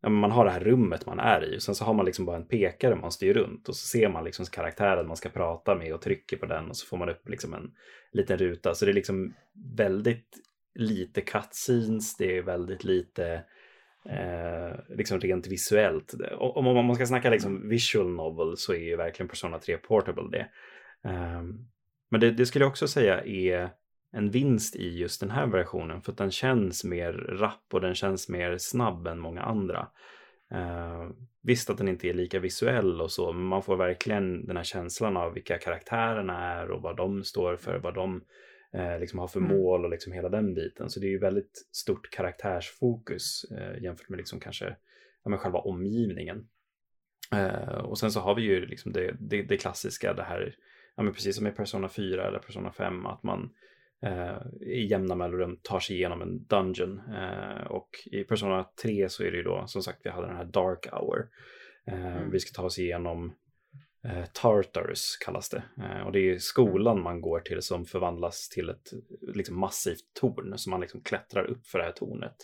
man 0.03 0.31
har 0.31 0.45
det 0.45 0.51
här 0.51 0.61
rummet 0.61 1.07
man 1.07 1.19
är 1.19 1.55
i 1.55 1.59
och 1.59 1.63
sen 1.63 1.75
så 1.75 1.85
har 1.85 1.95
man 1.95 2.07
liksom 2.07 2.25
bara 2.25 2.37
en 2.37 2.49
pekare 2.49 2.95
man 2.95 3.13
styr 3.13 3.35
runt 3.35 3.69
och 3.69 3.77
så 3.77 3.87
ser 3.87 4.09
man 4.09 4.25
liksom 4.25 4.47
karaktären 4.47 5.07
man 5.07 5.17
ska 5.17 5.29
prata 5.29 5.75
med 5.75 5.95
och 5.95 6.03
trycker 6.03 6.37
på 6.37 6.47
den 6.47 6.69
och 6.69 6.77
så 6.77 6.87
får 6.87 6.97
man 6.97 7.09
upp 7.09 7.29
liksom 7.29 7.55
en 7.55 7.71
liten 8.13 8.39
ruta. 8.39 8.75
Så 8.75 8.85
det 8.85 8.91
är 8.91 8.95
liksom 8.95 9.35
väldigt 9.77 10.37
lite 10.75 11.21
cutscenes, 11.21 12.17
det 12.17 12.37
är 12.37 12.43
väldigt 12.43 12.85
lite 12.85 13.45
eh, 14.09 14.97
liksom 14.97 15.21
rent 15.21 15.47
visuellt. 15.47 16.15
Om, 16.39 16.67
om 16.67 16.87
man 16.87 16.95
ska 16.95 17.07
snacka 17.07 17.31
liksom 17.31 17.69
visual 17.69 18.09
novel 18.09 18.57
så 18.57 18.73
är 18.73 18.79
ju 18.79 18.97
verkligen 18.97 19.29
Persona 19.29 19.59
3 19.59 19.77
Portable 19.77 20.39
det. 20.39 20.49
Eh, 21.11 21.43
men 22.11 22.21
det, 22.21 22.31
det 22.31 22.47
skulle 22.47 22.65
jag 22.65 22.71
också 22.71 22.89
säga 22.89 23.25
är 23.25 23.71
en 24.13 24.31
vinst 24.31 24.77
i 24.77 24.99
just 24.99 25.21
den 25.21 25.31
här 25.31 25.47
versionen 25.47 26.03
för 26.03 26.13
att 26.13 26.19
den 26.19 26.31
känns 26.31 26.85
mer 26.85 27.13
rapp 27.13 27.65
och 27.73 27.81
den 27.81 27.95
känns 27.95 28.29
mer 28.29 28.59
snabb 28.59 29.07
än 29.07 29.19
många 29.19 29.43
andra. 29.43 29.89
Uh, 30.55 31.11
visst 31.43 31.71
att 31.71 31.79
den 31.79 31.89
inte 31.89 32.09
är 32.09 32.15
lika 32.15 32.39
visuell 32.39 33.01
och 33.01 33.13
så, 33.13 33.33
men 33.33 33.45
man 33.45 33.63
får 33.63 33.77
verkligen 33.77 34.47
den 34.47 34.57
här 34.57 34.65
känslan 34.65 35.17
av 35.17 35.35
vilka 35.35 35.59
karaktärerna 35.59 36.39
är 36.39 36.71
och 36.71 36.83
vad 36.83 36.97
de 36.97 37.25
står 37.25 37.57
för, 37.57 37.79
vad 37.79 37.95
de 37.95 38.15
uh, 38.77 39.01
liksom 39.01 39.19
har 39.19 39.29
för 39.29 39.41
mm. 39.41 39.57
mål 39.57 39.85
och 39.85 39.91
liksom 39.91 40.13
hela 40.13 40.29
den 40.29 40.55
biten. 40.55 40.91
Så 40.91 41.01
det 41.01 41.07
är 41.07 41.11
ju 41.11 41.19
väldigt 41.19 41.69
stort 41.73 42.11
karaktärsfokus 42.11 43.45
uh, 43.53 43.83
jämfört 43.83 44.09
med 44.09 44.17
liksom 44.17 44.41
kanske 44.41 44.77
ja, 45.25 45.31
med 45.31 45.41
själva 45.41 45.59
omgivningen. 45.59 46.49
och 47.85 47.99
sen 47.99 48.11
så 48.11 48.21
har 48.21 48.35
vi 48.35 48.43
ju 48.43 48.67
liksom 48.67 48.93
det, 48.93 49.17
det, 49.21 49.43
det 49.43 49.57
klassiska, 49.57 50.15
det 50.15 50.23
här, 50.23 50.57
ja, 50.97 51.03
men 51.03 51.13
precis 51.13 51.37
som 51.37 51.47
i 51.47 51.51
Persona 51.51 51.89
4 51.89 52.29
eller 52.29 52.39
Persona 52.39 52.73
5, 52.73 53.07
att 53.07 53.23
man 53.23 53.41
eh, 53.43 53.49
i 54.61 54.87
jämna 54.87 55.15
mellanrum 55.15 55.59
tar 55.63 55.81
sig 55.81 55.97
igenom 55.97 56.23
en 56.23 56.45
dungeon. 56.45 57.01
Eh, 57.15 57.67
och 57.67 57.89
i 58.07 58.25
Persona 58.25 58.67
3 58.83 59.09
så 59.09 59.23
är 59.23 59.31
det 59.31 59.37
ju 59.37 59.43
då 59.43 59.65
som 59.67 59.83
sagt 59.83 60.01
vi 60.03 60.11
hade 60.11 60.27
den 60.27 60.37
här 60.37 60.45
Dark 60.45 60.87
Hour. 60.93 61.29
Eh, 61.87 62.17
mm. 62.17 62.31
Vi 62.31 62.41
ska 62.41 62.61
ta 62.61 62.67
oss 62.67 62.79
igenom 62.79 63.35
eh, 64.05 64.25
Tartarus 64.33 65.17
kallas 65.25 65.49
det. 65.49 65.63
Eh, 65.83 66.07
och 66.07 66.13
det 66.13 66.31
är 66.31 66.39
skolan 66.39 67.03
man 67.03 67.21
går 67.21 67.41
till 67.41 67.63
som 67.63 67.85
förvandlas 67.85 68.49
till 68.49 68.69
ett 68.69 68.93
liksom, 69.35 69.61
massivt 69.61 70.15
torn. 70.21 70.59
Så 70.59 70.71
man 70.71 70.81
liksom 70.81 71.01
klättrar 71.01 71.45
upp 71.45 71.67
för 71.67 71.79
det 71.79 71.85
här 71.85 71.93
tornet. 71.93 72.37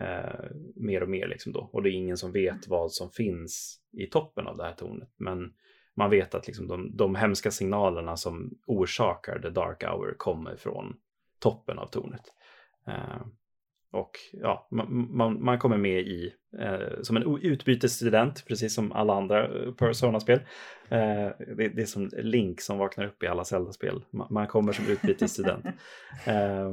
Eh, 0.00 0.50
mer 0.76 1.02
och 1.02 1.08
mer 1.08 1.28
liksom 1.28 1.52
då. 1.52 1.70
Och 1.72 1.82
det 1.82 1.90
är 1.90 1.92
ingen 1.92 2.16
som 2.16 2.32
vet 2.32 2.68
vad 2.68 2.92
som 2.92 3.10
finns 3.10 3.80
i 3.92 4.06
toppen 4.06 4.46
av 4.46 4.56
det 4.56 4.64
här 4.64 4.74
tornet. 4.74 5.10
Men 5.16 5.52
man 5.96 6.10
vet 6.10 6.34
att 6.34 6.46
liksom 6.46 6.68
de, 6.68 6.96
de 6.96 7.14
hemska 7.14 7.50
signalerna 7.50 8.16
som 8.16 8.58
orsakar 8.66 9.38
The 9.38 9.50
Dark 9.50 9.84
Hour 9.84 10.14
kommer 10.18 10.56
från 10.56 10.96
toppen 11.38 11.78
av 11.78 11.86
tornet. 11.86 12.22
Eh, 12.86 13.26
och 13.92 14.10
ja, 14.32 14.68
man, 14.70 15.16
man, 15.16 15.44
man, 15.44 15.58
kommer 15.58 15.76
med 15.76 16.00
i 16.00 16.32
eh, 16.58 17.02
som 17.02 17.16
en 17.16 17.38
utbytesstudent, 17.42 18.44
precis 18.46 18.74
som 18.74 18.92
alla 18.92 19.14
andra 19.14 19.44
eh, 19.44 19.72
Persona-spel. 19.72 20.40
Eh, 20.88 21.28
det, 21.56 21.68
det, 21.68 21.82
är 21.82 21.86
som 21.86 22.10
Link 22.16 22.60
som 22.60 22.78
vaknar 22.78 23.04
upp 23.04 23.22
i 23.22 23.26
alla 23.26 23.44
Zelda-spel. 23.44 24.04
Man, 24.10 24.28
man, 24.30 24.46
kommer 24.46 24.72
som 24.72 24.86
utbytesstudent. 24.86 25.66
eh, 26.26 26.72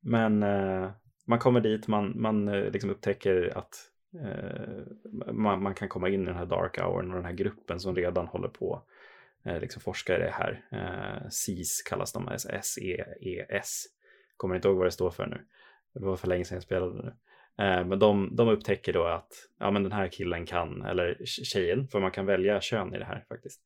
men 0.00 0.42
eh, 0.42 0.90
man 1.26 1.38
kommer 1.38 1.60
dit, 1.60 1.88
man, 1.88 2.20
man 2.20 2.46
liksom 2.46 2.90
upptäcker 2.90 3.58
att 3.58 3.90
Eh, 4.14 5.32
man, 5.32 5.62
man, 5.62 5.74
kan 5.74 5.88
komma 5.88 6.08
in 6.08 6.22
i 6.22 6.26
den 6.26 6.36
här 6.36 6.46
Dark 6.46 6.78
Houren 6.78 7.10
och 7.10 7.16
den 7.16 7.24
här 7.24 7.32
gruppen 7.32 7.80
som 7.80 7.96
redan 7.96 8.26
håller 8.26 8.48
på 8.48 8.82
eh, 9.44 9.60
liksom 9.60 9.82
forskar 9.82 10.20
i 10.20 10.22
det 10.22 10.30
här. 10.30 10.64
Eh, 10.72 11.30
kallas 11.88 12.12
de, 12.12 12.28
S-E-E-S. 12.28 13.84
Kommer 14.36 14.54
inte 14.54 14.68
ihåg 14.68 14.76
vad 14.76 14.86
det 14.86 14.90
står 14.90 15.10
för 15.10 15.26
nu. 15.26 15.40
Det 15.94 16.06
var 16.06 16.16
för 16.16 16.28
länge 16.28 16.44
sedan 16.44 16.56
jag 16.56 16.62
spelade 16.62 16.94
nu. 16.94 17.08
Eh, 17.64 17.84
men 17.84 17.98
de, 17.98 18.36
de 18.36 18.48
upptäcker 18.48 18.92
då 18.92 19.04
att 19.04 19.32
ja, 19.58 19.70
men 19.70 19.82
den 19.82 19.92
här 19.92 20.08
killen 20.08 20.46
kan, 20.46 20.82
eller 20.82 21.18
tjejen, 21.24 21.88
för 21.88 22.00
man 22.00 22.10
kan 22.10 22.26
välja 22.26 22.60
kön 22.60 22.94
i 22.94 22.98
det 22.98 23.04
här 23.04 23.24
faktiskt. 23.28 23.60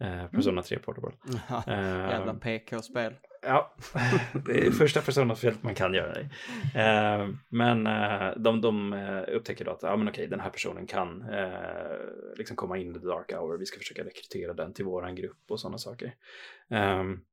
Eh, 0.00 0.26
Persona 0.26 0.62
3 0.62 0.78
Portable. 0.78 1.10
Eh, 1.66 2.10
jävla 2.10 2.34
PK-spel. 2.34 3.14
Ja, 3.42 3.74
det 4.46 4.66
är 4.66 4.70
första 4.70 5.00
Persona-spelet 5.00 5.62
man 5.62 5.74
kan 5.74 5.94
göra 5.94 6.12
det 6.12 6.28
eh, 6.80 7.28
Men 7.48 7.86
eh, 7.86 8.30
de, 8.36 8.60
de 8.60 8.92
upptäcker 9.28 9.64
då 9.64 9.70
att 9.70 9.82
ja, 9.82 9.96
men 9.96 10.08
okej, 10.08 10.26
den 10.26 10.40
här 10.40 10.50
personen 10.50 10.86
kan 10.86 11.24
liksom 12.36 12.56
komma 12.56 12.78
in 12.78 12.96
i 12.96 13.00
The 13.00 13.06
Dark 13.06 13.32
Hour. 13.32 13.58
Vi 13.58 13.66
ska 13.66 13.78
försöka 13.78 14.04
rekrytera 14.04 14.54
den 14.54 14.72
till 14.72 14.84
våran 14.84 15.14
grupp 15.14 15.44
och 15.48 15.60
sådana 15.60 15.78
saker. 15.78 16.14
Um, 16.68 17.24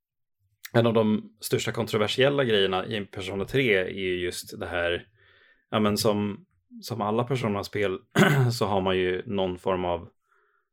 en 0.73 0.87
av 0.87 0.93
de 0.93 1.33
största 1.39 1.71
kontroversiella 1.71 2.43
grejerna 2.43 2.85
i 2.85 3.05
Persona 3.05 3.45
3 3.45 3.77
är 3.77 4.15
just 4.15 4.59
det 4.59 4.67
här, 4.67 5.07
ja 5.69 5.79
men 5.79 5.97
som, 5.97 6.45
som 6.81 7.01
alla 7.01 7.23
Persona-spel 7.23 7.99
så 8.51 8.65
har 8.65 8.81
man 8.81 8.97
ju 8.97 9.23
någon 9.25 9.57
form 9.59 9.85
av 9.85 10.09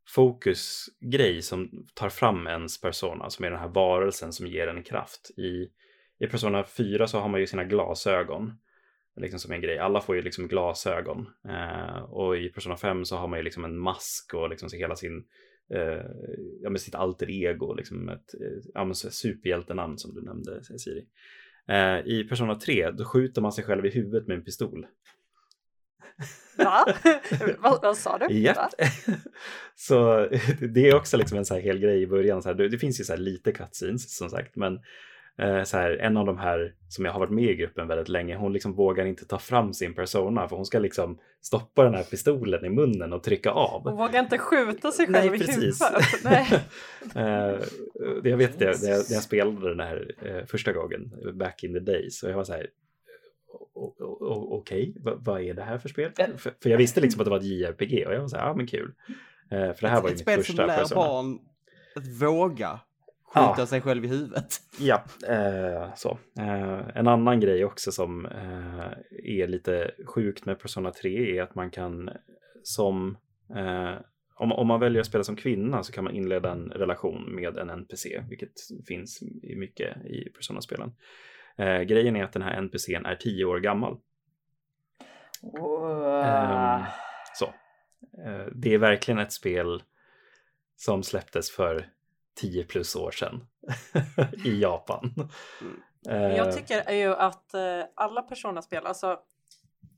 fokusgrej 0.06 1.42
som 1.42 1.86
tar 1.94 2.08
fram 2.08 2.46
ens 2.46 2.80
persona, 2.80 3.30
som 3.30 3.44
är 3.44 3.50
den 3.50 3.60
här 3.60 3.68
varelsen 3.68 4.32
som 4.32 4.46
ger 4.46 4.66
en 4.66 4.82
kraft. 4.82 5.30
I, 5.36 5.68
i 6.24 6.26
Persona 6.26 6.64
4 6.64 7.06
så 7.06 7.18
har 7.18 7.28
man 7.28 7.40
ju 7.40 7.46
sina 7.46 7.64
glasögon, 7.64 8.52
liksom 9.16 9.38
som 9.38 9.52
en 9.52 9.60
grej. 9.60 9.78
Alla 9.78 10.00
får 10.00 10.16
ju 10.16 10.22
liksom 10.22 10.48
glasögon. 10.48 11.26
Eh, 11.48 12.02
och 12.02 12.36
i 12.36 12.48
Persona 12.48 12.76
5 12.76 13.04
så 13.04 13.16
har 13.16 13.28
man 13.28 13.38
ju 13.38 13.42
liksom 13.42 13.64
en 13.64 13.78
mask 13.78 14.34
och 14.34 14.50
liksom 14.50 14.68
hela 14.72 14.96
sin 14.96 15.24
eh, 15.74 16.06
ja, 16.62 16.70
med 16.70 16.80
sitt 16.80 16.94
alter 16.94 17.30
ego, 17.30 17.74
liksom 17.74 18.08
ett 18.08 18.34
eh, 18.76 18.92
superhjältenamn 18.92 19.98
som 19.98 20.14
du 20.14 20.22
nämnde 20.22 20.64
Siri. 20.64 21.06
Eh, 21.68 21.98
I 22.06 22.26
Persona 22.28 22.54
3 22.54 22.90
då 22.90 23.04
skjuter 23.04 23.42
man 23.42 23.52
sig 23.52 23.64
själv 23.64 23.86
i 23.86 23.90
huvudet 23.90 24.26
med 24.26 24.36
en 24.36 24.44
pistol. 24.44 24.86
Va? 26.56 26.86
vad, 27.58 27.82
vad 27.82 27.96
sa 27.96 28.18
du? 28.18 28.34
Ja. 28.34 28.70
så 29.74 30.28
det 30.74 30.88
är 30.88 30.94
också 30.94 31.16
liksom 31.16 31.38
en 31.38 31.44
så 31.44 31.54
här 31.54 31.60
hel 31.60 31.78
grej 31.78 32.02
i 32.02 32.06
början. 32.06 32.42
Så 32.42 32.48
här, 32.48 32.56
det, 32.56 32.68
det 32.68 32.78
finns 32.78 33.00
ju 33.00 33.04
så 33.04 33.12
här 33.12 33.20
lite 33.20 33.52
cutscenes 33.52 34.16
som 34.16 34.30
sagt, 34.30 34.56
men 34.56 34.78
Eh, 35.38 35.62
så 35.62 35.76
här, 35.76 35.90
en 35.90 36.16
av 36.16 36.26
de 36.26 36.38
här 36.38 36.74
som 36.88 37.04
jag 37.04 37.12
har 37.12 37.20
varit 37.20 37.30
med 37.30 37.44
i 37.44 37.54
gruppen 37.54 37.88
väldigt 37.88 38.08
länge, 38.08 38.36
hon 38.36 38.52
liksom 38.52 38.72
vågar 38.72 39.06
inte 39.06 39.24
ta 39.24 39.38
fram 39.38 39.72
sin 39.72 39.94
persona 39.94 40.48
för 40.48 40.56
hon 40.56 40.66
ska 40.66 40.78
liksom 40.78 41.18
stoppa 41.40 41.84
den 41.84 41.94
här 41.94 42.02
pistolen 42.02 42.64
i 42.64 42.70
munnen 42.70 43.12
och 43.12 43.22
trycka 43.22 43.50
av. 43.50 43.82
Hon 43.82 43.96
vågar 43.96 44.20
inte 44.20 44.38
skjuta 44.38 44.92
sig 44.92 45.06
själv 45.06 45.30
Nej, 45.30 45.40
i 45.40 45.44
precis. 45.44 45.56
huvudet. 45.56 46.24
Nej. 46.24 46.46
uh, 47.16 48.30
jag 48.30 48.36
vet 48.36 48.58
det, 48.58 48.82
när 48.82 48.90
jag, 48.90 49.04
när 49.08 49.14
jag 49.14 49.22
spelade 49.22 49.68
den 49.68 49.80
här 49.80 50.14
uh, 50.26 50.44
första 50.46 50.72
gången, 50.72 51.12
back 51.32 51.64
in 51.64 51.72
the 51.72 51.80
days, 51.80 52.22
och 52.22 52.30
jag 52.30 52.36
var 52.36 52.44
så 52.44 52.52
här, 52.52 52.66
okej, 53.64 54.94
okay, 54.96 55.14
vad 55.16 55.40
är 55.40 55.54
det 55.54 55.62
här 55.62 55.78
för 55.78 55.88
spel? 55.88 56.10
För, 56.16 56.54
för, 56.62 56.70
jag 56.70 56.78
visste 56.78 57.00
liksom 57.00 57.20
att 57.20 57.24
det 57.24 57.30
var 57.30 57.38
ett 57.38 57.44
JRPG 57.44 58.06
och 58.06 58.14
jag 58.14 58.20
var 58.20 58.28
så 58.28 58.36
här, 58.36 58.46
ja 58.46 58.54
men 58.54 58.66
kul. 58.66 58.94
Uh, 59.52 59.72
för 59.72 59.80
det 59.80 59.88
här 59.88 60.02
var 60.02 60.08
ju 60.08 60.14
mitt 60.14 60.24
första. 60.24 60.32
Ett 60.32 60.44
spel 60.44 60.56
som 60.56 60.66
lär 60.66 60.94
barn 60.94 61.38
att 61.96 62.06
våga 62.06 62.80
skjuta 63.34 63.54
ja. 63.58 63.66
sig 63.66 63.80
själv 63.80 64.04
i 64.04 64.08
huvudet. 64.08 64.60
Ja, 64.78 65.04
eh, 65.28 65.94
så. 65.94 66.18
Eh, 66.38 66.80
en 66.94 67.08
annan 67.08 67.40
grej 67.40 67.64
också 67.64 67.92
som 67.92 68.26
eh, 68.26 68.92
är 69.24 69.46
lite 69.46 69.90
sjukt 70.06 70.46
med 70.46 70.58
Persona 70.58 70.90
3 70.90 71.38
är 71.38 71.42
att 71.42 71.54
man 71.54 71.70
kan 71.70 72.10
som 72.62 73.16
eh, 73.56 73.94
om, 74.36 74.52
om 74.52 74.66
man 74.66 74.80
väljer 74.80 75.00
att 75.00 75.06
spela 75.06 75.24
som 75.24 75.36
kvinna 75.36 75.82
så 75.82 75.92
kan 75.92 76.04
man 76.04 76.14
inleda 76.14 76.52
en 76.52 76.70
relation 76.70 77.34
med 77.34 77.58
en 77.58 77.70
NPC, 77.70 78.22
vilket 78.28 78.52
finns 78.86 79.22
mycket 79.56 80.06
i 80.06 80.30
Persona-spelen. 80.36 80.92
Eh, 81.56 81.80
grejen 81.80 82.16
är 82.16 82.24
att 82.24 82.32
den 82.32 82.42
här 82.42 82.56
NPCn 82.56 83.06
är 83.06 83.16
tio 83.16 83.44
år 83.44 83.60
gammal. 83.60 83.96
Ehm, 85.42 86.82
så. 87.34 87.44
Eh, 88.24 88.46
det 88.54 88.74
är 88.74 88.78
verkligen 88.78 89.18
ett 89.18 89.32
spel 89.32 89.82
som 90.76 91.02
släpptes 91.02 91.50
för 91.50 91.88
10 92.34 92.64
plus 92.64 92.96
år 92.96 93.10
sedan 93.10 93.46
i 94.44 94.60
Japan. 94.60 95.14
Mm. 96.06 96.36
Jag 96.36 96.56
tycker 96.56 96.92
ju 96.92 97.14
att 97.14 97.54
eh, 97.54 97.82
alla 97.94 98.22
Persona-spel, 98.22 98.86
alltså 98.86 99.18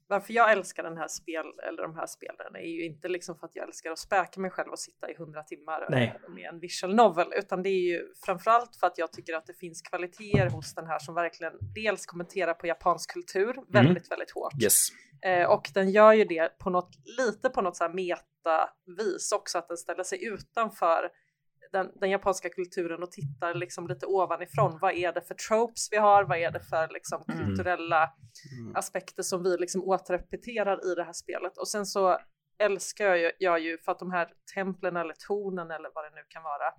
varför 0.08 0.32
jag 0.32 0.52
älskar 0.52 0.82
den 0.82 0.96
här 0.96 1.08
spel, 1.08 1.44
eller 1.68 1.82
de 1.82 1.94
här 1.96 2.06
spelen 2.06 2.56
är 2.56 2.60
ju 2.60 2.84
inte 2.84 3.08
liksom 3.08 3.38
för 3.38 3.46
att 3.46 3.56
jag 3.56 3.66
älskar 3.66 3.90
att 3.90 3.98
späka 3.98 4.40
mig 4.40 4.50
själv 4.50 4.70
och 4.70 4.78
sitta 4.78 5.10
i 5.10 5.14
hundra 5.14 5.42
timmar 5.42 5.82
eh, 5.82 5.86
Nej. 5.90 6.20
med 6.28 6.48
en 6.52 6.60
visual 6.60 6.94
novel, 6.94 7.32
utan 7.36 7.62
det 7.62 7.68
är 7.68 7.92
ju 7.92 8.12
framförallt 8.24 8.76
för 8.76 8.86
att 8.86 8.98
jag 8.98 9.12
tycker 9.12 9.34
att 9.34 9.46
det 9.46 9.54
finns 9.54 9.82
kvaliteter 9.82 10.50
hos 10.50 10.74
den 10.74 10.86
här 10.86 10.98
som 10.98 11.14
verkligen 11.14 11.52
dels 11.74 12.06
kommenterar 12.06 12.54
på 12.54 12.66
japansk 12.66 13.12
kultur 13.12 13.50
mm. 13.50 13.64
väldigt, 13.68 14.10
väldigt 14.10 14.30
hårt. 14.30 14.62
Yes. 14.62 14.88
Eh, 15.24 15.50
och 15.50 15.70
den 15.74 15.90
gör 15.90 16.12
ju 16.12 16.24
det 16.24 16.58
på 16.58 16.70
något, 16.70 16.90
lite 17.18 17.48
på 17.48 17.62
något 17.62 17.76
så 17.76 17.84
här 17.84 17.92
meta 17.92 18.70
vis 18.98 19.32
också, 19.32 19.58
att 19.58 19.68
den 19.68 19.76
ställer 19.76 20.04
sig 20.04 20.24
utanför 20.24 21.10
den, 21.72 21.90
den, 21.94 22.10
japanska 22.10 22.48
kulturen 22.48 23.02
och 23.02 23.10
tittar 23.12 23.54
liksom 23.54 23.88
lite 23.88 24.06
ovanifrån. 24.06 24.78
Vad 24.80 24.94
är 24.94 25.12
det 25.12 25.20
för 25.20 25.34
tropes 25.34 25.88
vi 25.90 25.96
har? 25.96 26.24
Vad 26.24 26.38
är 26.38 26.50
det 26.50 26.60
för 26.60 26.88
liksom 26.88 27.24
mm. 27.28 27.46
kulturella 27.46 28.12
mm. 28.60 28.76
aspekter 28.76 29.22
som 29.22 29.42
vi 29.42 29.56
liksom 29.56 29.84
återrepeterar 29.84 30.92
i 30.92 30.94
det 30.94 31.04
här 31.04 31.12
spelet? 31.12 31.58
Och 31.58 31.68
sen 31.68 31.86
så 31.86 32.18
älskar 32.58 33.04
jag 33.04 33.18
ju, 33.18 33.30
jag 33.38 33.60
ju 33.60 33.78
för 33.78 33.92
att 33.92 33.98
de 33.98 34.10
här 34.10 34.28
templen 34.54 34.96
eller 34.96 35.14
tornen 35.26 35.70
eller 35.70 35.90
vad 35.94 36.04
det 36.04 36.10
nu 36.14 36.22
kan 36.28 36.42
vara 36.42 36.72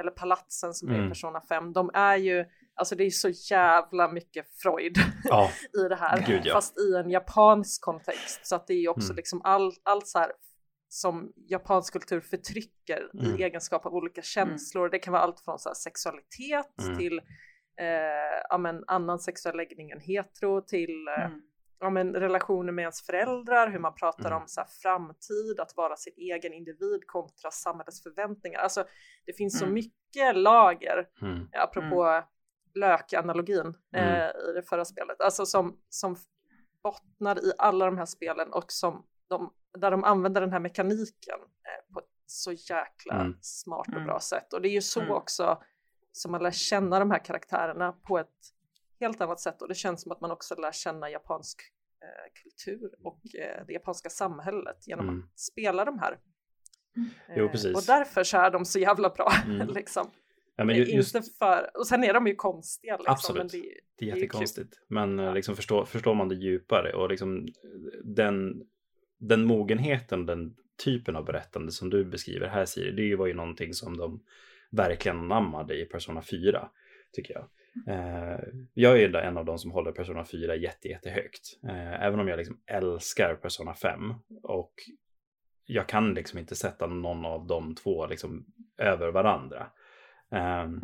eller 0.00 0.10
palatsen 0.10 0.74
som 0.74 0.88
mm. 0.88 1.00
är 1.00 1.06
i 1.06 1.08
Persona 1.08 1.40
5, 1.40 1.72
de 1.72 1.90
är 1.94 2.16
ju 2.16 2.44
Alltså 2.74 2.94
det 2.94 3.04
är 3.04 3.10
så 3.10 3.28
jävla 3.28 4.08
mycket 4.08 4.46
Freud 4.62 4.96
ja. 5.24 5.50
i 5.84 5.88
det 5.88 5.96
här, 5.96 6.24
Gud, 6.26 6.42
ja. 6.44 6.54
fast 6.54 6.78
i 6.78 6.94
en 6.94 7.10
japansk 7.10 7.82
kontext. 7.82 8.46
Så 8.46 8.56
att 8.56 8.66
det 8.66 8.74
är 8.74 8.80
ju 8.80 8.88
också 8.88 9.08
mm. 9.08 9.16
liksom 9.16 9.40
all, 9.44 9.72
allt 9.82 10.06
så 10.06 10.18
här 10.18 10.32
som 10.92 11.32
japansk 11.36 11.92
kultur 11.92 12.20
förtrycker 12.20 13.10
mm. 13.14 13.26
i 13.36 13.42
egenskap 13.42 13.86
av 13.86 13.94
olika 13.94 14.22
känslor. 14.22 14.82
Mm. 14.82 14.90
Det 14.90 14.98
kan 14.98 15.12
vara 15.12 15.22
allt 15.22 15.40
från 15.40 15.58
så 15.58 15.74
sexualitet 15.74 16.80
mm. 16.82 16.98
till 16.98 17.18
eh, 17.80 18.42
ja, 18.48 18.58
men, 18.58 18.84
annan 18.86 19.18
sexuell 19.18 19.56
läggning 19.56 19.90
än 19.90 20.00
hetero 20.00 20.60
till 20.60 21.08
eh, 21.18 21.24
mm. 21.24 21.42
ja, 21.80 21.90
men, 21.90 22.14
relationer 22.14 22.72
med 22.72 22.82
ens 22.82 23.06
föräldrar, 23.06 23.70
hur 23.70 23.78
man 23.78 23.94
pratar 23.94 24.30
mm. 24.30 24.42
om 24.42 24.48
så 24.48 24.64
framtid, 24.82 25.60
att 25.60 25.76
vara 25.76 25.96
sin 25.96 26.14
egen 26.16 26.52
individ 26.52 27.06
kontra 27.06 27.50
samhällets 27.50 28.02
förväntningar. 28.02 28.58
Alltså 28.58 28.84
det 29.26 29.32
finns 29.32 29.58
så 29.58 29.64
mm. 29.64 29.74
mycket 29.74 30.36
lager, 30.36 31.08
mm. 31.22 31.48
apropå 31.52 32.22
lökanalogin 32.74 33.74
eh, 33.94 34.26
i 34.26 34.52
det 34.54 34.62
förra 34.68 34.84
spelet, 34.84 35.20
alltså 35.20 35.46
som, 35.46 35.78
som 35.88 36.16
bottnar 36.82 37.44
i 37.44 37.52
alla 37.58 37.84
de 37.84 37.98
här 37.98 38.06
spelen 38.06 38.52
och 38.52 38.72
som 38.72 39.06
de 39.28 39.52
där 39.78 39.90
de 39.90 40.04
använder 40.04 40.40
den 40.40 40.52
här 40.52 40.60
mekaniken 40.60 41.38
eh, 41.40 41.94
på 41.94 42.00
ett 42.00 42.06
så 42.26 42.52
jäkla 42.52 43.20
mm. 43.20 43.38
smart 43.40 43.86
och 43.86 43.92
bra 43.92 44.02
mm. 44.02 44.20
sätt. 44.20 44.52
Och 44.52 44.62
det 44.62 44.68
är 44.68 44.72
ju 44.72 44.82
så 44.82 45.00
mm. 45.00 45.12
också 45.12 45.62
som 46.12 46.32
man 46.32 46.42
lär 46.42 46.50
känna 46.50 46.98
de 46.98 47.10
här 47.10 47.24
karaktärerna 47.24 47.92
på 47.92 48.18
ett 48.18 48.28
helt 49.00 49.20
annat 49.20 49.40
sätt 49.40 49.62
och 49.62 49.68
det 49.68 49.74
känns 49.74 50.02
som 50.02 50.12
att 50.12 50.20
man 50.20 50.30
också 50.30 50.60
lär 50.60 50.72
känna 50.72 51.10
japansk 51.10 51.62
eh, 52.02 52.42
kultur 52.42 52.94
och 53.02 53.20
eh, 53.34 53.66
det 53.66 53.72
japanska 53.72 54.08
samhället 54.10 54.86
genom 54.86 55.08
mm. 55.08 55.22
att 55.22 55.40
spela 55.40 55.84
de 55.84 55.98
här. 55.98 56.18
Jo, 57.36 57.48
precis. 57.48 57.76
Och 57.76 57.82
därför 57.86 58.24
så 58.24 58.36
är 58.36 58.50
de 58.50 58.64
så 58.64 58.78
jävla 58.78 59.08
bra. 59.08 59.32
Mm. 59.46 59.68
liksom. 59.68 60.10
Ja, 60.56 60.64
men 60.64 60.76
just... 60.76 61.14
Inte 61.14 61.30
för... 61.38 61.70
Och 61.74 61.86
sen 61.86 62.04
är 62.04 62.14
de 62.14 62.26
ju 62.26 62.34
konstiga. 62.34 62.96
Liksom, 62.96 63.12
Absolut, 63.12 63.52
det, 63.52 63.62
det, 63.98 64.10
är 64.10 64.16
jättekonstigt. 64.16 64.80
Men 64.88 65.34
liksom 65.34 65.56
förstår, 65.56 65.84
förstår 65.84 66.14
man 66.14 66.28
det 66.28 66.34
djupare 66.34 66.92
och 66.92 67.08
liksom 67.08 67.48
den 68.04 68.66
den 69.22 69.44
mogenheten, 69.44 70.26
den 70.26 70.56
typen 70.84 71.16
av 71.16 71.24
berättande 71.24 71.72
som 71.72 71.90
du 71.90 72.04
beskriver 72.04 72.48
här 72.48 72.64
Siri, 72.64 73.08
det 73.10 73.16
var 73.16 73.26
ju 73.26 73.34
någonting 73.34 73.74
som 73.74 73.96
de 73.96 74.22
verkligen 74.70 75.18
anammade 75.18 75.80
i 75.80 75.84
Persona 75.84 76.22
4, 76.22 76.68
tycker 77.12 77.34
jag. 77.34 77.48
Eh, 77.86 78.40
jag 78.74 79.02
är 79.02 79.14
en 79.14 79.36
av 79.36 79.44
de 79.44 79.58
som 79.58 79.70
håller 79.70 79.92
Persona 79.92 80.24
4 80.24 80.56
jätte, 80.56 80.88
jättehögt. 80.88 81.58
Eh, 81.64 82.02
även 82.02 82.20
om 82.20 82.28
jag 82.28 82.36
liksom 82.36 82.60
älskar 82.66 83.34
Persona 83.34 83.74
5 83.74 84.14
och 84.42 84.72
jag 85.64 85.88
kan 85.88 86.14
liksom 86.14 86.38
inte 86.38 86.54
sätta 86.54 86.86
någon 86.86 87.24
av 87.24 87.46
de 87.46 87.74
två 87.74 88.06
liksom 88.06 88.46
över 88.78 89.10
varandra. 89.10 89.66
Mm. 90.30 90.80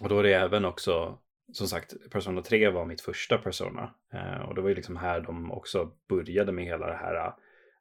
Och 0.00 0.08
då 0.08 0.18
är 0.18 0.22
det 0.22 0.34
även 0.34 0.64
också, 0.64 1.18
som 1.52 1.66
sagt, 1.66 1.94
Persona 2.10 2.42
3 2.42 2.70
var 2.70 2.84
mitt 2.84 3.00
första 3.00 3.38
Persona. 3.38 3.94
Uh, 4.14 4.40
och 4.40 4.54
det 4.54 4.60
var 4.60 4.68
ju 4.68 4.74
liksom 4.74 4.96
här 4.96 5.20
de 5.20 5.52
också 5.52 5.90
började 6.08 6.52
med 6.52 6.64
hela 6.64 6.86
det 6.86 6.96
här 6.96 7.32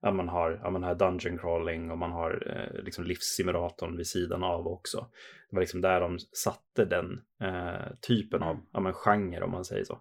ja, 0.02 0.12
man 0.12 0.30
har, 0.30 0.60
ja, 0.64 0.70
man 0.70 0.84
har 0.84 0.96
dungeon 0.96 1.38
crawling 1.38 1.92
och 1.92 1.98
man 1.98 2.12
har 2.12 2.44
eh, 2.48 2.84
liksom 2.84 3.04
livssimulatorn 3.04 3.98
vid 3.98 4.08
sidan 4.08 4.44
av 4.44 4.68
också. 4.68 5.08
Det 5.50 5.56
var 5.56 5.62
liksom 5.62 5.82
där 5.82 6.02
de 6.02 6.20
satte 6.20 6.86
den 6.86 7.22
eh, 7.42 7.94
typen 8.02 8.44
av 8.44 8.60
ja, 8.72 8.80
men 8.80 8.94
genre 8.94 9.42
om 9.42 9.52
man 9.52 9.66
säger 9.66 9.84
så. 9.84 9.94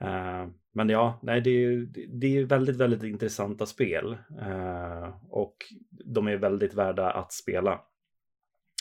Eh, 0.00 0.48
men 0.72 0.88
ja, 0.88 1.20
nej, 1.22 1.40
det, 1.40 1.50
är, 1.50 1.86
det 2.20 2.36
är 2.36 2.44
väldigt, 2.44 2.76
väldigt 2.76 3.02
intressanta 3.02 3.66
spel 3.66 4.16
eh, 4.40 5.16
och 5.30 5.56
de 5.90 6.28
är 6.28 6.36
väldigt 6.36 6.74
värda 6.74 7.10
att 7.10 7.32
spela 7.32 7.80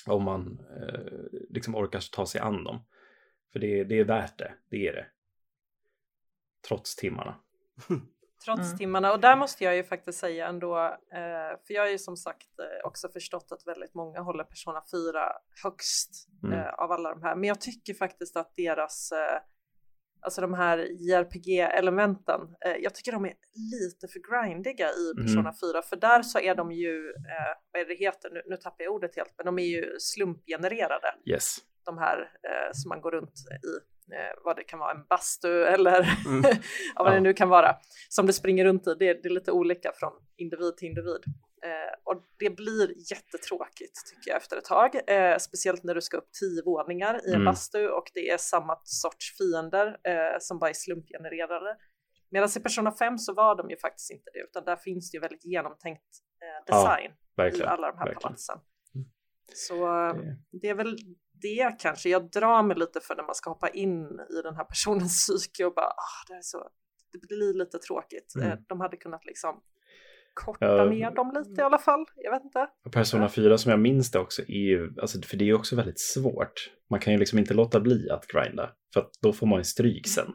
om 0.06 0.24
man 0.24 0.60
eh, 0.82 1.39
liksom 1.49 1.76
orkar 1.76 2.04
ta 2.12 2.26
sig 2.26 2.41
an 2.41 2.64
dem. 2.64 2.86
För 3.51 3.60
det, 3.60 3.84
det 3.84 3.99
är 3.99 4.04
värt 4.04 4.38
det, 4.38 4.54
det 4.70 4.88
är 4.88 4.93
det. 4.93 5.06
Trots 6.68 6.95
timmarna. 6.95 7.36
trots 8.45 8.67
mm. 8.67 8.77
timmarna. 8.77 9.13
Och 9.13 9.19
där 9.19 9.35
måste 9.35 9.63
jag 9.63 9.75
ju 9.75 9.83
faktiskt 9.83 10.19
säga 10.19 10.47
ändå, 10.47 10.77
eh, 11.13 11.59
för 11.67 11.73
jag 11.73 11.81
har 11.81 11.89
ju 11.89 11.97
som 11.97 12.17
sagt 12.17 12.59
eh, 12.59 12.87
också 12.87 13.09
förstått 13.09 13.51
att 13.51 13.67
väldigt 13.67 13.93
många 13.93 14.21
håller 14.21 14.43
Persona 14.43 14.83
4 14.91 15.31
högst 15.63 16.29
mm. 16.43 16.59
eh, 16.59 16.73
av 16.73 16.91
alla 16.91 17.09
de 17.09 17.23
här. 17.23 17.35
Men 17.35 17.47
jag 17.47 17.61
tycker 17.61 17.93
faktiskt 17.93 18.37
att 18.37 18.55
deras, 18.55 19.11
eh, 19.11 19.41
alltså 20.21 20.41
de 20.41 20.53
här 20.53 20.77
JRPG-elementen, 20.77 22.41
eh, 22.65 22.75
jag 22.79 22.95
tycker 22.95 23.11
de 23.11 23.25
är 23.25 23.35
lite 23.71 24.07
för 24.07 24.19
grindiga 24.29 24.89
i 24.89 25.11
mm. 25.11 25.25
Persona 25.25 25.49
mm. 25.49 25.73
4. 25.73 25.81
För 25.81 25.95
där 25.95 26.21
så 26.23 26.39
är 26.39 26.55
de 26.55 26.71
ju, 26.71 27.09
eh, 27.09 27.53
vad 27.71 27.81
är 27.81 27.85
det 27.85 27.95
heter, 27.95 28.29
nu, 28.33 28.41
nu 28.45 28.57
tappar 28.57 28.83
jag 28.83 28.93
ordet 28.93 29.15
helt, 29.15 29.33
men 29.37 29.45
de 29.45 29.59
är 29.59 29.67
ju 29.67 29.95
slumpgenererade. 29.99 31.15
Yes. 31.25 31.57
De 31.85 31.97
här 31.97 32.31
som 32.73 32.89
man 32.89 33.01
går 33.01 33.11
runt 33.11 33.33
i 33.63 33.77
eh, 33.77 33.92
vad 34.43 34.56
det 34.56 34.64
kan 34.64 34.80
vara, 34.80 34.91
en 34.91 35.06
bastu 35.10 35.64
eller 35.64 35.99
mm. 36.26 36.43
ja, 36.95 37.04
vad 37.04 37.14
det 37.14 37.20
nu 37.20 37.34
kan 37.34 37.49
vara, 37.49 37.76
som 38.10 38.26
det 38.26 38.34
springer 38.34 38.66
runt 38.66 38.88
i. 38.88 38.95
Det, 38.99 39.14
det 39.14 39.30
är 39.30 39.34
lite 39.34 39.51
olika 39.51 39.91
från 39.95 40.14
individ 40.38 40.78
till 40.78 40.88
individ. 40.88 41.24
Eh, 41.64 41.93
och 42.04 42.24
det 42.39 42.49
blir 42.49 43.12
jättetråkigt 43.12 43.95
tycker 44.10 44.32
jag 44.32 44.38
efter 44.38 44.58
ett 44.58 44.66
tag, 44.66 45.10
eh, 45.10 45.38
speciellt 45.38 45.84
när 45.84 45.95
du 45.95 46.01
ska 46.01 46.18
upp 46.18 46.30
tio 46.39 46.64
våningar 46.66 47.16
i 47.28 47.30
en 47.30 47.36
mm. 47.36 47.45
bastu 47.45 47.88
och 47.88 48.12
det 48.14 48.30
är 48.30 48.38
samma 48.38 48.80
sorts 48.84 49.38
fiender 49.38 49.88
eh, 49.88 50.38
som 50.39 50.60
bara 50.60 50.70
är 50.70 50.74
slumpgenererade. 50.74 51.78
Medan 52.32 52.49
i 52.58 52.60
Persona 52.60 52.91
5 52.91 53.18
så 53.18 53.34
var 53.34 53.56
de 53.56 53.70
ju 53.70 53.78
faktiskt 53.78 54.12
inte 54.12 54.32
det, 54.34 54.39
utan 54.39 54.64
där 54.66 54.76
finns 54.76 55.12
det 55.12 55.16
ju 55.16 55.22
väldigt 55.22 55.45
genomtänkt 55.45 56.10
eh, 56.41 56.74
design 56.74 57.12
ja, 57.36 57.47
i 57.47 57.64
alla 57.64 57.91
de 57.91 57.97
här 57.97 58.06
verkligen. 58.06 58.22
palatsen. 58.22 58.60
Mm. 58.95 59.08
Så 59.54 59.76
det 60.62 60.70
är 60.70 60.76
väl 60.76 60.97
det 61.43 61.75
kanske. 61.79 62.09
Jag 62.09 62.29
drar 62.29 62.63
mig 62.63 62.77
lite 62.77 62.99
för 62.99 63.15
när 63.15 63.23
man 63.23 63.35
ska 63.35 63.49
hoppa 63.49 63.69
in 63.69 64.19
i 64.29 64.41
den 64.43 64.55
här 64.55 64.63
personens 64.63 65.27
psyke 65.27 65.65
och 65.65 65.73
bara, 65.73 65.85
ah, 65.85 66.23
det, 66.27 66.33
är 66.33 66.41
så, 66.41 66.69
det 67.11 67.27
blir 67.27 67.53
lite 67.53 67.77
tråkigt. 67.77 68.33
Mm. 68.35 68.47
Eh, 68.47 68.57
de 68.67 68.79
hade 68.81 68.97
kunnat 68.97 69.25
liksom 69.25 69.61
korta 70.33 70.83
uh, 70.83 70.89
ner 70.89 71.11
dem 71.11 71.31
lite 71.35 71.61
i 71.61 71.63
alla 71.63 71.77
fall. 71.77 72.05
Jag 72.15 72.31
vet 72.31 72.43
inte. 72.43 72.67
Persona 72.91 73.29
4 73.29 73.57
som 73.57 73.71
jag 73.71 73.79
minns 73.79 74.11
det 74.11 74.19
också 74.19 74.41
är 74.41 74.67
ju, 74.69 74.93
alltså, 75.01 75.21
för 75.21 75.37
det 75.37 75.43
är 75.43 75.47
ju 75.47 75.53
också 75.53 75.75
väldigt 75.75 75.99
svårt. 75.99 76.71
Man 76.89 76.99
kan 76.99 77.13
ju 77.13 77.19
liksom 77.19 77.39
inte 77.39 77.53
låta 77.53 77.79
bli 77.79 78.09
att 78.09 78.27
grinda, 78.27 78.69
för 78.93 78.99
att 78.99 79.11
då 79.21 79.33
får 79.33 79.47
man 79.47 79.59
ju 79.59 79.63
stryk 79.63 80.07
sen. 80.07 80.27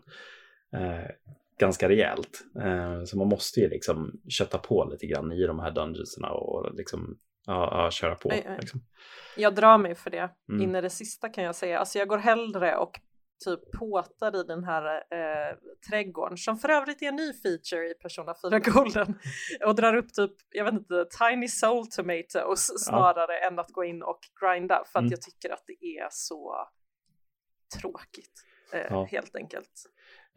Uh, 0.74 1.10
ganska 1.58 1.88
rejält. 1.88 2.44
Uh, 2.64 3.04
så 3.04 3.18
man 3.18 3.28
måste 3.28 3.60
ju 3.60 3.68
liksom 3.68 4.20
kötta 4.28 4.58
på 4.58 4.88
lite 4.92 5.06
grann 5.06 5.32
i 5.32 5.46
de 5.46 5.58
här 5.58 5.70
dungeonsarna 5.70 6.30
och 6.30 6.74
liksom 6.74 7.18
ja, 7.48 7.84
ja, 7.84 7.90
köra 7.90 8.14
på. 8.14 8.28
Liksom. 8.28 8.80
Jag 9.36 9.54
drar 9.54 9.78
mig 9.78 9.94
för 9.94 10.10
det 10.10 10.30
mm. 10.48 10.62
in 10.62 10.74
i 10.74 10.80
det 10.80 10.90
sista 10.90 11.28
kan 11.28 11.44
jag 11.44 11.54
säga. 11.54 11.78
Alltså 11.78 11.98
jag 11.98 12.08
går 12.08 12.18
hellre 12.18 12.76
och 12.76 13.00
typ 13.44 13.72
påtar 13.78 14.36
i 14.36 14.42
den 14.42 14.64
här 14.64 14.96
eh, 14.96 15.56
trädgården 15.88 16.36
som 16.36 16.58
för 16.58 16.68
övrigt 16.68 17.02
är 17.02 17.06
en 17.06 17.16
ny 17.16 17.32
feature 17.32 17.90
i 17.90 17.94
Persona 17.94 18.34
4 18.42 18.58
Golden 18.58 19.18
och 19.66 19.74
drar 19.74 19.96
upp 19.96 20.12
typ, 20.12 20.32
jag 20.50 20.64
vet 20.64 20.74
inte, 20.74 21.06
Tiny 21.18 21.48
Soul 21.48 21.86
Tomatoes 21.86 22.84
snarare 22.84 23.38
ja. 23.40 23.46
än 23.46 23.58
att 23.58 23.70
gå 23.70 23.84
in 23.84 24.02
och 24.02 24.20
grinda 24.40 24.84
för 24.92 24.98
att 24.98 25.02
mm. 25.02 25.10
jag 25.10 25.22
tycker 25.22 25.50
att 25.50 25.64
det 25.66 25.86
är 25.98 26.08
så 26.10 26.68
tråkigt 27.80 28.44
eh, 28.72 28.86
ja. 28.90 29.04
helt 29.04 29.36
enkelt. 29.36 29.72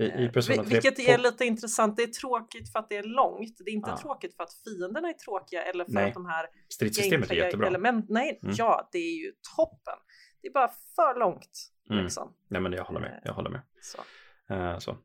I, 0.01 0.21
i 0.21 0.25
eh, 0.25 0.31
Persona 0.31 0.63
3 0.63 0.73
Vilket 0.73 0.99
är 0.99 1.17
lite 1.17 1.45
intressant. 1.45 1.97
Det 1.97 2.03
är 2.03 2.07
tråkigt 2.07 2.71
för 2.71 2.79
att 2.79 2.89
det 2.89 2.97
är 2.97 3.03
långt. 3.03 3.57
Det 3.65 3.71
är 3.71 3.73
inte 3.73 3.89
ja. 3.89 3.97
tråkigt 3.97 4.35
för 4.35 4.43
att 4.43 4.53
fienderna 4.53 5.09
är 5.09 5.13
tråkiga 5.13 5.63
eller 5.63 5.85
för 5.85 5.91
nej. 5.91 6.07
att 6.07 6.13
de 6.13 6.25
här 6.25 6.45
stridssystemet 6.69 7.31
är 7.31 7.35
jättebra. 7.35 7.67
Element, 7.67 8.05
nej, 8.09 8.39
mm. 8.43 8.55
ja, 8.57 8.89
det 8.91 8.97
är 8.97 9.25
ju 9.25 9.31
toppen. 9.55 9.97
Det 10.41 10.47
är 10.47 10.51
bara 10.51 10.71
för 10.95 11.19
långt. 11.19 11.51
Mm. 11.89 12.03
Liksom. 12.03 12.33
Nej, 12.47 12.61
men 12.61 12.73
jag 12.73 12.83
håller 12.83 12.99
med. 12.99 13.21
Jag 13.23 13.33
håller 13.33 13.49
med. 13.49 13.61
Så. 13.81 13.97
Uh, 14.53 14.77
så. 14.77 14.97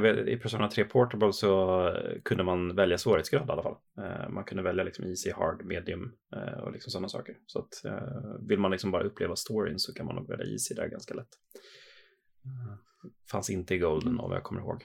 Vet, 0.00 0.28
I 0.28 0.36
Persona 0.36 0.68
3 0.68 0.84
Portable 0.84 1.32
så 1.32 1.92
kunde 2.24 2.44
man 2.44 2.76
välja 2.76 2.98
svårighetsgrad 2.98 3.48
i 3.48 3.50
alla 3.50 3.62
fall. 3.62 3.76
Man 4.28 4.44
kunde 4.44 4.62
välja 4.62 4.84
liksom 4.84 5.04
easy, 5.04 5.32
hard, 5.32 5.64
medium 5.64 6.12
och 6.62 6.72
liksom 6.72 6.90
sådana 6.90 7.08
saker. 7.08 7.36
Så 7.46 7.58
att 7.58 7.82
vill 8.48 8.58
man 8.58 8.70
liksom 8.70 8.90
bara 8.90 9.02
uppleva 9.02 9.36
storyn 9.36 9.78
så 9.78 9.94
kan 9.94 10.06
man 10.06 10.16
nog 10.16 10.28
välja 10.28 10.46
easy 10.46 10.74
där 10.74 10.88
ganska 10.88 11.14
lätt. 11.14 11.28
Fanns 13.30 13.50
inte 13.50 13.74
i 13.74 13.78
Golden 13.78 14.20
av 14.20 14.28
vad 14.28 14.36
jag 14.36 14.44
kommer 14.44 14.60
ihåg. 14.60 14.84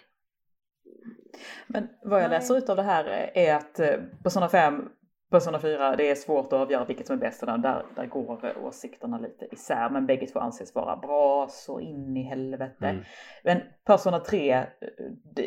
Men 1.67 1.87
vad 2.03 2.23
jag 2.23 2.29
läser 2.29 2.57
ut 2.57 2.69
av 2.69 2.75
det 2.75 2.83
här 2.83 3.31
är 3.33 3.55
att 3.55 3.79
eh, 3.79 3.95
Persona 4.23 4.49
5, 4.49 4.89
Persona 5.31 5.59
4, 5.59 5.95
det 5.95 6.09
är 6.09 6.15
svårt 6.15 6.45
att 6.45 6.53
avgöra 6.53 6.85
vilket 6.85 7.07
som 7.07 7.15
är 7.15 7.19
bäst. 7.19 7.41
Där, 7.41 7.85
där 7.95 8.05
går 8.05 8.57
åsikterna 8.57 9.17
lite 9.17 9.47
isär. 9.51 9.89
Men 9.89 10.05
bägge 10.05 10.27
två 10.27 10.39
anses 10.39 10.75
vara 10.75 10.95
bra 10.95 11.47
så 11.49 11.79
in 11.79 12.17
i 12.17 12.23
helvete. 12.23 12.87
Mm. 12.87 13.03
Men 13.43 13.61
Persona 13.85 14.19
3, 14.19 14.53
eh, 14.53 14.65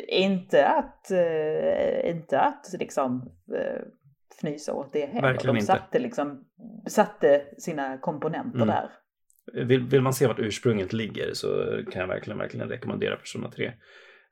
inte 0.07 0.67
att, 0.67 1.11
inte 2.03 2.39
att 2.39 2.73
liksom 2.79 3.31
fnysa 4.39 4.73
åt 4.73 4.93
det 4.93 5.05
heller. 5.05 5.27
Verkligen 5.27 5.55
De 5.55 5.61
satte, 5.61 5.83
inte. 5.83 5.99
Liksom, 5.99 6.45
satte 6.87 7.45
sina 7.57 7.97
komponenter 7.97 8.61
mm. 8.61 8.67
där. 8.67 8.89
Vill, 9.53 9.83
vill, 9.83 10.01
man 10.01 10.13
se 10.13 10.27
vart 10.27 10.39
ursprunget 10.39 10.93
ligger 10.93 11.33
så 11.33 11.81
kan 11.91 12.01
jag 12.01 12.07
verkligen, 12.07 12.37
verkligen 12.37 12.69
rekommendera 12.69 13.15
Persona 13.15 13.51
3. 13.51 13.71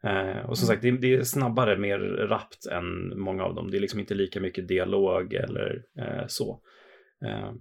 Eh, 0.03 0.49
och 0.49 0.57
som 0.57 0.67
sagt, 0.67 0.81
det, 0.81 0.91
det, 0.91 1.13
är 1.13 1.23
snabbare, 1.23 1.77
mer 1.77 1.99
rappt 2.29 2.65
än 2.65 3.19
många 3.19 3.43
av 3.43 3.55
dem. 3.55 3.71
Det 3.71 3.77
är 3.77 3.81
liksom 3.81 3.99
inte 3.99 4.13
lika 4.13 4.39
mycket 4.39 4.67
dialog 4.67 5.33
eller 5.33 5.83
eh, 5.99 6.27
så. 6.27 6.59
Eh, 7.25 7.51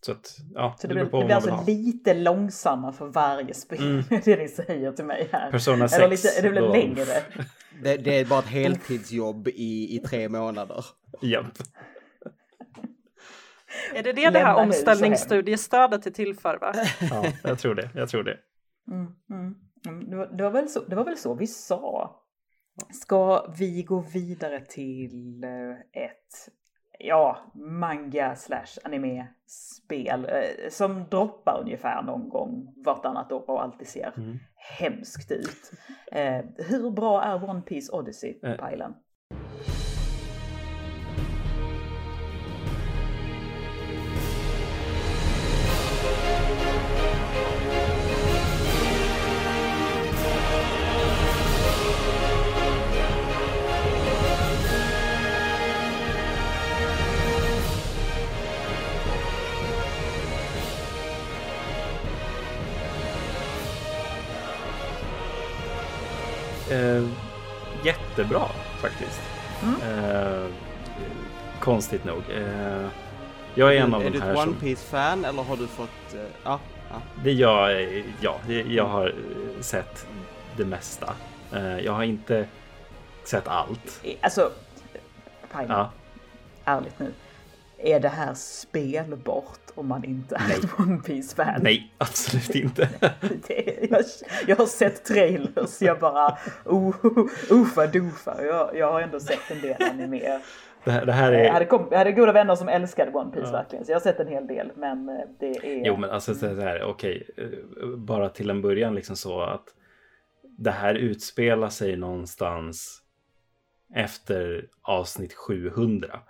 så 0.00 0.12
att, 0.12 0.36
ja, 0.54 0.76
så 0.78 0.86
det, 0.86 0.94
blir, 0.94 1.04
det 1.04 1.10
blir 1.10 1.34
alltså 1.34 1.64
lite 1.66 2.14
långsammare 2.14 2.92
för 2.92 3.06
varje 3.06 3.54
spel, 3.54 3.82
mm. 3.82 4.02
det 4.24 4.36
ni 4.36 4.48
säger 4.48 4.92
till 4.92 5.04
mig 5.04 5.28
här. 5.32 5.50
Persona 5.50 5.88
6. 5.88 5.98
Eller 5.98 6.10
lite, 6.10 6.42
det 6.42 6.50
blir 6.50 6.60
då... 6.60 6.72
längre. 6.72 7.22
Det, 7.82 7.96
det, 7.96 8.20
är 8.20 8.24
bara 8.24 8.38
ett 8.38 8.46
heltidsjobb 8.46 9.48
i, 9.48 9.96
i 9.96 9.98
tre 9.98 10.28
månader. 10.28 10.84
Japp. 11.22 11.58
Är 13.94 14.02
det 14.02 14.12
det 14.12 14.30
det 14.30 14.38
här 14.38 14.56
omställningsstudiestödet 14.56 16.06
är 16.06 16.10
till 16.10 16.34
för? 16.34 16.58
Va? 16.58 16.72
Ja, 17.10 17.24
jag 17.42 17.58
tror 17.58 17.74
det. 17.74 17.90
Jag 17.94 18.08
tror 18.08 18.22
det. 18.22 18.38
Mm, 18.90 19.06
mm. 19.30 19.54
mm 19.86 20.10
det, 20.10 20.16
var, 20.16 20.26
det, 20.26 20.42
var 20.42 20.50
väl 20.50 20.68
så, 20.68 20.80
det 20.80 20.96
var 20.96 21.04
väl 21.04 21.16
så 21.16 21.34
vi 21.34 21.46
sa. 21.46 22.18
Ska 22.92 23.46
vi 23.58 23.82
gå 23.82 24.00
vidare 24.00 24.60
till 24.60 25.44
eh, 25.44 26.02
ett 26.04 26.48
ja, 26.98 27.52
manga 27.54 28.36
slash 28.36 28.78
anime 28.84 29.26
spel 29.46 30.24
eh, 30.24 30.70
som 30.70 31.04
droppar 31.10 31.60
ungefär 31.60 32.02
någon 32.02 32.28
gång 32.28 32.74
vartannat 32.84 33.32
år 33.32 33.50
och 33.50 33.62
alltid 33.62 33.88
ser 33.88 34.12
mm. 34.16 34.38
hemskt 34.78 35.32
ut. 35.32 35.72
Eh, 36.12 36.44
hur 36.56 36.90
bra 36.90 37.22
är 37.22 37.50
One 37.50 37.62
Piece 37.62 37.92
Odyssey, 37.92 38.34
Pajlen? 38.58 38.94
Jättebra 68.12 68.48
faktiskt. 68.80 69.20
Mm. 69.62 70.04
Eh, 70.04 70.46
konstigt 71.60 72.04
nog. 72.04 72.22
Eh, 72.30 72.88
jag 73.54 73.74
är, 73.74 73.76
är 73.76 73.84
en 73.84 73.94
av 73.94 74.02
är 74.02 74.10
de 74.10 74.20
här 74.20 74.30
Är 74.30 74.34
du 74.34 74.40
ett 74.40 74.48
One 74.48 74.56
Piece-fan 74.60 75.24
eller 75.24 75.42
har 75.42 75.56
du 75.56 75.66
fått... 75.66 76.14
Uh, 76.14 76.20
ja, 76.44 76.60
ja. 76.90 77.02
Det 77.24 77.32
jag, 77.32 77.88
ja, 78.20 78.40
jag 78.68 78.86
har 78.86 79.14
sett 79.60 80.06
det 80.56 80.64
mesta. 80.64 81.14
Jag 81.82 81.92
har 81.92 82.02
inte 82.02 82.46
sett 83.24 83.48
allt. 83.48 84.04
Alltså, 84.20 84.50
Pine, 85.52 85.66
ja. 85.68 85.90
ärligt 86.64 86.98
nu. 86.98 87.12
Är 87.82 88.00
det 88.00 88.08
här 88.08 88.34
spelbart 88.34 89.60
om 89.74 89.88
man 89.88 90.04
inte 90.04 90.34
är 90.34 90.58
ett 90.58 90.78
One 90.80 90.98
Piece-fan? 90.98 91.60
Nej, 91.62 91.92
absolut 91.98 92.54
inte. 92.54 92.88
det, 93.48 93.88
jag, 93.90 94.04
jag, 94.46 94.56
har 94.56 94.66
sett 94.66 95.04
trailers, 95.04 95.82
jag 95.82 96.00
bara 96.00 96.38
oh, 96.64 96.94
ufa 97.50 97.86
dofa. 97.86 98.44
Jag, 98.44 98.76
jag 98.76 98.92
har 98.92 99.00
ändå 99.00 99.20
sett 99.20 99.50
en 99.50 99.60
del 99.60 99.82
anime. 99.82 100.40
Det 100.84 100.90
här, 100.90 101.06
det 101.06 101.12
här 101.12 101.32
är... 101.32 101.44
jag, 101.44 101.52
hade 101.52 101.64
kom, 101.64 101.88
jag 101.90 101.98
hade 101.98 102.12
goda 102.12 102.32
vänner 102.32 102.54
som 102.54 102.68
älskade 102.68 103.10
One 103.12 103.30
Piece 103.30 103.46
ja. 103.46 103.52
verkligen, 103.52 103.84
så 103.84 103.92
jag 103.92 103.96
har 103.96 104.02
sett 104.02 104.20
en 104.20 104.28
hel 104.28 104.46
del. 104.46 104.72
Men 104.76 105.08
eh, 105.08 105.14
det 105.38 105.46
är... 105.46 105.86
Jo, 105.86 105.96
men 105.96 106.10
alltså 106.10 106.34
så 106.34 106.46
här, 106.46 106.82
okej, 106.82 107.28
okay. 107.32 107.44
Eh, 107.82 107.96
bara 107.96 108.28
till 108.28 108.50
en 108.50 108.62
början 108.62 108.94
liksom 108.94 109.16
så 109.16 109.40
att 109.40 109.64
det 110.42 110.70
här 110.70 110.94
utspelar 110.94 111.68
sig 111.68 111.96
någonstans 111.96 113.02
efter 113.94 114.68
avsnitt 114.82 115.34
700. 115.34 116.20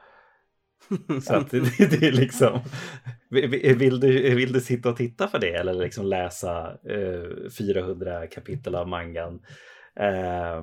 Så 1.23 1.35
att 1.35 1.51
det, 1.51 1.61
det, 1.79 2.07
är 2.07 2.13
liksom, 2.13 2.61
vill 3.79 4.01
du, 4.01 4.35
vill 4.35 4.53
du 4.53 4.61
sitta 4.61 4.91
och 4.91 4.97
titta 4.97 5.29
för 5.29 5.39
det 5.39 5.55
eller 5.55 5.75
liksom 5.75 6.07
läsa 6.07 6.79
eh, 6.89 7.51
400 7.59 8.27
kapitel 8.27 8.75
av 8.75 8.89
mangan? 8.89 9.41
Eh, 9.97 10.63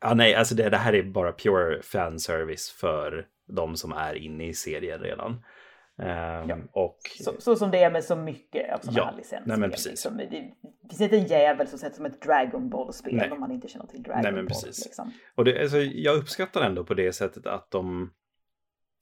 ja, 0.00 0.14
nej, 0.14 0.34
alltså 0.34 0.54
det, 0.54 0.70
det, 0.70 0.76
här 0.76 0.92
är 0.92 1.02
bara 1.02 1.32
pure 1.32 1.82
fanservice 1.82 2.70
för 2.70 3.26
de 3.48 3.76
som 3.76 3.92
är 3.92 4.14
inne 4.14 4.48
i 4.48 4.54
serien 4.54 5.00
redan. 5.00 5.42
Um, 6.02 6.48
ja. 6.48 6.56
och, 6.72 6.98
så, 7.20 7.34
så, 7.38 7.56
som 7.56 7.70
det 7.70 7.82
är 7.82 7.90
med 7.90 8.04
så 8.04 8.16
mycket 8.16 8.74
av 8.74 8.78
sådana 8.78 8.98
ja, 8.98 9.04
här 9.04 9.16
licensspel. 9.16 9.42
Nej, 9.46 9.58
men 9.58 9.70
precis. 9.70 9.90
Liksom, 9.90 10.16
det 10.16 10.88
finns 10.88 11.00
inte 11.00 11.16
en 11.16 11.26
jävel 11.26 11.66
som 11.66 11.78
sätter 11.78 11.96
som 11.96 12.06
ett 12.06 12.22
Dragon 12.22 12.70
Ball-spel 12.70 13.32
om 13.32 13.40
man 13.40 13.52
inte 13.52 13.68
känner 13.68 13.86
till 13.86 14.02
Dragon 14.02 14.22
nej, 14.22 14.32
men 14.32 14.46
Ball. 14.46 14.62
Precis. 14.62 14.84
Liksom. 14.84 15.12
Och 15.34 15.44
det, 15.44 15.62
alltså, 15.62 15.78
jag 15.78 16.16
uppskattar 16.16 16.62
ändå 16.62 16.84
på 16.84 16.94
det 16.94 17.12
sättet 17.12 17.46
att 17.46 17.70
de, 17.70 18.10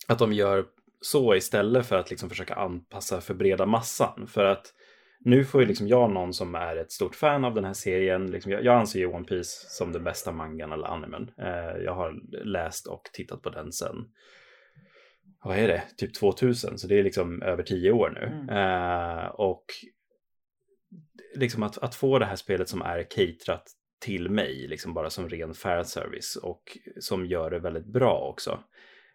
att 0.07 0.19
de 0.19 0.33
gör 0.33 0.67
så 1.01 1.35
istället 1.35 1.87
för 1.87 1.97
att 1.97 2.11
liksom 2.11 2.29
försöka 2.29 2.55
anpassa 2.55 3.21
för 3.21 3.35
breda 3.35 3.67
massan. 3.67 4.27
För 4.27 4.45
att 4.45 4.75
nu 5.21 5.45
får 5.45 5.61
ju 5.61 5.67
liksom 5.67 5.89
jag 5.89 6.11
någon 6.11 6.33
som 6.33 6.55
är 6.55 6.77
ett 6.77 6.93
stort 6.93 7.15
fan 7.15 7.45
av 7.45 7.55
den 7.55 7.65
här 7.65 7.73
serien. 7.73 8.31
Liksom 8.31 8.53
jag, 8.53 8.65
jag 8.65 8.75
anser 8.75 8.99
ju 8.99 9.07
One 9.07 9.25
Piece 9.25 9.67
som 9.69 9.93
den 9.93 10.05
bästa 10.05 10.33
mangan 10.33 10.73
eller 10.73 10.87
animen. 10.87 11.31
Eh, 11.39 11.83
jag 11.85 11.95
har 11.95 12.15
läst 12.45 12.87
och 12.87 13.03
tittat 13.13 13.43
på 13.43 13.51
den 13.51 13.73
sen 13.73 14.09
vad 15.43 15.59
är 15.59 15.69
det, 15.69 15.83
typ 15.97 16.15
2000, 16.15 16.79
så 16.79 16.87
det 16.87 16.99
är 16.99 17.03
liksom 17.03 17.43
över 17.43 17.63
tio 17.63 17.93
år 17.93 18.11
nu. 18.11 18.27
Mm. 18.27 18.49
Uh, 18.49 19.27
och 19.27 19.65
liksom 21.35 21.63
att, 21.63 21.79
att 21.79 21.95
få 21.95 22.19
det 22.19 22.27
här 22.27 22.37
spelet 22.37 22.69
som 22.69 22.83
är 22.83 23.03
caterat 23.03 23.65
till 24.01 24.31
mig, 24.31 24.67
liksom 24.69 24.95
bara 24.95 25.11
som 25.11 25.29
ren 25.29 25.55
fanservice 25.55 26.37
och 26.37 26.79
som 27.01 27.27
gör 27.27 27.51
det 27.51 27.59
väldigt 27.59 27.87
bra 27.87 28.19
också. 28.21 28.61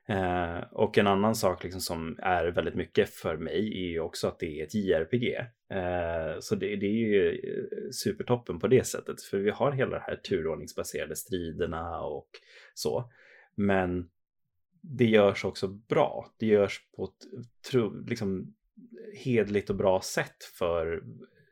Eh, 0.08 0.64
och 0.72 0.98
en 0.98 1.08
annan 1.08 1.36
sak 1.36 1.64
liksom 1.64 1.82
som 1.82 2.20
är 2.22 2.46
väldigt 2.46 2.76
mycket 2.76 3.10
för 3.10 3.38
mig 3.38 3.86
är 3.86 3.90
ju 3.90 4.00
också 4.00 4.28
att 4.28 4.40
det 4.40 4.60
är 4.60 4.64
ett 4.64 4.74
JRPG. 4.74 5.36
Eh, 5.70 6.40
så 6.40 6.56
det, 6.56 6.76
det, 6.76 6.86
är 6.86 7.08
ju 7.08 7.30
eh, 7.30 7.90
supertoppen 7.92 8.60
på 8.60 8.68
det 8.68 8.88
sättet, 8.88 9.22
för 9.22 9.38
vi 9.38 9.50
har 9.50 9.72
hela 9.72 9.92
de 9.92 10.04
här 10.08 10.16
turordningsbaserade 10.16 11.16
striderna 11.16 12.02
och 12.02 12.30
så. 12.74 13.12
Men 13.56 14.10
det 14.82 15.06
görs 15.06 15.46
också 15.46 15.68
bra. 15.68 16.32
Det 16.40 16.46
görs 16.46 16.82
på 16.96 17.04
ett 17.04 18.10
liksom, 18.10 18.56
hedligt 19.14 19.70
och 19.70 19.76
bra 19.76 20.02
sätt 20.02 20.44
för 20.44 21.04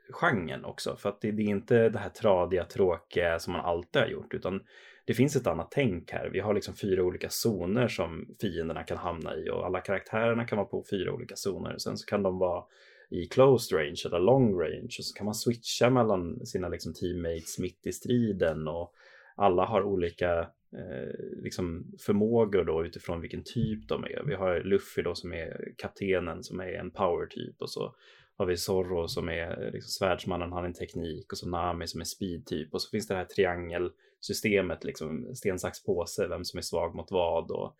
genren 0.09 0.65
också. 0.65 0.95
För 0.95 1.09
att 1.09 1.21
det, 1.21 1.31
det, 1.31 1.43
är 1.43 1.47
inte 1.47 1.89
det 1.89 1.99
här 1.99 2.09
tradiga, 2.09 2.65
tråkiga 2.65 3.39
som 3.39 3.53
man 3.53 3.65
alltid 3.65 4.01
har 4.01 4.09
gjort, 4.09 4.33
utan 4.33 4.61
det 5.05 5.13
finns 5.13 5.35
ett 5.35 5.47
annat 5.47 5.71
tänk 5.71 6.11
här. 6.11 6.29
Vi 6.29 6.39
har 6.39 6.53
liksom 6.53 6.75
fyra 6.75 7.03
olika 7.03 7.29
zoner 7.29 7.87
som 7.87 8.35
fienderna 8.41 8.83
kan 8.83 8.97
hamna 8.97 9.35
i 9.35 9.49
och 9.49 9.65
alla 9.65 9.81
karaktärerna 9.81 10.45
kan 10.45 10.57
vara 10.57 10.67
på 10.67 10.83
fyra 10.89 11.13
olika 11.13 11.35
zoner. 11.35 11.77
Sen 11.77 11.97
så 11.97 12.05
kan 12.05 12.23
de 12.23 12.39
vara 12.39 12.63
i 13.09 13.25
closed 13.25 13.77
range 13.77 14.01
eller 14.05 14.19
long 14.19 14.59
range 14.59 14.95
och 14.99 15.05
så 15.05 15.13
kan 15.13 15.25
man 15.25 15.35
switcha 15.35 15.89
mellan 15.89 16.45
sina 16.45 16.69
liksom 16.69 16.93
teammates 16.93 17.59
mitt 17.59 17.87
i 17.87 17.91
striden 17.91 18.67
och 18.67 18.93
alla 19.35 19.65
har 19.65 19.83
olika 19.83 20.39
eh, 20.73 21.41
liksom 21.43 21.91
förmågor 21.99 22.63
då 22.63 22.85
utifrån 22.85 23.21
vilken 23.21 23.43
typ 23.43 23.87
de 23.87 24.03
är. 24.03 24.23
Vi 24.27 24.35
har 24.35 24.59
Luffy 24.63 25.01
då 25.01 25.15
som 25.15 25.33
är 25.33 25.73
kaptenen 25.77 26.43
som 26.43 26.59
är 26.59 26.73
en 26.73 26.91
power 26.91 27.25
typ 27.25 27.61
och 27.61 27.69
så 27.69 27.95
har 28.37 28.45
vi 28.45 28.57
Zorro 28.57 29.07
som 29.07 29.29
är 29.29 29.65
eh, 29.65 29.71
liksom 29.71 29.89
svärdsmannen, 29.89 30.51
han 30.51 30.63
är 30.63 30.67
en 30.67 30.73
teknik 30.73 31.31
och 31.31 31.37
så 31.37 31.49
Nami 31.49 31.87
som 31.87 32.01
är 32.01 32.05
speed 32.05 32.45
typ 32.45 32.73
och 32.73 32.81
så 32.81 32.89
finns 32.89 33.07
det 33.07 33.15
här 33.15 33.25
triangel 33.25 33.91
triangelsystemet 34.21 34.83
liksom 34.83 35.35
sten, 35.35 35.59
sax, 35.59 35.83
påse, 35.83 36.27
vem 36.27 36.45
som 36.45 36.57
är 36.57 36.61
svag 36.61 36.95
mot 36.95 37.11
vad 37.11 37.51
och 37.51 37.75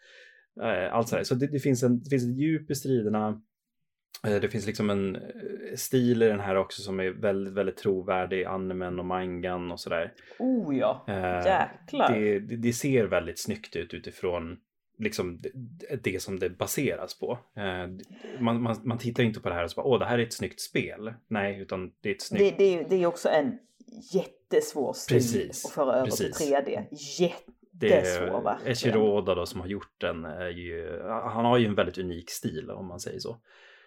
eh, 0.64 0.94
allt 0.94 1.10
sådär. 1.10 1.24
Så 1.24 1.36
det, 1.36 1.48
det, 1.48 1.60
finns 1.60 1.84
en, 1.84 2.04
det 2.04 2.10
finns 2.10 2.24
ett 2.24 2.38
djup 2.38 2.72
i 2.72 2.76
striderna 2.76 3.42
Eh, 4.28 4.36
det 4.36 4.50
finns 4.50 4.68
liksom 4.68 4.90
en 4.90 5.16
eh, 5.16 5.22
stil 5.76 6.24
i 6.24 6.28
den 6.28 6.40
här 6.40 6.56
också 6.56 6.82
som 6.82 7.00
är 7.00 7.10
väldigt, 7.10 7.54
väldigt 7.54 7.78
trovärdig 7.78 8.44
animen 8.44 9.00
och 9.00 9.06
mangan 9.06 9.72
och 9.72 9.80
sådär. 9.80 10.14
Oh 10.40 10.78
ja, 10.78 11.06
eh, 11.08 11.46
jäklar. 11.46 12.14
Det, 12.14 12.40
det, 12.40 12.56
det, 12.56 12.74
ser 12.74 13.06
väldigt 13.06 13.40
snyggt 13.40 13.76
ut 13.76 13.94
utifrån 13.94 14.58
liksom 14.98 15.42
det, 16.04 16.22
som 16.22 16.40
det 16.40 16.50
baseras 16.50 17.20
på. 17.20 17.40
Man, 18.40 18.62
man, 18.62 18.76
man 18.84 18.98
tittar 18.98 19.24
inte 19.24 19.40
på 19.40 19.50
det 19.50 19.56
här 19.56 19.64
och 19.64 19.72
så 19.72 19.82
bara, 19.82 19.88
åh, 19.88 20.00
det 20.00 20.06
här 20.06 20.20
är 20.20 20.24
ett 20.24 20.34
snyggt 20.34 20.60
spel. 20.60 21.14
Nej, 21.28 21.60
utan 21.60 21.92
det 22.02 22.10
är 22.10 22.14
ett 22.14 22.22
snyggt... 22.22 22.58
Det, 22.58 22.78
det, 22.78 22.90
det 22.90 22.96
är 22.96 23.06
också 23.06 23.30
en 23.30 23.58
jättesvår 24.54 24.94
stil 24.94 25.18
precis, 25.18 25.66
att 25.66 25.72
föra 25.72 25.94
över 25.94 26.06
precis. 26.06 26.38
till 26.38 26.56
3D. 26.56 26.88
Jätte 27.20 27.52
det 27.72 27.94
är 27.94 28.68
Echiroda 28.68 29.36
då 29.36 29.46
som 29.46 29.62
har 29.62 29.68
gjort 29.68 29.96
den. 29.98 30.24
Ju, 30.56 31.02
han 31.08 31.46
har 31.46 31.58
ju 31.58 31.66
en 31.66 31.76
väldigt 31.76 31.98
unik 31.98 32.30
stil 32.30 32.72
om 32.72 32.88
man 32.88 33.00
säger 33.00 33.20
så. 33.20 33.38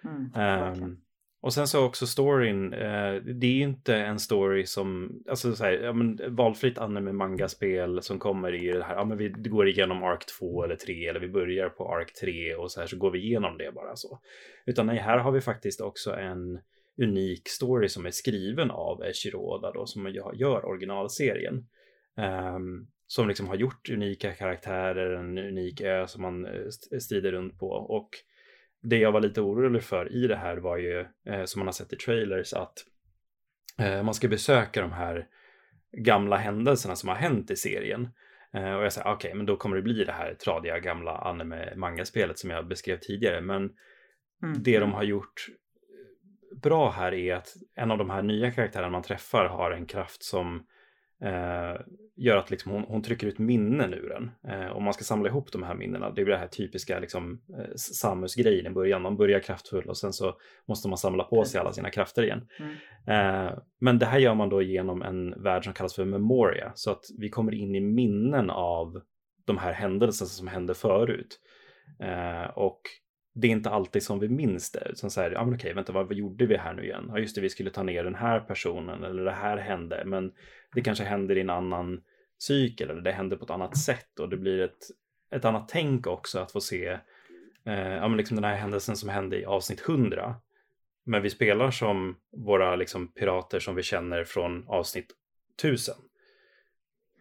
Mm, 0.04 0.82
um, 0.82 1.00
och 1.40 1.54
sen 1.54 1.68
så 1.68 1.84
också 1.84 2.06
storyn, 2.06 2.74
uh, 2.74 3.22
det 3.22 3.46
är 3.46 3.52
ju 3.52 3.62
inte 3.62 3.96
en 3.96 4.18
story 4.18 4.66
som, 4.66 5.12
alltså 5.28 5.54
så 5.54 5.64
här, 5.64 5.72
ja, 5.72 5.92
men, 5.92 6.36
valfritt 6.36 6.78
anime 6.78 7.12
manga-spel 7.12 8.02
som 8.02 8.18
kommer 8.18 8.54
i 8.54 8.72
det 8.72 8.84
här, 8.84 8.94
ja 8.94 9.04
men 9.04 9.18
vi 9.18 9.28
går 9.28 9.68
igenom 9.68 10.02
ark 10.02 10.26
2 10.38 10.64
eller 10.64 10.76
3 10.76 11.08
eller 11.08 11.20
vi 11.20 11.28
börjar 11.28 11.68
på 11.68 11.94
ark 11.94 12.12
3 12.20 12.54
och 12.54 12.72
så 12.72 12.80
här 12.80 12.86
så 12.86 12.96
går 12.96 13.10
vi 13.10 13.18
igenom 13.18 13.58
det 13.58 13.72
bara 13.74 13.96
så. 13.96 14.18
Utan 14.66 14.86
nej, 14.86 14.98
här 14.98 15.18
har 15.18 15.32
vi 15.32 15.40
faktiskt 15.40 15.80
också 15.80 16.12
en 16.12 16.60
unik 17.03 17.49
story 17.49 17.88
som 17.88 18.07
är 18.07 18.11
skriven 18.11 18.70
av 18.70 19.12
Shiroda 19.12 19.72
då 19.72 19.86
som 19.86 20.07
gör 20.34 20.64
originalserien. 20.64 21.66
Um, 22.57 22.88
som 23.07 23.28
liksom 23.28 23.49
har 23.49 23.55
gjort 23.55 23.90
unika 23.90 24.32
karaktärer, 24.32 25.14
en 25.14 25.38
unik 25.38 25.80
ö 25.80 26.07
som 26.07 26.22
man 26.22 26.47
eh, 26.47 26.99
strider 27.01 27.32
runt 27.32 27.59
på 27.59 27.70
och 27.70 28.11
det 28.82 28.99
jag 28.99 29.12
var 29.12 29.20
lite 29.20 29.40
orolig 29.40 29.82
för 29.82 30.12
i 30.12 30.26
det 30.26 30.36
här 30.36 30.57
var 30.57 30.76
ju, 30.76 31.07
eh, 31.26 31.45
som 31.45 31.59
man 31.61 31.66
har 31.66 31.72
sett 31.72 31.92
i 31.92 31.97
trailers, 31.97 32.53
att 32.53 32.74
eh, 33.78 34.03
man 34.03 34.14
ska 34.14 34.28
besöka 34.28 34.80
de 34.80 34.92
här 34.92 35.26
gamla 35.92 36.36
händelserna 36.36 36.97
som 36.97 37.09
har 37.09 37.16
hänt 37.16 37.51
i 37.51 37.57
serien. 37.57 38.09
Eh, 38.55 38.74
och 38.74 38.84
jag 38.84 38.92
säger, 38.92 39.07
okej, 39.07 39.28
okay, 39.28 39.34
men 39.34 39.47
då 39.47 39.57
kommer 39.57 39.76
det 39.76 39.82
bli 39.82 40.05
det 40.05 40.12
här 40.12 40.34
tradiga 40.34 40.78
gamla 40.78 41.18
anime-manga-spelet 41.18 42.38
som 42.38 42.51
jag 42.51 42.68
beskrev 42.68 42.99
tidigare. 42.99 43.40
Men 43.40 43.70
mm. 44.42 44.62
det 44.62 44.78
de 44.78 44.92
har 44.92 45.03
gjort 45.03 45.47
bra 46.62 46.90
här 46.90 47.14
är 47.14 47.34
att 47.34 47.55
en 47.74 47.90
av 47.90 47.98
de 47.98 48.11
här 48.11 48.22
nya 48.22 48.50
karaktärerna 48.50 48.90
man 48.90 49.02
träffar 49.02 49.44
har 49.44 49.70
en 49.70 49.86
kraft 49.86 50.22
som 50.22 50.66
eh, 51.22 51.80
gör 52.16 52.36
att 52.36 52.50
liksom 52.50 52.72
hon, 52.72 52.82
hon, 52.82 53.02
trycker 53.02 53.26
ut 53.26 53.38
minnen 53.38 53.94
ur 53.94 54.09
den. 54.09 54.30
Eh, 54.52 54.66
och 54.66 54.82
man 54.82 54.94
ska 54.94 55.05
samla 55.05 55.28
ihop 55.28 55.52
de 55.52 55.62
här 55.62 55.74
minnena. 55.74 56.11
Det 56.11 56.24
blir 56.24 56.34
det 56.34 56.40
här 56.40 56.46
typiska 56.46 56.98
liksom, 56.98 57.40
eh, 57.59 57.74
Samus-grejen 57.76 58.66
i 58.66 58.70
början. 58.70 59.02
Man 59.02 59.16
börjar 59.16 59.40
kraftfull 59.40 59.88
och 59.88 59.96
sen 59.96 60.12
så 60.12 60.34
måste 60.68 60.88
man 60.88 60.98
samla 60.98 61.24
på 61.24 61.44
sig 61.44 61.61
alla 61.61 61.72
sina 61.72 61.90
krafter 61.90 62.22
igen. 62.22 62.48
Mm. 62.59 63.46
Eh, 63.46 63.59
men 63.80 63.98
det 63.98 64.07
här 64.07 64.18
gör 64.18 64.34
man 64.34 64.48
då 64.48 64.62
genom 64.62 65.02
en 65.02 65.42
värld 65.42 65.64
som 65.64 65.72
kallas 65.72 65.94
för 65.94 66.05
Memoria. 66.05 66.72
Så 66.74 66.90
att 66.90 67.05
vi 67.18 67.28
kommer 67.28 67.55
in 67.55 67.74
i 67.74 67.80
minnen 67.80 68.50
av 68.50 69.00
de 69.44 69.59
här 69.59 69.72
händelserna 69.72 70.28
som 70.28 70.48
hände 70.48 70.74
förut. 70.74 71.40
Eh, 72.00 72.50
och 72.59 72.80
det 73.35 73.47
är 73.47 73.51
inte 73.51 73.70
alltid 73.70 74.03
som 74.03 74.18
vi 74.18 74.28
minns 74.28 74.72
det. 74.72 74.97
Som 74.97 75.11
så 75.11 75.20
här, 75.20 75.30
ja 75.30 75.45
men 75.45 75.55
okej, 75.55 75.74
vänta, 75.74 75.93
vad, 75.93 76.07
vad 76.07 76.16
gjorde 76.16 76.47
vi 76.47 76.57
här 76.57 76.74
nu 76.74 76.85
igen? 76.85 77.05
Ja 77.09 77.18
just 77.18 77.35
det, 77.35 77.41
vi 77.41 77.51
skulle 77.51 77.70
ta 77.70 77.82
ner 77.82 78.05
den 78.05 78.14
här 78.14 78.41
personen 78.41 79.05
eller 79.05 79.24
det 79.24 79.32
här 79.32 79.57
hände. 79.57 80.03
Men 80.07 80.32
det 80.74 80.80
kanske 80.80 81.05
händer 81.05 81.37
i 81.37 81.41
en 81.41 81.51
annan 81.51 82.03
cykel 82.39 82.91
eller 82.91 83.03
det 83.03 83.12
händer 83.12 83.37
på 83.37 83.45
ett 83.45 83.51
annat 83.51 83.78
sätt 83.78 84.18
och 84.18 84.28
det 84.28 84.37
blir 84.37 84.61
ett, 84.61 84.91
ett 85.30 85.45
annat 85.45 85.68
tänk 85.68 86.07
också 86.07 86.39
att 86.39 86.53
få 86.53 86.61
se 86.61 86.87
eh, 87.64 87.95
ja, 87.95 88.09
men 88.09 88.16
liksom 88.16 88.35
den 88.35 88.45
här 88.45 88.57
händelsen 88.57 88.97
som 88.97 89.09
hände 89.09 89.41
i 89.41 89.45
avsnitt 89.45 89.89
100. 89.89 90.35
Men 91.05 91.22
vi 91.22 91.30
spelar 91.30 91.70
som 91.70 92.16
våra 92.37 92.76
liksom, 92.76 93.09
pirater 93.09 93.61
som 93.61 93.74
vi 93.74 93.82
känner 93.82 94.24
från 94.24 94.68
avsnitt 94.68 95.12
1000. 95.59 95.95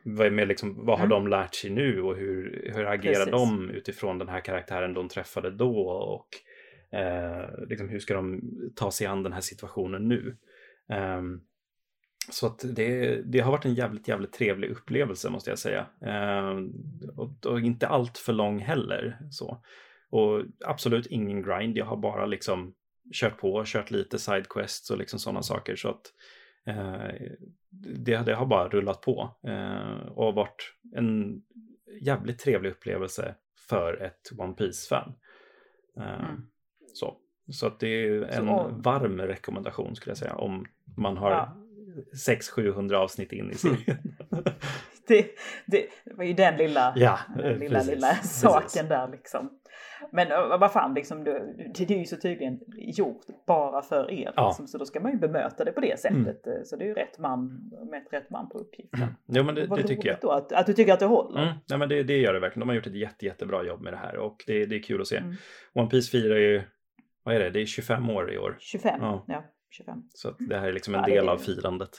Vad, 0.06 0.32
med 0.32 0.48
liksom, 0.48 0.86
vad 0.86 1.00
har 1.00 1.06
mm. 1.06 1.24
de 1.24 1.28
lärt 1.28 1.56
sig 1.56 1.70
nu 1.70 2.02
och 2.02 2.16
hur, 2.16 2.72
hur 2.76 2.86
agerar 2.86 3.14
Precis. 3.14 3.32
de 3.32 3.70
utifrån 3.70 4.18
den 4.18 4.30
här 4.30 4.40
karaktären 4.40 4.94
de 4.94 5.10
träffade 5.10 5.52
då 5.52 5.80
och 5.90 6.28
eh, 6.98 7.68
liksom, 7.68 7.90
hur 7.90 8.00
ska 8.00 8.14
de 8.14 8.42
ta 8.76 8.92
sig 8.92 9.08
an 9.08 9.24
den 9.24 9.34
här 9.34 9.42
situationen 9.42 10.08
nu? 10.08 10.38
Um, 11.20 11.44
så 12.32 12.48
att 12.48 12.66
det, 12.76 13.22
det, 13.26 13.40
har 13.40 13.52
varit 13.52 13.66
en 13.66 13.74
jävligt, 13.74 14.08
jävligt 14.08 14.34
trevlig 14.34 14.70
upplevelse 14.70 15.30
måste 15.30 15.50
jag 15.50 15.60
säga. 15.60 15.86
Eh, 16.02 16.58
och, 17.16 17.46
och, 17.46 17.60
inte 17.60 17.88
allt 17.88 18.18
för 18.18 18.34
lång 18.34 18.60
heller. 18.60 19.18
Så. 19.32 19.64
Och 20.10 20.44
absolut 20.66 21.06
ingen 21.08 21.44
grind, 21.44 21.78
jag 21.78 21.86
har 21.86 21.98
bara 21.98 22.26
liksom 22.26 22.74
kört 23.14 23.38
på, 23.38 23.64
kört 23.66 23.92
lite 23.92 24.20
sidequests 24.20 24.90
och 24.92 24.98
liksom 24.98 25.20
sådana 25.20 25.44
saker. 25.44 25.76
Så 25.76 25.90
att 25.90 26.02
eh, 26.02 26.12
det, 27.70 28.18
det, 28.26 28.34
har 28.34 28.46
bara 28.46 28.70
rullat 28.70 29.02
på 29.02 29.36
eh, 29.48 30.08
och 30.08 30.34
varit 30.34 30.74
en 30.96 31.42
jävligt 32.02 32.40
trevlig 32.40 32.70
upplevelse 32.70 33.36
för 33.68 34.02
ett 34.02 34.40
One 34.40 34.54
Piece-fan. 34.54 35.14
Eh, 35.98 36.26
mm. 36.26 36.42
Så. 36.94 37.18
så 37.52 37.68
att 37.68 37.80
det 37.80 37.88
är 37.88 38.22
en 38.22 38.48
så, 38.48 38.82
varm 38.84 39.22
rekommendation 39.22 39.96
skulle 39.96 40.12
jag 40.12 40.18
säga 40.18 40.36
om 40.36 40.66
man 40.98 41.18
har 41.18 41.32
ja. 41.32 41.58
600-700 42.28 42.94
avsnitt 42.94 43.32
in 43.32 43.52
i 43.52 43.56
serien. 43.56 43.98
det, 45.08 45.26
det, 45.66 45.88
det, 46.06 46.16
var 46.16 46.24
ju 46.24 46.34
den 46.34 46.58
lilla, 46.58 46.94
ja, 46.96 47.20
den 47.38 47.60
lilla, 47.60 47.80
precis, 47.80 47.94
lilla 47.94 48.16
saken 48.16 48.62
precis. 48.64 48.90
där 48.90 49.08
liksom. 49.12 49.60
Men 50.12 50.60
vad 50.60 50.74
fan, 50.74 50.94
liksom, 50.94 51.24
det, 51.24 51.56
det 51.74 51.94
är 51.94 51.98
ju 51.98 52.06
så 52.06 52.18
tydligen 52.18 52.60
gjort 52.78 53.22
bara 53.48 53.82
för 53.82 54.12
er. 54.12 54.34
Ja. 54.36 54.48
Liksom, 54.48 54.68
så 54.68 54.78
då 54.78 54.86
ska 54.86 55.00
man 55.00 55.12
ju 55.12 55.18
bemöta 55.18 55.64
det 55.64 55.72
på 55.72 55.82
det 55.82 56.00
sättet. 56.00 56.48
Mm. 56.48 56.66
Så 56.66 56.76
det 56.76 56.84
är 56.84 56.88
ju 56.88 56.94
rätt 56.94 57.20
man 57.20 57.72
med 57.92 58.08
rätt 58.12 58.30
man 58.30 58.50
på 58.50 58.58
uppgiften. 58.58 59.02
Mm. 59.02 59.14
Ja, 59.26 59.44
men 59.44 59.56
det, 59.56 59.68
det 59.68 59.84
tycker 59.84 60.10
jag. 60.10 60.18
Då, 60.22 60.32
att, 60.32 60.52
att 60.52 60.66
du 60.66 60.74
tycker 60.74 60.94
att 60.94 61.00
det 61.00 61.06
håller. 61.06 61.42
Mm. 61.44 61.54
Ja, 61.68 61.78
men 61.78 61.90
det, 61.90 62.04
det 62.04 62.18
gör 62.18 62.34
det 62.34 62.40
verkligen. 62.40 62.60
De 62.60 62.70
har 62.70 62.76
gjort 62.76 62.88
ett 62.88 62.96
jätte, 62.96 63.26
jättebra 63.26 63.64
jobb 63.64 63.82
med 63.82 63.94
det 63.94 63.98
här 63.98 64.18
och 64.18 64.44
det, 64.48 64.66
det 64.66 64.76
är 64.76 64.84
kul 64.84 65.02
att 65.02 65.08
se. 65.08 65.18
Mm. 65.18 65.36
One 65.74 65.90
Piece 65.90 66.12
firar 66.12 66.38
ju, 66.38 66.62
vad 67.24 67.36
är 67.36 67.40
det, 67.40 67.50
det 67.50 67.62
är 67.62 67.66
25 67.66 68.10
år 68.10 68.34
i 68.34 68.38
år. 68.38 68.56
25, 68.60 69.02
ja. 69.02 69.26
ja 69.28 69.44
25. 69.70 70.04
Så 70.14 70.32
det 70.40 70.58
här 70.58 70.68
är 70.68 70.74
liksom 70.74 70.96
en 70.96 71.02
ja, 71.02 71.08
del 71.08 71.30
av 71.30 71.38
firandet. 71.38 71.92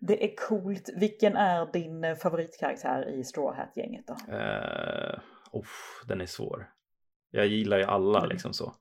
Det 0.00 0.24
är 0.24 0.36
coolt. 0.36 0.90
Vilken 0.96 1.36
är 1.36 1.72
din 1.72 2.04
eh, 2.04 2.14
favoritkaraktär 2.14 3.08
i 3.08 3.24
Straw 3.24 3.60
Hat-gänget 3.60 4.06
då? 4.06 4.14
Uh, 4.32 5.18
oh, 5.58 6.06
den 6.06 6.20
är 6.20 6.26
svår. 6.26 6.70
Jag 7.30 7.46
gillar 7.46 7.78
ju 7.78 7.84
alla 7.84 8.18
mm. 8.18 8.30
liksom 8.30 8.52
så. 8.52 8.74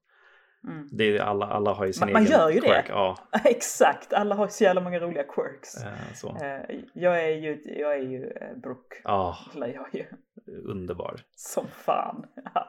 Mm. 0.67 0.87
Det 0.91 1.17
är 1.17 1.19
alla, 1.19 1.45
alla 1.45 1.73
har 1.73 1.85
ju 1.85 1.93
sin 1.93 1.99
man, 1.99 2.09
egen 2.09 2.23
Man 2.23 2.31
gör 2.31 2.49
ju 2.49 2.61
quirk. 2.61 2.87
det. 2.87 2.93
Ja. 2.93 3.17
Exakt, 3.45 4.13
alla 4.13 4.35
har 4.35 4.47
så 4.47 4.63
jävla 4.63 4.81
många 4.81 4.99
roliga 4.99 5.23
quirks. 5.23 5.75
Så. 6.15 6.29
Uh, 6.29 6.79
jag 6.93 7.23
är 7.23 7.35
ju, 7.35 7.61
jag 7.65 7.95
är 7.95 8.03
ju 8.03 8.33
Brooke. 8.55 8.95
Ja, 9.03 9.37
jag 9.55 9.87
ju. 9.91 10.05
underbar. 10.45 11.21
Som 11.35 11.67
fan. 11.67 12.25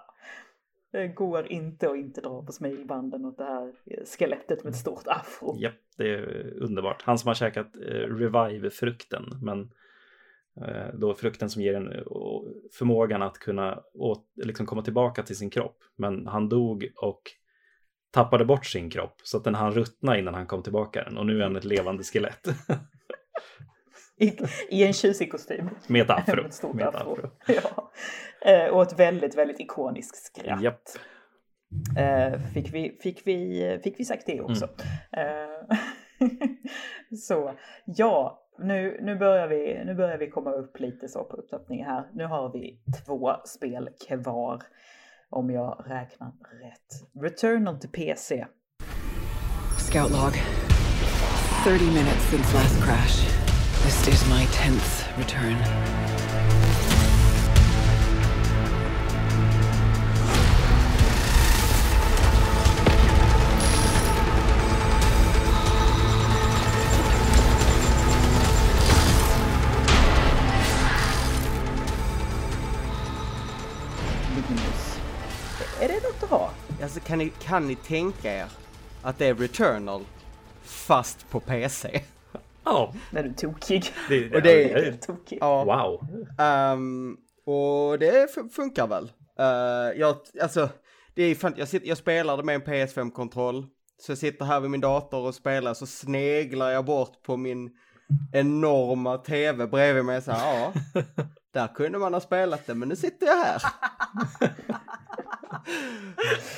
Det 0.94 1.08
går 1.08 1.52
inte 1.52 1.90
att 1.90 1.96
inte 1.96 2.20
dra 2.20 2.42
på 2.42 2.52
smilbanden 2.52 3.24
åt 3.24 3.38
det 3.38 3.44
här 3.44 3.72
skelettet 4.18 4.64
med 4.64 4.70
ett 4.70 4.76
stort 4.76 5.06
afro. 5.06 5.56
Japp, 5.58 5.74
det 5.96 6.14
är 6.14 6.52
underbart. 6.62 7.02
Han 7.02 7.18
som 7.18 7.28
har 7.28 7.34
käkat 7.34 7.76
eh, 7.76 7.90
revive-frukten, 7.90 9.24
men 9.42 9.60
eh, 9.60 9.68
då 10.94 11.14
frukten 11.14 11.50
som 11.50 11.62
ger 11.62 11.74
en 11.74 11.92
eh, 11.92 12.02
förmågan 12.78 13.22
att 13.22 13.38
kunna 13.38 13.82
åt, 13.94 14.26
liksom 14.44 14.66
komma 14.66 14.82
tillbaka 14.82 15.22
till 15.22 15.36
sin 15.36 15.50
kropp. 15.50 15.78
Men 15.96 16.26
han 16.26 16.48
dog 16.48 16.88
och 16.96 17.22
tappade 18.10 18.44
bort 18.44 18.66
sin 18.66 18.90
kropp 18.90 19.20
så 19.22 19.36
att 19.36 19.44
den 19.44 19.54
hann 19.54 19.72
ruttna 19.72 20.18
innan 20.18 20.34
han 20.34 20.46
kom 20.46 20.62
tillbaka 20.62 21.04
den 21.04 21.18
och 21.18 21.26
nu 21.26 21.38
är 21.38 21.42
han 21.42 21.56
ett 21.56 21.64
levande 21.64 22.04
skelett. 22.04 22.48
I, 24.16 24.32
I, 24.70 24.84
en 24.84 24.92
tjusig 24.92 25.30
kostym. 25.30 25.68
Med 25.86 26.02
ett 26.02 26.10
afro. 26.10 26.36
Med 26.36 26.46
ett 26.46 26.54
stort 26.54 26.74
Med 26.74 26.86
afro. 26.86 27.12
afro. 27.12 27.30
ja. 27.46 27.92
Eh, 28.50 28.68
och 28.68 28.82
ett 28.82 28.98
väldigt, 28.98 29.34
väldigt 29.34 29.60
ikoniskt 29.60 30.16
skratt. 30.16 30.62
Japp. 30.62 30.82
Eh, 31.98 32.40
fick, 32.54 32.74
vi, 32.74 32.98
fick, 33.02 33.26
vi, 33.26 33.80
fick 33.84 34.00
vi 34.00 34.04
sagt 34.04 34.26
det 34.26 34.40
också. 34.40 34.68
Mm. 35.12 35.48
Eh, 35.70 35.78
så 37.18 37.54
ja, 37.84 38.43
nu, 38.58 38.98
nu, 39.02 39.16
börjar 39.16 39.48
vi, 39.48 39.84
nu 39.84 39.94
börjar 39.94 40.18
vi 40.18 40.30
komma 40.30 40.52
upp 40.52 40.80
lite 40.80 41.08
så 41.08 41.24
på 41.24 41.36
upptappningen 41.36 41.86
här. 41.86 42.04
Nu 42.12 42.24
har 42.24 42.52
vi 42.52 42.78
två 43.06 43.36
spel 43.44 43.88
kvar 44.08 44.62
om 45.30 45.50
jag 45.50 45.84
räknar 45.86 46.32
rätt. 46.62 47.22
Returnal 47.22 47.78
till 47.78 47.90
PC. 47.90 48.46
Scout 49.78 50.10
log. 50.10 50.32
30 51.64 51.84
minutes 51.84 52.30
since 52.30 52.54
last 52.54 52.84
crash. 52.84 53.44
This 53.84 54.08
is 54.08 54.28
my 54.28 54.46
tenth 54.46 55.18
return. 55.18 56.23
Kan 77.14 77.18
ni, 77.18 77.32
kan 77.42 77.66
ni 77.66 77.76
tänka 77.76 78.32
er 78.32 78.46
att 79.02 79.18
det 79.18 79.26
är 79.26 79.34
Returnal 79.34 80.04
fast 80.62 81.30
på 81.30 81.40
PC? 81.40 82.02
Ja. 82.64 82.92
När 83.10 83.22
du 83.22 83.28
är 83.28 83.34
tokig. 83.34 83.92
Det, 84.08 84.34
och 84.34 84.42
det 84.42 84.72
är, 84.72 84.92
tokig. 84.92 85.38
Ja. 85.40 85.64
Wow. 85.64 86.08
Um, 86.76 87.16
och 87.46 87.98
det 87.98 88.28
funkar 88.54 88.86
väl. 88.86 89.04
Uh, 89.40 90.00
jag, 90.00 90.16
alltså, 90.42 90.68
det 91.14 91.22
är 91.22 91.34
fan, 91.34 91.54
jag, 91.56 91.68
sitter, 91.68 91.88
jag 91.88 91.98
spelade 91.98 92.42
med 92.42 92.54
en 92.54 92.62
PS5-kontroll. 92.62 93.66
Så 94.02 94.10
jag 94.10 94.18
sitter 94.18 94.44
här 94.44 94.60
vid 94.60 94.70
min 94.70 94.80
dator 94.80 95.26
och 95.26 95.34
spelar 95.34 95.74
så 95.74 95.86
sneglar 95.86 96.70
jag 96.70 96.84
bort 96.84 97.22
på 97.22 97.36
min 97.36 97.70
enorma 98.32 99.18
tv 99.18 99.66
bredvid 99.66 100.04
mig 100.04 100.22
så 100.22 100.32
här, 100.32 100.56
ja. 100.56 100.72
Där 101.52 101.74
kunde 101.74 101.98
man 101.98 102.14
ha 102.14 102.20
spelat 102.20 102.66
det 102.66 102.74
men 102.74 102.88
nu 102.88 102.96
sitter 102.96 103.26
jag 103.26 103.36
här. 103.36 103.62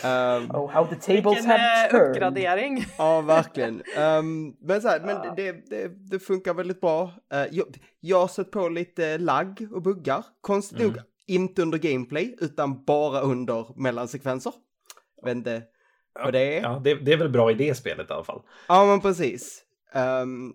um, 0.04 0.50
oh, 0.50 0.70
how 0.70 0.86
the 0.86 0.96
tables 0.96 1.36
Vilken 1.36 1.50
have 1.50 1.84
eh, 1.84 1.90
turned. 1.90 2.08
uppgradering. 2.08 2.84
ja, 2.98 3.20
verkligen. 3.20 3.82
Um, 3.98 4.56
men 4.60 4.82
så 4.82 4.88
här, 4.88 5.00
men 5.00 5.36
det, 5.36 5.52
det, 5.70 5.88
det, 6.10 6.18
funkar 6.18 6.54
väldigt 6.54 6.80
bra. 6.80 7.04
Uh, 7.34 7.44
jag, 7.50 7.66
jag 8.00 8.20
har 8.20 8.28
sett 8.28 8.50
på 8.50 8.68
lite 8.68 9.18
lagg 9.18 9.68
och 9.72 9.82
buggar. 9.82 10.24
Konstigt 10.40 10.80
mm. 10.80 10.92
nog 10.92 11.02
inte 11.26 11.62
under 11.62 11.78
gameplay 11.78 12.36
utan 12.40 12.84
bara 12.84 13.20
under 13.20 13.80
mellansekvenser. 13.80 14.52
Vet 15.24 15.36
inte 15.36 15.62
vad 16.22 16.32
det 16.32 16.58
är. 16.58 16.62
Ja, 16.62 16.80
det, 16.84 16.94
det, 16.94 17.12
är 17.12 17.16
väl 17.16 17.28
bra 17.28 17.50
i 17.50 17.54
det 17.54 17.74
spelet 17.74 18.10
i 18.10 18.12
alla 18.12 18.24
fall. 18.24 18.42
Ja, 18.68 18.86
men 18.86 19.00
precis. 19.00 19.62
Um, 19.94 20.54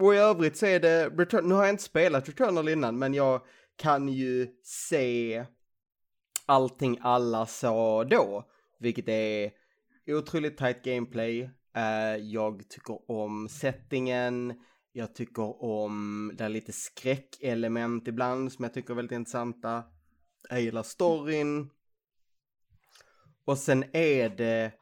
och 0.00 0.14
i 0.14 0.18
övrigt 0.18 0.56
så 0.56 0.66
är 0.66 0.80
det, 0.80 1.08
Return, 1.08 1.48
nu 1.48 1.54
har 1.54 1.62
jag 1.62 1.72
inte 1.72 1.82
spelat 1.82 2.28
Returnal 2.28 2.68
innan, 2.68 2.98
men 2.98 3.14
jag 3.14 3.40
kan 3.76 4.08
ju 4.08 4.48
se 4.64 5.44
allting 6.52 6.98
alla 7.00 7.46
sa 7.46 8.04
då, 8.04 8.44
vilket 8.78 9.08
är 9.08 9.52
otroligt 10.06 10.56
tight 10.56 10.84
gameplay. 10.84 11.50
Eh, 11.76 12.16
jag 12.16 12.68
tycker 12.68 13.10
om 13.10 13.48
settingen, 13.48 14.54
jag 14.92 15.14
tycker 15.14 15.62
om, 15.64 16.32
det 16.34 16.44
är 16.44 16.48
lite 16.48 16.72
skräckelement 16.72 18.08
ibland 18.08 18.52
som 18.52 18.62
jag 18.62 18.74
tycker 18.74 18.90
är 18.90 18.94
väldigt 18.94 19.16
intressanta. 19.16 19.82
Jag 20.50 20.60
gillar 20.60 20.82
storyn. 20.82 21.70
Och 23.44 23.58
sen 23.58 23.84
är 23.92 24.28
det 24.28 24.72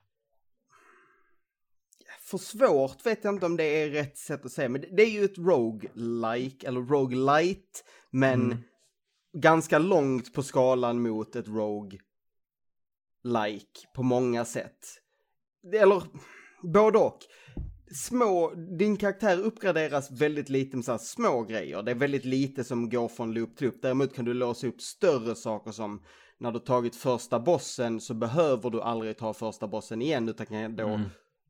för 2.20 2.38
svårt 2.38 3.06
vet 3.06 3.24
jag 3.24 3.34
inte 3.34 3.46
om 3.46 3.56
det 3.56 3.64
är 3.64 3.90
rätt 3.90 4.18
sätt 4.18 4.44
att 4.44 4.52
säga, 4.52 4.68
men 4.68 4.80
det 4.80 5.02
är 5.02 5.10
ju 5.10 5.24
ett 5.24 5.38
rogue-like, 5.38 6.66
eller 6.66 6.80
rogue-light, 6.80 7.84
men 8.10 8.42
mm 8.44 8.62
ganska 9.32 9.78
långt 9.78 10.32
på 10.32 10.42
skalan 10.42 11.02
mot 11.02 11.36
ett 11.36 11.48
Rogue 11.48 11.98
like 13.24 13.86
på 13.94 14.02
många 14.02 14.44
sätt. 14.44 14.78
Eller 15.72 16.02
både 16.62 16.98
och. 16.98 17.18
Små, 17.94 18.54
din 18.78 18.96
karaktär 18.96 19.40
uppgraderas 19.40 20.10
väldigt 20.10 20.48
lite 20.48 20.76
med 20.76 20.84
så 20.84 20.98
små 20.98 21.42
grejer. 21.42 21.82
Det 21.82 21.90
är 21.90 21.94
väldigt 21.94 22.24
lite 22.24 22.64
som 22.64 22.90
går 22.90 23.08
från 23.08 23.34
loop 23.34 23.56
till 23.56 23.66
loop. 23.66 23.82
Däremot 23.82 24.14
kan 24.14 24.24
du 24.24 24.34
låsa 24.34 24.66
upp 24.66 24.80
större 24.80 25.34
saker 25.34 25.70
som 25.70 26.02
när 26.38 26.52
du 26.52 26.58
tagit 26.58 26.96
första 26.96 27.40
bossen 27.40 28.00
så 28.00 28.14
behöver 28.14 28.70
du 28.70 28.82
aldrig 28.82 29.18
ta 29.18 29.34
första 29.34 29.68
bossen 29.68 30.02
igen 30.02 30.28
utan 30.28 30.46
kan 30.46 30.76
då 30.76 30.88
mm. 30.88 31.02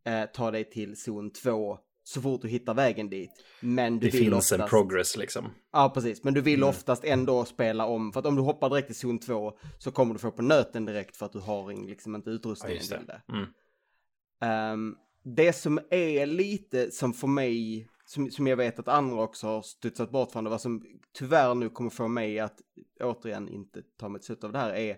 eh, 0.04 0.30
ta 0.32 0.50
dig 0.50 0.70
till 0.70 0.96
zon 0.96 1.30
2 1.30 1.78
så 2.10 2.22
fort 2.22 2.42
du 2.42 2.48
hittar 2.48 2.74
vägen 2.74 3.10
dit. 3.10 3.44
Men 3.60 3.98
du 3.98 4.06
det 4.06 4.12
vill 4.12 4.22
finns 4.22 4.34
oftast... 4.34 4.60
en 4.60 4.68
progress 4.68 5.16
liksom. 5.16 5.50
Ja, 5.72 5.90
precis. 5.94 6.24
Men 6.24 6.34
du 6.34 6.40
vill 6.40 6.58
mm. 6.58 6.68
oftast 6.68 7.04
ändå 7.04 7.44
spela 7.44 7.86
om, 7.86 8.12
för 8.12 8.20
att 8.20 8.26
om 8.26 8.36
du 8.36 8.42
hoppar 8.42 8.70
direkt 8.70 8.86
till 8.86 8.96
zon 8.96 9.18
2 9.18 9.52
så 9.78 9.90
kommer 9.90 10.14
du 10.14 10.20
få 10.20 10.30
på 10.30 10.42
nöten 10.42 10.84
direkt 10.84 11.16
för 11.16 11.26
att 11.26 11.32
du 11.32 11.38
har 11.38 11.86
liksom 11.88 12.14
inte 12.14 12.30
utrustningen 12.30 12.82
ja, 12.90 12.96
till 12.96 13.06
det. 13.06 13.22
Mm. 13.32 14.72
Um, 14.72 14.96
det 15.24 15.52
som 15.52 15.80
är 15.90 16.26
lite 16.26 16.90
som 16.90 17.12
för 17.12 17.26
mig, 17.26 17.86
som, 18.04 18.30
som 18.30 18.46
jag 18.46 18.56
vet 18.56 18.78
att 18.78 18.88
andra 18.88 19.22
också 19.22 19.46
har 19.46 19.62
studsat 19.62 20.10
bort 20.10 20.32
från 20.32 20.44
det, 20.44 20.50
vad 20.50 20.60
som 20.60 20.82
tyvärr 21.18 21.54
nu 21.54 21.68
kommer 21.68 21.90
få 21.90 22.08
mig 22.08 22.38
att 22.38 22.60
återigen 23.00 23.48
inte 23.48 23.82
ta 23.98 24.08
mig 24.08 24.20
till 24.20 24.36
av 24.42 24.52
det 24.52 24.58
här 24.58 24.74
är 24.74 24.96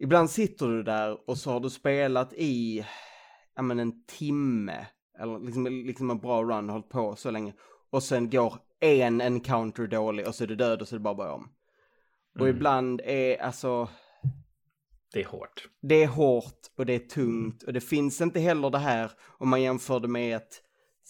Ibland 0.00 0.30
sitter 0.30 0.68
du 0.68 0.82
där 0.82 1.30
och 1.30 1.38
så 1.38 1.50
har 1.50 1.60
du 1.60 1.70
spelat 1.70 2.32
i, 2.32 2.86
ja 3.54 3.62
men 3.62 3.78
en 3.78 4.04
timme 4.04 4.86
eller 5.20 5.38
liksom, 5.38 5.66
liksom 5.66 6.10
en 6.10 6.18
bra 6.18 6.42
run, 6.42 6.68
hållit 6.68 6.88
på 6.88 7.16
så 7.16 7.30
länge. 7.30 7.52
Och 7.90 8.02
sen 8.02 8.30
går 8.30 8.54
en 8.80 9.20
encounter 9.20 9.86
dålig 9.86 10.26
och 10.28 10.34
så 10.34 10.44
är 10.44 10.48
det 10.48 10.54
död 10.54 10.82
och 10.82 10.88
så 10.88 10.94
är 10.94 10.98
det 10.98 11.02
bara 11.02 11.14
börja 11.14 11.32
om. 11.32 11.48
Och 12.34 12.46
mm. 12.46 12.56
ibland 12.56 13.00
är 13.04 13.42
alltså, 13.42 13.88
Det 15.12 15.20
är 15.20 15.26
hårt. 15.26 15.68
Det 15.82 16.02
är 16.02 16.08
hårt 16.08 16.60
och 16.76 16.86
det 16.86 16.94
är 16.94 16.98
tungt 16.98 17.62
och 17.62 17.72
det 17.72 17.80
finns 17.80 18.20
inte 18.20 18.40
heller 18.40 18.70
det 18.70 18.78
här 18.78 19.10
om 19.38 19.48
man 19.48 19.62
jämför 19.62 20.00
det 20.00 20.08
med 20.08 20.36
ett, 20.36 20.62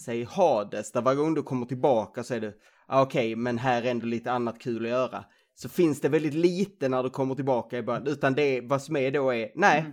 säg 0.05 0.25
Hades, 0.25 0.93
där 0.93 1.03
varje 1.03 1.19
gång 1.19 1.35
du 1.35 1.43
kommer 1.43 1.67
tillbaka 1.67 2.25
så 2.25 2.35
är 2.35 2.41
det, 2.41 2.55
ah, 2.87 3.03
okej, 3.03 3.33
okay, 3.33 3.37
men 3.37 3.59
här 3.59 3.83
är 3.83 3.91
ändå 3.91 4.07
lite 4.07 4.33
annat 4.33 4.59
kul 4.59 4.85
att 4.85 4.91
göra. 4.91 5.25
Så 5.55 5.69
finns 5.69 6.01
det 6.01 6.09
väldigt 6.09 6.35
lite 6.35 6.89
när 6.89 7.03
du 7.03 7.11
kommer 7.11 7.35
tillbaka 7.35 7.79
i 7.79 7.83
början, 7.83 8.07
utan 8.07 8.35
det, 8.35 8.61
vad 8.61 8.83
som 8.83 8.97
är 8.97 9.11
då 9.11 9.31
är, 9.31 9.53
nej, 9.55 9.81
mm 9.81 9.93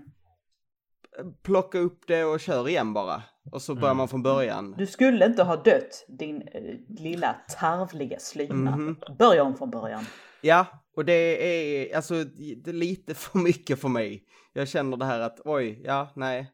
plocka 1.44 1.80
upp 1.80 2.08
det 2.08 2.24
och 2.26 2.40
kör 2.40 2.70
igen 2.70 2.94
bara. 2.94 3.24
Och 3.52 3.62
så 3.62 3.76
börjar 3.76 3.88
mm. 3.88 3.98
man 3.98 4.08
från 4.08 4.24
början. 4.24 4.76
Du 4.78 4.88
skulle 4.88 5.26
inte 5.26 5.44
ha 5.44 5.56
dött 5.56 6.06
din 6.08 6.42
eh, 6.42 6.62
lilla 6.88 7.34
tarvliga 7.34 8.20
slyna. 8.20 8.74
Mm. 8.74 8.96
Börja 9.18 9.44
om 9.44 9.58
från 9.58 9.72
början. 9.72 10.06
Ja, 10.42 10.66
och 10.96 11.06
det 11.06 11.14
är 11.14 11.96
alltså 11.96 12.24
det 12.64 12.68
är 12.68 12.74
lite 12.74 13.14
för 13.14 13.40
mycket 13.40 13.82
för 13.82 13.90
mig. 13.90 14.24
Jag 14.54 14.68
känner 14.68 14.98
det 14.98 15.06
här 15.06 15.20
att 15.20 15.40
oj, 15.46 15.82
ja, 15.84 16.12
nej. 16.16 16.52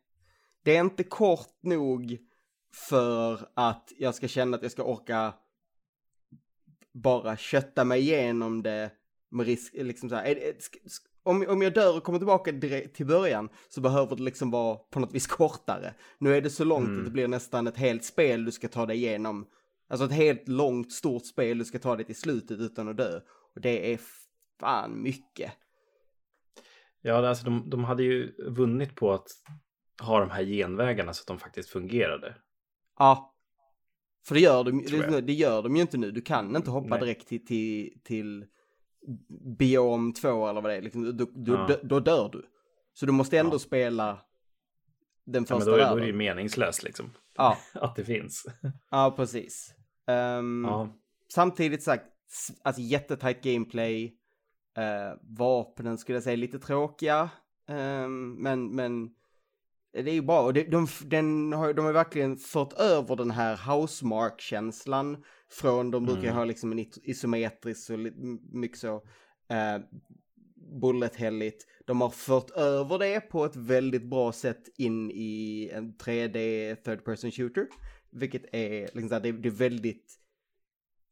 Det 0.63 0.77
är 0.77 0.79
inte 0.79 1.03
kort 1.03 1.63
nog 1.63 2.17
för 2.73 3.47
att 3.53 3.91
jag 3.97 4.15
ska 4.15 4.27
känna 4.27 4.57
att 4.57 4.63
jag 4.63 4.71
ska 4.71 4.83
orka 4.83 5.33
bara 6.93 7.37
kötta 7.37 7.83
mig 7.83 8.01
igenom 8.01 8.63
det 8.63 8.91
med 9.29 9.45
risk, 9.45 9.73
liksom 9.73 10.09
så 10.09 10.15
här, 10.15 10.53
om, 11.23 11.45
om 11.49 11.61
jag 11.61 11.73
dör 11.73 11.97
och 11.97 12.03
kommer 12.03 12.19
tillbaka 12.19 12.51
direkt 12.51 12.95
till 12.95 13.05
början 13.05 13.49
så 13.69 13.81
behöver 13.81 14.15
det 14.15 14.23
liksom 14.23 14.51
vara 14.51 14.75
på 14.75 14.99
något 14.99 15.13
vis 15.13 15.27
kortare. 15.27 15.93
Nu 16.17 16.35
är 16.35 16.41
det 16.41 16.49
så 16.49 16.63
långt 16.63 16.87
mm. 16.87 16.99
att 16.99 17.05
det 17.05 17.11
blir 17.11 17.27
nästan 17.27 17.67
ett 17.67 17.77
helt 17.77 18.05
spel 18.05 18.45
du 18.45 18.51
ska 18.51 18.67
ta 18.67 18.85
dig 18.85 18.97
igenom. 18.97 19.47
Alltså 19.89 20.05
ett 20.05 20.11
helt 20.11 20.47
långt 20.47 20.91
stort 20.91 21.25
spel 21.25 21.57
du 21.57 21.65
ska 21.65 21.79
ta 21.79 21.95
dig 21.95 22.05
till 22.05 22.15
slutet 22.15 22.59
utan 22.59 22.87
att 22.87 22.97
dö. 22.97 23.19
Och 23.55 23.61
det 23.61 23.93
är 23.93 23.99
fan 24.59 25.03
mycket. 25.03 25.51
Ja, 27.01 27.27
alltså 27.27 27.45
de, 27.45 27.69
de 27.69 27.83
hade 27.83 28.03
ju 28.03 28.35
vunnit 28.49 28.95
på 28.95 29.13
att 29.13 29.27
ha 30.01 30.19
de 30.19 30.29
här 30.29 30.43
genvägarna 30.43 31.13
så 31.13 31.21
att 31.21 31.27
de 31.27 31.39
faktiskt 31.39 31.69
fungerade. 31.69 32.35
Ja. 32.99 33.35
För 34.25 34.35
det 34.35 34.41
gör 34.41 34.63
de, 34.63 34.85
det, 34.85 35.21
det, 35.21 35.33
gör 35.33 35.63
de 35.63 35.75
ju 35.75 35.81
inte 35.81 35.97
nu. 35.97 36.11
Du 36.11 36.21
kan 36.21 36.55
inte 36.55 36.71
hoppa 36.71 36.89
Nej. 36.89 36.99
direkt 36.99 37.27
till, 37.27 37.45
till, 37.45 37.99
till 38.03 38.45
biom 39.57 40.13
2 40.13 40.47
eller 40.47 40.61
vad 40.61 40.71
det 40.71 40.77
är, 40.77 40.81
liksom, 40.81 41.17
då, 41.17 41.27
då, 41.33 41.53
ja. 41.53 41.77
då, 41.83 41.99
dör 41.99 42.29
du. 42.31 42.45
Så 42.93 43.05
du 43.05 43.11
måste 43.11 43.39
ändå 43.39 43.55
ja. 43.55 43.59
spela 43.59 44.19
den 45.25 45.45
första 45.45 45.71
ja, 45.71 45.77
men 45.77 45.87
då, 45.87 45.95
då 45.95 45.97
är 45.97 46.01
det 46.01 46.07
ju 46.07 46.13
meningslöst 46.13 46.83
liksom. 46.83 47.11
Ja. 47.37 47.57
att 47.73 47.95
det 47.95 48.05
finns. 48.05 48.45
ja, 48.91 49.13
precis. 49.15 49.73
Um, 50.07 50.65
ja. 50.65 50.89
Samtidigt 51.33 51.83
sagt, 51.83 52.05
alltså 52.63 52.81
jättetajt 52.81 53.43
gameplay. 53.43 54.17
Uh, 54.77 55.19
vapnen 55.21 55.97
skulle 55.97 56.15
jag 56.15 56.23
säga 56.23 56.35
lite 56.35 56.59
tråkiga. 56.59 57.29
Um, 57.67 58.33
men, 58.33 58.75
men 58.75 59.09
det 59.93 59.99
är 60.11 60.13
ju 60.13 60.21
bra. 60.21 60.41
Och 60.41 60.53
det, 60.53 60.63
de, 60.63 60.87
den 61.05 61.53
har, 61.53 61.73
de 61.73 61.85
har 61.85 61.93
verkligen 61.93 62.37
fört 62.37 62.73
över 62.73 63.15
den 63.15 63.31
här 63.31 63.57
housemark-känslan 63.57 65.23
från, 65.49 65.91
de 65.91 66.05
brukar 66.05 66.23
mm. 66.23 66.35
ha 66.35 66.45
liksom 66.45 66.71
en 66.71 66.85
isometrisk 67.03 67.89
och 67.89 67.99
mycket 68.51 68.77
så, 68.77 68.95
eh, 69.49 69.81
bullet-helligt. 70.81 71.67
De 71.85 72.01
har 72.01 72.09
fört 72.09 72.49
över 72.51 72.99
det 72.99 73.19
på 73.19 73.45
ett 73.45 73.55
väldigt 73.55 74.03
bra 74.03 74.31
sätt 74.31 74.69
in 74.77 75.11
i 75.11 75.69
en 75.73 75.93
3D 75.93 76.75
third 76.75 77.05
person 77.05 77.31
shooter. 77.31 77.67
Vilket 78.11 78.55
är, 78.55 78.89
liksom, 78.93 79.09
det, 79.09 79.31
det 79.31 79.49
är 79.49 79.51
väldigt, 79.51 80.19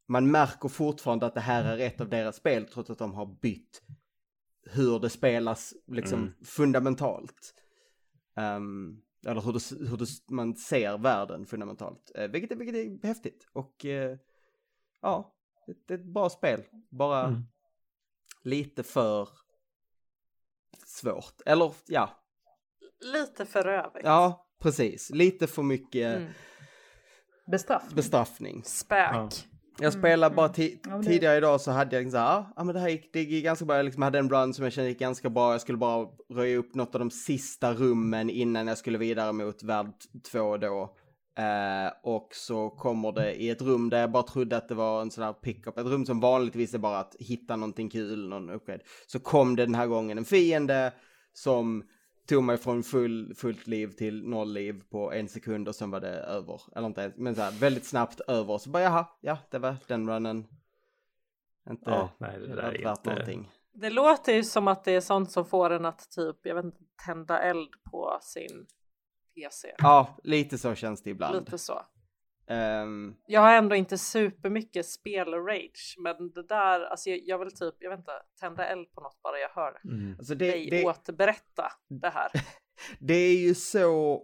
man 0.08 0.30
märker 0.30 0.68
fortfarande 0.68 1.26
att 1.26 1.34
det 1.34 1.40
här 1.40 1.64
är 1.64 1.86
ett 1.86 2.00
av 2.00 2.08
deras 2.08 2.36
spel 2.36 2.66
trots 2.66 2.90
att 2.90 2.98
de 2.98 3.14
har 3.14 3.36
bytt 3.40 3.82
hur 4.70 4.98
det 4.98 5.10
spelas 5.10 5.74
liksom 5.86 6.18
mm. 6.18 6.32
fundamentalt. 6.44 7.54
Um, 8.34 9.02
eller 9.26 9.40
hur, 9.40 9.52
det, 9.52 9.88
hur 9.90 9.96
det, 9.96 10.08
man 10.30 10.56
ser 10.56 10.98
världen 10.98 11.46
fundamentalt. 11.46 12.10
Uh, 12.18 12.26
vilket, 12.26 12.58
vilket 12.58 12.74
är 12.74 13.06
häftigt. 13.06 13.46
Och 13.52 13.84
uh, 13.84 14.16
ja, 15.00 15.34
det 15.66 15.94
är 15.94 15.98
ett 15.98 16.04
bra 16.04 16.30
spel. 16.30 16.64
Bara 16.90 17.24
mm. 17.24 17.42
lite 18.42 18.82
för 18.82 19.28
svårt. 20.86 21.40
Eller 21.46 21.72
ja. 21.86 22.10
Lite 23.00 23.46
för 23.46 23.66
övrigt. 23.66 24.04
Ja, 24.04 24.46
precis. 24.58 25.10
Lite 25.10 25.46
för 25.46 25.62
mycket 25.62 26.16
mm. 26.16 26.32
bestraffning. 27.46 27.96
bestraffning. 27.96 28.62
Späk. 28.64 29.49
Ja. 29.78 29.84
Jag 29.84 29.92
spelade 29.92 30.34
bara 30.34 30.52
mm. 30.56 31.02
tidigare 31.02 31.36
idag 31.36 31.60
så 31.60 31.70
hade 31.70 31.96
jag 31.96 32.02
liksom 32.02 32.18
såhär, 32.18 32.44
ja 32.56 32.64
men 32.64 32.74
det 32.74 32.80
här 32.80 32.88
gick, 32.88 33.12
det 33.12 33.22
gick 33.22 33.44
ganska 33.44 33.64
bra. 33.64 33.76
Jag 33.76 33.84
liksom 33.84 34.02
hade 34.02 34.18
en 34.18 34.30
run 34.30 34.54
som 34.54 34.64
jag 34.64 34.72
kände 34.72 34.90
gick 34.90 34.98
ganska 34.98 35.30
bra. 35.30 35.52
Jag 35.52 35.60
skulle 35.60 35.78
bara 35.78 36.06
röja 36.34 36.58
upp 36.58 36.74
något 36.74 36.94
av 36.94 36.98
de 36.98 37.10
sista 37.10 37.74
rummen 37.74 38.30
innan 38.30 38.66
jag 38.66 38.78
skulle 38.78 38.98
vidare 38.98 39.32
mot 39.32 39.62
värld 39.62 39.92
2 40.32 40.56
då. 40.56 40.96
Uh, 41.38 41.92
och 42.02 42.28
så 42.32 42.70
kommer 42.70 43.12
det 43.12 43.34
i 43.34 43.50
ett 43.50 43.62
rum 43.62 43.90
där 43.90 44.00
jag 44.00 44.12
bara 44.12 44.22
trodde 44.22 44.56
att 44.56 44.68
det 44.68 44.74
var 44.74 45.02
en 45.02 45.10
sån 45.10 45.24
här 45.24 45.32
pickup, 45.32 45.78
ett 45.78 45.86
rum 45.86 46.06
som 46.06 46.20
vanligtvis 46.20 46.74
är 46.74 46.78
bara 46.78 46.98
att 46.98 47.16
hitta 47.18 47.56
någonting 47.56 47.90
kul, 47.90 48.28
någon 48.28 48.50
upgrade. 48.50 48.82
Så 49.06 49.20
kom 49.20 49.56
det 49.56 49.66
den 49.66 49.74
här 49.74 49.86
gången 49.86 50.18
en 50.18 50.24
fiende 50.24 50.92
som 51.32 51.82
tog 52.30 52.44
mig 52.44 52.58
från 52.58 52.82
full, 52.82 53.34
fullt 53.34 53.66
liv 53.66 53.92
till 53.92 54.28
noll 54.28 54.52
liv 54.52 54.82
på 54.90 55.12
en 55.12 55.28
sekund 55.28 55.68
och 55.68 55.74
sen 55.74 55.90
var 55.90 56.00
det 56.00 56.08
över. 56.08 56.60
Eller 56.76 56.86
inte 56.86 57.12
men 57.16 57.34
så 57.34 57.42
här, 57.42 57.52
väldigt 57.52 57.86
snabbt 57.86 58.20
över. 58.20 58.58
Så 58.58 58.70
bara 58.70 58.82
jaha, 58.82 59.06
ja 59.20 59.38
det 59.50 59.58
var 59.58 59.76
den 59.86 60.10
runnen. 60.10 60.46
Inte 61.70 61.90
ja, 61.90 62.10
nej, 62.18 62.38
det 62.38 62.46
där 62.46 62.56
värt 62.56 62.98
inte... 62.98 63.10
någonting. 63.10 63.50
Det 63.72 63.90
låter 63.90 64.32
ju 64.32 64.44
som 64.44 64.68
att 64.68 64.84
det 64.84 64.92
är 64.92 65.00
sånt 65.00 65.30
som 65.30 65.44
får 65.44 65.70
en 65.70 65.84
att 65.84 66.10
typ, 66.10 66.36
jag 66.42 66.54
vet 66.54 66.64
inte, 66.64 66.80
tända 67.06 67.42
eld 67.42 67.70
på 67.90 68.18
sin 68.22 68.66
PC. 69.34 69.74
Ja, 69.78 70.18
lite 70.24 70.58
så 70.58 70.74
känns 70.74 71.02
det 71.02 71.10
ibland. 71.10 71.36
Lite 71.36 71.58
så. 71.58 71.82
Um, 72.50 73.16
jag 73.26 73.40
har 73.40 73.54
ändå 73.54 73.76
inte 73.76 73.98
supermycket 73.98 74.86
spel-rage, 74.86 75.96
men 75.98 76.32
det 76.32 76.42
där, 76.42 76.80
alltså 76.80 77.10
jag, 77.10 77.20
jag, 77.24 77.38
vill 77.38 77.50
typ, 77.50 77.74
jag 77.78 77.90
vet 77.90 77.98
inte, 77.98 78.12
tända 78.40 78.66
eld 78.66 78.92
på 78.92 79.00
något 79.00 79.22
bara 79.22 79.38
jag 79.38 79.48
hör 79.48 79.80
mm. 79.84 80.14
alltså 80.18 80.34
det, 80.34 80.50
dig 80.50 80.70
det, 80.70 80.84
återberätta 80.84 81.72
det 81.88 82.08
här. 82.08 82.30
det 82.98 83.14
är 83.14 83.36
ju 83.36 83.54
så, 83.54 84.22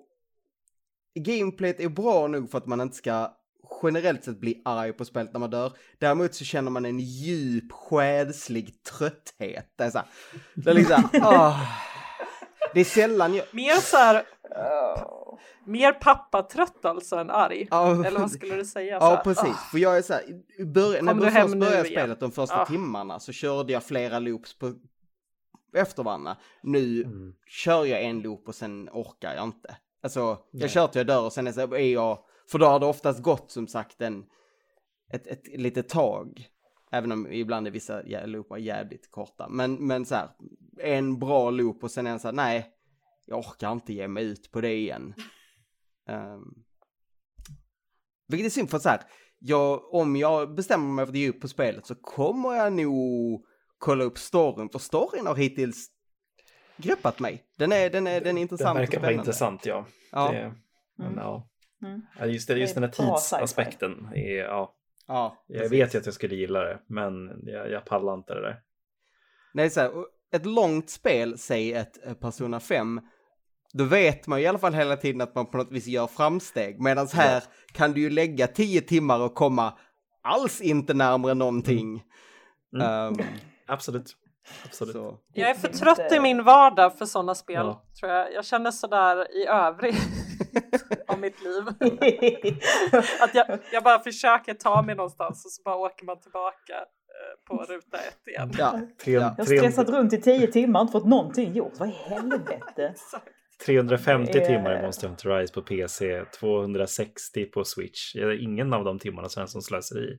gameplayet 1.14 1.80
är 1.80 1.88
bra 1.88 2.26
nog 2.26 2.50
för 2.50 2.58
att 2.58 2.66
man 2.66 2.80
inte 2.80 2.96
ska 2.96 3.36
generellt 3.82 4.24
sett 4.24 4.40
bli 4.40 4.62
arg 4.64 4.92
på 4.92 5.04
spelet 5.04 5.32
när 5.32 5.40
man 5.40 5.50
dör. 5.50 5.72
Däremot 5.98 6.34
så 6.34 6.44
känner 6.44 6.70
man 6.70 6.84
en 6.84 7.00
djup 7.00 7.72
själslig 7.72 8.82
trötthet. 8.82 9.72
Det 9.76 9.84
är 9.84 9.90
så 9.90 9.98
här, 9.98 10.08
det 10.54 10.70
är 10.70 10.74
liksom, 10.74 11.08
oh. 11.12 11.60
Det 12.74 12.80
är 12.80 12.84
sällan 12.84 13.34
jag... 13.34 13.46
Mer 13.52 13.74
så 13.74 13.96
här... 13.96 14.26
Oh. 14.50 15.25
Mer 15.64 15.92
pappatrött 15.92 16.84
alltså 16.84 17.16
än 17.16 17.30
arg? 17.30 17.68
Oh. 17.70 18.06
Eller 18.06 18.20
vad 18.20 18.30
skulle 18.30 18.54
du 18.54 18.64
säga? 18.64 18.98
Ja, 19.00 19.20
precis. 19.24 19.44
Oh. 19.44 19.70
För 19.70 19.78
jag 19.78 19.98
är 19.98 20.02
så 20.02 20.12
här, 20.12 20.22
i 20.58 20.64
början, 20.64 21.04
när 21.04 21.24
jag 21.24 21.42
först 21.42 21.56
började 21.56 21.88
spelet 21.88 22.20
de 22.20 22.32
första 22.32 22.66
timmarna 22.66 23.20
så 23.20 23.32
körde 23.32 23.72
jag 23.72 23.84
flera 23.84 24.18
loops 24.18 24.58
på 24.58 24.74
efter 25.76 26.02
varandra. 26.02 26.36
Nu 26.62 27.02
mm. 27.02 27.34
kör 27.46 27.84
jag 27.84 28.02
en 28.02 28.20
loop 28.20 28.48
och 28.48 28.54
sen 28.54 28.88
orkar 28.92 29.34
jag 29.34 29.44
inte. 29.44 29.76
Alltså, 30.02 30.38
Nej. 30.50 30.62
jag 30.62 30.70
kör 30.70 30.86
till 30.86 30.98
jag 30.98 31.06
dör 31.06 31.24
och 31.24 31.32
sen 31.32 31.46
är, 31.46 31.52
så, 31.52 31.74
är 31.74 31.92
jag, 31.92 32.18
för 32.50 32.58
då 32.58 32.66
har 32.66 32.80
det 32.80 32.86
oftast 32.86 33.22
gått 33.22 33.50
som 33.50 33.68
sagt 33.68 34.00
en, 34.00 34.24
ett, 35.12 35.26
ett 35.26 35.46
litet 35.46 35.88
tag. 35.88 36.48
Även 36.90 37.12
om 37.12 37.32
ibland 37.32 37.66
är 37.66 37.70
vissa 37.70 38.02
loopar 38.24 38.56
jävligt 38.56 39.10
korta. 39.10 39.48
Men, 39.48 39.86
men 39.86 40.04
så 40.04 40.14
här, 40.14 40.28
en 40.80 41.18
bra 41.18 41.50
loop 41.50 41.84
och 41.84 41.90
sen 41.90 42.06
en 42.06 42.20
så 42.20 42.28
här, 42.28 42.32
nej, 42.32 42.75
jag 43.26 43.38
orkar 43.38 43.72
inte 43.72 43.92
ge 43.92 44.08
mig 44.08 44.24
ut 44.24 44.50
på 44.50 44.60
det 44.60 44.74
igen. 44.74 45.14
Um, 46.08 46.64
vilket 48.28 48.46
är 48.46 48.50
synd 48.50 48.70
för 48.70 48.78
så 48.78 48.88
här, 48.88 49.00
jag, 49.38 49.94
om 49.94 50.16
jag 50.16 50.54
bestämmer 50.54 50.94
mig 50.94 51.06
för 51.06 51.12
att 51.12 51.18
ge 51.18 51.28
upp 51.28 51.40
på 51.40 51.48
spelet 51.48 51.86
så 51.86 51.94
kommer 51.94 52.54
jag 52.54 52.72
nog 52.72 53.46
kolla 53.78 54.04
upp 54.04 54.18
storyn, 54.18 54.68
för 54.68 54.78
storyn 54.78 55.26
har 55.26 55.36
hittills 55.36 55.88
greppat 56.76 57.20
mig. 57.20 57.44
Den 57.58 57.72
är, 57.72 57.90
den 57.90 58.06
är, 58.06 58.20
den 58.20 58.38
är 58.38 58.42
intressant. 58.42 58.76
Den 58.76 58.86
verkar 58.86 59.00
vara 59.00 59.12
intressant, 59.12 59.66
ja. 59.66 59.86
ja. 60.12 60.32
Det, 60.32 60.54
men, 60.96 61.06
mm. 61.06 61.18
ja. 61.18 61.48
Mm. 61.82 62.32
Just, 62.32 62.48
det, 62.48 62.58
just 62.58 62.74
den 62.74 62.82
här 62.82 62.90
tidsaspekten 62.90 64.08
är, 64.14 64.36
ja. 64.36 64.72
Ja, 65.08 65.44
jag 65.46 65.68
vet 65.68 65.94
ju 65.94 65.98
att 65.98 66.06
jag 66.06 66.14
skulle 66.14 66.34
gilla 66.34 66.60
det, 66.60 66.80
men 66.86 67.40
jag, 67.42 67.70
jag 67.70 67.84
pallar 67.84 68.14
inte 68.14 68.34
det 68.34 68.40
där. 68.40 68.60
Nej, 69.54 69.70
så 69.70 69.80
här, 69.80 69.92
ett 70.32 70.46
långt 70.46 70.90
spel, 70.90 71.38
säg 71.38 71.72
ett 71.72 72.06
eh, 72.06 72.14
Persona 72.14 72.60
5, 72.60 73.00
då 73.76 73.84
vet 73.84 74.26
man 74.26 74.38
ju 74.38 74.44
i 74.44 74.48
alla 74.48 74.58
fall 74.58 74.74
hela 74.74 74.96
tiden 74.96 75.20
att 75.20 75.34
man 75.34 75.46
på 75.46 75.56
något 75.56 75.72
vis 75.72 75.86
gör 75.86 76.06
framsteg. 76.06 76.80
Medan 76.80 77.08
här 77.12 77.34
ja. 77.34 77.40
kan 77.72 77.92
du 77.92 78.00
ju 78.00 78.10
lägga 78.10 78.46
tio 78.46 78.80
timmar 78.80 79.20
och 79.20 79.34
komma 79.34 79.72
alls 80.22 80.60
inte 80.60 80.94
närmare 80.94 81.34
någonting. 81.34 82.02
Mm. 82.74 82.86
Mm. 82.86 83.20
Um, 83.20 83.26
Absolut. 83.66 84.16
Absolut. 84.64 84.92
Så. 84.92 85.18
Jag 85.32 85.50
är 85.50 85.54
för 85.54 85.68
trött 85.68 86.12
i 86.12 86.20
min 86.20 86.44
vardag 86.44 86.98
för 86.98 87.04
sådana 87.04 87.34
spel, 87.34 87.66
ja. 87.66 87.82
tror 88.00 88.12
jag. 88.12 88.32
Jag 88.32 88.44
känner 88.44 88.70
sådär 88.70 89.36
i 89.36 89.46
övrigt 89.46 89.96
av 91.08 91.18
mitt 91.18 91.42
liv. 91.42 91.62
att 93.20 93.34
jag, 93.34 93.58
jag 93.72 93.82
bara 93.84 93.98
försöker 93.98 94.54
ta 94.54 94.82
mig 94.82 94.94
någonstans 94.94 95.44
och 95.44 95.50
så 95.50 95.62
bara 95.62 95.76
åker 95.76 96.04
man 96.06 96.20
tillbaka. 96.20 96.74
på 97.48 97.56
ruta 97.56 97.98
ett 97.98 98.28
igen. 98.28 98.52
Ja. 98.58 98.80
Tre, 99.04 99.12
Jag 99.12 99.20
har 99.22 99.44
stressat 99.44 99.88
runt 99.88 100.12
i 100.12 100.20
tio 100.20 100.46
timmar 100.46 100.80
och 100.80 100.84
inte 100.84 100.92
fått 100.92 101.06
någonting 101.06 101.54
gjort. 101.54 101.72
Vad 101.78 101.88
i 101.88 101.92
helvete? 101.92 102.94
350 103.66 104.32
Det 104.32 104.38
är- 104.38 104.46
timmar 104.46 104.78
i 104.78 104.82
Monster 104.82 105.08
Hunter 105.08 105.38
Rise 105.38 105.54
på 105.54 105.62
PC, 105.62 106.24
260 106.40 107.44
på 107.44 107.64
Switch. 107.64 108.14
Ingen 108.40 108.72
av 108.72 108.84
de 108.84 108.98
timmarna 108.98 109.28
känns 109.28 109.52
som 109.52 109.62
slöseri. 109.62 110.18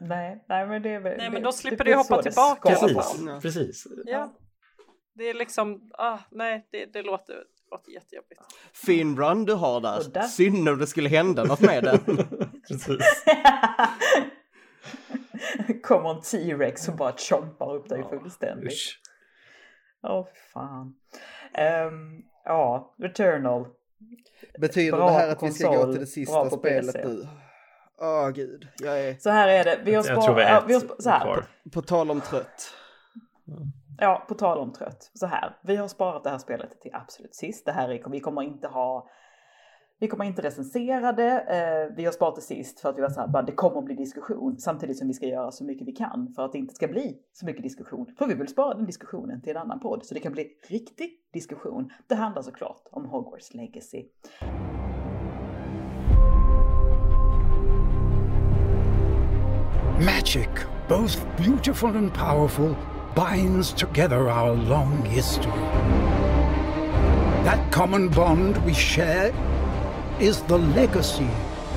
Nej, 0.00 0.44
nej 0.48 0.66
men 0.66 0.82
det 0.82 0.90
är 0.90 1.00
väl... 1.00 1.16
Nej, 1.18 1.30
men 1.30 1.42
då 1.42 1.52
slipper 1.52 1.84
du 1.84 1.94
hoppa 1.94 2.22
tillbaka 2.22 2.74
ska. 2.74 2.88
Ja. 3.26 3.38
Precis. 3.42 3.86
Ja. 4.04 4.34
Det 5.14 5.24
är 5.30 5.34
liksom, 5.34 5.90
ah, 5.98 6.18
nej, 6.30 6.68
det, 6.72 6.86
det 6.92 7.02
låter, 7.02 7.34
det 7.34 7.70
låter 7.70 7.92
jättejobbigt. 7.92 8.40
Fin 8.72 9.16
run 9.16 9.44
du 9.44 9.54
har 9.54 9.80
där. 9.80 10.02
där- 10.14 10.22
Synd 10.22 10.68
om 10.68 10.78
det 10.78 10.86
skulle 10.86 11.08
hända 11.08 11.44
något 11.44 11.60
med 11.60 11.84
den. 11.84 11.98
Precis. 12.68 13.24
Kommer 15.82 16.10
en 16.10 16.20
T-Rex 16.22 16.88
och 16.88 16.96
bara 16.96 17.12
chompar 17.16 17.74
upp 17.74 17.88
dig 17.88 18.00
Ja, 18.00 18.08
fullständigt. 18.08 18.72
Åh 20.02 20.26
fan. 20.52 20.94
Ehm, 21.54 22.22
ja, 22.44 22.94
Returnal. 22.98 23.66
Betyder 24.58 24.96
Bra 24.96 25.06
det 25.06 25.12
här 25.12 25.34
på 25.34 25.46
att 25.46 25.50
vi 25.50 25.54
ska 25.54 25.68
gå 25.68 25.74
konsol, 25.74 25.92
till 25.92 26.00
det 26.00 26.06
sista 26.06 26.44
på 26.44 26.56
spelet 26.56 26.94
PC. 26.94 27.08
nu? 27.08 27.28
Åh 28.00 28.28
gud, 28.30 28.68
jag 28.82 29.00
är 29.00 29.14
Så 29.14 29.30
här 29.30 29.48
är 29.48 29.64
det. 29.64 29.78
Vi 29.84 29.94
har 29.94 30.04
Jag 30.06 30.24
tror 30.24 30.34
vi 30.34 30.42
sparat... 30.42 30.64
vi 30.66 30.74
har 30.74 30.80
sp- 30.80 30.94
så 30.98 31.10
här, 31.10 31.20
kvar. 31.20 31.44
på 31.72 31.82
tal 31.82 32.10
om 32.10 32.20
trött. 32.20 32.70
Ja, 33.98 34.24
på 34.28 34.34
tal 34.34 34.58
om 34.58 34.72
trött. 34.72 35.10
Så 35.14 35.26
här, 35.26 35.56
vi 35.62 35.76
har 35.76 35.88
sparat 35.88 36.24
det 36.24 36.30
här 36.30 36.38
spelet 36.38 36.80
till 36.80 36.94
absolut 36.94 37.34
sist. 37.34 37.66
Det 37.66 37.72
här 37.72 37.88
är, 37.88 38.08
vi 38.10 38.20
kommer 38.20 38.42
inte 38.42 38.68
ha, 38.68 39.08
vi 40.00 40.08
kommer 40.08 40.24
inte 40.24 40.42
recensera 40.42 41.12
det. 41.12 41.40
Eh, 41.40 41.96
vi 41.96 42.04
har 42.04 42.12
sparat 42.12 42.36
det 42.36 42.42
sist 42.42 42.80
för 42.80 42.88
att 42.88 42.96
vi 42.96 43.00
var 43.00 43.10
så 43.10 43.20
här, 43.20 43.28
bara, 43.28 43.42
det 43.42 43.52
kommer 43.52 43.78
att 43.78 43.84
bli 43.84 43.94
diskussion 43.94 44.58
samtidigt 44.58 44.98
som 44.98 45.08
vi 45.08 45.14
ska 45.14 45.26
göra 45.26 45.50
så 45.50 45.64
mycket 45.64 45.88
vi 45.88 45.92
kan 45.92 46.32
för 46.36 46.44
att 46.44 46.52
det 46.52 46.58
inte 46.58 46.74
ska 46.74 46.88
bli 46.88 47.18
så 47.32 47.46
mycket 47.46 47.62
diskussion. 47.62 48.06
För 48.18 48.26
vi 48.26 48.34
vill 48.34 48.48
spara 48.48 48.74
den 48.74 48.86
diskussionen 48.86 49.40
till 49.42 49.50
en 49.50 49.56
annan 49.56 49.80
podd 49.80 50.04
så 50.04 50.14
det 50.14 50.20
kan 50.20 50.32
bli 50.32 50.48
riktig 50.68 51.10
diskussion. 51.32 51.90
Det 52.06 52.14
handlar 52.14 52.42
såklart 52.42 52.82
om 52.90 53.04
Hogwarts 53.04 53.54
Legacy. 53.54 54.04
Magic, 59.98 60.48
both 60.88 61.18
beautiful 61.36 61.96
and 61.96 62.14
powerful, 62.14 62.74
binds 63.14 63.72
together 63.72 64.30
our 64.30 64.56
long 64.68 65.04
history. 65.04 65.52
That 67.44 67.72
common 67.72 68.10
bond 68.10 68.56
we 68.66 68.74
share 68.74 69.32
is 70.20 70.42
the 70.42 70.58
legacy 70.58 71.28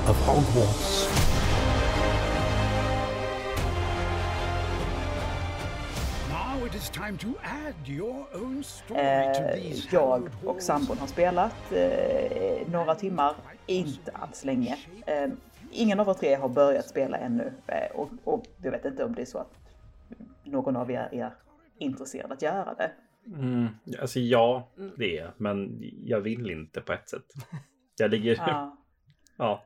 of 0.08 0.16
Hogwarts. 0.26 1.08
Now 6.28 6.66
it 6.66 6.74
is 6.74 6.90
time 6.90 7.18
to 7.18 7.36
add 7.42 7.74
your 7.86 8.26
own 8.34 8.64
story 8.64 9.00
to 9.34 9.40
Eh, 9.40 9.54
these 9.54 9.88
jag 9.92 10.28
och 10.44 10.62
sambon 10.62 10.98
har 10.98 11.06
spelat 11.06 11.72
eh, 11.72 12.68
några 12.70 12.94
timmar, 12.94 13.34
inte 13.66 14.10
alls 14.10 14.44
länge. 14.44 14.76
Eh, 15.06 15.28
ingen 15.70 16.00
av 16.00 16.08
er 16.08 16.14
tre 16.14 16.34
har 16.34 16.48
börjat 16.48 16.88
spela 16.88 17.16
ännu 17.16 17.52
eh, 17.66 17.96
och, 17.96 18.10
och 18.24 18.44
jag 18.62 18.70
vet 18.70 18.84
inte 18.84 19.04
om 19.04 19.14
det 19.14 19.22
är 19.22 19.26
så 19.26 19.38
att 19.38 19.52
någon 20.44 20.76
av 20.76 20.90
er 20.90 21.08
är 21.12 21.34
intresserad 21.78 22.32
att 22.32 22.42
göra 22.42 22.74
det. 22.74 22.90
Mm, 23.26 23.68
alltså 24.00 24.20
ja, 24.20 24.68
det 24.96 25.18
är 25.18 25.32
men 25.36 25.82
jag 26.04 26.20
vill 26.20 26.50
inte 26.50 26.80
på 26.80 26.92
ett 26.92 27.08
sätt. 27.08 27.34
Jag 27.96 28.10
ligger... 28.10 28.36
Ja. 28.36 28.76
ja. 29.36 29.64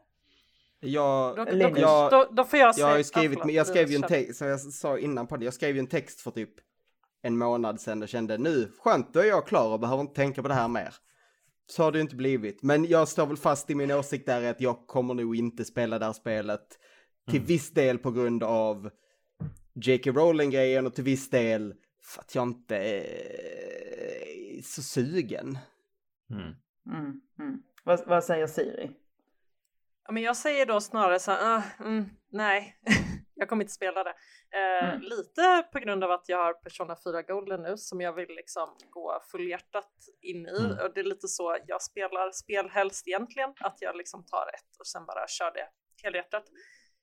Jag, 0.80 1.36
Då, 1.36 1.44
då, 1.44 1.78
jag, 1.78 2.10
då, 2.10 2.28
då 2.30 2.44
får 2.44 2.58
jag 2.58 2.68
jag 2.68 2.74
säga... 2.74 2.86
har 2.86 3.02
skrivit, 3.02 3.38
förlåt, 3.38 3.54
jag 3.54 3.66
skrev 3.66 3.90
ju 3.90 3.96
en 3.96 4.02
text, 4.02 4.38
som 4.38 4.46
jag 4.46 4.60
sa 4.60 4.98
innan 4.98 5.26
på 5.26 5.36
det, 5.36 5.44
jag 5.44 5.54
skrev 5.54 5.74
ju 5.74 5.78
en 5.78 5.86
text 5.86 6.20
för 6.20 6.30
typ 6.30 6.50
en 7.22 7.38
månad 7.38 7.80
sedan 7.80 8.02
och 8.02 8.08
kände 8.08 8.38
nu, 8.38 8.72
skönt, 8.78 9.14
då 9.14 9.20
är 9.20 9.24
jag 9.24 9.46
klar 9.46 9.72
och 9.72 9.80
behöver 9.80 10.00
inte 10.00 10.14
tänka 10.14 10.42
på 10.42 10.48
det 10.48 10.54
här 10.54 10.68
mer. 10.68 10.94
Så 11.66 11.82
har 11.82 11.92
det 11.92 12.00
inte 12.00 12.16
blivit, 12.16 12.62
men 12.62 12.84
jag 12.84 13.08
står 13.08 13.26
väl 13.26 13.36
fast 13.36 13.70
i 13.70 13.74
min 13.74 13.90
åsikt 13.90 14.26
där 14.26 14.50
att 14.50 14.60
jag 14.60 14.86
kommer 14.86 15.14
nog 15.14 15.36
inte 15.36 15.64
spela 15.64 15.98
det 15.98 16.04
här 16.04 16.12
spelet 16.12 16.78
till 17.30 17.40
viss 17.40 17.70
del 17.70 17.98
på 17.98 18.10
grund 18.10 18.42
av 18.42 18.90
J.K. 19.74 20.10
Rowling-grejen 20.10 20.86
och 20.86 20.94
till 20.94 21.04
viss 21.04 21.30
del 21.30 21.74
för 22.02 22.20
att 22.20 22.34
jag 22.34 22.48
inte 22.48 22.76
är 22.76 24.62
så 24.62 24.82
sugen. 24.82 25.58
Mm. 26.30 26.54
Mm, 26.86 27.20
mm. 27.38 27.62
Vad, 27.86 28.06
vad 28.06 28.24
säger 28.24 28.46
Siri? 28.46 28.90
Ja, 30.06 30.12
men 30.12 30.22
jag 30.22 30.36
säger 30.36 30.66
då 30.66 30.80
snarare 30.80 31.18
så 31.18 31.30
här, 31.30 31.56
ah, 31.56 31.62
mm, 31.84 32.10
nej, 32.32 32.76
jag 33.34 33.48
kommer 33.48 33.64
inte 33.64 33.74
spela 33.74 34.04
det. 34.04 34.10
Eh, 34.10 34.76
Mm. 34.82 35.00
Lite 35.00 35.68
på 35.72 35.78
grund 35.78 36.04
av 36.04 36.10
att 36.10 36.28
jag 36.28 36.38
har 36.38 36.52
Persona 36.54 36.96
4 37.04 37.22
Golden 37.22 37.62
nu 37.62 37.76
som 37.76 38.00
jag 38.00 38.12
vill 38.12 38.28
liksom 38.28 38.68
gå 38.90 39.20
fullhjärtat 39.30 39.92
in 40.20 40.46
i. 40.46 40.64
Mm. 40.64 40.78
Och 40.84 40.94
det 40.94 41.00
är 41.00 41.04
lite 41.04 41.28
så 41.28 41.56
jag 41.66 41.82
spelar 41.82 42.30
spel 42.32 42.68
helst 42.70 43.08
egentligen, 43.08 43.50
att 43.60 43.76
jag 43.80 43.96
liksom 43.96 44.24
tar 44.26 44.46
ett 44.54 44.80
och 44.80 44.86
sen 44.86 45.06
bara 45.06 45.28
kör 45.28 45.52
det 45.54 45.68
helhjärtat. 46.02 46.44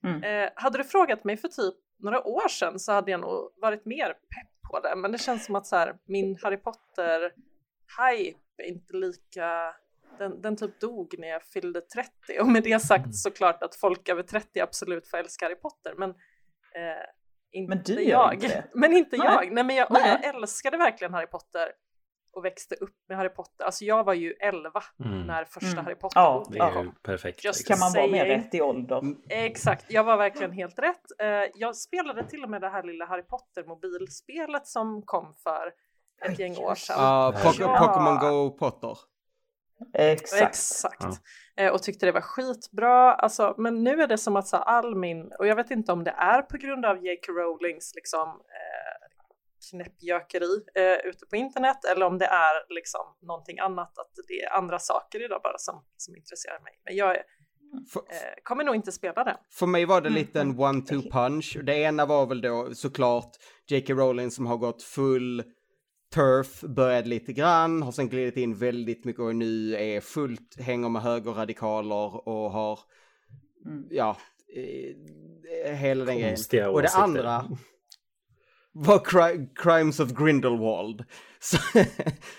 Mm. 0.04 0.24
Eh, 0.24 0.50
hade 0.56 0.78
du 0.78 0.84
frågat 0.84 1.24
mig 1.24 1.38
för 1.38 1.48
typ 1.48 1.76
några 2.00 2.24
år 2.28 2.48
sedan 2.48 2.80
så 2.80 2.92
hade 2.92 3.12
jag 3.12 3.20
nog 3.20 3.54
varit 3.56 3.86
mer 3.86 4.08
pepp 4.08 4.72
på 4.72 4.80
det. 4.80 4.96
Men 4.96 5.12
det 5.12 5.18
känns 5.18 5.46
som 5.46 5.56
att 5.56 5.68
så 5.68 5.76
här, 5.76 5.98
min 6.06 6.38
Harry 6.44 6.58
Potter-hype 6.58 8.40
är 8.58 8.68
inte 8.68 8.98
lika... 8.98 9.76
Den, 10.20 10.42
den 10.42 10.56
typ 10.56 10.80
dog 10.80 11.16
när 11.18 11.28
jag 11.28 11.44
fyllde 11.44 11.82
30 11.82 12.10
och 12.42 12.48
med 12.48 12.64
det 12.64 12.80
sagt 12.80 13.16
såklart 13.16 13.64
att 13.64 13.76
folk 13.76 14.10
över 14.10 14.24
30 14.24 14.60
absolut 14.60 15.08
får 15.10 15.18
älska 15.18 15.46
Harry 15.46 15.56
Potter 15.56 15.94
men 15.98 16.10
eh, 16.10 16.16
inte 17.52 17.76
Men 17.76 17.84
du 17.84 18.02
jag. 18.04 18.34
inte 18.34 18.48
det. 18.48 18.64
Men 18.74 18.94
inte 18.94 19.18
Nej. 19.18 19.28
jag. 19.28 19.52
Nej, 19.54 19.64
men 19.64 19.76
jag, 19.76 19.92
och 19.92 19.98
Nej. 20.02 20.20
jag 20.22 20.36
älskade 20.36 20.78
verkligen 20.78 21.14
Harry 21.14 21.28
Potter 21.28 21.72
och 22.36 22.46
växte 22.46 22.76
upp 22.76 22.96
med 23.10 23.18
Harry 23.18 23.30
Potter. 23.30 23.66
Alltså 23.66 23.86
jag 23.86 24.04
var 24.04 24.14
ju 24.14 24.32
11 24.32 24.84
Mm. 25.06 25.28
när 25.28 25.46
första 25.46 25.68
Mm. 25.72 25.86
Harry 25.86 25.96
Potter 25.96 26.20
Ja, 26.20 26.46
Det 26.52 26.60
är 26.60 26.84
ju 26.84 26.92
perfekt. 27.04 27.44
Just 27.46 27.60
liksom. 27.60 27.74
Kan 27.74 27.80
man 27.80 27.94
vara 27.94 28.12
mer 28.12 28.26
rätt 28.26 28.54
i 28.56 28.62
ålder? 28.62 29.02
Exakt, 29.30 29.86
jag 29.90 30.04
var 30.04 30.18
verkligen 30.18 30.52
helt 30.52 30.80
rätt. 30.80 31.06
Eh, 31.22 31.28
jag 31.56 31.76
spelade 31.76 32.28
till 32.30 32.44
och 32.44 32.50
med 32.50 32.62
det 32.62 32.70
här 32.70 32.84
lilla 32.84 33.06
Harry 33.06 33.24
Potter 33.24 33.64
mobilspelet 33.64 34.68
som 34.68 35.02
kom 35.06 35.34
för 35.44 35.74
ett 36.26 36.40
gäng 36.40 36.58
år 36.58 36.76
sedan. 36.76 36.96
Ja, 37.00 37.34
Ja. 37.44 37.50
Poke- 37.50 37.78
Pokémon 37.78 38.20
Go 38.20 38.58
Potter. 38.58 38.98
Exakt. 39.94 40.42
Exakt. 40.42 41.22
Ja. 41.56 41.64
Eh, 41.64 41.74
och 41.74 41.84
tyckte 41.84 42.06
det 42.06 42.12
var 42.12 42.22
skitbra. 42.22 43.14
Alltså, 43.14 43.56
men 43.58 43.84
nu 43.84 44.02
är 44.02 44.08
det 44.08 44.18
som 44.18 44.36
att 44.36 44.48
så, 44.48 44.58
all 44.58 44.96
min, 44.96 45.32
och 45.40 45.48
jag 45.48 45.56
vet 45.56 45.72
inte 45.72 45.92
om 45.92 46.04
det 46.04 46.12
är 46.18 46.42
på 46.42 46.58
grund 46.58 46.86
av 46.86 47.06
J.K. 47.06 47.32
Rowlings 47.34 47.92
liksom, 47.96 48.30
eh, 48.30 49.08
knäppjökeri 49.72 50.62
eh, 50.76 51.10
ute 51.10 51.26
på 51.30 51.36
internet 51.36 51.86
eller 51.86 52.06
om 52.06 52.18
det 52.18 52.26
är 52.26 52.74
liksom 52.74 53.02
någonting 53.22 53.60
annat, 53.60 53.98
att 53.98 54.12
det 54.28 54.42
är 54.44 54.54
andra 54.58 54.80
saker 54.80 55.26
idag 55.26 55.40
bara 55.44 55.58
som, 55.58 55.86
som 55.98 56.16
intresserar 56.16 56.60
mig. 56.60 56.74
Men 56.86 56.96
jag 56.96 57.12
är, 57.16 57.24
För, 57.94 58.00
eh, 58.00 58.34
kommer 58.44 58.64
nog 58.64 58.76
inte 58.76 58.92
spela 58.92 59.24
det. 59.24 59.38
för 59.52 59.66
mig 59.66 59.86
var 59.86 60.02
det 60.02 60.08
Mm, 60.08 60.20
lite 60.20 60.42
en 60.42 60.56
one-two 60.60 61.12
punch. 61.12 61.58
Det 61.64 61.76
ena 61.76 62.06
var 62.06 62.26
väl 62.26 62.42
då 62.42 62.70
såklart 62.76 63.32
J.K. 63.68 63.94
Rowling 63.94 64.32
som 64.32 64.46
har 64.46 64.58
gått 64.58 64.84
full 64.84 65.44
turf, 66.14 66.62
började 66.62 67.10
lite 67.10 67.34
grann, 67.34 67.82
har 67.82 67.92
sen 67.92 68.10
glidit 68.10 68.38
in 68.38 68.56
väldigt 68.56 69.06
mycket 69.06 69.22
och 69.22 69.36
nu 69.36 69.76
är 69.76 70.02
fullt, 70.02 70.60
hänger 70.60 70.90
med 70.90 71.02
högerradikaler 71.02 72.28
och 72.28 72.52
har, 72.52 72.80
Mm. 73.66 73.88
ja, 73.90 74.18
eh, 75.66 75.74
hela 75.76 76.06
den 76.06 76.18
grejen. 76.18 76.70
Och 76.70 76.82
det 76.82 76.90
andra 76.96 77.46
var 78.72 79.00
Cri- 79.00 79.48
Crimes 79.56 80.00
of 80.00 80.10
Grindelwald. 80.12 81.04
Så- 81.40 81.58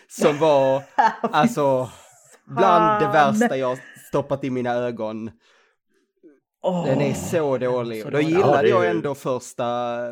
Som 0.08 0.38
var, 0.38 0.82
alltså, 1.22 1.90
bland 2.46 3.02
det 3.02 3.08
värsta 3.08 3.56
jag 3.56 3.78
stoppat 4.08 4.44
i 4.44 4.50
mina 4.50 4.70
ögon. 4.74 5.30
Den 6.86 7.00
är 7.00 7.14
så 7.14 7.58
dålig. 7.58 8.04
Och 8.04 8.10
då 8.10 8.16
dålig. 8.18 8.28
gillade 8.28 8.68
Ja, 8.68 8.78
är 8.80 8.84
jag 8.84 8.90
ändå 8.90 9.14
första 9.14 9.64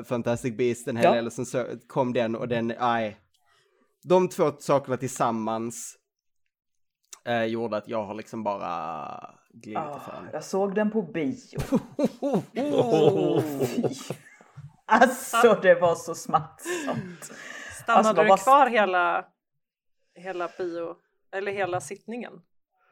Fantastic 0.04 0.56
Beast 0.56 0.88
en 0.88 0.96
hel 0.96 1.04
Ja. 1.04 1.12
del, 1.14 1.30
sen 1.30 1.46
så 1.46 1.64
kom 1.86 2.12
den 2.12 2.36
och 2.36 2.48
den, 2.48 2.66
nej. 2.80 3.16
De 4.04 4.28
två 4.28 4.52
sakerna 4.58 4.96
tillsammans 4.96 5.96
eh, 7.24 7.44
gjorde 7.44 7.76
att 7.76 7.88
jag 7.88 8.04
har 8.04 8.14
liksom 8.14 8.42
bara 8.44 9.34
glidit 9.52 9.78
Ah, 9.78 9.96
ifrån. 9.96 10.28
jag 10.32 10.44
såg 10.44 10.74
den 10.74 10.90
på 10.90 11.02
bio. 11.02 11.58
Oh. 12.62 13.42
Alltså 14.86 15.58
det 15.62 15.74
var 15.74 15.94
så 15.94 16.14
smärtsamt. 16.14 17.30
Stannade 17.82 18.08
Alltså, 18.08 18.22
du 18.22 18.28
var- 18.28 18.36
kvar 18.36 18.66
hela, 18.66 19.24
hela 20.14 20.48
bio, 20.58 20.96
eller 21.32 21.52
hela 21.52 21.80
sittningen? 21.80 22.32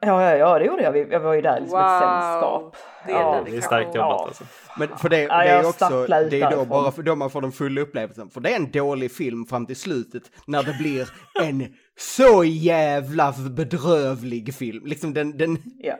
Ja, 0.03 0.23
ja, 0.23 0.35
ja, 0.37 0.59
det 0.59 0.65
gjorde 0.65 0.83
jag. 0.83 1.11
Jag 1.11 1.19
var 1.19 1.33
ju 1.33 1.41
där 1.41 1.59
liksom 1.59 1.79
Wow. 1.79 1.87
ett 1.87 2.01
sällskap. 2.01 2.75
Det 3.05 3.11
är 3.11 3.15
ja. 3.19 3.41
Det 3.45 3.57
är 3.57 3.61
starkt 3.61 3.95
jobbat 3.95 3.97
Ja. 4.19 4.25
alltså. 4.27 4.43
Men 4.79 4.97
för 4.97 5.09
det, 5.09 5.21
Ja, 5.21 5.37
det 5.37 5.49
är 5.49 5.65
också, 5.69 6.05
det 6.07 6.15
är 6.15 6.29
då 6.29 6.29
därifrån. 6.29 6.67
bara 6.69 6.91
för 6.91 7.03
då 7.03 7.15
man 7.15 7.29
får 7.29 7.41
den 7.41 7.51
fulla 7.51 7.81
upplevelsen. 7.81 8.29
För 8.29 8.41
det 8.41 8.51
är 8.51 8.55
en 8.55 8.71
dålig 8.71 9.11
film 9.11 9.45
fram 9.45 9.65
till 9.65 9.75
slutet 9.75 10.23
när 10.47 10.63
det 10.63 10.73
blir 10.79 11.09
en 11.41 11.73
så 11.99 12.43
jävla 12.43 13.33
bedrövlig 13.51 14.53
film. 14.55 14.85
Liksom 14.85 15.13
den, 15.13 15.37
den, 15.37 15.57
Ja. 15.79 15.95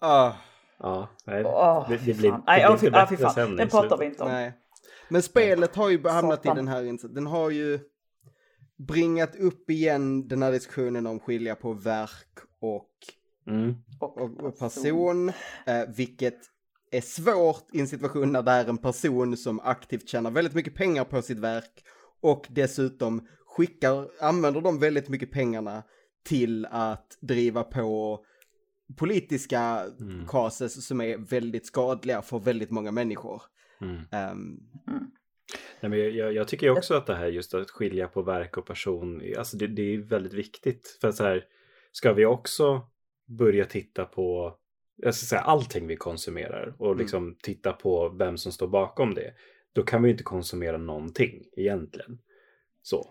ah, 0.00 0.32
Ja, 0.78 1.08
nej, 1.26 1.44
Åh, 1.44 1.86
det, 1.88 1.96
det 1.96 2.14
blir, 2.14 2.30
fan. 2.30 2.40
det 2.40 2.44
Nej, 2.52 2.60
blir 2.64 2.72
inte 2.72 2.90
bättre 2.90 3.16
fan. 3.16 3.34
sen 3.34 3.56
Det 3.56 3.62
i 3.62 3.66
pratar 3.66 3.96
vi 3.96 4.04
inte 4.06 4.22
om. 4.22 4.30
nej. 4.30 4.52
Men 5.08 5.22
spelet 5.22 5.76
har 5.76 5.88
ju 5.90 6.08
hamnat 6.08 6.38
Satan. 6.42 6.56
i 6.56 6.60
den 6.60 6.68
här, 6.68 7.14
den 7.14 7.26
har 7.26 7.50
ju 7.50 7.78
bringat 8.88 9.36
upp 9.36 9.70
igen 9.70 10.28
den 10.28 10.42
här 10.42 10.52
diskussionen 10.52 11.06
om 11.06 11.20
skilja 11.20 11.54
på 11.54 11.72
verk 11.72 12.38
och, 12.64 12.90
mm. 13.46 13.74
och, 14.00 14.44
och, 14.44 14.58
person, 14.58 15.28
eh, 15.66 15.82
vilket 15.96 16.38
är 16.90 17.00
svårt 17.00 17.64
i 17.72 17.80
en 17.80 17.88
situation 17.88 18.32
när 18.32 18.42
det 18.42 18.50
är 18.50 18.68
en 18.68 18.78
person 18.78 19.36
som 19.36 19.60
aktivt 19.60 20.08
tjänar 20.08 20.30
väldigt 20.30 20.54
mycket 20.54 20.74
pengar 20.74 21.04
på 21.04 21.22
sitt 21.22 21.38
verk 21.38 21.84
och 22.20 22.46
dessutom 22.50 23.28
skickar, 23.46 24.08
använder 24.20 24.60
de 24.60 24.78
väldigt 24.78 25.08
mycket 25.08 25.30
pengarna 25.30 25.82
till 26.24 26.66
att 26.70 27.18
driva 27.20 27.64
på 27.64 28.20
politiska 28.96 29.86
mm. 30.00 30.26
cases 30.26 30.86
som 30.86 31.00
är 31.00 31.18
väldigt 31.18 31.66
skadliga 31.66 32.22
för 32.22 32.38
väldigt 32.38 32.70
många 32.70 32.92
människor. 32.92 33.42
Mm. 33.80 33.96
Um, 33.96 34.60
mm. 34.88 35.10
Nej, 35.80 35.90
men 35.90 35.98
jag, 36.16 36.32
jag, 36.32 36.48
tycker 36.48 36.70
också 36.70 36.94
att 36.94 37.06
det 37.06 37.14
här 37.14 37.26
just 37.26 37.54
att 37.54 37.70
skilja 37.70 38.08
på 38.08 38.22
verk 38.22 38.56
och 38.56 38.66
person, 38.66 39.22
alltså 39.38 39.56
det, 39.56 39.66
det 39.66 39.94
är 39.94 39.98
väldigt 39.98 40.32
viktigt. 40.32 40.98
För 41.00 41.12
så 41.12 41.24
här, 41.24 41.44
ska 41.96 42.12
vi 42.12 42.24
också 42.24 42.82
börja 43.26 43.64
titta 43.64 44.04
på 44.04 44.58
jag 44.96 45.14
ska 45.14 45.26
säga, 45.26 45.40
allting 45.40 45.86
vi 45.86 45.96
konsumerar 45.96 46.74
och 46.78 46.86
mm. 46.86 46.98
liksom 46.98 47.22
mm. 47.22 47.36
titta 47.42 47.72
på 47.72 48.08
vem 48.08 48.36
som 48.36 48.52
står 48.52 48.68
bakom 48.68 49.14
det, 49.14 49.34
då 49.72 49.82
kan 49.82 50.02
vi 50.02 50.10
inte 50.10 50.22
konsumera 50.22 50.78
någonting 50.78 51.44
egentligen. 51.56 52.18
Så. 52.82 53.10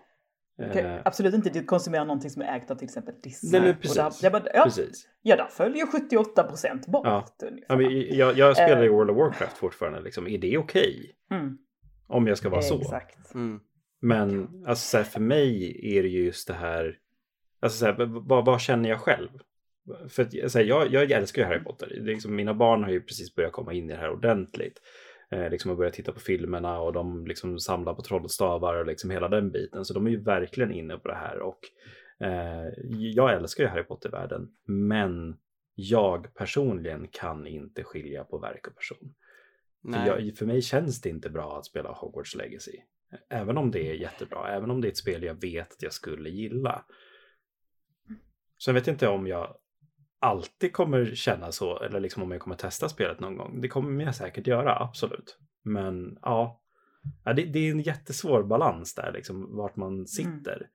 Okay, 0.70 0.82
eh. 0.82 1.00
Absolut 1.04 1.34
inte 1.34 1.64
konsumera 1.64 2.04
någonting 2.04 2.30
som 2.30 2.42
är 2.42 2.56
ägt 2.56 2.70
av 2.70 2.74
till 2.74 2.84
exempel 2.84 3.14
Disney. 3.22 3.60
Nej, 3.60 3.70
men 3.70 3.80
precis. 3.80 3.96
Där, 3.96 4.12
jag 4.20 4.32
bara, 4.32 4.52
ja, 4.54 4.64
precis. 4.64 5.08
ja, 5.22 5.36
där 5.36 5.46
följer 5.46 5.86
78 5.86 6.42
procent 6.42 6.86
bort. 6.86 7.06
Ja. 7.06 7.26
Ja, 7.68 7.82
jag, 7.82 8.38
jag 8.38 8.56
spelar 8.56 8.82
ju 8.82 8.88
uh, 8.88 8.94
World 8.94 9.10
of 9.10 9.16
Warcraft 9.16 9.56
fortfarande. 9.56 10.00
Liksom. 10.00 10.26
Är 10.26 10.38
det 10.38 10.58
okej? 10.58 11.14
Okay? 11.28 11.38
Mm. 11.38 11.58
Om 12.06 12.26
jag 12.26 12.38
ska 12.38 12.48
vara 12.48 12.62
så. 12.62 12.80
Exakt. 12.80 13.34
Mm. 13.34 13.60
Men 14.00 14.48
alltså, 14.66 14.96
här, 14.96 15.04
för 15.04 15.20
mig 15.20 15.80
är 15.96 16.02
det 16.02 16.08
ju 16.08 16.24
just 16.24 16.48
det 16.48 16.54
här. 16.54 16.98
Alltså, 17.64 17.78
så 17.78 17.86
här, 17.86 18.06
vad, 18.06 18.44
vad 18.44 18.60
känner 18.60 18.88
jag 18.88 19.00
själv? 19.00 19.28
För 20.08 20.48
så 20.48 20.58
här, 20.58 20.66
jag, 20.66 20.92
jag 20.92 21.10
älskar 21.10 21.42
ju 21.42 21.48
Harry 21.48 21.64
Potter. 21.64 21.88
Liksom, 22.00 22.36
mina 22.36 22.54
barn 22.54 22.84
har 22.84 22.90
ju 22.90 23.00
precis 23.00 23.34
börjat 23.34 23.52
komma 23.52 23.72
in 23.72 23.90
i 23.90 23.92
det 23.92 24.00
här 24.00 24.10
ordentligt 24.10 24.80
eh, 25.30 25.50
liksom 25.50 25.68
har 25.68 25.76
börjat 25.76 25.94
titta 25.94 26.12
på 26.12 26.20
filmerna 26.20 26.80
och 26.80 26.92
de 26.92 27.26
liksom 27.26 27.60
samlar 27.60 27.94
på 27.94 28.02
trollstavar 28.02 28.76
och 28.76 28.86
liksom 28.86 29.10
hela 29.10 29.28
den 29.28 29.50
biten. 29.50 29.84
Så 29.84 29.94
de 29.94 30.06
är 30.06 30.10
ju 30.10 30.20
verkligen 30.20 30.72
inne 30.72 30.98
på 30.98 31.08
det 31.08 31.14
här 31.14 31.38
och 31.38 31.58
eh, 32.20 32.68
jag 32.88 33.32
älskar 33.32 33.64
ju 33.64 33.70
Harry 33.70 33.84
Potter-världen. 33.84 34.48
Men 34.64 35.36
jag 35.74 36.34
personligen 36.34 37.08
kan 37.08 37.46
inte 37.46 37.84
skilja 37.84 38.24
på 38.24 38.38
verk 38.38 38.66
och 38.66 38.76
person. 38.76 39.14
För, 39.92 40.06
jag, 40.06 40.36
för 40.36 40.46
mig 40.46 40.62
känns 40.62 41.00
det 41.00 41.08
inte 41.08 41.30
bra 41.30 41.58
att 41.58 41.66
spela 41.66 41.92
Hogwarts 41.92 42.34
Legacy. 42.34 42.78
Även 43.28 43.58
om 43.58 43.70
det 43.70 43.90
är 43.90 43.94
jättebra, 43.94 44.48
även 44.48 44.70
om 44.70 44.80
det 44.80 44.88
är 44.88 44.90
ett 44.90 44.96
spel 44.96 45.22
jag 45.22 45.40
vet 45.40 45.72
att 45.72 45.82
jag 45.82 45.92
skulle 45.92 46.30
gilla. 46.30 46.84
Sen 48.64 48.74
vet 48.74 48.86
jag 48.86 48.94
inte 48.94 49.08
om 49.08 49.26
jag 49.26 49.56
alltid 50.18 50.72
kommer 50.72 51.14
känna 51.14 51.52
så, 51.52 51.78
eller 51.78 52.00
liksom 52.00 52.22
om 52.22 52.30
jag 52.30 52.40
kommer 52.40 52.56
testa 52.56 52.88
spelet 52.88 53.20
någon 53.20 53.36
gång. 53.36 53.60
Det 53.60 53.68
kommer 53.68 54.04
jag 54.04 54.14
säkert 54.14 54.46
göra, 54.46 54.78
absolut. 54.78 55.38
Men 55.62 56.18
ja, 56.22 56.62
ja 57.24 57.32
det, 57.32 57.44
det, 57.44 57.58
är 57.58 57.70
en 57.70 57.80
jättesvår 57.80 58.42
balans 58.42 58.94
där, 58.94 59.12
liksom 59.12 59.56
vart 59.56 59.76
man 59.76 59.94
mm. 59.94 60.06
sitter. 60.06 60.56
Mm. 60.56 60.68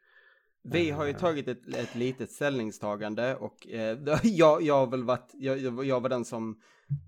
Vi 0.63 0.89
har 0.89 1.05
ju 1.05 1.11
eh. 1.11 1.17
tagit 1.17 1.47
ett, 1.47 1.75
ett 1.75 1.95
litet 1.95 2.31
ställningstagande 2.31 3.35
och 3.35 3.67
eh, 3.67 3.99
jag, 4.23 4.61
jag 4.61 4.77
har 4.77 4.87
väl 4.87 5.03
varit, 5.03 5.31
jag, 5.33 5.85
jag 5.85 6.01
var 6.01 6.09
den 6.09 6.25
som 6.25 6.61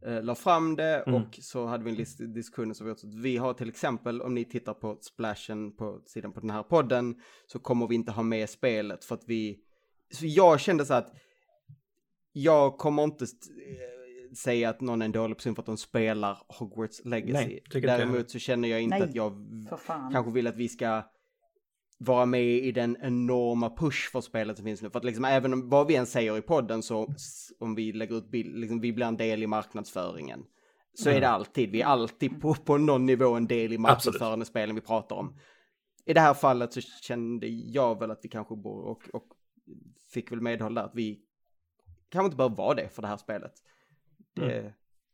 eh, 0.05 0.23
la 0.23 0.35
fram 0.35 0.75
det 0.75 0.99
mm. 0.99 1.21
och 1.21 1.39
så 1.41 1.65
hade 1.65 1.83
vi 1.83 1.89
en 1.89 1.95
lista 1.95 2.23
diskussioner 2.23 2.73
som 2.73 2.85
vi 2.85 2.91
åt. 2.91 3.03
Vi 3.03 3.37
har 3.37 3.53
till 3.53 3.69
exempel, 3.69 4.21
om 4.21 4.33
ni 4.33 4.45
tittar 4.45 4.73
på 4.73 4.97
splashen 5.01 5.75
på 5.75 6.01
sidan 6.05 6.33
på 6.33 6.39
den 6.39 6.49
här 6.49 6.63
podden, 6.63 7.15
så 7.47 7.59
kommer 7.59 7.87
vi 7.87 7.95
inte 7.95 8.11
ha 8.11 8.23
med 8.23 8.49
spelet 8.49 9.05
för 9.05 9.15
att 9.15 9.23
vi, 9.27 9.59
så 10.11 10.25
jag 10.25 10.59
kände 10.59 10.85
så 10.85 10.93
att 10.93 11.13
jag 12.31 12.77
kommer 12.77 13.03
inte 13.03 13.23
eh, 13.25 14.35
säga 14.35 14.69
att 14.69 14.81
någon 14.81 15.01
är 15.01 15.05
en 15.05 15.11
dålig 15.11 15.37
person 15.37 15.55
för 15.55 15.61
att 15.61 15.65
de 15.65 15.77
spelar 15.77 16.37
Hogwarts 16.47 17.05
Legacy. 17.05 17.59
Nej, 17.73 17.81
Däremot 17.81 18.29
så 18.29 18.39
känner 18.39 18.67
jag 18.67 18.81
inte 18.81 18.99
Nej, 18.99 19.09
att 19.09 19.15
jag 19.15 19.47
kanske 20.11 20.31
vill 20.31 20.47
att 20.47 20.55
vi 20.55 20.69
ska 20.69 21.03
vara 21.99 22.25
med 22.25 22.43
i 22.43 22.71
den 22.71 22.97
enorma 23.01 23.69
push 23.69 24.11
för 24.11 24.21
spelet 24.21 24.57
som 24.57 24.65
finns 24.65 24.81
nu. 24.81 24.89
För 24.89 24.99
att 24.99 25.05
liksom 25.05 25.25
även 25.25 25.53
om, 25.53 25.69
vad 25.69 25.87
vi 25.87 25.95
än 25.95 26.05
säger 26.05 26.37
i 26.37 26.41
podden 26.41 26.83
så 26.83 27.13
om 27.59 27.75
vi 27.75 27.93
lägger 27.93 28.17
ut 28.17 28.31
bild, 28.31 28.57
liksom 28.57 28.79
vi 28.79 28.93
blir 28.93 29.05
en 29.05 29.17
del 29.17 29.43
i 29.43 29.47
marknadsföringen. 29.47 30.43
Så 30.93 31.09
mm. 31.09 31.17
är 31.17 31.21
det 31.21 31.29
alltid, 31.29 31.71
vi 31.71 31.81
är 31.81 31.85
alltid 31.85 32.41
på, 32.41 32.53
på 32.53 32.77
någon 32.77 33.05
nivå 33.05 33.33
en 33.33 33.47
del 33.47 33.73
i 33.73 33.77
marknadsförande 33.77 34.45
spelen 34.45 34.75
vi 34.75 34.81
pratar 34.81 35.15
om. 35.15 35.39
I 36.05 36.13
det 36.13 36.19
här 36.19 36.33
fallet 36.33 36.73
så 36.73 36.81
kände 36.81 37.47
jag 37.47 37.99
väl 37.99 38.11
att 38.11 38.19
vi 38.23 38.29
kanske 38.29 38.55
borde, 38.55 38.89
och, 38.89 39.03
och 39.13 39.27
fick 40.13 40.31
väl 40.31 40.41
medhåll 40.41 40.73
där 40.73 40.83
att 40.83 40.95
vi 40.95 41.21
kanske 42.09 42.25
inte 42.25 42.37
behöver 42.37 42.55
vara 42.55 42.73
det 42.73 42.89
för 42.89 43.01
det 43.01 43.07
här 43.07 43.17
spelet. 43.17 43.53
Det, 44.35 44.73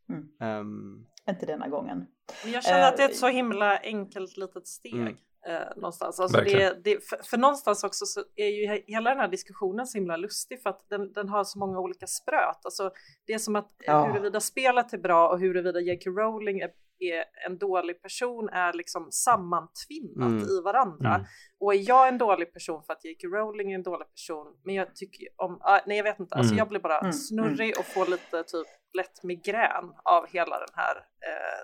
mm. 0.10 0.60
Um... 0.60 1.07
Inte 1.30 1.45
denna 1.45 1.68
gången. 1.68 2.06
Jag 2.45 2.64
känner 2.64 2.88
att 2.88 2.98
det 2.98 3.03
är 3.03 3.10
ett 3.10 3.15
så 3.15 3.28
himla 3.28 3.80
enkelt 3.80 4.38
litet 4.38 4.68
steg. 4.68 4.94
Mm. 4.94 5.18
Eh, 5.48 5.76
någonstans. 5.76 6.19
Alltså 6.19 6.41
det, 6.41 6.84
det, 6.84 7.10
för, 7.10 7.19
för, 7.24 7.38
någonstans 7.38 7.84
också 7.84 8.06
så 8.06 8.24
är 8.36 8.48
ju 8.48 8.84
hela 8.88 9.10
den 9.10 9.19
här 9.19 9.28
diskussionen 9.28 9.88
så 9.88 9.98
himla 9.98 10.18
lustig 10.18 10.61
för 10.61 10.69
att 10.69 10.90
den, 10.90 11.14
den 11.14 11.30
har 11.30 11.44
så 11.44 11.60
många 11.60 11.80
olika 11.80 12.07
spröt. 12.07 12.65
Alltså 12.65 12.91
det 13.26 13.34
är 13.34 13.38
som 13.38 13.56
att 13.56 13.72
ja. 13.78 14.06
huruvida 14.06 14.40
spelet 14.40 14.94
är 14.94 14.98
bra 14.98 15.30
och 15.30 15.40
huruvida 15.40 15.80
J.K. 15.80 16.10
Rowling 16.10 16.60
är, 16.60 16.72
är, 16.99 17.24
en 17.48 17.57
dålig 17.57 18.02
person 18.02 18.49
är 18.49 18.74
liksom 18.74 19.11
sammantvinnat 19.11 20.28
mm. 20.28 20.44
i 20.44 20.61
varandra. 20.61 21.15
Mm. 21.15 21.28
Och 21.60 21.74
är 21.74 21.90
jag 21.90 22.07
en 22.07 22.18
dålig 22.18 22.53
person 22.53 22.84
för 22.84 22.94
att 22.94 23.06
J.K. 23.06 23.28
Rowling 23.28 23.72
är 23.72 23.76
en 23.76 23.84
dålig 23.84 24.07
person, 24.11 24.48
men 24.64 24.76
jag 24.76 24.95
tycker 24.95 25.28
om, 25.36 25.53
uh, 25.53 25.80
nej 25.86 25.98
jag 25.98 26.03
vet 26.03 26.19
inte, 26.19 26.36
alltså 26.36 26.52
mm. 26.52 26.57
jag 26.57 26.69
blir 26.69 26.80
bara 26.80 26.99
mm. 26.99 27.14
snurrig 27.14 27.80
och 27.80 27.86
får 27.86 28.06
lite 28.06 28.44
typ 28.44 28.68
lätt 28.98 29.24
migrän 29.24 29.94
av 30.03 30.28
hela 30.28 30.60
den 30.60 30.74
här 30.74 30.95
eh, 30.98 31.64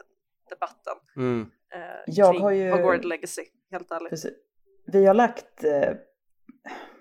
debatten. 0.49 0.97
Mm. 1.15 1.51
Eh, 1.73 2.03
jag 2.07 2.34
har 2.34 2.51
ju... 2.51 2.72
Hogwarts 2.72 3.05
Legacy, 3.05 3.45
helt 3.72 3.91
ärligt. 3.91 4.10
Precis. 4.10 4.34
Vi 4.85 5.05
har 5.05 5.14
lagt, 5.14 5.64
eh, 5.64 5.89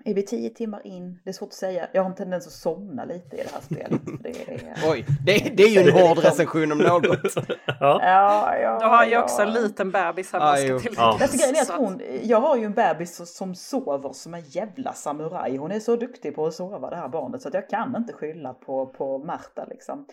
är 0.05 0.15
vi 0.15 0.23
tio 0.23 0.51
timmar 0.51 0.87
in? 0.87 1.21
Det 1.25 1.31
är 1.31 1.33
svårt 1.33 1.49
att 1.49 1.55
säga. 1.55 1.89
Jag 1.93 2.03
har 2.03 2.11
en 2.11 2.17
tendens 2.17 2.47
att 2.47 2.53
somna 2.53 3.05
lite 3.05 3.37
i 3.37 3.43
det 3.43 3.53
här 3.53 3.61
spelet. 3.61 4.01
Det 4.21 4.29
är... 4.29 4.91
Oj, 4.91 5.07
det, 5.27 5.53
det 5.57 5.63
är 5.63 5.69
ju 5.69 5.81
en 5.81 5.93
hård 5.93 6.19
recension 6.19 6.73
om 6.73 6.79
något. 6.79 7.07
ja. 7.67 8.01
Ja, 8.03 8.57
ja, 8.59 8.79
Då 8.81 8.87
har 8.87 9.05
jag 9.05 9.23
också 9.23 9.43
en 9.43 9.53
liten 9.53 9.91
bebis 9.91 10.33
här. 10.33 10.41
Ah, 10.41 10.57
ska 10.57 10.79
till 10.79 10.95
ja. 10.97 11.19
grejen 11.33 11.57
är 11.57 11.61
att 11.61 11.79
hon, 11.79 12.01
jag 12.23 12.41
har 12.41 12.57
ju 12.57 12.65
en 12.65 12.75
bebis 12.75 13.37
som 13.37 13.55
sover 13.55 14.13
som 14.13 14.35
en 14.35 14.45
jävla 14.45 14.93
samuraj. 14.93 15.57
Hon 15.57 15.73
är 15.73 15.81
så 15.81 15.97
duktig 15.97 16.35
på 16.35 16.47
att 16.47 16.55
sova 16.55 16.91
det 16.91 16.97
här 16.97 17.09
barnet 17.09 17.43
så 17.43 17.49
att 17.49 17.55
jag 17.55 17.69
kan 17.69 17.97
inte 17.97 18.13
skylla 18.13 18.55
på, 18.55 18.87
på 18.87 19.19
Märta 19.19 19.65
liksom. 19.71 20.07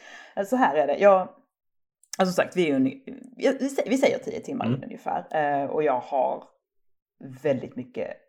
Så 0.48 0.56
här 0.56 0.76
är 0.76 0.88
det. 0.88 0.98
Jag, 0.98 1.30
Alltså 2.18 2.34
sagt, 2.34 2.56
vi, 2.56 2.70
är 2.70 3.90
vi 3.90 3.98
säger 3.98 4.18
tio 4.18 4.40
timmar 4.40 4.66
mm. 4.66 4.78
in 4.78 4.84
ungefär. 4.84 5.26
Eh, 5.32 5.70
och 5.70 5.84
jag 5.84 6.00
har 6.00 6.44
väldigt 7.44 7.76
mycket 7.76 8.29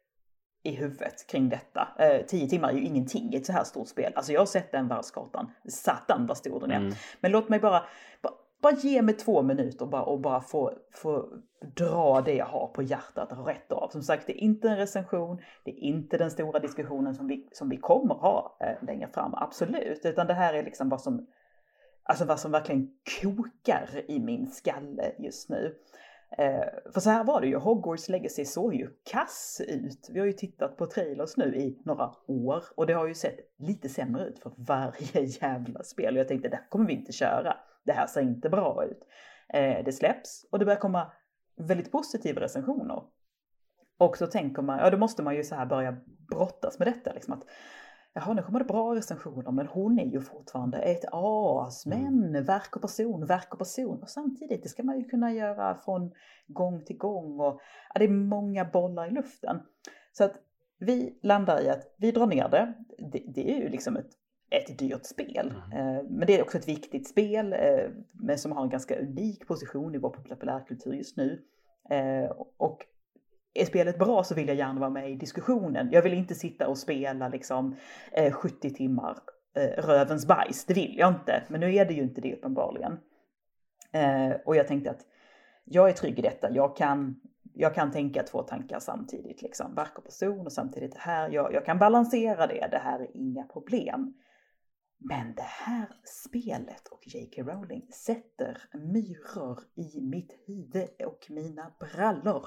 i 0.63 0.71
huvudet 0.71 1.27
kring 1.27 1.49
detta. 1.49 1.89
Eh, 1.99 2.27
tio 2.27 2.49
timmar 2.49 2.69
är 2.69 2.73
ju 2.73 2.85
ingenting 2.85 3.33
i 3.33 3.37
ett 3.37 3.47
så 3.47 3.53
här 3.53 3.65
stort 3.65 3.89
spel. 3.89 4.13
Alltså 4.17 4.33
jag 4.33 4.41
har 4.41 4.47
sett 4.47 4.73
den 4.73 4.89
världskartan. 4.89 5.53
Satan 5.69 6.27
vad 6.27 6.37
stor 6.37 6.61
den 6.61 6.71
är. 6.71 6.77
Mm. 6.77 6.93
Men 7.21 7.33
låt 7.33 7.49
mig 7.49 7.61
bara, 7.61 7.83
bara, 8.23 8.33
bara 8.63 8.73
ge 8.73 9.03
mig 9.03 9.15
två 9.15 9.43
minuter 9.43 9.87
bara, 9.87 10.03
och 10.03 10.21
bara 10.21 10.41
få, 10.41 10.73
få 10.93 11.29
dra 11.77 12.21
det 12.21 12.35
jag 12.35 12.47
har 12.47 12.67
på 12.67 12.83
hjärtat 12.83 13.29
rätt 13.47 13.73
av. 13.73 13.89
Som 13.89 14.03
sagt, 14.03 14.27
det 14.27 14.33
är 14.33 14.45
inte 14.45 14.69
en 14.69 14.77
recension. 14.77 15.41
Det 15.65 15.71
är 15.71 15.79
inte 15.79 16.19
den 16.19 16.31
stora 16.31 16.59
diskussionen 16.59 17.15
som 17.15 17.27
vi, 17.27 17.49
som 17.53 17.69
vi 17.69 17.77
kommer 17.77 18.15
ha 18.15 18.57
eh, 18.61 18.87
längre 18.87 19.09
fram. 19.09 19.35
Absolut. 19.35 20.01
Utan 20.05 20.27
det 20.27 20.35
här 20.35 20.55
är 20.55 20.63
liksom 20.63 20.89
vad 20.89 21.01
som 21.01 21.27
alltså 22.03 22.25
vad 22.25 22.41
som 22.41 22.53
verkligen 22.53 22.89
kokar 23.23 24.11
i 24.11 24.21
min 24.21 24.51
skalle 24.51 25.13
just 25.19 25.49
nu. 25.49 25.75
Eh, 26.39 26.93
för 26.93 27.01
så 27.01 27.11
här 27.11 27.25
var 27.25 27.41
det 27.41 27.47
ju, 27.47 27.57
Hogwarts 27.57 28.09
Legacy 28.09 28.45
såg 28.45 28.75
ju 28.75 28.91
kass 29.11 29.61
ut. 29.69 30.09
Vi 30.13 30.19
har 30.19 30.27
ju 30.27 30.33
tittat 30.33 30.77
på 30.77 30.87
trailers 30.87 31.37
nu 31.37 31.57
i 31.57 31.83
några 31.85 32.15
år 32.27 32.65
och 32.77 32.87
det 32.87 32.93
har 32.93 33.07
ju 33.07 33.15
sett 33.15 33.39
lite 33.59 33.89
sämre 33.89 34.25
ut 34.25 34.39
för 34.39 34.53
varje 34.57 35.21
jävla 35.41 35.83
spel. 35.83 36.15
Och 36.15 36.21
jag 36.21 36.29
tänkte, 36.29 36.49
det 36.49 36.57
här 36.57 36.69
kommer 36.69 36.87
vi 36.87 36.93
inte 36.93 37.13
köra. 37.13 37.57
Det 37.85 37.93
här 37.93 38.07
ser 38.07 38.21
inte 38.21 38.49
bra 38.49 38.85
ut. 38.85 39.01
Eh, 39.49 39.85
det 39.85 39.93
släpps 39.93 40.47
och 40.51 40.59
det 40.59 40.65
börjar 40.65 40.81
komma 40.81 41.13
väldigt 41.57 41.93
positiva 41.93 42.41
recensioner. 42.41 43.03
Och 43.99 44.17
så 44.17 44.27
tänker 44.27 44.63
man, 44.63 44.79
ja 44.79 44.91
då 44.91 44.97
måste 44.97 45.23
man 45.23 45.37
ju 45.37 45.45
så 45.45 45.55
här 45.55 45.67
börja 45.67 45.97
brottas 46.31 46.79
med 46.79 46.89
detta 46.89 47.13
liksom 47.13 47.35
att 47.35 47.45
Jaha, 48.13 48.35
nu 48.35 48.43
kommer 48.43 48.59
det 48.59 48.65
bra 48.65 48.95
recensioner, 48.95 49.51
men 49.51 49.67
hon 49.67 49.99
är 49.99 50.07
ju 50.07 50.21
fortfarande 50.21 50.79
ett 50.79 51.05
as. 51.13 51.87
Men 51.87 52.25
mm. 52.25 52.45
verk 52.45 52.77
och 52.77 52.83
person, 52.83 53.27
verk 53.27 53.53
och 53.53 53.59
person. 53.59 54.03
Och 54.03 54.09
samtidigt, 54.09 54.63
det 54.63 54.69
ska 54.69 54.83
man 54.83 54.99
ju 54.99 55.05
kunna 55.05 55.33
göra 55.33 55.75
från 55.85 56.13
gång 56.47 56.85
till 56.85 56.97
gång. 56.97 57.41
Och, 57.41 57.61
ja, 57.95 57.99
det 57.99 58.05
är 58.05 58.09
många 58.09 58.65
bollar 58.65 59.07
i 59.07 59.11
luften. 59.11 59.61
Så 60.13 60.25
att 60.25 60.35
vi 60.79 61.19
landar 61.23 61.63
i 61.63 61.69
att 61.69 61.95
vi 61.97 62.13
drar 62.13 62.27
ner 62.27 62.49
det. 62.49 62.75
Det, 62.99 63.25
det 63.35 63.53
är 63.53 63.63
ju 63.63 63.69
liksom 63.69 63.97
ett, 63.97 64.11
ett 64.51 64.79
dyrt 64.79 65.07
spel. 65.07 65.55
Mm. 65.73 65.97
Eh, 65.97 66.03
men 66.09 66.27
det 66.27 66.39
är 66.39 66.43
också 66.43 66.59
ett 66.59 66.69
viktigt 66.69 67.09
spel, 67.09 67.53
eh, 67.53 67.91
men 68.13 68.39
som 68.39 68.53
har 68.53 68.63
en 68.63 68.71
ganska 68.71 69.01
unik 69.01 69.47
position 69.47 69.95
i 69.95 69.99
vår 69.99 70.11
populärkultur 70.11 70.93
just 70.93 71.17
nu. 71.17 71.43
Eh, 71.91 72.31
och 72.57 72.87
är 73.55 73.65
spelet 73.65 73.99
bra 73.99 74.25
så 74.25 74.35
vill 74.35 74.49
jag 74.49 74.57
gärna 74.57 74.81
vara 74.81 74.91
med 74.91 75.11
i 75.11 75.15
diskussionen. 75.15 75.89
Jag 75.93 76.03
vill 76.03 76.15
inte 76.15 76.35
sitta 76.35 76.69
och 76.69 76.79
spela 76.79 77.29
liksom 77.29 77.77
eh, 78.13 78.33
70 78.33 78.71
timmar 78.71 79.19
eh, 79.57 79.83
rövens 79.83 80.27
bajs. 80.27 80.65
Det 80.65 80.75
vill 80.75 80.99
jag 80.99 81.09
inte. 81.09 81.43
Men 81.49 81.61
nu 81.61 81.75
är 81.75 81.85
det 81.85 81.95
ju 81.95 82.03
inte 82.03 82.21
det 82.21 82.35
uppenbarligen. 82.35 82.99
Eh, 83.93 84.31
och 84.45 84.57
jag 84.57 84.69
tänkte 84.69 84.91
att 84.91 85.07
jag 85.65 85.89
är 85.89 85.93
trygg 85.93 86.19
i 86.19 86.23
detta. 86.23 86.51
Jag 86.51 86.77
kan, 86.77 87.21
jag 87.55 87.75
kan 87.75 87.93
tänka 87.93 88.23
två 88.23 88.43
tankar 88.43 88.79
samtidigt. 88.79 89.43
Liksom. 89.43 89.75
Verk 89.75 89.99
och 89.99 90.05
person 90.05 90.47
och 90.47 90.53
samtidigt 90.53 90.93
det 90.93 91.01
här. 91.01 91.31
Jag, 91.31 91.55
jag 91.55 91.65
kan 91.65 91.79
balansera 91.79 92.47
det. 92.47 92.69
Det 92.71 92.79
här 92.79 93.01
är 93.01 93.17
inga 93.17 93.45
problem. 93.45 94.15
Men 94.99 95.35
det 95.35 95.43
här 95.43 95.87
spelet 96.05 96.89
och 96.89 97.01
J.K. 97.07 97.43
Rowling 97.43 97.89
sätter 97.93 98.63
myror 98.73 99.59
i 99.75 100.01
mitt 100.01 100.33
huvud 100.47 100.89
och 101.07 101.27
mina 101.29 101.73
brallor. 101.81 102.47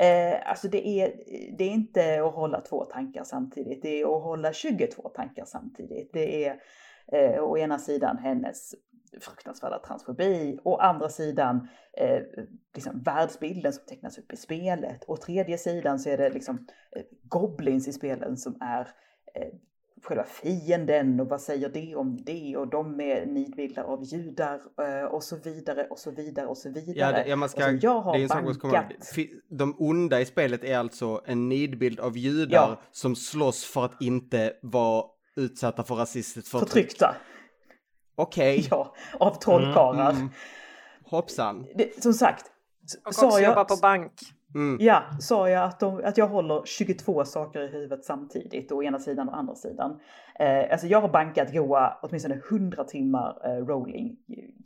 Eh, 0.00 0.50
alltså 0.50 0.68
det 0.68 0.88
är, 0.88 1.12
det 1.58 1.64
är 1.64 1.70
inte 1.70 2.22
att 2.24 2.34
hålla 2.34 2.60
två 2.60 2.84
tankar 2.84 3.24
samtidigt, 3.24 3.82
det 3.82 4.00
är 4.00 4.16
att 4.16 4.22
hålla 4.22 4.52
22 4.52 5.08
tankar 5.08 5.44
samtidigt. 5.44 6.10
Det 6.12 6.44
är 6.44 6.60
eh, 7.12 7.42
å 7.42 7.58
ena 7.58 7.78
sidan 7.78 8.18
hennes 8.18 8.74
fruktansvärda 9.20 9.78
transfobi, 9.78 10.58
å 10.64 10.76
andra 10.76 11.08
sidan 11.08 11.68
eh, 11.98 12.22
liksom 12.74 13.02
världsbilden 13.02 13.72
som 13.72 13.84
tecknas 13.86 14.18
upp 14.18 14.32
i 14.32 14.36
spelet, 14.36 15.04
och 15.04 15.20
tredje 15.20 15.58
sidan 15.58 15.98
så 15.98 16.10
är 16.10 16.18
det 16.18 16.30
liksom 16.30 16.66
eh, 16.96 17.02
goblins 17.22 17.88
i 17.88 17.92
spelen 17.92 18.36
som 18.36 18.58
är 18.60 18.88
eh, 19.34 19.52
själva 20.02 20.24
fienden 20.24 21.20
och 21.20 21.28
vad 21.28 21.40
säger 21.40 21.68
det 21.68 21.96
om 21.96 22.24
det 22.24 22.56
och 22.56 22.68
de 22.68 23.00
är 23.00 23.26
nidbilder 23.26 23.82
av 23.82 24.04
judar 24.04 24.60
eh, 24.80 25.04
och 25.04 25.22
så 25.22 25.36
vidare 25.36 25.86
och 25.90 25.98
så 25.98 26.10
vidare 26.10 26.46
och 26.46 26.58
så 26.58 26.70
vidare. 26.70 26.94
Ja, 26.96 27.12
det, 27.12 27.28
ja, 27.28 27.36
man 27.36 27.48
ska, 27.48 27.64
alltså, 27.64 27.86
jag 27.86 28.00
har 28.00 28.12
det 28.12 28.24
är 28.24 28.36
en 28.36 28.44
bankat... 28.44 28.92
De 29.48 29.76
onda 29.78 30.20
i 30.20 30.24
spelet 30.24 30.64
är 30.64 30.78
alltså 30.78 31.22
en 31.26 31.48
nidbild 31.48 32.00
av 32.00 32.16
judar 32.16 32.68
ja. 32.68 32.80
som 32.92 33.16
slåss 33.16 33.64
för 33.64 33.84
att 33.84 34.02
inte 34.02 34.52
vara 34.62 35.04
utsatta 35.36 35.84
för 35.84 35.94
rasistiskt 35.94 36.48
förtryck. 36.48 36.68
Förtryckta. 36.68 37.16
Okej. 38.14 38.58
Okay. 38.58 38.68
Ja, 38.70 38.94
av 39.20 39.34
trollkarlar. 39.34 40.10
Mm, 40.10 40.16
mm. 40.16 40.32
Hoppsan. 41.04 41.66
Det, 41.74 42.02
som 42.02 42.12
sagt. 42.12 42.44
Och 43.04 43.24
också 43.24 43.40
jobba 43.40 43.64
på 43.64 43.76
bank. 43.76 44.12
Mm. 44.54 44.76
Ja, 44.80 45.02
sa 45.20 45.50
jag 45.50 45.64
att, 45.64 45.80
de, 45.80 46.00
att 46.04 46.18
jag 46.18 46.28
håller 46.28 46.62
22 46.64 47.24
saker 47.24 47.60
i 47.60 47.68
huvudet 47.68 48.04
samtidigt, 48.04 48.72
å 48.72 48.82
ena 48.82 48.98
sidan 48.98 49.28
och 49.28 49.36
andra 49.36 49.54
sidan. 49.54 50.00
Eh, 50.38 50.72
alltså 50.72 50.86
jag 50.86 51.00
har 51.00 51.08
bankat 51.08 51.52
goa 51.52 51.98
åtminstone 52.02 52.40
100 52.50 52.84
timmar 52.84 53.38
eh, 53.44 53.66
rolling, 53.66 54.16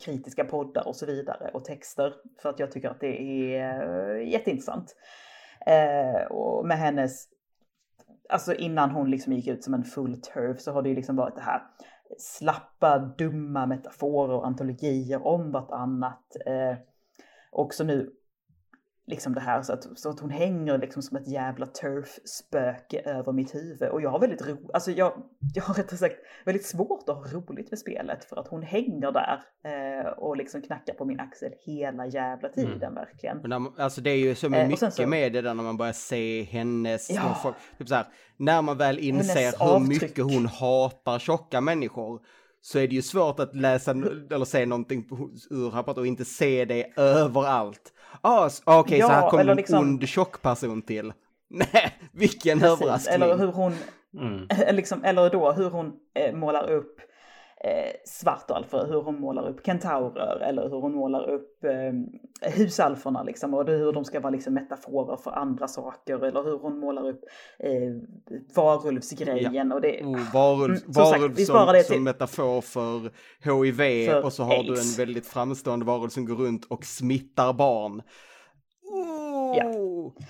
kritiska 0.05 0.45
poddar 0.45 0.87
och 0.87 0.95
så 0.95 1.05
vidare 1.05 1.51
och 1.53 1.65
texter 1.65 2.13
för 2.41 2.49
att 2.49 2.59
jag 2.59 2.71
tycker 2.71 2.89
att 2.89 2.99
det 2.99 3.21
är 3.55 4.19
eh, 4.19 4.29
jätteintressant. 4.29 4.95
Eh, 5.65 6.31
och 6.31 6.67
med 6.67 6.77
hennes, 6.77 7.25
alltså 8.29 8.53
innan 8.53 8.89
hon 8.91 9.11
liksom 9.11 9.33
gick 9.33 9.47
ut 9.47 9.63
som 9.63 9.73
en 9.73 9.83
full 9.83 10.21
turf 10.21 10.59
så 10.59 10.71
har 10.71 10.81
det 10.81 10.89
ju 10.89 10.95
liksom 10.95 11.15
varit 11.15 11.35
det 11.35 11.41
här 11.41 11.61
slappa, 12.17 12.99
dumma 13.17 13.65
metaforer 13.65 14.33
och 14.33 14.47
antologier 14.47 15.27
om 15.27 15.51
vartannat. 15.51 16.35
Eh, 16.45 16.77
också 17.51 17.83
nu 17.83 18.11
liksom 19.11 19.33
det 19.33 19.41
här 19.41 19.61
så 19.61 19.73
att, 19.73 19.99
så 19.99 20.09
att 20.09 20.19
hon 20.19 20.29
hänger 20.29 20.77
liksom 20.77 21.01
som 21.01 21.17
ett 21.17 21.27
jävla 21.27 21.65
turf-spöke 21.65 23.01
över 23.05 23.31
mitt 23.31 23.55
huvud. 23.55 23.89
Och 23.89 24.01
jag 24.01 24.09
har 24.09 24.19
väldigt 24.19 24.47
ro, 24.47 24.57
alltså 24.73 24.91
jag, 24.91 25.13
jag 25.55 25.63
har 25.63 25.73
rättare 25.73 25.97
sagt 25.97 26.15
väldigt 26.45 26.65
svårt 26.65 27.09
att 27.09 27.15
ha 27.15 27.25
roligt 27.39 27.71
med 27.71 27.79
spelet 27.79 28.25
för 28.25 28.39
att 28.39 28.47
hon 28.47 28.61
hänger 28.63 29.11
där 29.11 29.39
eh, 29.63 30.11
och 30.11 30.37
liksom 30.37 30.61
knackar 30.61 30.93
på 30.93 31.05
min 31.05 31.19
axel 31.19 31.51
hela 31.65 32.05
jävla 32.05 32.49
mm. 32.49 32.53
tiden 32.53 32.91
mm. 32.91 32.95
verkligen. 32.95 33.41
Man, 33.49 33.73
alltså 33.77 34.01
det 34.01 34.09
är 34.09 34.17
ju 34.17 34.35
så 34.35 34.53
eh, 34.53 34.67
mycket 34.67 34.93
så, 34.93 35.07
med 35.07 35.33
det 35.33 35.41
där 35.41 35.53
när 35.53 35.63
man 35.63 35.77
börjar 35.77 35.93
se 35.93 36.43
hennes, 36.43 37.09
ja, 37.09 37.39
folk, 37.43 37.55
typ 37.77 37.87
så 37.87 37.95
här, 37.95 38.05
när 38.37 38.61
man 38.61 38.77
väl 38.77 38.99
inser 38.99 39.65
hur 39.65 39.75
avtryck. 39.75 40.01
mycket 40.01 40.23
hon 40.23 40.45
hatar 40.45 41.19
tjocka 41.19 41.61
människor 41.61 42.21
så 42.61 42.79
är 42.79 42.87
det 42.87 42.95
ju 42.95 43.01
svårt 43.01 43.39
att 43.39 43.55
läsa 43.55 43.91
eller 43.91 44.45
se 44.45 44.65
någonting 44.65 45.07
ur 45.49 45.71
Harry 45.71 45.93
och 45.95 46.07
inte 46.07 46.25
se 46.25 46.65
det 46.65 46.93
överallt. 46.97 47.93
Ah, 48.21 48.49
Okej, 48.65 48.79
okay, 48.79 48.97
ja, 48.97 49.07
så 49.07 49.13
här 49.13 49.29
kommer 49.29 49.47
en 49.47 49.57
liksom... 49.57 49.79
ond 49.79 50.07
tjock 50.07 50.41
person 50.41 50.81
till. 50.81 51.13
Nej, 51.49 51.97
vilken 52.11 52.59
Precis, 52.59 52.81
överraskning. 52.81 53.15
Eller 53.15 53.37
hur 53.37 53.51
hon, 53.51 53.73
mm. 54.19 54.47
liksom, 54.75 55.03
eller 55.03 55.29
då 55.29 55.51
hur 55.51 55.69
hon 55.69 55.93
eh, 56.13 56.35
målar 56.35 56.71
upp 56.71 56.99
eh, 57.63 57.91
svartalfer, 58.05 58.87
hur 58.87 59.01
hon 59.01 59.19
målar 59.19 59.49
upp 59.49 59.65
kentaurer 59.65 60.39
eller 60.39 60.69
hur 60.69 60.81
hon 60.81 60.95
målar 60.95 61.29
upp 61.29 61.63
eh, 61.63 61.93
husalferna 62.41 63.23
liksom 63.23 63.53
och 63.53 63.67
hur 63.67 63.93
de 63.93 64.05
ska 64.05 64.19
vara 64.19 64.31
liksom 64.31 64.53
metaforer 64.53 65.17
för 65.17 65.31
andra 65.31 65.67
saker 65.67 66.25
eller 66.25 66.43
hur 66.43 66.57
hon 66.57 66.79
målar 66.79 67.09
upp 67.09 67.21
eh, 67.59 67.71
varulvsgrejen 68.55 69.69
ja. 69.69 69.75
och 69.75 69.81
det... 69.81 70.03
Oh, 70.03 70.33
varulv, 70.33 70.75
mm, 70.75 70.83
varulv 70.87 71.35
sagt, 71.35 71.47
som, 71.47 71.95
som 71.95 72.03
metafor 72.03 72.61
för 72.61 73.11
HIV 73.43 74.07
för 74.09 74.25
och 74.25 74.33
så 74.33 74.43
har 74.43 74.53
AIDS. 74.53 74.67
du 74.67 75.03
en 75.03 75.07
väldigt 75.07 75.27
framstående 75.27 75.85
varulv 75.85 76.09
som 76.09 76.25
går 76.25 76.35
runt 76.35 76.65
och 76.65 76.85
smittar 76.85 77.53
barn. 77.53 78.01
Oh. 78.83 79.57
Ja. 79.57 79.73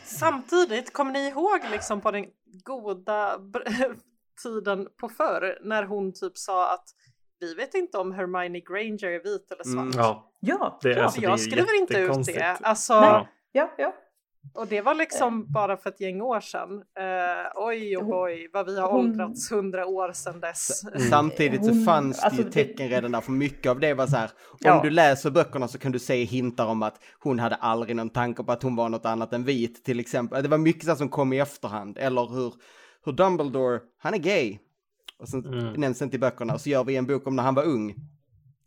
Samtidigt, 0.05 0.93
kommer 0.93 1.11
ni 1.11 1.27
ihåg 1.27 1.59
liksom 1.71 2.01
på 2.01 2.11
den 2.11 2.25
goda 2.63 3.39
tiden 4.43 4.87
på 5.01 5.09
förr 5.09 5.59
när 5.63 5.83
hon 5.83 6.13
typ 6.13 6.37
sa 6.37 6.73
att 6.73 6.85
vi 7.41 7.53
vet 7.53 7.73
inte 7.73 7.97
om 7.97 8.11
Hermione 8.11 8.59
Granger 8.59 9.07
är 9.07 9.23
vit 9.23 9.51
eller 9.51 9.63
svart. 9.63 9.95
Mm, 9.95 9.97
ja, 9.97 10.31
ja, 10.39 10.79
det, 10.81 10.89
ja 10.89 11.03
alltså, 11.03 11.21
jag 11.21 11.39
skriver 11.39 11.79
inte 11.79 11.97
ut 11.97 12.25
det. 12.25 12.57
Alltså, 12.61 13.01
Nej. 13.01 13.27
Ja, 13.51 13.73
ja. 13.77 13.93
Och 14.53 14.67
det 14.67 14.81
var 14.81 14.93
liksom 14.93 15.41
eh. 15.41 15.47
bara 15.47 15.77
för 15.77 15.89
ett 15.89 16.01
gäng 16.01 16.21
år 16.21 16.39
sedan. 16.39 16.71
Uh, 16.71 17.51
oj, 17.55 17.97
oj, 17.97 18.03
oj, 18.07 18.49
vad 18.53 18.65
vi 18.65 18.79
har 18.79 18.91
hon... 18.91 18.99
åldrats 18.99 19.51
hundra 19.51 19.85
år 19.85 20.11
sedan 20.13 20.39
dess. 20.39 20.83
Mm. 20.83 21.09
Samtidigt 21.09 21.65
så 21.65 21.73
fanns 21.85 22.19
det 22.19 22.25
alltså, 22.25 22.41
ju 22.41 22.49
tecken 22.49 22.89
redan 22.89 23.11
där, 23.11 23.21
för 23.21 23.31
mycket 23.31 23.69
av 23.69 23.79
det 23.79 23.93
var 23.93 24.07
så 24.07 24.15
här, 24.15 24.31
om 24.51 24.57
ja. 24.59 24.81
du 24.83 24.89
läser 24.89 25.31
böckerna 25.31 25.67
så 25.67 25.77
kan 25.77 25.91
du 25.91 25.99
se 25.99 26.23
hintar 26.23 26.65
om 26.65 26.83
att 26.83 27.03
hon 27.19 27.39
hade 27.39 27.55
aldrig 27.55 27.95
någon 27.95 28.09
tanke 28.09 28.43
på 28.43 28.51
att 28.51 28.63
hon 28.63 28.75
var 28.75 28.89
något 28.89 29.05
annat 29.05 29.33
än 29.33 29.43
vit 29.43 29.85
till 29.85 29.99
exempel. 29.99 30.43
Det 30.43 30.49
var 30.49 30.57
mycket 30.57 30.85
så 30.85 30.95
som 30.95 31.09
kom 31.09 31.33
i 31.33 31.39
efterhand, 31.39 31.97
eller 31.97 32.35
hur, 32.35 32.53
hur 33.05 33.11
Dumbledore, 33.11 33.79
han 33.97 34.13
är 34.13 34.17
gay, 34.17 34.59
och 35.21 35.29
sen 35.29 35.45
mm. 35.45 35.73
nämns 35.73 36.01
inte 36.01 36.15
i 36.15 36.19
böckerna. 36.19 36.53
Och 36.53 36.61
så 36.61 36.69
gör 36.69 36.83
vi 36.83 36.95
en 36.95 37.05
bok 37.05 37.27
om 37.27 37.35
när 37.35 37.43
han 37.43 37.55
var 37.55 37.63
ung. 37.63 37.95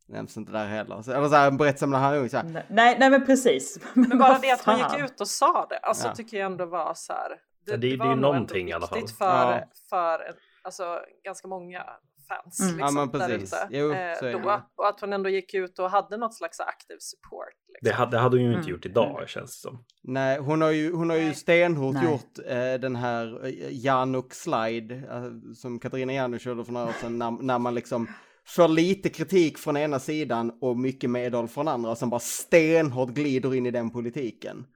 Nämns 0.06 0.36
inte 0.36 0.52
där 0.52 0.66
heller. 0.66 1.02
Så, 1.02 1.12
eller 1.12 1.28
så 1.28 1.34
här, 1.34 1.48
en 1.48 1.56
berättelse 1.56 1.84
om 1.84 1.90
när 1.90 1.98
han 1.98 2.12
var 2.12 2.18
ung. 2.18 2.28
Så 2.28 2.36
här. 2.36 2.64
Nej, 2.70 2.96
nej 2.98 3.10
men 3.10 3.26
precis. 3.26 3.78
Men 3.94 4.18
bara 4.18 4.38
det 4.38 4.50
att 4.50 4.62
han 4.62 4.78
gick 4.78 5.04
ut 5.04 5.20
och 5.20 5.28
sa 5.28 5.66
det. 5.70 5.78
Alltså 5.78 6.08
ja. 6.08 6.14
tycker 6.14 6.36
jag 6.36 6.46
ändå 6.46 6.66
var 6.66 6.92
så 6.96 7.12
här. 7.12 7.28
Det, 7.28 7.72
ja, 7.72 7.76
det, 7.76 7.90
det, 7.90 7.96
det 7.96 8.10
är 8.10 8.16
någonting 8.16 8.68
i 8.68 8.72
alla 8.72 8.86
fall. 8.86 9.08
för, 9.08 9.52
ja. 9.52 9.64
för 9.90 10.20
alltså, 10.62 11.00
ganska 11.24 11.48
många 11.48 11.84
fans 12.28 12.60
mm. 12.60 12.76
liksom, 12.76 13.10
ja, 13.12 13.18
där 13.18 13.30
ute. 13.30 13.68
Jo, 13.70 13.92
eh, 13.92 14.42
då. 14.42 14.62
Och 14.76 14.88
att 14.88 15.00
hon 15.00 15.12
ändå 15.12 15.30
gick 15.30 15.54
ut 15.54 15.78
och 15.78 15.90
hade 15.90 16.16
något 16.16 16.34
slags 16.34 16.60
aktiv 16.60 16.96
support. 16.98 17.54
Liksom. 17.68 17.88
Det, 17.88 17.92
hade, 17.92 18.10
det 18.10 18.18
hade 18.18 18.36
hon 18.36 18.44
ju 18.44 18.48
inte 18.48 18.58
mm. 18.58 18.70
gjort 18.70 18.86
idag 18.86 19.16
mm. 19.16 19.26
känns 19.26 19.50
det 19.50 19.68
som. 19.68 19.84
Nej, 20.02 20.38
hon 20.38 20.62
har 20.62 20.70
ju, 20.70 20.92
hon 20.92 21.10
har 21.10 21.16
ju 21.16 21.34
stenhårt 21.34 22.02
gjort 22.02 22.38
eh, 22.46 22.74
den 22.74 22.96
här 22.96 23.46
eh, 23.46 23.52
Januk 23.70 24.34
slide 24.34 24.94
eh, 24.94 25.54
som 25.54 25.78
Katarina 25.78 26.12
Januk 26.12 26.42
körde 26.42 26.64
för 26.64 26.72
några 26.72 26.86
år 26.86 26.94
sedan 27.00 27.18
när, 27.18 27.30
när 27.30 27.58
man 27.58 27.74
liksom 27.74 28.08
får 28.46 28.68
lite 28.68 29.08
kritik 29.08 29.58
från 29.58 29.76
ena 29.76 29.98
sidan 29.98 30.58
och 30.60 30.76
mycket 30.76 31.10
medhåll 31.10 31.48
från 31.48 31.68
andra 31.68 31.90
och 31.90 31.98
sen 31.98 32.10
bara 32.10 32.20
stenhårt 32.20 33.10
glider 33.10 33.54
in 33.54 33.66
i 33.66 33.70
den 33.70 33.90
politiken. 33.90 34.66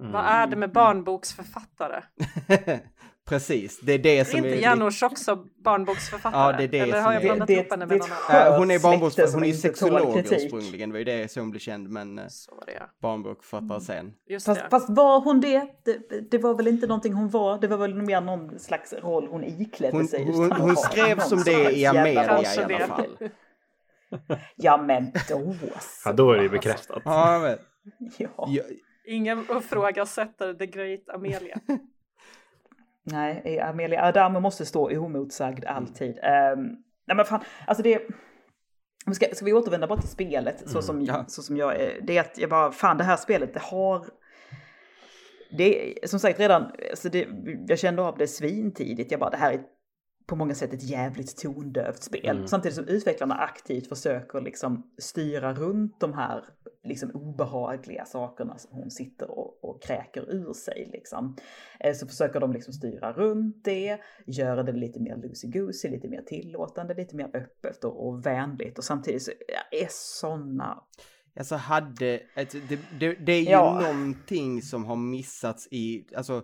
Mm. 0.00 0.12
Vad 0.12 0.24
är 0.24 0.46
det 0.46 0.56
med 0.56 0.72
barnboksförfattare? 0.72 2.02
Precis, 3.28 3.80
det 3.80 3.92
är 3.92 3.98
det 3.98 4.24
som 4.24 4.44
är... 4.44 4.48
Inte 4.48 4.60
Janusz 4.60 5.02
också 5.02 5.44
barnboksförfattare? 5.64 6.52
Ja, 6.52 6.58
det 6.58 6.64
är 6.64 6.68
det 6.68 6.78
Eller 6.78 7.00
har 7.00 7.12
jag 7.12 7.22
blandat 7.22 7.50
ihop 7.50 7.70
henne 7.70 7.86
med 7.86 7.98
någon 7.98 8.08
annan? 8.28 8.58
Hon 8.58 8.70
är 8.70 8.78
barnboksförfattare, 8.78 9.40
hon 9.40 9.44
är 9.44 9.52
sexolog 9.52 10.18
ursprungligen, 10.18 10.88
det 10.88 10.92
var 10.92 10.98
ju 10.98 11.04
det 11.04 11.32
som 11.32 11.42
hon 11.42 11.50
blev 11.50 11.60
känd, 11.60 11.88
men 11.88 12.18
eh, 12.18 12.24
barnbokförfattare 13.02 13.80
sen. 13.80 14.12
Just 14.28 14.46
fast, 14.46 14.60
fast 14.70 14.90
var 14.90 15.20
hon 15.20 15.40
det? 15.40 15.66
det? 15.84 16.30
det? 16.30 16.38
var 16.38 16.54
väl 16.54 16.68
inte 16.68 16.86
någonting 16.86 17.12
hon 17.12 17.30
var, 17.30 17.58
det 17.58 17.68
var 17.68 17.76
väl 17.76 17.94
mer 17.94 18.20
någon 18.20 18.58
slags 18.58 18.92
roll 18.92 19.26
hon 19.26 19.44
iklädde 19.44 19.96
hon, 19.96 20.08
sig. 20.08 20.24
Hon, 20.24 20.52
hon 20.52 20.76
skrev 20.76 21.18
som 21.18 21.38
det 21.38 21.70
i 21.72 21.86
Amerika 21.86 22.42
i 22.42 22.74
alla 22.74 22.86
fall. 22.86 23.18
ja 24.56 24.76
men 24.76 25.12
då 25.28 25.54
så. 25.80 26.08
Ja 26.08 26.12
då 26.12 26.32
är 26.32 26.42
det 26.42 26.48
bekräftat. 26.48 27.02
Ja, 27.04 27.38
men. 27.38 27.58
ja. 28.18 28.48
Ingen 29.06 29.44
ifrågasätter 29.58 30.54
the 30.54 30.66
great 30.66 31.08
Amelia. 31.08 31.60
Nej, 33.04 33.60
Amelia 33.60 34.04
Adamo 34.04 34.40
måste 34.40 34.66
stå 34.66 34.90
oemotsagd 34.90 35.64
alltid. 35.64 36.10
Um, 36.10 36.62
nej 37.06 37.16
men 37.16 37.24
fan, 37.24 37.40
alltså 37.66 37.82
det... 37.82 38.00
Ska, 39.14 39.26
ska 39.34 39.44
vi 39.44 39.52
återvända 39.52 39.86
bara 39.86 40.00
till 40.00 40.10
spelet 40.10 40.60
mm, 40.60 40.72
så, 40.72 40.82
som, 40.82 41.02
ja. 41.02 41.24
så 41.28 41.42
som 41.42 41.56
jag 41.56 41.80
är? 41.80 42.00
Det 42.02 42.16
är 42.16 42.20
att 42.20 42.38
jag 42.38 42.50
bara, 42.50 42.72
fan 42.72 42.98
det 42.98 43.04
här 43.04 43.16
spelet 43.16 43.54
det 43.54 43.62
har... 43.62 44.06
Det 45.58 46.02
är 46.02 46.06
som 46.06 46.20
sagt 46.20 46.40
redan, 46.40 46.72
alltså 46.90 47.08
det, 47.08 47.28
jag 47.68 47.78
kände 47.78 48.02
av 48.02 48.18
det 48.18 48.26
svintidigt. 48.26 49.10
Jag 49.10 49.20
bara 49.20 49.30
det 49.30 49.36
här 49.36 49.52
är 49.52 49.62
på 50.32 50.36
många 50.36 50.54
sätt 50.54 50.72
ett 50.72 50.82
jävligt 50.82 51.36
tondövt 51.36 52.02
spel. 52.02 52.36
Mm. 52.36 52.46
Samtidigt 52.46 52.76
som 52.76 52.88
utvecklarna 52.88 53.34
aktivt 53.34 53.88
försöker 53.88 54.40
liksom 54.40 54.90
styra 54.98 55.54
runt 55.54 56.00
de 56.00 56.12
här 56.12 56.44
liksom 56.84 57.10
obehagliga 57.10 58.04
sakerna 58.04 58.58
som 58.58 58.70
hon 58.72 58.90
sitter 58.90 59.30
och, 59.30 59.64
och 59.64 59.82
kräker 59.82 60.34
ur 60.34 60.52
sig. 60.52 60.88
Liksom. 60.92 61.36
Eh, 61.80 61.94
så 61.94 62.06
försöker 62.06 62.40
de 62.40 62.52
liksom 62.52 62.72
styra 62.74 63.12
runt 63.12 63.64
det, 63.64 63.98
göra 64.26 64.62
det 64.62 64.72
lite 64.72 65.00
mer 65.00 65.16
loosey-goosey, 65.16 65.90
lite 65.90 66.08
mer 66.08 66.22
tillåtande, 66.22 66.94
lite 66.94 67.16
mer 67.16 67.30
öppet 67.36 67.84
och, 67.84 68.08
och 68.08 68.26
vänligt. 68.26 68.78
Och 68.78 68.84
samtidigt 68.84 69.22
så 69.22 69.30
är 69.70 69.88
sådana 69.90 70.82
Alltså 71.38 71.56
hade, 71.56 72.20
alltså, 72.36 72.58
det, 72.68 72.78
det, 73.00 73.14
det 73.14 73.32
är 73.32 73.40
ju 73.40 73.50
ja. 73.50 73.80
någonting 73.80 74.62
som 74.62 74.84
har 74.84 74.96
missats 74.96 75.68
i, 75.70 76.06
alltså, 76.16 76.42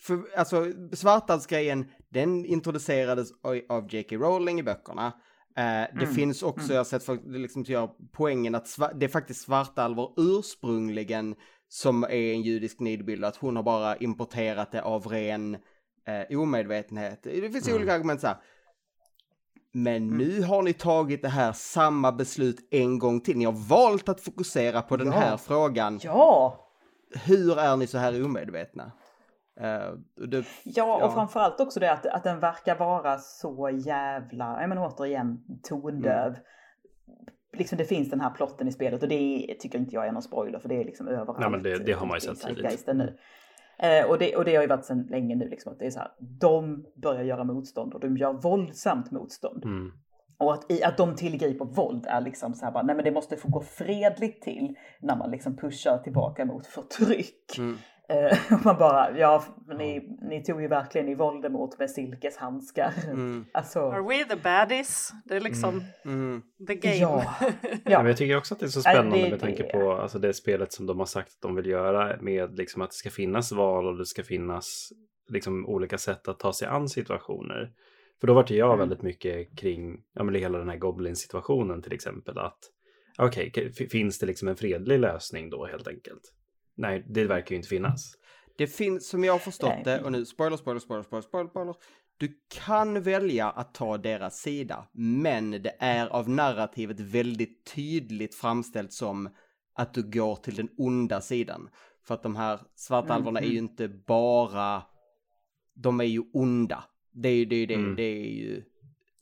för, 0.00 0.22
alltså 0.36 0.72
svartaldsgrejen, 0.92 1.86
den 2.08 2.44
introducerades 2.44 3.28
av 3.68 3.94
J.K. 3.94 4.16
Rowling 4.16 4.60
i 4.60 4.62
böckerna. 4.62 5.06
Uh, 5.06 5.98
det 5.98 6.04
mm. 6.04 6.14
finns 6.14 6.42
också, 6.42 6.64
mm. 6.64 6.74
jag 6.74 6.80
har 6.80 6.84
sett 6.84 7.04
folk 7.04 7.20
liksom 7.24 7.62
gör 7.62 7.90
poängen 8.12 8.54
att 8.54 8.78
det 8.94 9.06
är 9.06 9.08
faktiskt 9.08 9.40
svartalvor 9.40 10.14
ursprungligen 10.16 11.34
som 11.68 12.04
är 12.04 12.32
en 12.32 12.42
judisk 12.42 12.80
nidbild, 12.80 13.24
att 13.24 13.36
hon 13.36 13.56
har 13.56 13.62
bara 13.62 13.96
importerat 13.96 14.72
det 14.72 14.82
av 14.82 15.06
ren 15.06 15.54
uh, 16.34 16.38
omedvetenhet. 16.38 17.22
Det 17.22 17.50
finns 17.50 17.68
mm. 17.68 17.76
olika 17.76 17.94
argument 17.94 18.20
så 18.20 18.26
här. 18.26 18.36
Men 19.72 19.96
mm. 19.96 20.18
nu 20.18 20.42
har 20.42 20.62
ni 20.62 20.72
tagit 20.72 21.22
det 21.22 21.28
här 21.28 21.52
samma 21.52 22.12
beslut 22.12 22.68
en 22.70 22.98
gång 22.98 23.20
till. 23.20 23.36
Ni 23.36 23.44
har 23.44 23.68
valt 23.68 24.08
att 24.08 24.20
fokusera 24.20 24.82
på 24.82 24.96
den 24.96 25.06
ja. 25.06 25.12
här 25.12 25.36
frågan. 25.36 26.00
Ja! 26.02 26.64
Hur 27.10 27.58
är 27.58 27.76
ni 27.76 27.86
så 27.86 27.98
här 27.98 28.24
omedvetna? 28.24 28.92
Uh, 29.60 30.26
det, 30.26 30.44
ja, 30.64 30.96
och 30.96 31.02
ja. 31.02 31.10
framförallt 31.10 31.60
också 31.60 31.80
det 31.80 31.92
att, 31.92 32.06
att 32.06 32.24
den 32.24 32.40
verkar 32.40 32.78
vara 32.78 33.18
så 33.18 33.70
jävla, 33.70 34.60
jag 34.60 34.68
menar 34.68 34.86
återigen, 34.86 35.44
tondöv. 35.62 36.28
Mm. 36.28 36.40
Liksom 37.52 37.78
det 37.78 37.84
finns 37.84 38.10
den 38.10 38.20
här 38.20 38.30
plotten 38.30 38.68
i 38.68 38.72
spelet 38.72 39.02
och 39.02 39.08
det 39.08 39.56
tycker 39.60 39.78
inte 39.78 39.94
jag 39.94 40.06
är 40.06 40.12
någon 40.12 40.22
spoiler 40.22 40.58
för 40.58 40.68
det 40.68 40.80
är 40.80 40.84
liksom 40.84 41.08
överallt. 41.08 41.38
Nej 41.40 41.50
men 41.50 41.62
det, 41.62 41.78
det 41.78 41.92
har 41.92 42.06
man 42.06 42.16
ju 42.16 42.20
sett 42.20 42.40
tidigt. 42.40 42.86
Nu. 42.86 43.18
Eh, 43.78 44.10
och, 44.10 44.18
det, 44.18 44.36
och 44.36 44.44
det 44.44 44.54
har 44.54 44.62
ju 44.62 44.68
varit 44.68 44.84
sedan 44.84 45.06
länge 45.10 45.36
nu 45.36 45.48
liksom 45.48 45.72
att 45.72 45.78
det 45.78 45.86
är 45.86 45.90
så 45.90 45.98
här, 45.98 46.10
de 46.18 46.86
börjar 46.94 47.22
göra 47.22 47.44
motstånd 47.44 47.94
och 47.94 48.00
de 48.00 48.16
gör 48.16 48.32
våldsamt 48.32 49.10
motstånd. 49.10 49.64
Mm. 49.64 49.92
Och 50.38 50.54
att, 50.54 50.70
i, 50.70 50.82
att 50.84 50.96
de 50.96 51.16
tillgriper 51.16 51.64
våld 51.64 52.06
är 52.06 52.20
liksom 52.20 52.54
så 52.54 52.64
här 52.64 52.72
bara, 52.72 52.82
nej 52.82 52.96
men 52.96 53.04
det 53.04 53.10
måste 53.10 53.36
få 53.36 53.48
gå 53.48 53.60
fredligt 53.60 54.42
till 54.42 54.74
när 55.00 55.16
man 55.16 55.30
liksom 55.30 55.56
pushar 55.56 55.98
tillbaka 55.98 56.44
mot 56.44 56.66
förtryck. 56.66 57.58
Mm. 57.58 57.76
Eh, 58.08 58.38
man 58.64 58.78
bara, 58.78 59.18
ja, 59.18 59.44
ni, 59.78 60.16
ni 60.22 60.44
tog 60.44 60.62
ju 60.62 60.68
verkligen 60.68 61.08
i 61.08 61.14
Voldemort 61.14 61.78
med 61.78 61.90
silkeshandskar. 61.90 62.92
Mm. 63.06 63.44
Alltså, 63.52 63.80
Are 63.80 64.02
we 64.02 64.24
the 64.24 64.36
baddies? 64.36 65.12
Det 65.24 65.36
är 65.36 65.40
liksom 65.40 65.82
mm. 66.04 66.18
mm. 66.20 66.42
the 66.66 66.74
game. 66.74 66.96
Ja. 66.96 67.34
ja. 67.84 67.98
men 67.98 68.06
jag 68.06 68.16
tycker 68.16 68.36
också 68.36 68.54
att 68.54 68.60
det 68.60 68.66
är 68.66 68.70
så 68.70 68.80
spännande 68.80 69.22
det, 69.24 69.30
med 69.30 69.40
tanke 69.40 69.62
på 69.62 69.92
alltså, 69.92 70.18
det 70.18 70.34
spelet 70.34 70.72
som 70.72 70.86
de 70.86 70.98
har 70.98 71.06
sagt 71.06 71.28
att 71.28 71.40
de 71.40 71.54
vill 71.54 71.66
göra 71.66 72.16
med 72.20 72.58
liksom, 72.58 72.82
att 72.82 72.90
det 72.90 72.96
ska 72.96 73.10
finnas 73.10 73.52
val 73.52 73.86
och 73.86 73.96
det 73.98 74.06
ska 74.06 74.22
finnas 74.22 74.92
liksom, 75.28 75.66
olika 75.66 75.98
sätt 75.98 76.28
att 76.28 76.38
ta 76.38 76.52
sig 76.52 76.68
an 76.68 76.88
situationer. 76.88 77.72
För 78.20 78.26
då 78.26 78.34
vart 78.34 78.50
jag 78.50 78.68
mm. 78.68 78.78
väldigt 78.78 79.02
mycket 79.02 79.58
kring 79.58 79.96
ja, 80.14 80.24
men 80.24 80.34
hela 80.34 80.58
den 80.58 80.68
här 80.68 80.76
Goblin-situationen 80.76 81.82
till 81.82 81.92
exempel. 81.92 82.38
att 82.38 82.58
Okej, 83.18 83.48
okay, 83.48 83.88
finns 83.88 84.18
det 84.18 84.26
liksom 84.26 84.48
en 84.48 84.56
fredlig 84.56 84.98
lösning 84.98 85.50
då 85.50 85.66
helt 85.66 85.88
enkelt? 85.88 86.32
Nej, 86.78 87.04
det 87.08 87.24
verkar 87.24 87.50
ju 87.50 87.56
inte 87.56 87.68
finnas. 87.68 88.14
Det 88.58 88.66
finns, 88.66 89.08
som 89.08 89.24
jag 89.24 89.32
har 89.32 89.38
förstått 89.38 89.72
Nej. 89.74 89.82
det, 89.84 90.00
och 90.02 90.12
nu 90.12 90.24
spoiler, 90.24 90.56
spoiler, 90.56 90.80
spoiler, 90.80 91.02
spoiler, 91.02 91.22
spoiler, 91.22 91.48
spoiler. 91.48 91.74
Du 92.16 92.40
kan 92.48 93.02
välja 93.02 93.50
att 93.50 93.74
ta 93.74 93.98
deras 93.98 94.40
sida, 94.40 94.86
men 94.92 95.50
det 95.50 95.76
är 95.78 96.06
av 96.06 96.28
narrativet 96.28 97.00
väldigt 97.00 97.72
tydligt 97.74 98.34
framställt 98.34 98.92
som 98.92 99.28
att 99.74 99.94
du 99.94 100.02
går 100.10 100.36
till 100.36 100.54
den 100.54 100.68
onda 100.76 101.20
sidan. 101.20 101.68
För 102.06 102.14
att 102.14 102.22
de 102.22 102.36
här 102.36 102.60
svartalvorna 102.74 103.38
mm. 103.38 103.50
är 103.50 103.52
ju 103.52 103.58
mm. 103.58 103.70
inte 103.70 103.88
bara, 103.88 104.82
de 105.74 106.00
är 106.00 106.04
ju 106.04 106.22
onda. 106.32 106.84
Det 107.12 107.28
är 107.28 107.36
ju 107.36 107.44
det, 107.44 107.66
det, 107.66 107.74
mm. 107.74 107.96
det 107.96 108.02
är 108.02 108.30
ju 108.30 108.62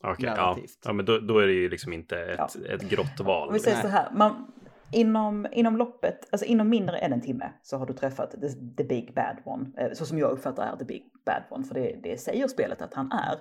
okay, 0.03 0.29
narrativt. 0.29 0.79
Ja. 0.83 0.89
ja, 0.89 0.93
men 0.93 1.05
då, 1.05 1.19
då, 1.19 1.39
är 1.39 1.47
det 1.47 1.53
ju 1.53 1.69
liksom 1.69 1.93
inte 1.93 2.19
ett, 2.19 2.55
ja. 2.63 2.67
ett 2.69 2.89
grått 2.89 3.19
val. 3.19 3.53
Vi 3.53 3.59
säger 3.59 3.81
så 3.81 3.87
här, 3.87 4.11
man, 4.11 4.51
Inom, 4.91 5.47
inom 5.51 5.77
loppet, 5.77 6.27
alltså 6.31 6.45
inom 6.45 6.69
mindre 6.69 6.97
än 6.97 7.13
en 7.13 7.21
timme 7.21 7.53
så 7.61 7.77
har 7.77 7.85
du 7.85 7.93
träffat 7.93 8.31
the, 8.31 8.49
the 8.77 8.83
big 8.83 9.13
bad 9.13 9.37
one. 9.45 9.65
Eh, 9.77 9.93
så 9.93 10.05
som 10.05 10.19
jag 10.19 10.31
uppfattar 10.31 10.73
är 10.73 10.75
the 10.75 10.85
big 10.85 11.03
bad 11.25 11.43
one, 11.49 11.63
för 11.63 11.73
det, 11.73 11.99
det 12.03 12.17
säger 12.17 12.47
spelet 12.47 12.81
att 12.81 12.93
han 12.93 13.11
är. 13.11 13.37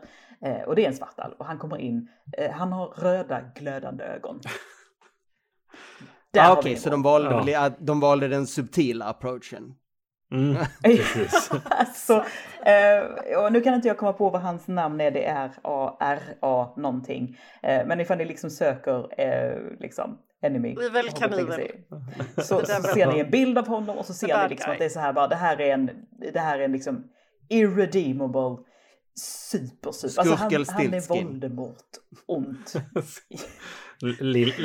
Eh, 0.49 0.63
och 0.63 0.77
det 0.77 0.85
är 0.85 0.89
en 0.89 0.97
svartalv 0.97 1.35
och 1.39 1.47
han 1.47 1.59
kommer 1.59 1.79
in, 1.79 2.09
eh, 2.39 2.51
han 2.51 2.73
har 2.73 2.87
röda 2.87 3.41
glödande 3.55 4.05
ögon. 4.05 4.41
ah, 6.39 6.53
Okej, 6.53 6.59
okay, 6.59 6.77
så 6.77 6.91
de 6.91 7.03
valde, 7.03 7.51
ja. 7.51 7.71
de 7.79 8.01
valde 8.01 8.29
den 8.29 8.47
subtila 8.47 9.05
approachen. 9.05 9.75
Mm, 10.33 10.57
precis. 10.83 11.51
alltså, 11.65 12.25
eh, 12.65 13.39
och 13.39 13.53
nu 13.53 13.61
kan 13.61 13.75
inte 13.75 13.89
jag 13.89 13.99
komma 13.99 14.13
på 14.13 14.31
vad 14.31 14.43
hans 14.43 14.69
namn 14.69 15.01
är, 15.01 15.11
det 15.11 15.25
är 15.25 15.51
A-R-A 15.63 16.75
någonting. 16.77 17.39
Eh, 17.63 17.87
men 17.87 18.01
ifall 18.01 18.19
ni 18.19 18.25
liksom 18.25 18.51
söker 18.51 19.21
eh, 19.21 19.79
liksom 19.81 20.19
enemy. 20.47 20.73
Evil 20.73 21.11
Kanivel. 21.11 21.71
Så, 22.37 22.43
så 22.43 22.83
ser 22.83 23.13
ni 23.13 23.19
en 23.19 23.31
bild 23.31 23.59
av 23.59 23.67
honom 23.67 23.99
och 23.99 24.07
så 24.07 24.15
ser 24.15 24.43
ni 24.43 24.49
liksom 24.49 24.73
att 24.73 24.79
det 24.79 24.85
är 24.85 24.89
så 24.89 25.01
här 25.01 25.13
bara, 25.13 25.29
det 25.29 25.37
här 25.37 25.61
är 25.61 25.75
en, 25.75 25.91
det 26.33 26.41
här 26.41 26.59
är 26.59 26.65
en 26.65 26.73
liksom 26.73 27.05
irredeemable 27.49 28.57
super 29.21 29.93
super. 29.93 30.21
Alltså 30.21 30.35
han, 30.35 30.65
han 30.69 30.95
är 30.95 31.09
Voldemort 31.09 31.77
ont. 32.27 32.75
Lillson. 34.21 34.65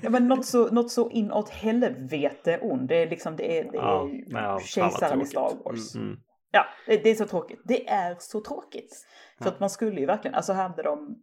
ja, 0.00 0.10
men 0.10 0.28
något 0.28 0.46
så, 0.46 0.68
något 0.68 0.90
så 0.90 1.10
inåt 1.10 1.48
helvete 1.48 2.58
ond. 2.62 2.88
Det 2.88 3.02
är 3.02 3.10
liksom, 3.10 3.36
det 3.36 3.58
är, 3.58 3.64
det 3.72 3.78
är 3.78 4.42
ja, 4.42 4.60
kejsaren 4.64 5.20
i 5.22 5.26
Star 5.26 5.52
Wars. 5.64 5.94
Mm. 5.94 6.06
Mm. 6.06 6.20
Ja, 6.50 6.66
det, 6.86 6.96
det, 6.96 7.10
är 7.10 7.14
så 7.14 7.26
tråkigt. 7.26 7.60
Det 7.64 7.88
är 7.88 8.16
så 8.18 8.40
tråkigt. 8.40 9.06
För 9.42 9.48
att 9.48 9.60
man 9.60 9.70
skulle 9.70 10.00
ju 10.00 10.06
verkligen, 10.06 10.34
alltså 10.34 10.52
hade 10.52 10.82
de 10.82 11.22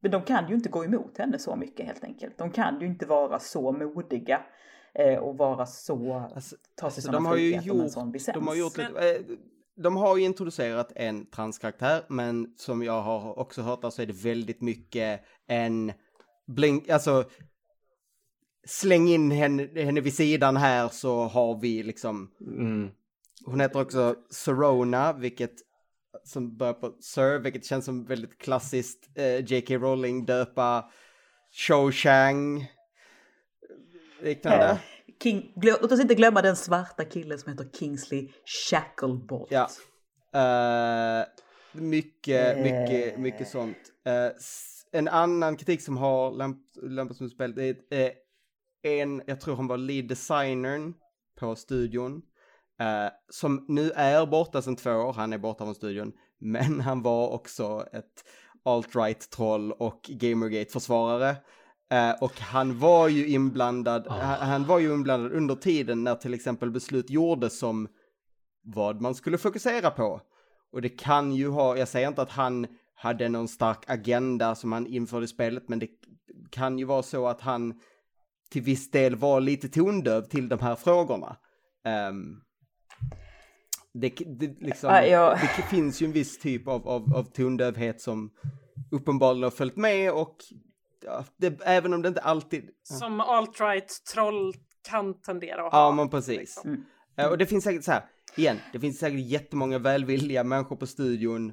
men 0.00 0.10
de 0.10 0.22
kan 0.22 0.48
ju 0.48 0.54
inte 0.54 0.68
gå 0.68 0.84
emot 0.84 1.18
henne 1.18 1.38
så 1.38 1.56
mycket 1.56 1.86
helt 1.86 2.04
enkelt. 2.04 2.38
De 2.38 2.50
kan 2.50 2.80
ju 2.80 2.86
inte 2.86 3.06
vara 3.06 3.38
så 3.38 3.72
modiga 3.72 4.42
eh, 4.94 5.18
och 5.18 5.38
vara 5.38 5.66
så, 5.66 6.14
alltså, 6.34 6.56
ta 6.74 6.80
sig 6.80 6.84
alltså, 6.84 7.00
sådana 7.00 7.30
friheter 7.30 7.74
med 7.74 7.84
en 7.84 7.90
sån 7.90 8.12
licens. 8.12 8.34
De 8.34 8.46
har 8.46 8.54
gjort 8.54 8.76
lite, 8.76 9.10
eh, 9.10 9.36
de 9.76 9.96
har 9.96 10.16
ju 10.16 10.24
introducerat 10.24 10.92
en 10.96 11.26
transkaraktär, 11.26 12.02
men 12.08 12.54
som 12.56 12.82
jag 12.82 13.02
har 13.02 13.38
också 13.38 13.62
hört 13.62 13.92
så 13.92 14.02
är 14.02 14.06
det 14.06 14.22
väldigt 14.22 14.60
mycket 14.60 15.20
en 15.46 15.92
blink, 16.46 16.88
alltså 16.88 17.24
släng 18.64 19.08
in 19.08 19.30
henne, 19.30 19.68
henne 19.74 20.00
vid 20.00 20.14
sidan 20.14 20.56
här 20.56 20.88
så 20.88 21.24
har 21.24 21.60
vi 21.60 21.82
liksom, 21.82 22.30
mm. 22.40 22.90
hon 23.44 23.60
heter 23.60 23.80
också 23.80 24.14
Sorona, 24.30 25.12
vilket 25.12 25.54
som 26.24 26.56
börjar 26.56 26.72
på 26.72 26.96
Sir, 27.00 27.38
vilket 27.38 27.64
känns 27.64 27.84
som 27.84 28.04
väldigt 28.04 28.38
klassiskt 28.38 29.08
eh, 29.14 29.44
J.K. 29.44 29.74
Rowling 29.74 30.26
döpa 30.26 30.90
Cho 31.52 31.92
Chang 31.92 32.66
liknande. 34.22 34.64
Eh, 34.64 34.78
King, 35.22 35.52
låt 35.62 35.92
oss 35.92 36.00
inte 36.00 36.14
glömma 36.14 36.42
den 36.42 36.56
svarta 36.56 37.04
killen 37.04 37.38
som 37.38 37.52
heter 37.52 37.68
Kingsley 37.78 38.28
Shacklebolt. 38.44 39.50
Ja. 39.50 39.68
Uh, 40.36 41.26
mycket, 41.72 42.56
uh. 42.56 42.62
mycket, 42.62 43.18
mycket 43.18 43.48
sånt. 43.48 43.76
Uh, 44.08 44.32
en 44.92 45.08
annan 45.08 45.56
kritik 45.56 45.82
som 45.82 45.96
har 45.96 46.54
lämpats 46.88 47.20
mot 47.20 47.32
spelet 47.32 47.78
är 47.90 48.12
en, 48.82 49.22
jag 49.26 49.40
tror 49.40 49.56
han 49.56 49.66
var 49.66 49.76
lead 49.76 50.08
designern 50.08 50.94
på 51.38 51.56
studion. 51.56 52.22
Uh, 52.80 53.10
som 53.28 53.64
nu 53.68 53.90
är 53.90 54.26
borta 54.26 54.62
sedan 54.62 54.76
två 54.76 54.90
år, 54.90 55.12
han 55.12 55.32
är 55.32 55.38
borta 55.38 55.64
från 55.64 55.74
studion, 55.74 56.12
men 56.38 56.80
han 56.80 57.02
var 57.02 57.28
också 57.28 57.86
ett 57.92 58.24
alt-right 58.64 59.30
troll 59.30 59.72
och 59.72 60.00
Gamergate-försvarare. 60.08 61.30
Uh, 61.94 62.22
och 62.22 62.40
han 62.40 62.78
var 62.78 63.08
ju 63.08 63.28
inblandad, 63.28 64.06
oh. 64.06 64.12
han 64.20 64.64
var 64.64 64.78
ju 64.78 64.94
inblandad 64.94 65.32
under 65.32 65.54
tiden 65.54 66.04
när 66.04 66.14
till 66.14 66.34
exempel 66.34 66.70
beslut 66.70 67.10
gjordes 67.10 67.58
som 67.58 67.88
vad 68.62 69.00
man 69.00 69.14
skulle 69.14 69.38
fokusera 69.38 69.90
på. 69.90 70.20
Och 70.72 70.82
det 70.82 70.88
kan 70.88 71.32
ju 71.32 71.48
ha, 71.48 71.76
jag 71.76 71.88
säger 71.88 72.08
inte 72.08 72.22
att 72.22 72.30
han 72.30 72.66
hade 72.94 73.28
någon 73.28 73.48
stark 73.48 73.90
agenda 73.90 74.54
som 74.54 74.72
han 74.72 74.86
införde 74.86 75.24
i 75.24 75.28
spelet, 75.28 75.68
men 75.68 75.78
det 75.78 75.88
kan 76.50 76.78
ju 76.78 76.84
vara 76.84 77.02
så 77.02 77.26
att 77.26 77.40
han 77.40 77.80
till 78.50 78.62
viss 78.62 78.90
del 78.90 79.16
var 79.16 79.40
lite 79.40 79.68
tondöv 79.68 80.22
till 80.22 80.48
de 80.48 80.58
här 80.58 80.76
frågorna. 80.76 81.36
Um, 82.08 82.42
det, 83.92 84.08
det, 84.26 84.60
liksom, 84.60 84.90
ah, 84.90 85.02
ja. 85.02 85.38
det 85.56 85.62
finns 85.62 86.02
ju 86.02 86.06
en 86.06 86.12
viss 86.12 86.38
typ 86.38 86.68
av, 86.68 86.88
av, 86.88 87.14
av 87.14 87.24
tondövhet 87.24 88.00
som 88.00 88.30
uppenbarligen 88.90 89.42
har 89.42 89.50
följt 89.50 89.76
med 89.76 90.12
och 90.12 90.36
ja, 91.04 91.24
det, 91.36 91.60
även 91.64 91.94
om 91.94 92.02
det 92.02 92.08
inte 92.08 92.20
alltid... 92.20 92.70
Som 92.82 93.20
alt-right 93.20 94.04
troll 94.14 94.54
kan 94.88 95.20
tendera 95.20 95.66
att 95.66 95.72
ha. 95.72 95.86
Ja, 95.86 95.92
men 95.92 96.08
precis. 96.08 96.38
Liksom. 96.38 96.70
Mm. 97.16 97.30
Och 97.30 97.38
det 97.38 97.46
finns 97.46 97.64
säkert 97.64 97.84
så 97.84 97.92
här, 97.92 98.04
igen, 98.36 98.56
det 98.72 98.80
finns 98.80 98.98
säkert 98.98 99.20
jättemånga 99.20 99.78
välvilliga 99.78 100.44
människor 100.44 100.76
på 100.76 100.86
studion. 100.86 101.52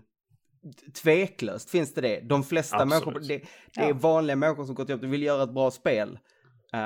Tveklöst 1.03 1.69
finns 1.69 1.93
det 1.93 2.01
det. 2.01 2.19
De 2.19 2.43
flesta 2.43 2.76
Absolut. 2.76 3.05
människor, 3.05 3.27
det, 3.27 3.43
det 3.73 3.89
är 3.89 3.93
vanliga 3.93 4.35
människor 4.35 4.65
som 4.65 4.76
går 4.76 4.85
till 4.85 4.91
jobbet 4.91 5.07
och 5.07 5.14
vill 5.14 5.23
göra 5.23 5.43
ett 5.43 5.53
bra 5.53 5.72
spel. 5.72 6.19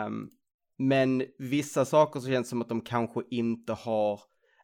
Um, 0.08 0.30
men 0.78 1.24
vissa 1.38 1.86
saker 1.86 2.20
så 2.20 2.28
känns 2.28 2.48
det 2.48 2.50
som 2.50 2.62
att 2.62 2.70
de 2.70 2.82
kanske 2.82 3.22
inte 3.30 3.74
har 3.74 4.20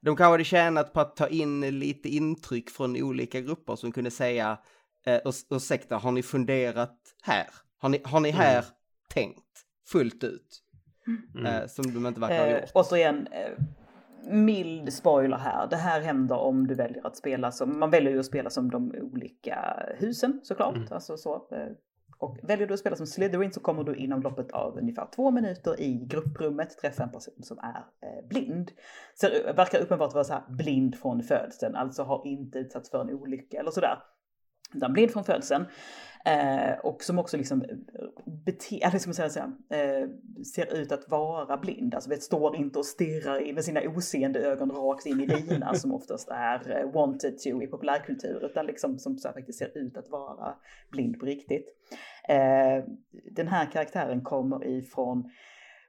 de 0.07 0.15
kanske 0.15 0.31
hade 0.31 0.43
tjänat 0.43 0.93
på 0.93 0.99
att 0.99 1.15
ta 1.15 1.27
in 1.27 1.79
lite 1.79 2.09
intryck 2.09 2.69
från 2.69 3.03
olika 3.03 3.41
grupper 3.41 3.75
som 3.75 3.91
kunde 3.91 4.11
säga 4.11 4.57
eh, 5.05 5.19
ursäkta, 5.49 5.97
har 5.97 6.11
ni 6.11 6.23
funderat 6.23 6.97
här? 7.23 7.47
Har 7.77 7.89
ni, 7.89 8.01
har 8.03 8.19
ni 8.19 8.31
här 8.31 8.57
mm. 8.57 8.65
tänkt 9.13 9.65
fullt 9.87 10.23
ut? 10.23 10.63
Mm. 11.35 11.45
Eh, 11.45 11.67
som 11.67 11.93
de 11.93 12.05
inte 12.07 12.19
verkar 12.19 12.39
ha 12.39 12.51
gjort. 12.51 12.63
Eh, 12.63 12.69
återigen, 12.73 13.27
eh, 13.27 13.51
mild 14.31 14.93
spoiler 14.93 15.37
här. 15.37 15.67
Det 15.67 15.75
här 15.75 16.01
händer 16.01 16.37
om 16.37 16.67
du 16.67 16.75
väljer 16.75 17.07
att 17.07 17.17
spela 17.17 17.51
som, 17.51 17.79
man 17.79 17.89
väljer 17.89 18.11
ju 18.11 18.19
att 18.19 18.25
spela 18.25 18.49
som 18.49 18.71
de 18.71 18.91
olika 19.01 19.85
husen 19.97 20.39
såklart. 20.43 20.75
Mm. 20.75 20.87
Alltså 20.91 21.17
så, 21.17 21.35
eh, 21.35 21.67
och 22.17 22.37
väljer 22.43 22.67
du 22.67 22.73
att 22.73 22.79
spela 22.79 22.95
som 22.95 23.07
Slytherin 23.07 23.53
så 23.53 23.59
kommer 23.59 23.83
du 23.83 23.95
inom 23.95 24.21
loppet 24.21 24.51
av 24.51 24.77
ungefär 24.77 25.07
två 25.15 25.31
minuter 25.31 25.79
i 25.81 26.05
grupprummet 26.05 26.77
träffa 26.77 27.03
en 27.03 27.11
person 27.11 27.43
som 27.43 27.59
är 27.59 27.85
eh, 28.01 28.27
blind. 28.27 28.71
Så 29.15 29.27
verkar 29.55 29.79
uppenbart 29.79 30.13
vara 30.13 30.23
så 30.23 30.33
här 30.33 30.43
blind 30.49 30.95
från 30.95 31.23
födseln, 31.23 31.75
alltså 31.75 32.03
har 32.03 32.27
inte 32.27 32.59
utsatts 32.59 32.89
för 32.89 33.01
en 33.01 33.13
olycka 33.13 33.59
eller 33.59 33.71
sådär. 33.71 33.97
Utan 34.73 34.93
blind 34.93 35.11
från 35.11 35.23
födseln. 35.23 35.65
Eh, 36.25 36.79
och 36.83 37.03
som 37.03 37.19
också 37.19 37.37
liksom, 37.37 37.61
eh, 37.61 37.77
bete, 38.45 38.89
liksom 38.93 39.13
säga 39.13 39.51
eh, 39.69 40.09
ser 40.53 40.77
ut 40.77 40.91
att 40.91 41.09
vara 41.09 41.57
blind. 41.57 41.95
Alltså 41.95 42.09
vet, 42.09 42.23
står 42.23 42.55
inte 42.55 42.79
och 42.79 42.85
stirrar 42.85 43.53
med 43.53 43.65
sina 43.65 43.81
oseende 43.81 44.39
ögon 44.39 44.71
rakt 44.71 45.05
in 45.05 45.21
i 45.21 45.25
dina 45.25 45.73
som 45.73 45.93
oftast 45.93 46.29
är 46.29 46.77
eh, 46.77 46.91
wanted 46.91 47.39
to 47.39 47.61
i 47.63 47.67
populärkultur. 47.67 48.45
Utan 48.45 48.65
liksom 48.65 48.99
som 48.99 49.17
så 49.17 49.27
här, 49.27 49.35
faktiskt 49.35 49.59
ser 49.59 49.77
ut 49.77 49.97
att 49.97 50.09
vara 50.09 50.55
blind 50.91 51.19
på 51.19 51.25
riktigt. 51.25 51.65
Eh, 52.29 52.83
den 53.31 53.47
här 53.47 53.71
karaktären 53.71 54.21
kommer 54.21 54.67
ifrån 54.67 55.29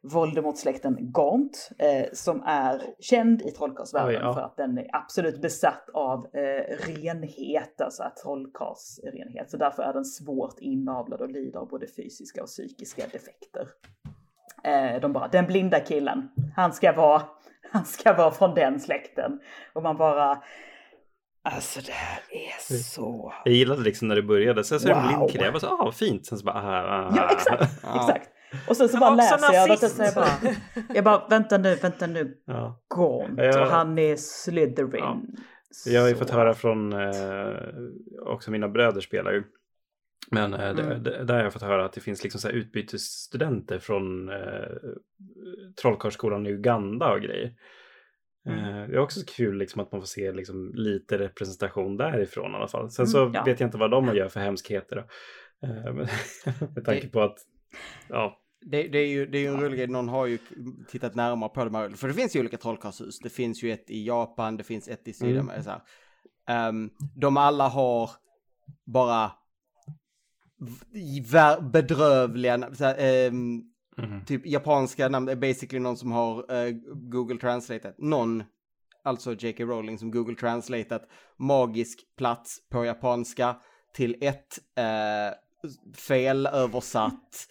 Voldemort-släkten 0.08 1.12
Gaunt, 1.12 1.70
eh, 1.78 2.06
som 2.12 2.42
är 2.42 2.82
känd 3.00 3.42
i 3.42 3.50
trollkarlsvärlden 3.50 4.20
ja. 4.22 4.34
för 4.34 4.40
att 4.40 4.56
den 4.56 4.78
är 4.78 4.86
absolut 4.92 5.40
besatt 5.40 5.88
av 5.94 6.26
eh, 6.26 6.76
renhet, 6.86 7.80
alltså 7.80 8.02
trollkarlsrenhet. 8.22 9.50
Så 9.50 9.56
därför 9.56 9.82
är 9.82 9.92
den 9.92 10.04
svårt 10.04 10.58
inavlad 10.60 11.20
och 11.20 11.30
lider 11.30 11.58
av 11.58 11.68
både 11.68 11.86
fysiska 11.86 12.42
och 12.42 12.48
psykiska 12.48 13.02
defekter. 13.02 13.68
Eh, 14.64 15.00
de 15.00 15.12
bara, 15.12 15.28
den 15.28 15.46
blinda 15.46 15.80
killen, 15.80 16.28
han 16.56 16.72
ska 16.72 16.92
vara, 16.92 17.22
han 17.72 17.84
ska 17.84 18.12
vara 18.12 18.30
från 18.30 18.54
den 18.54 18.80
släkten. 18.80 19.40
Och 19.72 19.82
man 19.82 19.96
bara, 19.96 20.42
Alltså 21.42 21.80
det 21.80 21.92
här 21.92 22.20
är 22.30 22.82
så... 22.82 23.32
Jag 23.44 23.54
gillade 23.54 23.82
liksom 23.82 24.08
när 24.08 24.16
det 24.16 24.22
började, 24.22 24.64
sen 24.64 24.80
så 24.80 24.88
är 24.88 24.94
det 24.94 25.00
en 25.00 25.06
blind 25.06 25.30
kille, 25.30 25.44
jag 25.44 25.52
bara 25.52 25.60
så, 25.60 25.66
ah 25.66 25.92
fint, 25.92 26.26
sen 26.26 26.38
så 26.38 26.44
bara, 26.44 26.54
ah, 26.54 26.82
ah. 26.82 27.12
Ja 27.16 27.28
exakt, 27.32 27.62
exakt. 27.96 28.30
Och 28.68 28.76
sen 28.76 28.88
så 28.88 28.98
bara 28.98 29.14
läser 29.14 29.52
jag 29.52 29.68
det 29.68 29.86
och 29.86 30.04
jag 30.06 30.14
bara, 30.14 30.54
jag 30.94 31.04
bara, 31.04 31.28
vänta 31.28 31.58
nu, 31.58 31.74
vänta 31.74 32.06
nu, 32.06 32.38
ja. 32.44 32.80
Gaunt 32.94 33.56
och 33.56 33.66
han 33.66 33.98
är 33.98 34.16
Slytherin. 34.16 34.92
Ja. 34.92 35.20
Jag 35.86 36.00
har 36.00 36.08
ju 36.08 36.14
fått 36.14 36.30
höra 36.30 36.54
från, 36.54 36.92
eh, 36.92 37.52
också 38.26 38.50
mina 38.50 38.68
bröder 38.68 39.00
spelar 39.00 39.32
ju. 39.32 39.44
Men 40.30 40.54
eh, 40.54 40.68
mm. 40.68 41.02
där 41.02 41.34
har 41.34 41.42
jag 41.42 41.52
fått 41.52 41.62
höra 41.62 41.84
att 41.84 41.92
det 41.92 42.00
finns 42.00 42.22
liksom 42.22 42.40
så 42.40 42.48
här 42.48 42.54
utbytesstudenter 42.54 43.78
från 43.78 44.28
eh, 44.28 44.68
Trollkarlsskolan 45.82 46.46
i 46.46 46.50
Uganda 46.50 47.12
och 47.12 47.20
grejer. 47.20 47.54
Mm. 48.48 48.64
Eh, 48.64 48.88
det 48.88 48.94
är 48.94 48.98
också 48.98 49.20
kul 49.36 49.58
liksom 49.58 49.80
att 49.80 49.92
man 49.92 50.00
får 50.00 50.06
se 50.06 50.32
liksom 50.32 50.72
lite 50.74 51.18
representation 51.18 51.96
därifrån 51.96 52.52
i 52.52 52.54
alla 52.54 52.68
fall. 52.68 52.90
Sen 52.90 53.06
så 53.06 53.22
mm, 53.22 53.34
ja. 53.34 53.44
vet 53.44 53.60
jag 53.60 53.66
inte 53.66 53.78
vad 53.78 53.90
de 53.90 54.16
gör 54.16 54.28
för 54.28 54.40
hemskheter. 54.40 54.96
Då. 54.96 55.02
Eh, 55.68 55.94
med 56.74 56.84
tanke 56.84 57.08
på 57.08 57.22
att 57.22 57.38
ja. 58.08 58.38
Det, 58.60 58.88
det, 58.88 58.98
är 58.98 59.06
ju, 59.06 59.26
det 59.26 59.38
är 59.38 59.42
ju 59.42 59.48
en 59.48 59.60
rolig 59.60 59.78
grej, 59.78 59.86
någon 59.86 60.08
har 60.08 60.26
ju 60.26 60.38
tittat 60.88 61.14
närmare 61.14 61.48
på 61.48 61.64
de 61.64 61.74
här, 61.74 61.90
för 61.90 62.08
det 62.08 62.14
finns 62.14 62.36
ju 62.36 62.40
olika 62.40 62.56
trollkarlshus. 62.56 63.18
Det 63.18 63.30
finns 63.30 63.62
ju 63.62 63.72
ett 63.72 63.90
i 63.90 64.06
Japan, 64.06 64.56
det 64.56 64.64
finns 64.64 64.88
ett 64.88 65.08
i 65.08 65.12
Sydamerika. 65.12 65.80
Mm. 66.46 66.68
Um, 66.68 66.90
de 67.14 67.36
alla 67.36 67.68
har 67.68 68.10
bara 68.84 69.32
bedrövliga, 71.60 72.74
så 72.74 72.84
här, 72.84 73.28
um, 73.28 73.62
mm. 73.98 74.24
typ 74.24 74.46
japanska 74.46 75.08
namn, 75.08 75.28
är 75.28 75.36
basically 75.36 75.80
någon 75.80 75.96
som 75.96 76.12
har 76.12 76.52
uh, 76.52 76.76
Google 76.94 77.38
translated, 77.38 77.94
någon, 77.98 78.44
alltså 79.04 79.34
J.K. 79.34 79.64
Rowling 79.64 79.98
som 79.98 80.10
Google 80.10 80.34
translated 80.34 81.00
magisk 81.36 81.98
plats 82.16 82.68
på 82.70 82.84
japanska 82.84 83.56
till 83.94 84.16
ett 84.20 84.58
uh, 84.78 85.47
felöversatt. 85.96 87.48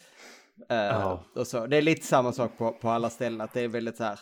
Uh, 0.71 1.07
oh. 1.07 1.19
och 1.35 1.47
så. 1.47 1.67
Det 1.67 1.77
är 1.77 1.81
lite 1.81 2.05
samma 2.05 2.31
sak 2.31 2.57
på, 2.57 2.71
på 2.71 2.89
alla 2.89 3.09
ställen, 3.09 3.41
att 3.41 3.53
det 3.53 3.61
är 3.61 3.67
väldigt 3.67 3.97
så 3.97 4.03
här, 4.03 4.19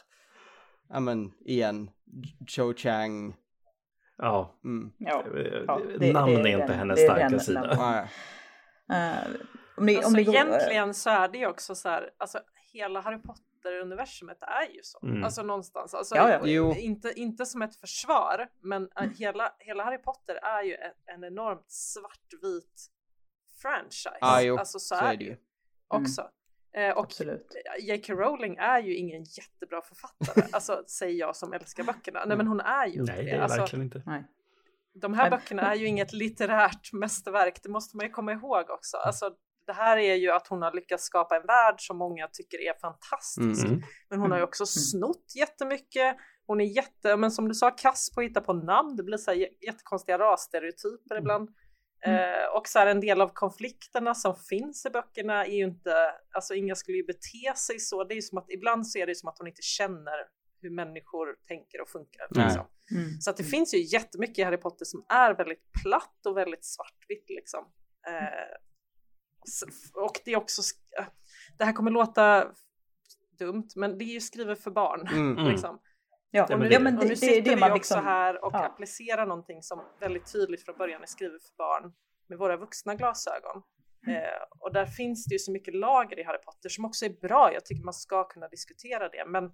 ja 0.90 1.00
men 1.00 1.32
igen, 1.46 1.90
Cho 2.48 2.74
Chang. 2.74 3.36
Ja, 4.18 4.60
mm. 4.64 4.92
ja. 4.98 5.24
Det, 6.00 6.14
namn 6.14 6.34
det, 6.34 6.40
är, 6.40 6.46
är 6.46 6.62
inte 6.62 6.74
hennes 6.74 7.00
starka 7.00 7.40
sida. 7.40 8.08
Uh, 8.92 9.36
om 9.78 9.86
ni, 9.86 9.96
alltså, 9.96 10.08
om 10.08 10.14
ni 10.14 10.24
går, 10.24 10.36
egentligen 10.36 10.94
så 10.94 11.10
är 11.10 11.28
det 11.28 11.38
ju 11.38 11.48
också 11.48 11.76
så 11.76 11.90
här, 11.90 12.10
alltså 12.18 12.40
hela 12.74 13.02
Harry 13.02 13.18
Potter-universumet 13.18 14.38
är 14.42 14.74
ju 14.74 14.80
så. 14.84 15.00
Mm. 15.04 15.24
Alltså 15.24 15.44
någonstans. 15.44 15.94
Alltså, 15.94 16.16
ja, 16.16 16.48
ja. 16.48 16.76
Inte, 16.76 17.14
inte 17.16 17.46
som 17.46 17.62
ett 17.62 17.76
försvar, 17.76 18.48
men 18.62 18.90
mm. 18.96 19.14
hela, 19.18 19.52
hela 19.60 19.84
Harry 19.84 19.98
Potter 19.98 20.36
är 20.36 20.64
ju 20.64 20.76
en, 20.76 21.16
en 21.16 21.24
enormt 21.24 21.72
svartvit 21.72 22.92
franchise. 23.66 24.18
Ah, 24.22 24.42
jo, 24.42 24.58
alltså 24.58 24.80
så, 24.80 24.96
så 24.96 25.06
är, 25.06 25.18
det 25.18 25.24
ju. 25.24 25.38
Också. 25.88 26.22
Mm. 26.22 26.32
Eh, 26.92 26.98
och 26.98 27.12
J.K. 27.80 28.14
Rowling 28.14 28.58
är 28.58 28.80
ju 28.80 28.96
ingen 28.96 29.24
jättebra 29.24 29.82
författare, 29.82 30.48
alltså 30.52 30.84
säger 30.88 31.20
jag 31.20 31.36
som 31.36 31.54
älskar 31.54 31.84
böckerna. 31.84 32.26
Nej 32.26 32.38
men 32.38 32.48
hon 32.48 32.60
är 32.60 32.88
ju 32.88 33.00
inte 33.00 33.14
Nej, 33.14 33.26
det. 33.26 33.32
är 33.32 33.40
alltså, 33.40 33.60
verkligen 33.60 33.84
inte. 33.84 34.04
Nej. 34.06 34.24
De 34.94 35.14
här 35.14 35.30
böckerna 35.30 35.72
är 35.72 35.76
ju 35.76 35.88
inget 35.88 36.14
litterärt 36.14 36.94
mästerverk, 36.94 37.64
det 37.64 37.70
måste 37.70 37.98
man 37.98 38.06
ju 38.06 38.12
komma 38.12 38.32
ihåg 38.32 38.70
också. 38.70 38.98
Alltså, 38.98 39.32
det 39.68 39.74
här 39.74 39.98
är 39.98 40.16
ju 40.16 40.32
att 40.32 40.48
hon 40.48 40.62
har 40.62 40.74
lyckats 40.74 41.04
skapa 41.04 41.36
en 41.36 41.46
värld 41.46 41.76
som 41.78 41.98
många 41.98 42.28
tycker 42.28 42.58
är 42.58 42.80
fantastisk. 42.80 43.66
Mm. 43.66 43.82
Men 44.10 44.20
hon 44.20 44.32
har 44.32 44.38
ju 44.38 44.44
också 44.44 44.64
mm. 44.64 44.68
snott 44.68 45.34
jättemycket. 45.36 46.18
Hon 46.48 46.62
är 46.62 46.66
jätte, 46.66 47.18
men 47.18 47.32
som 47.32 47.48
du 47.48 47.54
sa, 47.54 47.72
kass 47.72 48.12
på 48.16 48.22
att 48.22 48.26
hitta 48.26 48.42
på 48.42 48.54
namn. 48.54 48.96
Det 48.96 49.04
blir 49.04 49.18
så 49.18 49.32
här 49.32 49.48
jättekonstiga 49.66 50.20
rasstereotyper 50.20 51.18
ibland. 51.18 51.50
Mm. 52.06 52.20
Eh, 52.20 52.58
och 52.58 52.68
så 52.68 52.80
här, 52.80 52.88
en 52.88 53.00
del 53.00 53.22
av 53.22 53.30
konflikterna 53.34 54.16
som 54.16 54.36
finns 54.36 54.86
i 54.86 54.90
böckerna 54.90 55.46
är 55.46 55.52
ju 55.52 55.64
inte, 55.64 56.12
alltså 56.36 56.54
Inga 56.54 56.76
skulle 56.76 56.98
ju 56.98 57.06
bete 57.06 57.54
sig 57.58 57.80
så, 57.80 58.04
det 58.04 58.14
är 58.14 58.16
ju 58.16 58.22
som 58.22 58.38
att 58.38 58.50
ibland 58.50 58.88
så 58.88 59.00
är 59.00 59.08
det 59.08 59.16
som 59.16 59.30
att 59.30 59.38
hon 59.38 59.48
inte 59.48 59.62
känner 59.62 60.18
hur 60.62 60.70
människor 60.70 61.36
tänker 61.48 61.82
och 61.82 61.90
funkar. 61.90 62.28
Liksom. 62.30 62.68
Mm. 62.92 63.22
Så 63.22 63.30
att 63.30 63.38
det 63.38 63.44
finns 63.44 63.74
ju 63.74 63.84
jättemycket 63.84 64.40
i 64.40 64.44
Harry 64.44 64.58
Potter 64.58 64.86
som 64.86 65.06
är 65.10 65.34
väldigt 65.34 65.72
platt 65.84 66.26
och 66.26 66.38
väldigt 66.38 66.66
svartvitt 66.66 67.30
liksom. 67.30 67.66
Eh, 68.08 68.56
och 69.94 70.20
det 70.26 70.32
är 70.32 70.38
också, 70.38 70.62
eh, 71.00 71.06
det 71.58 71.66
här 71.66 71.74
kommer 71.74 71.92
låta 71.92 72.48
dumt, 73.40 73.70
men 73.76 73.98
det 73.98 74.06
är 74.06 74.14
ju 74.14 74.22
skrivet 74.22 74.64
för 74.64 74.72
barn. 74.72 75.08
Mm. 75.08 75.32
mm. 75.32 75.46
Liksom. 75.52 75.80
Ja, 76.36 76.44
och 76.54 76.60
nu, 76.60 76.70
ja, 76.70 76.80
men 76.80 76.96
det, 76.96 77.02
och 77.02 77.08
nu 77.08 77.16
sitter 77.16 77.42
det, 77.42 77.50
det 77.50 77.56
vi 77.56 77.62
också 77.62 77.74
liksom, 77.74 78.04
här 78.04 78.46
och 78.46 78.54
ja. 78.54 78.66
applicerar 78.66 79.26
någonting 79.26 79.64
som 79.64 79.82
väldigt 80.00 80.32
tydligt 80.32 80.66
från 80.66 80.78
början 80.78 81.02
är 81.02 81.08
skrivet 81.08 81.44
för 81.44 81.56
barn 81.58 81.94
med 82.28 82.38
våra 82.38 82.58
vuxna 82.58 82.96
glasögon. 82.96 83.62
Mm. 84.08 84.24
Eh, 84.24 84.30
och 84.60 84.74
där 84.74 84.86
finns 84.86 85.26
det 85.26 85.36
ju 85.36 85.40
så 85.40 85.52
mycket 85.52 85.76
lager 85.76 86.20
i 86.20 86.24
Harry 86.24 86.38
Potter 86.46 86.70
som 86.70 86.86
också 86.86 87.06
är 87.06 87.10
bra. 87.10 87.54
Jag 87.54 87.66
tycker 87.66 87.84
man 87.84 87.94
ska 87.94 88.24
kunna 88.24 88.48
diskutera 88.48 89.10
det. 89.10 89.26
Men, 89.28 89.52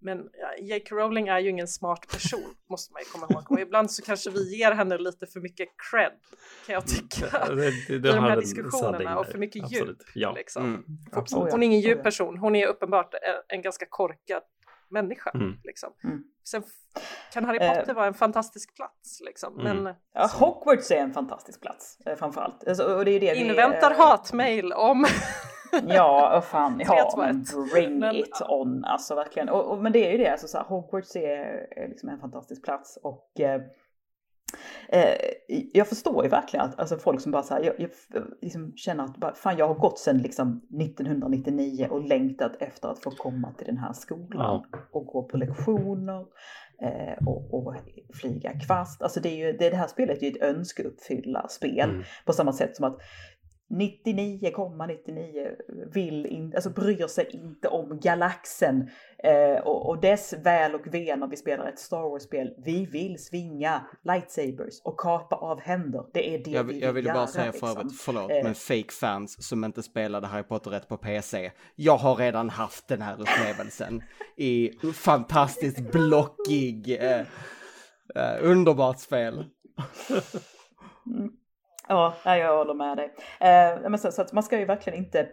men 0.00 0.18
J.K. 0.60 0.96
Rowling 0.96 1.28
är 1.28 1.38
ju 1.38 1.48
ingen 1.50 1.68
smart 1.68 2.08
person, 2.12 2.54
måste 2.70 2.92
man 2.92 3.02
ju 3.02 3.08
komma 3.08 3.26
ihåg. 3.30 3.50
Och 3.50 3.60
ibland 3.60 3.90
så 3.90 4.02
kanske 4.02 4.30
vi 4.30 4.56
ger 4.58 4.72
henne 4.72 4.98
lite 4.98 5.26
för 5.26 5.40
mycket 5.40 5.68
cred, 5.90 6.12
kan 6.66 6.74
jag 6.74 6.86
tycka, 6.86 7.54
det, 7.54 7.54
det, 7.54 7.98
det 7.98 8.08
i 8.08 8.12
de 8.12 8.24
här 8.24 8.40
diskussionerna. 8.40 9.18
Och 9.18 9.26
för 9.26 9.38
mycket 9.38 9.64
Absolut. 9.64 9.88
djup. 9.88 10.08
Ja. 10.14 10.32
Liksom. 10.32 10.64
Mm. 10.64 10.84
Hon 11.30 11.62
är 11.62 11.66
ingen 11.66 11.80
djup 11.80 12.02
person, 12.02 12.38
hon 12.38 12.56
är 12.56 12.66
uppenbart 12.66 13.14
en, 13.14 13.56
en 13.56 13.62
ganska 13.62 13.86
korkad 13.88 14.42
människa. 14.90 15.30
Mm. 15.34 15.56
Liksom. 15.64 15.92
Mm. 16.04 16.24
Sen 16.44 16.62
kan 17.32 17.44
Harry 17.44 17.58
Potter 17.58 17.88
eh, 17.88 17.94
vara 17.94 18.06
en 18.06 18.14
fantastisk 18.14 18.76
plats. 18.76 19.20
Liksom. 19.24 19.60
Mm. 19.60 19.82
Men, 19.82 19.94
ja, 20.14 20.30
Hogwarts 20.34 20.90
är 20.90 20.96
en 20.96 21.12
fantastisk 21.12 21.60
plats 21.60 21.98
eh, 22.06 22.16
framförallt. 22.16 22.68
Alltså, 22.68 22.96
och 22.96 23.04
det 23.04 23.10
är 23.10 23.20
det 23.20 23.34
Inväntar 23.34 23.90
vi, 23.90 23.96
eh, 23.96 24.06
hatmail 24.06 24.72
om 24.72 25.06
Ja, 25.88 26.38
och 26.38 26.44
fan, 26.44 26.82
ja, 26.86 27.14
men 27.16 27.44
bring 27.72 27.98
men, 27.98 28.16
it 28.16 28.42
on, 28.48 28.84
alltså 28.84 29.14
verkligen. 29.14 29.48
Och, 29.48 29.70
och, 29.70 29.78
men 29.78 29.92
det 29.92 30.06
är 30.06 30.12
ju 30.12 30.18
det, 30.18 30.28
alltså, 30.28 30.48
så 30.48 30.58
här, 30.58 30.64
Hogwarts 30.64 31.16
är, 31.16 31.66
är 31.76 31.88
liksom 31.88 32.08
en 32.08 32.20
fantastisk 32.20 32.64
plats 32.64 32.98
och 33.02 33.40
eh, 33.40 33.60
Eh, 34.88 35.14
jag 35.72 35.88
förstår 35.88 36.24
ju 36.24 36.30
verkligen 36.30 36.66
att 36.66 36.80
alltså 36.80 36.96
folk 36.96 37.20
som 37.20 37.32
bara 37.32 37.42
så 37.42 37.54
här, 37.54 37.62
jag, 37.62 37.74
jag 37.78 37.90
liksom 38.40 38.72
känner 38.76 39.04
att 39.04 39.16
bara, 39.16 39.34
fan 39.34 39.56
jag 39.56 39.68
har 39.68 39.74
gått 39.74 39.98
sedan 39.98 40.18
liksom 40.18 40.60
1999 40.80 41.88
och 41.90 42.04
längtat 42.04 42.52
efter 42.60 42.88
att 42.88 43.02
få 43.02 43.10
komma 43.10 43.52
till 43.52 43.66
den 43.66 43.78
här 43.78 43.92
skolan 43.92 44.64
ja. 44.72 44.78
och 44.90 45.06
gå 45.06 45.22
på 45.22 45.36
lektioner 45.36 46.26
eh, 46.82 47.26
och, 47.26 47.54
och, 47.54 47.74
flyga 48.14 48.52
kvast. 48.58 49.02
Alltså 49.02 49.20
det, 49.20 49.28
är 49.28 49.46
ju, 49.46 49.52
det, 49.52 49.70
det 49.70 49.76
här 49.76 49.86
spelet 49.86 50.22
är 50.22 50.26
ju 50.26 50.32
ett 50.32 50.42
önskeuppfyllarspel 50.42 51.90
mm. 51.90 52.02
på 52.24 52.32
samma 52.32 52.52
sätt 52.52 52.76
som 52.76 52.84
att 52.84 52.98
99,99 53.70 55.56
vill 55.92 56.26
in, 56.26 56.52
alltså 56.54 56.70
bryr 56.70 57.06
sig 57.06 57.28
inte 57.32 57.68
om 57.68 58.00
galaxen 58.00 58.90
eh, 59.24 59.58
och, 59.62 59.88
och, 59.88 60.00
dess 60.00 60.34
väl 60.44 60.74
och 60.74 60.94
ve 60.94 61.16
när 61.16 61.26
vi 61.26 61.36
spelar 61.36 61.68
ett 61.68 61.78
Star 61.78 62.10
Wars-spel. 62.10 62.54
Vi 62.58 62.86
vill 62.86 63.24
svinga 63.24 63.86
lightsabers 64.02 64.80
och 64.84 65.00
kapa 65.00 65.36
av 65.36 65.60
händer. 65.60 66.04
Det 66.12 66.34
är 66.34 66.44
det 66.44 66.50
jag, 66.50 66.64
vi 66.64 66.72
vill 66.72 66.82
Jag 66.82 66.92
vill 66.92 67.06
göra, 67.06 67.14
bara 67.14 67.26
säga 67.26 67.50
liksom. 67.50 67.68
för 67.68 67.80
övrigt, 67.80 68.00
förlåt, 68.00 68.30
eh, 68.30 68.42
men 68.42 68.54
fake 68.54 68.92
fans 69.00 69.48
som 69.48 69.64
inte 69.64 69.82
spelade 69.82 70.26
Harry 70.26 70.42
Potter 70.42 70.70
rätt 70.70 70.88
på 70.88 70.96
PC. 70.96 71.52
Jag 71.76 71.96
har 71.96 72.16
redan 72.16 72.50
haft 72.50 72.88
den 72.88 73.02
här 73.02 73.20
upplevelsen 73.20 74.02
i 74.36 74.70
fantastiskt 74.94 75.92
blockig, 75.92 76.96
eh, 77.00 77.20
eh 77.20 78.38
underbart 78.40 78.98
spel. 78.98 79.44
Mm. 81.06 81.30
Ja, 81.90 82.14
jag 82.24 82.56
håller 82.56 82.74
med 82.74 82.96
dig. 82.96 83.14
Eh, 83.40 83.90
men 83.90 83.98
så, 83.98 84.12
så, 84.12 84.22
att 84.22 84.32
man 84.32 84.42
ska 84.42 84.58
ju 84.58 84.64
verkligen 84.64 84.98
inte 84.98 85.28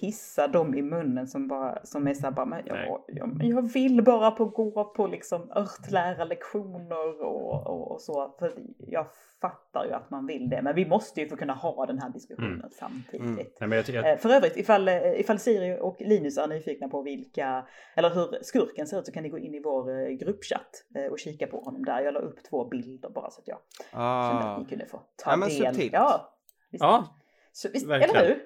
pissa 0.00 0.48
dem 0.48 0.74
i 0.74 0.82
munnen 0.82 1.26
som 1.26 1.48
bara 1.48 1.84
som 1.84 2.06
är 2.06 2.14
såhär 2.14 2.30
bara, 2.30 2.46
men 2.46 2.62
jag, 2.66 3.02
jag, 3.06 3.40
jag, 3.42 3.72
vill 3.72 4.04
bara 4.04 4.30
på 4.30 4.44
gå 4.44 4.84
på 4.84 5.06
liksom 5.06 5.50
örtlärarlektioner 5.56 7.22
och, 7.22 7.66
och, 7.66 7.92
och, 7.92 8.00
så. 8.00 8.34
För 8.38 8.54
jag 8.78 9.06
fattar 9.40 9.84
ju 9.84 9.92
att 9.92 10.10
man 10.10 10.26
vill 10.26 10.48
det, 10.50 10.62
men 10.62 10.74
vi 10.74 10.86
måste 10.86 11.20
ju 11.20 11.28
få 11.28 11.36
kunna 11.36 11.52
ha 11.52 11.86
den 11.86 11.98
här 11.98 12.10
diskussionen 12.10 12.52
mm. 12.52 12.70
samtidigt. 12.72 13.60
Mm. 13.60 13.72
Jag 13.72 13.88
jag... 13.88 14.20
För 14.20 14.30
övrigt, 14.30 14.56
ifall, 14.56 14.88
ifall 14.88 15.38
Siri 15.38 15.78
och 15.80 15.96
Linus 16.00 16.38
är 16.38 16.46
nyfikna 16.46 16.88
på 16.88 17.02
vilka, 17.02 17.66
eller 17.96 18.10
hur 18.10 18.38
skurken 18.42 18.86
ser 18.86 18.98
ut 18.98 19.06
så 19.06 19.12
kan 19.12 19.22
ni 19.22 19.28
gå 19.28 19.38
in 19.38 19.54
i 19.54 19.60
vår 19.60 19.90
eh, 19.90 20.08
gruppchatt 20.08 20.84
eh, 20.96 21.12
och 21.12 21.18
kika 21.18 21.46
på 21.46 21.60
honom 21.60 21.84
där. 21.84 22.00
Jag 22.00 22.14
la 22.14 22.20
upp 22.20 22.44
två 22.50 22.68
bilder 22.68 23.10
bara 23.10 23.30
så 23.30 23.40
att 23.40 23.48
jag 23.48 23.58
ah. 23.92 24.30
kände 24.30 24.44
att 24.44 24.62
ni 24.62 24.68
kunde 24.68 24.86
få 24.86 24.96
ta 25.16 25.30
ja, 25.30 25.36
men 25.36 25.48
del. 25.48 25.74
Subtilt. 25.74 25.92
Ja, 25.92 26.38
visst. 26.70 26.82
ja 26.82 27.18
så, 27.52 27.68
visst, 27.72 27.86
eller 27.86 28.26
hur? 28.26 28.42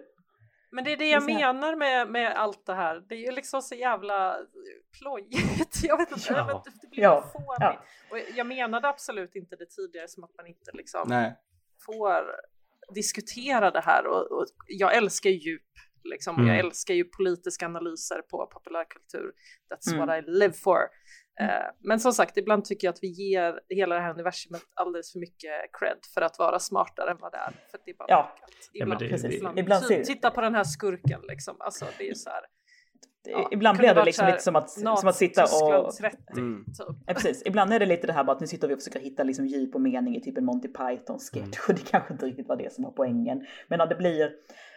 Men 0.72 0.84
det 0.84 0.92
är 0.92 0.96
det 0.96 1.08
jag 1.08 1.24
menar 1.24 1.76
med, 1.76 2.08
med 2.08 2.32
allt 2.36 2.66
det 2.66 2.74
här. 2.74 3.04
Det 3.08 3.14
är 3.14 3.18
ju 3.18 3.30
liksom 3.30 3.62
så 3.62 3.74
jävla 3.74 4.36
plojigt. 4.98 5.82
Jag 5.82 5.98
vet 5.98 6.12
inte, 6.12 6.32
ja. 6.32 6.64
det 6.82 6.90
blir 6.90 7.02
ja. 7.02 7.30
fånigt. 7.32 7.58
Ja. 7.58 7.82
Och 8.10 8.18
jag 8.34 8.46
menade 8.46 8.88
absolut 8.88 9.36
inte 9.36 9.56
det 9.56 9.66
tidigare 9.66 10.08
som 10.08 10.24
att 10.24 10.30
man 10.36 10.46
inte 10.46 10.70
liksom 10.74 11.04
Nej. 11.08 11.36
får 11.86 12.24
diskutera 12.94 13.70
det 13.70 13.80
här 13.80 14.06
och, 14.06 14.32
och 14.32 14.46
jag 14.66 14.96
älskar 14.96 15.30
djup. 15.30 15.62
Liksom. 16.04 16.36
Mm. 16.36 16.48
Jag 16.48 16.58
älskar 16.58 16.94
ju 16.94 17.04
politiska 17.04 17.66
analyser 17.66 18.22
på 18.30 18.46
populärkultur. 18.46 19.32
That's 19.70 19.94
mm. 19.94 20.06
what 20.06 20.18
I 20.18 20.30
live 20.30 20.54
for. 20.54 20.78
Mm. 21.40 21.74
Men 21.80 22.00
som 22.00 22.12
sagt, 22.12 22.36
ibland 22.36 22.64
tycker 22.64 22.86
jag 22.86 22.92
att 22.92 23.02
vi 23.02 23.08
ger 23.08 23.60
hela 23.68 23.94
det 23.94 24.00
här 24.00 24.10
universumet 24.10 24.62
alldeles 24.74 25.12
för 25.12 25.18
mycket 25.18 25.52
cred 25.72 25.98
för 26.14 26.20
att 26.20 26.38
vara 26.38 26.58
smartare 26.58 27.10
än 27.10 27.18
vad 27.20 27.32
det 27.32 27.38
är. 27.38 27.52
För 27.70 27.78
det 27.84 27.90
är 27.90 27.94
bara 27.94 28.06
ja. 28.08 28.34
Ibland, 28.74 29.02
ja, 29.02 29.16
det, 29.16 29.34
ibland, 29.34 29.58
ibland 29.58 29.84
ser... 29.84 30.04
Titta 30.04 30.30
på 30.30 30.40
den 30.40 30.54
här 30.54 30.64
skurken 30.64 31.20
liksom. 31.28 31.56
Alltså 31.60 31.86
det 31.98 32.04
är 32.04 32.08
ju 32.08 32.14
så 32.14 32.30
här. 32.30 32.40
Ja, 33.24 33.48
ibland 33.50 33.78
blir 33.78 33.94
det 33.94 34.04
liksom 34.04 34.26
lite 34.26 34.38
som 34.38 34.56
att, 34.56 34.70
som 34.70 35.08
att 35.08 35.16
sitta 35.16 35.42
och... 35.42 35.92
30, 35.96 36.16
mm. 36.36 36.64
typ. 36.64 36.96
ja, 37.06 37.14
precis. 37.14 37.42
Ibland 37.46 37.72
är 37.72 37.80
det 37.80 37.86
lite 37.86 38.06
det 38.06 38.12
här 38.12 38.24
bara 38.24 38.32
att 38.32 38.40
nu 38.40 38.46
sitter 38.46 38.68
vi 38.68 38.74
och 38.74 38.78
försöker 38.78 39.00
hitta 39.00 39.22
liksom 39.22 39.46
djup 39.46 39.74
och 39.74 39.80
mening 39.80 40.16
i 40.16 40.20
typ 40.20 40.38
en 40.38 40.44
Monty 40.44 40.68
Python-sketch 40.68 41.36
mm. 41.36 41.50
och 41.68 41.74
det 41.74 41.90
kanske 41.90 42.12
inte 42.12 42.26
riktigt 42.26 42.48
var 42.48 42.56
det 42.56 42.72
som 42.72 42.84
var 42.84 42.90
poängen. 42.90 43.46
Men 43.68 43.78
när 43.78 43.86
det 43.86 43.94
blir, 43.94 44.30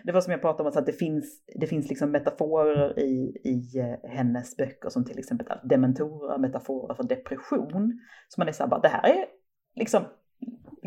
det 0.04 0.12
var 0.12 0.22
som 0.22 0.32
jag 0.32 0.42
pratade 0.42 0.70
om, 0.70 0.78
att 0.78 0.86
det 0.86 0.94
finns, 0.94 1.44
det 1.56 1.68
finns 1.68 1.90
liksom 1.90 2.12
metaforer 2.12 3.00
i, 3.00 3.42
i 3.44 3.80
eh, 3.80 4.10
hennes 4.10 4.58
böcker 4.58 4.90
som 4.90 5.06
till 5.06 5.20
exempel 5.20 5.48
dementorer, 5.64 6.38
metaforer 6.38 6.96
för 6.96 7.04
depression. 7.04 8.00
Så 8.28 8.42
man 8.42 8.48
är 8.48 8.52
så 8.52 8.64
här 8.64 8.70
bara, 8.70 8.82
det 8.82 8.88
här 8.88 9.10
är 9.10 9.26
liksom 9.76 10.04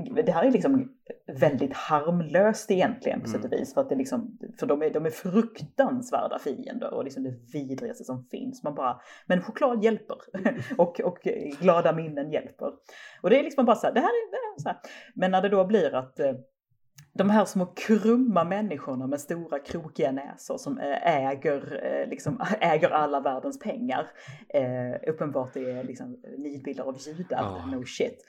det 0.05 0.33
här 0.33 0.45
är 0.45 0.51
liksom 0.51 0.93
väldigt 1.41 1.75
harmlöst 1.75 2.71
egentligen 2.71 3.21
på 3.21 3.29
sätt 3.29 3.45
och 3.45 3.47
mm. 3.47 3.59
vis. 3.59 3.75
För, 3.75 3.81
att 3.81 3.89
det 3.89 3.95
liksom, 3.95 4.39
för 4.59 4.67
de, 4.67 4.83
är, 4.83 4.91
de 4.91 5.07
är 5.07 5.11
fruktansvärda 5.11 6.39
fiender 6.39 6.95
och 6.95 7.05
liksom 7.05 7.23
det 7.23 7.35
vidrigaste 7.53 8.05
som 8.05 8.25
finns. 8.31 8.63
Man 8.63 8.75
bara, 8.75 9.01
men 9.27 9.43
choklad 9.43 9.85
hjälper 9.85 10.17
och, 10.79 11.01
och 11.01 11.19
glada 11.61 11.93
minnen 11.93 12.33
hjälper. 12.33 12.73
Och 13.23 13.31
det 13.31 13.39
är 13.39 13.43
liksom 13.45 13.65
bara 13.65 13.77
så 13.77 13.87
här, 13.87 13.95
det 13.95 14.01
här 14.01 14.09
är, 14.09 14.31
det 14.31 14.37
är 14.37 14.63
så 14.63 14.69
här. 14.69 14.79
Men 15.15 15.31
när 15.31 15.43
det 15.43 15.49
då 15.49 15.65
blir 15.65 15.95
att 15.95 16.21
eh, 16.21 16.33
de 17.19 17.31
här 17.31 17.45
små 17.45 17.67
krumma 17.67 18.45
människorna 18.45 19.07
med 19.07 19.21
stora 19.21 19.59
krokiga 19.59 20.13
näsor 20.13 20.59
som 20.59 20.79
eh, 20.79 21.27
äger, 21.27 21.85
eh, 21.85 22.09
liksom, 22.09 22.41
äger 22.61 22.91
alla 22.91 23.21
världens 23.21 23.59
pengar. 23.59 24.11
Eh, 24.49 25.11
uppenbart 25.11 25.57
är 25.57 25.85
liksom 25.85 26.17
nidbilder 26.39 26.85
av 26.85 26.97
judar, 26.99 27.43
oh. 27.43 27.71
no 27.71 27.85
shit. 27.85 28.25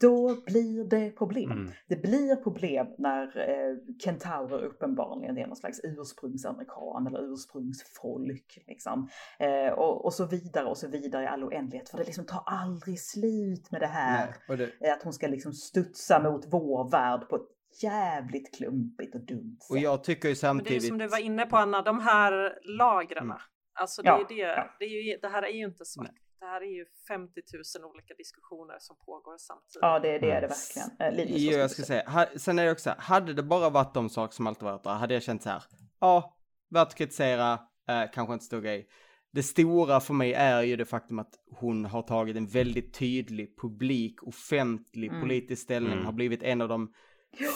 Då 0.00 0.36
blir 0.46 0.84
det 0.84 1.10
problem. 1.10 1.50
Mm. 1.50 1.72
Det 1.88 1.96
blir 1.96 2.36
problem 2.36 2.86
när 2.98 3.50
eh, 3.50 3.76
kentaurer 3.98 4.64
uppenbarligen 4.64 5.38
är 5.38 5.46
någon 5.46 5.56
slags 5.56 5.80
ursprungsamerikan 5.82 7.06
eller 7.06 7.32
ursprungsfolk. 7.32 8.64
Liksom. 8.66 9.08
Eh, 9.38 9.72
och, 9.72 10.04
och, 10.04 10.14
så 10.14 10.26
vidare 10.26 10.66
och 10.66 10.78
så 10.78 10.88
vidare 10.88 11.22
i 11.22 11.26
all 11.26 11.44
oändlighet. 11.44 11.88
För 11.88 11.98
det 11.98 12.04
liksom 12.04 12.24
tar 12.24 12.42
aldrig 12.46 13.00
slut 13.00 13.70
med 13.70 13.80
det 13.80 13.86
här. 13.86 14.36
Nej, 14.48 14.70
det... 14.80 14.92
Att 14.92 15.02
hon 15.02 15.12
ska 15.12 15.26
liksom 15.26 15.52
studsa 15.52 16.22
mot 16.22 16.46
vår 16.50 16.90
värld 16.90 17.28
på 17.28 17.36
ett 17.36 17.53
jävligt 17.82 18.54
klumpigt 18.54 19.14
och 19.14 19.20
dumt 19.20 19.56
sätt. 19.60 19.70
Och 19.70 19.78
jag 19.78 20.04
tycker 20.04 20.28
ju 20.28 20.34
samtidigt... 20.34 20.70
Men 20.70 20.80
det 20.80 20.86
är 20.86 20.88
som 20.88 20.98
du 20.98 21.06
var 21.06 21.18
inne 21.18 21.46
på 21.46 21.56
Anna, 21.56 21.82
de 21.82 22.00
här 22.00 22.58
lagren. 22.62 23.24
Mm. 23.24 23.36
Alltså 23.74 24.02
det, 24.02 24.08
ja, 24.08 24.20
är 24.20 24.28
det, 24.28 24.34
ja. 24.34 24.76
det, 24.78 24.84
är 24.84 24.88
ju, 24.88 25.18
det 25.22 25.28
här 25.28 25.42
är 25.42 25.52
ju 25.52 25.64
inte 25.64 25.84
svart. 25.84 26.06
Nej. 26.06 26.20
Det 26.40 26.46
här 26.46 26.60
är 26.60 26.76
ju 26.76 26.84
50 27.08 27.40
000 27.78 27.90
olika 27.90 28.14
diskussioner 28.14 28.76
som 28.78 28.96
pågår 29.06 29.36
samtidigt. 29.38 29.78
Ja, 29.80 29.98
det, 29.98 30.18
det 30.18 30.30
är 30.30 30.40
det 30.40 30.46
verkligen. 30.46 31.16
Linus, 31.16 31.42
jo, 31.42 31.58
jag 31.58 31.70
ska 31.70 31.82
säga, 31.82 32.10
ha, 32.10 32.26
sen 32.36 32.58
är 32.58 32.64
det 32.64 32.72
också, 32.72 32.94
hade 32.98 33.34
det 33.34 33.42
bara 33.42 33.70
varit 33.70 33.94
de 33.94 34.08
saker 34.08 34.34
som 34.34 34.46
alltid 34.46 34.64
varit 34.64 34.82
där, 34.82 34.90
hade 34.90 35.14
jag 35.14 35.22
känt 35.22 35.42
så 35.42 35.48
här, 35.48 35.62
ja, 36.00 36.38
värt 36.70 36.88
att 36.88 36.94
kritisera, 36.94 37.52
eh, 37.88 38.02
kanske 38.12 38.32
inte 38.32 38.44
stor 38.44 38.60
grej. 38.60 38.88
Det 39.32 39.42
stora 39.42 40.00
för 40.00 40.14
mig 40.14 40.32
är 40.32 40.62
ju 40.62 40.76
det 40.76 40.84
faktum 40.84 41.18
att 41.18 41.34
hon 41.50 41.84
har 41.84 42.02
tagit 42.02 42.36
en 42.36 42.46
väldigt 42.46 42.94
tydlig 42.94 43.56
publik, 43.58 44.22
offentlig 44.22 45.08
mm. 45.08 45.20
politisk 45.20 45.62
ställning, 45.62 45.92
mm. 45.92 46.04
har 46.04 46.12
blivit 46.12 46.42
en 46.42 46.60
av 46.60 46.68
de 46.68 46.92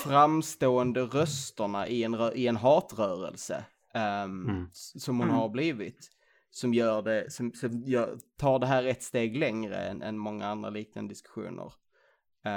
framstående 0.04 1.00
rösterna 1.00 1.88
i 1.88 2.04
en, 2.04 2.30
i 2.34 2.46
en 2.46 2.56
hatrörelse 2.56 3.64
um, 3.94 4.48
mm. 4.48 4.68
som 4.72 5.18
hon 5.18 5.28
mm. 5.28 5.40
har 5.40 5.48
blivit. 5.48 6.10
Som 6.50 6.74
gör 6.74 7.02
det, 7.02 7.32
som, 7.32 7.52
som 7.52 7.82
gör, 7.82 8.18
tar 8.38 8.58
det 8.58 8.66
här 8.66 8.84
ett 8.84 9.02
steg 9.02 9.36
längre 9.36 9.76
än, 9.76 10.02
än 10.02 10.18
många 10.18 10.46
andra 10.46 10.70
liknande 10.70 11.12
diskussioner. 11.12 11.72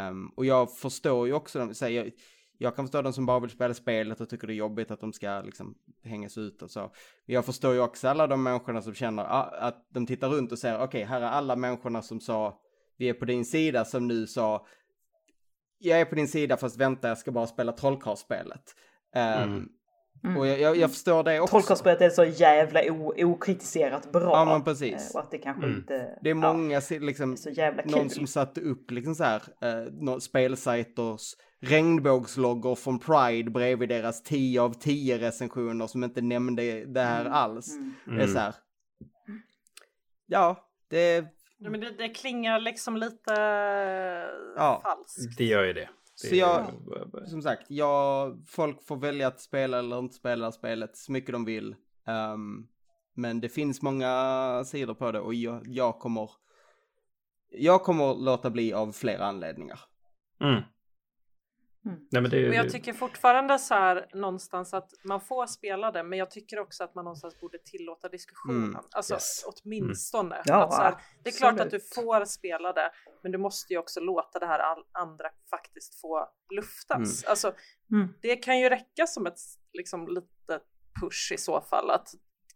Um, 0.10 0.28
och 0.36 0.46
jag 0.46 0.78
förstår 0.78 1.28
ju 1.28 1.34
också, 1.34 1.74
så 1.74 1.86
här, 1.86 1.92
jag, 1.92 2.12
jag 2.58 2.76
kan 2.76 2.86
förstå 2.86 3.02
de 3.02 3.14
som 3.14 3.26
bara 3.26 3.40
vill 3.40 3.50
spela 3.50 3.74
spelet 3.74 4.22
och 4.22 4.30
tycker 4.30 4.48
det 4.48 4.54
är 4.54 4.56
jobbigt 4.56 4.92
att 4.92 5.00
de 5.00 5.14
ska 5.14 5.42
liksom 5.42 5.76
hängas 6.04 6.38
ut 6.38 6.62
och 6.62 6.72
så. 6.72 6.80
Men 7.26 7.36
jag 7.36 7.46
förstår 7.46 7.74
ju 7.74 7.80
också 7.80 8.08
alla 8.08 8.28
de 8.28 8.44
människorna 8.44 8.82
som 8.82 8.94
känner 8.94 9.24
ah, 9.24 9.44
att 9.44 9.88
de 9.90 10.06
tittar 10.06 10.30
runt 10.30 10.52
och 10.52 10.60
säger 10.60 10.76
okej, 10.76 10.86
okay, 10.86 11.04
här 11.04 11.22
är 11.22 11.26
alla 11.26 11.56
människorna 11.56 12.02
som 12.02 12.20
sa 12.20 12.62
vi 12.98 13.10
är 13.10 13.14
på 13.14 13.26
din 13.26 13.46
sida 13.46 13.86
som 13.86 14.08
nu 14.08 14.28
sa 14.28 14.66
jag 15.82 16.00
är 16.02 16.06
på 16.06 16.16
din 16.16 16.28
sida 16.28 16.58
fast 16.58 16.78
vänta 16.78 17.08
jag 17.08 17.18
ska 17.18 17.32
bara 17.32 17.48
spela 17.48 17.72
trollkarlsspelet. 17.72 18.76
Um, 19.16 19.22
mm. 19.22 19.70
Mm. 20.24 20.38
Och 20.38 20.48
jag, 20.48 20.60
jag, 20.60 20.78
jag, 20.78 20.92
förstår 20.92 21.24
det 21.24 21.40
också. 21.40 21.52
Trollkarlsspelet 21.52 22.02
är 22.02 22.10
så 22.10 22.24
jävla 22.24 22.82
okritiserat 23.18 24.12
bra. 24.12 24.32
Ja 24.32 24.46
men 24.46 24.64
precis. 24.64 25.12
Och 25.14 25.20
att 25.20 25.32
det 25.32 25.38
kanske 25.38 25.66
mm. 25.66 25.78
inte... 25.78 26.20
Det 26.22 26.30
är 26.30 26.34
många 26.34 26.82
ja, 26.90 27.00
liksom, 27.00 27.38
så 27.38 27.50
jävla 27.50 27.84
någon 27.86 28.10
som 28.10 28.28
satte 28.28 28.62
upp 28.62 28.92
liksom 28.92 29.16
så 29.16 29.24
här, 29.24 29.42
eh, 29.62 30.18
spelsajters 30.18 31.36
regnbågsloggor 31.62 32.76
från 32.76 33.00
Pride 33.00 33.52
bredvid 33.52 33.90
deras 33.90 34.24
10 34.24 34.62
av 34.62 34.74
10 34.74 35.18
recensioner 35.18 35.88
som 35.88 36.04
inte 36.04 36.22
nämnde 36.22 36.86
det 36.86 37.02
här 37.02 37.22
mm. 37.22 37.34
alls. 37.34 37.76
Mm. 37.76 38.18
Det 38.18 38.24
är 38.24 38.28
så 38.28 38.40
här. 38.40 38.56
Ja, 40.28 40.70
det 40.90 41.26
Ja, 41.64 41.70
men 41.70 41.80
det, 41.80 41.92
det 41.92 42.10
klingar 42.10 42.60
liksom 42.60 42.98
lite 42.98 43.34
ja, 44.56 44.82
falskt. 44.84 45.38
Det 45.38 45.46
gör 45.46 45.64
ju 45.64 45.74
det. 45.74 45.90
det 46.22 46.28
så 46.28 46.36
jag, 46.36 46.66
som 47.28 47.42
sagt, 47.42 47.66
jag, 47.68 48.38
folk 48.48 48.84
får 48.84 48.98
välja 48.98 49.28
att 49.28 49.40
spela 49.40 49.80
eller 49.80 50.00
inte 50.00 50.16
spela 50.16 50.52
spelet 50.52 50.98
så 50.98 51.12
mycket 51.12 51.32
de 51.32 51.46
vill. 51.46 51.76
Um, 52.34 52.68
men 53.14 53.42
det 53.42 53.50
finns 53.50 53.82
många 53.82 54.64
sidor 54.66 54.94
på 54.94 55.12
det 55.12 55.20
och 55.20 55.34
jag, 55.34 55.62
jag 55.66 56.00
kommer 56.00 56.30
jag 57.52 57.84
kommer 57.84 58.16
låta 58.16 58.50
bli 58.50 58.74
av 58.74 58.92
flera 58.92 59.26
anledningar. 59.26 59.80
Mm. 60.42 60.62
Mm. 61.86 62.00
Nej, 62.12 62.22
men 62.22 62.32
det, 62.32 62.50
och 62.50 62.56
jag 62.56 62.70
tycker 62.70 62.94
fortfarande 62.94 63.60
så 63.60 63.74
här 63.74 64.08
någonstans 64.14 64.74
att 64.74 64.94
man 65.04 65.22
får 65.22 65.46
spela 65.46 65.92
det, 65.92 66.04
men 66.04 66.20
jag 66.20 66.32
tycker 66.32 66.60
också 66.60 66.84
att 66.84 66.96
man 66.96 67.06
någonstans 67.06 67.40
borde 67.40 67.58
tillåta 67.58 68.10
diskussionen. 68.10 68.64
Mm. 68.64 68.82
Alltså 68.92 69.14
yes. 69.14 69.46
åtminstone. 69.46 70.36
Mm. 70.36 70.44
Ja, 70.46 70.70
här, 70.72 70.96
det 71.24 71.30
är 71.30 71.38
klart 71.38 71.60
att 71.60 71.72
du 71.72 71.80
får 71.80 72.26
spela 72.26 72.74
det, 72.74 72.92
men 73.24 73.32
du 73.32 73.38
måste 73.38 73.74
ju 73.74 73.80
också 73.80 74.00
låta 74.00 74.40
det 74.40 74.46
här 74.46 74.60
all 74.60 74.84
andra 74.92 75.30
faktiskt 75.50 76.02
få 76.02 76.30
luftas. 76.56 77.24
Mm. 77.24 77.30
Alltså, 77.30 77.54
mm. 77.92 78.14
det 78.22 78.36
kan 78.36 78.60
ju 78.60 78.70
räcka 78.70 79.08
som 79.08 79.28
ett 79.28 79.40
liksom 79.74 80.08
litet 80.08 80.64
push 81.02 81.32
i 81.34 81.38
så 81.38 81.62
fall 81.62 81.90
att 81.90 82.10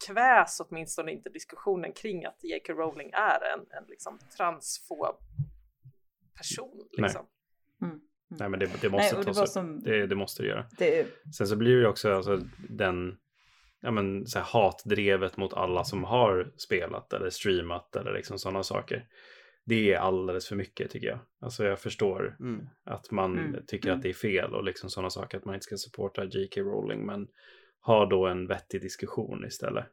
kväs 0.07 0.59
åtminstone 0.59 1.11
inte 1.11 1.29
diskussionen 1.29 1.93
kring 1.93 2.25
att 2.25 2.43
J.K. 2.43 2.73
Rowling 2.73 3.11
är 3.13 3.39
en, 3.53 3.59
en 3.59 3.85
liksom 3.87 4.19
transfob 4.37 5.15
person. 6.37 6.87
Liksom. 6.91 7.25
Nej. 8.27 8.37
Mm. 8.37 8.39
Nej 8.39 8.49
men 8.49 8.59
det, 8.59 8.81
det 8.81 8.89
måste 8.89 9.15
Nej, 9.15 9.25
tas 9.25 9.41
upp. 9.41 9.47
Som... 9.47 9.79
Det, 9.79 10.07
det, 10.07 10.15
måste 10.15 10.43
det 10.43 10.49
göra. 10.49 10.65
Det... 10.77 11.07
Sen 11.37 11.47
så 11.47 11.55
blir 11.55 11.81
det 11.81 11.87
också 11.87 12.13
alltså, 12.13 12.39
den 12.69 13.17
ja, 13.81 13.91
men, 13.91 14.27
så 14.27 14.39
här, 14.39 14.45
hatdrevet 14.45 15.37
mot 15.37 15.53
alla 15.53 15.83
som 15.83 16.03
har 16.03 16.53
spelat 16.57 17.13
eller 17.13 17.29
streamat 17.29 17.95
eller 17.95 18.13
liksom 18.13 18.39
sådana 18.39 18.63
saker. 18.63 19.07
Det 19.65 19.93
är 19.93 19.97
alldeles 19.97 20.47
för 20.47 20.55
mycket 20.55 20.91
tycker 20.91 21.07
jag. 21.07 21.19
Alltså 21.39 21.65
jag 21.65 21.79
förstår 21.79 22.37
mm. 22.39 22.67
att 22.83 23.11
man 23.11 23.39
mm. 23.39 23.65
tycker 23.67 23.87
mm. 23.87 23.97
att 23.97 24.03
det 24.03 24.09
är 24.09 24.13
fel 24.13 24.53
och 24.53 24.63
liksom 24.63 24.89
sådana 24.89 25.09
saker 25.09 25.37
att 25.37 25.45
man 25.45 25.55
inte 25.55 25.63
ska 25.63 25.77
supporta 25.77 26.23
J.K. 26.23 26.61
Rowling 26.61 27.05
men 27.05 27.27
ha 27.81 28.05
då 28.05 28.27
en 28.27 28.47
vettig 28.47 28.81
diskussion 28.81 29.45
istället. 29.45 29.85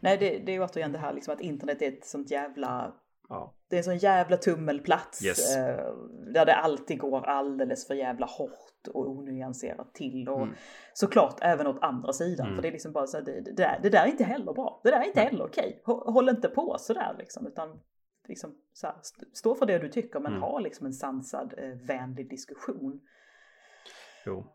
Nej, 0.00 0.18
det, 0.18 0.38
det 0.38 0.52
är 0.52 0.62
återigen 0.62 0.92
det 0.92 0.98
här 0.98 1.14
liksom 1.14 1.34
att 1.34 1.40
internet 1.40 1.82
är 1.82 1.88
ett 1.88 2.06
sånt 2.06 2.30
jävla 2.30 2.94
Ja. 3.28 3.54
Det 3.70 3.76
är 3.76 3.78
en 3.78 3.84
sån 3.84 3.98
jävla 3.98 4.36
tummelplats 4.36 5.24
yes. 5.24 5.56
eh, 5.56 5.94
där 6.34 6.46
det 6.46 6.54
alltid 6.54 6.98
går 6.98 7.26
alldeles 7.26 7.86
för 7.86 7.94
jävla 7.94 8.26
hårt 8.26 8.88
och 8.94 9.08
onyanserat 9.08 9.94
till. 9.94 10.28
Och 10.28 10.42
mm. 10.42 10.54
såklart 10.94 11.38
även 11.42 11.66
åt 11.66 11.82
andra 11.82 12.12
sidan. 12.12 12.46
Mm. 12.46 12.56
För 12.56 12.62
det 12.62 12.68
är 12.68 12.72
liksom 12.72 12.92
bara 12.92 13.06
så 13.06 13.16
här, 13.16 13.24
det, 13.24 13.40
det, 13.40 13.52
där, 13.52 13.80
det 13.82 13.90
där 13.90 14.02
är 14.02 14.06
inte 14.06 14.24
heller 14.24 14.52
bra. 14.52 14.80
Det 14.84 14.90
där 14.90 15.00
är 15.00 15.04
inte 15.04 15.20
heller 15.20 15.44
okej. 15.44 15.82
Håll 15.84 16.28
inte 16.28 16.48
på 16.48 16.76
sådär 16.78 17.16
liksom. 17.18 17.46
Utan 17.46 17.80
liksom, 18.28 18.54
så 18.72 18.86
här, 18.86 18.96
stå 19.32 19.54
för 19.54 19.66
det 19.66 19.78
du 19.78 19.88
tycker 19.88 20.20
men 20.20 20.32
mm. 20.32 20.42
ha 20.42 20.58
liksom 20.58 20.86
en 20.86 20.92
sansad, 20.92 21.54
eh, 21.58 21.86
vänlig 21.86 22.30
diskussion. 22.30 23.00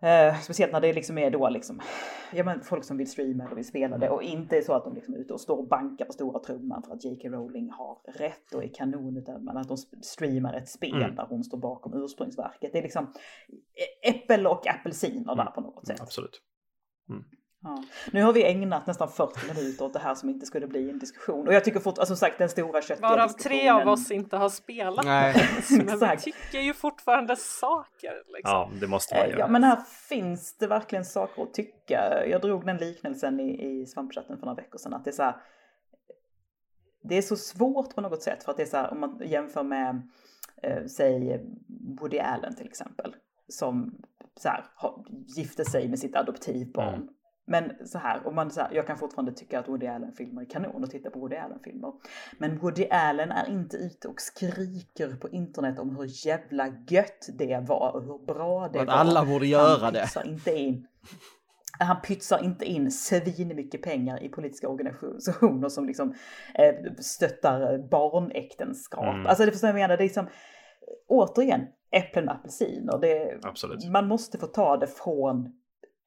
Eh, 0.01 0.39
speciellt 0.39 0.71
när 0.71 0.81
det 0.81 0.93
liksom 0.93 1.17
är 1.17 1.31
då 1.31 1.49
liksom, 1.49 1.81
ja 2.33 2.43
men 2.43 2.61
folk 2.61 2.83
som 2.83 2.97
vill 2.97 3.11
streama 3.11 3.45
eller 3.45 3.55
vill 3.55 3.67
spela 3.67 3.97
det 3.97 4.09
och 4.09 4.23
inte 4.23 4.61
så 4.61 4.73
att 4.73 4.83
de 4.83 4.95
liksom 4.95 5.13
är 5.13 5.17
ute 5.17 5.33
och 5.33 5.41
står 5.41 5.57
och 5.57 5.67
bankar 5.67 6.05
på 6.05 6.13
stora 6.13 6.39
trumman 6.39 6.83
för 6.83 6.93
att 6.93 7.05
J.K. 7.05 7.29
Rowling 7.29 7.69
har 7.71 7.97
rätt 8.17 8.53
och 8.53 8.63
är 8.63 8.73
kanon 8.73 9.17
utan 9.17 9.49
att 9.49 9.67
de 9.67 9.77
streamar 9.77 10.53
ett 10.53 10.69
spel 10.69 11.01
mm. 11.01 11.15
där 11.15 11.25
hon 11.29 11.43
står 11.43 11.57
bakom 11.57 12.03
ursprungsverket. 12.03 12.71
Det 12.73 12.77
är 12.77 12.83
liksom 12.83 13.13
äppel 14.01 14.47
och 14.47 14.67
apelsiner 14.67 15.33
mm. 15.33 15.45
där 15.45 15.51
på 15.51 15.61
något 15.61 15.87
sätt. 15.87 16.01
Absolut. 16.01 16.41
Mm. 17.09 17.23
Ja. 17.63 17.83
Nu 18.11 18.23
har 18.23 18.33
vi 18.33 18.43
ägnat 18.43 18.87
nästan 18.87 19.09
40 19.09 19.39
minuter 19.47 19.85
åt 19.85 19.93
det 19.93 19.99
här 19.99 20.15
som 20.15 20.29
inte 20.29 20.45
skulle 20.45 20.67
bli 20.67 20.89
en 20.89 20.99
diskussion. 20.99 21.47
Och 21.47 21.53
jag 21.53 21.63
tycker 21.63 21.79
fort, 21.79 21.97
alltså 21.97 22.15
sagt 22.15 22.37
den 22.37 22.49
stora 22.49 22.81
köttiga 22.81 23.09
Varav 23.09 23.27
tre 23.27 23.69
av 23.69 23.87
oss 23.87 24.11
inte 24.11 24.37
har 24.37 24.49
spelat 24.49 25.05
Nej. 25.05 25.35
Men 25.85 25.99
vi 25.99 26.17
tycker 26.17 26.59
ju 26.59 26.73
fortfarande 26.73 27.35
saker. 27.35 28.13
Liksom. 28.35 28.51
Ja, 28.51 28.69
det 28.79 28.87
måste 28.87 29.15
man 29.15 29.29
göra. 29.29 29.39
Ja, 29.39 29.47
men 29.47 29.63
här 29.63 29.81
finns 30.09 30.57
det 30.57 30.67
verkligen 30.67 31.05
saker 31.05 31.43
att 31.43 31.53
tycka. 31.53 32.27
Jag 32.27 32.41
drog 32.41 32.65
den 32.65 32.77
liknelsen 32.77 33.39
i, 33.39 33.81
i 33.81 33.85
svampchatten 33.85 34.37
för 34.37 34.45
några 34.45 34.61
veckor 34.61 34.77
sedan. 34.77 34.93
Att 34.93 35.03
det 35.03 35.09
är 35.09 35.15
så 35.15 35.23
här, 35.23 35.35
det 37.03 37.17
är 37.17 37.21
så 37.21 37.35
svårt 37.35 37.95
på 37.95 38.01
något 38.01 38.23
sätt 38.23 38.43
för 38.43 38.51
att 38.51 38.57
det 38.57 38.63
är 38.63 38.67
så 38.67 38.77
här 38.77 38.91
om 38.91 38.99
man 38.99 39.21
jämför 39.25 39.63
med 39.63 40.09
eh, 40.63 40.85
säg 40.85 41.41
Woody 41.99 42.19
Allen 42.19 42.55
till 42.55 42.67
exempel 42.67 43.15
som 43.47 44.01
så 44.35 44.49
här, 44.49 44.63
gifte 45.37 45.65
sig 45.65 45.89
med 45.89 45.99
sitt 45.99 46.15
adoptivbarn 46.15 46.93
mm. 46.93 47.09
Men 47.45 47.87
så 47.87 47.97
här, 47.97 48.27
och 48.27 48.33
man, 48.33 48.51
så 48.51 48.61
här, 48.61 48.69
jag 48.73 48.87
kan 48.87 48.97
fortfarande 48.97 49.31
tycka 49.31 49.59
att 49.59 49.69
Woody 49.69 49.87
Allen-filmer 49.87 50.41
är 50.41 50.45
kanon 50.45 50.83
och 50.83 50.89
titta 50.89 51.09
på 51.09 51.19
Woody 51.19 51.35
Allen-filmer. 51.35 51.93
Men 52.37 52.57
Woody 52.57 52.87
Allen 52.89 53.31
är 53.31 53.49
inte 53.49 53.77
ute 53.77 54.07
och 54.07 54.21
skriker 54.21 55.15
på 55.15 55.29
internet 55.29 55.79
om 55.79 55.95
hur 55.95 56.27
jävla 56.27 56.67
gött 56.87 57.27
det 57.37 57.65
var 57.67 57.91
och 57.95 58.03
hur 58.03 58.25
bra 58.25 58.67
det 58.67 58.79
att 58.79 58.87
var. 58.87 58.93
alla 58.93 59.25
borde 59.25 59.47
göra 59.47 59.91
det. 59.91 60.07
Inte 60.25 60.51
in, 60.51 60.87
han 61.79 62.01
pytsar 62.01 62.43
inte 62.43 62.65
in 62.65 62.91
svin 62.91 63.55
mycket 63.55 63.81
pengar 63.81 64.23
i 64.23 64.29
politiska 64.29 64.69
organisationer 64.69 65.69
som 65.69 65.85
liksom 65.85 66.13
eh, 66.53 66.93
stöttar 66.99 67.77
barnäktenskap. 67.89 69.15
Mm. 69.15 69.27
Alltså 69.27 69.45
det 69.45 69.51
förstår 69.51 69.67
jag 69.67 69.75
menar, 69.75 69.97
det 69.97 70.03
är 70.03 70.07
liksom 70.07 70.27
återigen 71.07 71.61
äpplen 71.91 72.29
och 72.29 72.35
apelsiner. 72.35 72.99
Det, 73.01 73.39
Absolut. 73.43 73.89
Man 73.89 74.07
måste 74.07 74.37
få 74.37 74.47
ta 74.47 74.77
det 74.77 74.87
från 74.87 75.62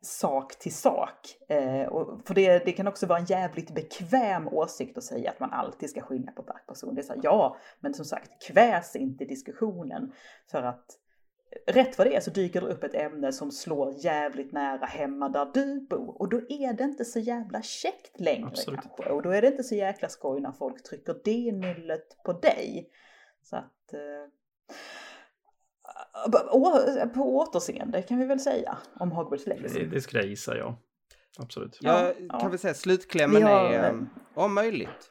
sak 0.06 0.58
till 0.58 0.74
sak. 0.74 1.36
Eh, 1.48 1.86
och 1.86 2.26
för 2.26 2.34
det, 2.34 2.64
det 2.64 2.72
kan 2.72 2.88
också 2.88 3.06
vara 3.06 3.18
en 3.18 3.24
jävligt 3.24 3.74
bekväm 3.74 4.48
åsikt 4.48 4.98
att 4.98 5.04
säga 5.04 5.30
att 5.30 5.40
man 5.40 5.52
alltid 5.52 5.90
ska 5.90 6.00
skilja 6.00 6.32
på 6.32 6.42
person. 6.42 6.94
Det 6.94 7.00
är 7.00 7.02
så 7.02 7.12
här, 7.12 7.20
ja, 7.22 7.56
men 7.80 7.94
som 7.94 8.04
sagt, 8.04 8.42
kväs 8.42 8.96
inte 8.96 9.24
diskussionen. 9.24 10.12
För 10.50 10.62
att 10.62 10.98
rätt 11.66 11.98
vad 11.98 12.06
det 12.06 12.16
är 12.16 12.20
så 12.20 12.30
dyker 12.30 12.60
det 12.60 12.66
upp 12.66 12.84
ett 12.84 12.94
ämne 12.94 13.32
som 13.32 13.50
slår 13.50 13.94
jävligt 14.04 14.52
nära 14.52 14.86
hemma 14.86 15.28
där 15.28 15.50
du 15.54 15.80
bor. 15.80 16.20
Och 16.20 16.28
då 16.28 16.36
är 16.48 16.72
det 16.72 16.84
inte 16.84 17.04
så 17.04 17.18
jävla 17.18 17.62
käckt 17.62 18.20
längre 18.20 18.46
Absolut. 18.46 18.80
kanske. 18.80 19.12
Och 19.12 19.22
då 19.22 19.30
är 19.30 19.42
det 19.42 19.48
inte 19.48 19.64
så 19.64 19.74
jäkla 19.74 20.08
skoj 20.08 20.40
när 20.40 20.52
folk 20.52 20.82
trycker 20.82 21.16
det 21.24 21.52
nyllet 21.52 22.22
på 22.24 22.32
dig. 22.32 22.90
Så 23.42 23.56
att... 23.56 23.92
Eh, 23.92 24.30
på 27.14 27.36
återseende 27.36 28.02
kan 28.02 28.18
vi 28.18 28.26
väl 28.26 28.40
säga 28.40 28.78
om 29.00 29.12
Hogwarts 29.12 29.46
Legacy. 29.46 29.78
Det, 29.78 29.86
det 29.86 30.00
skulle 30.00 30.22
jag 30.22 30.28
gissa, 30.28 30.56
ja. 30.56 30.78
Absolut. 31.38 31.78
Ja, 31.80 32.12
ja. 32.28 32.40
kan 32.40 32.50
vi 32.50 32.58
säga 32.58 32.74
slutklämmen 32.74 33.42
har, 33.42 33.70
är 33.70 33.90
um, 33.90 34.08
om 34.34 34.54
möjligt. 34.54 35.10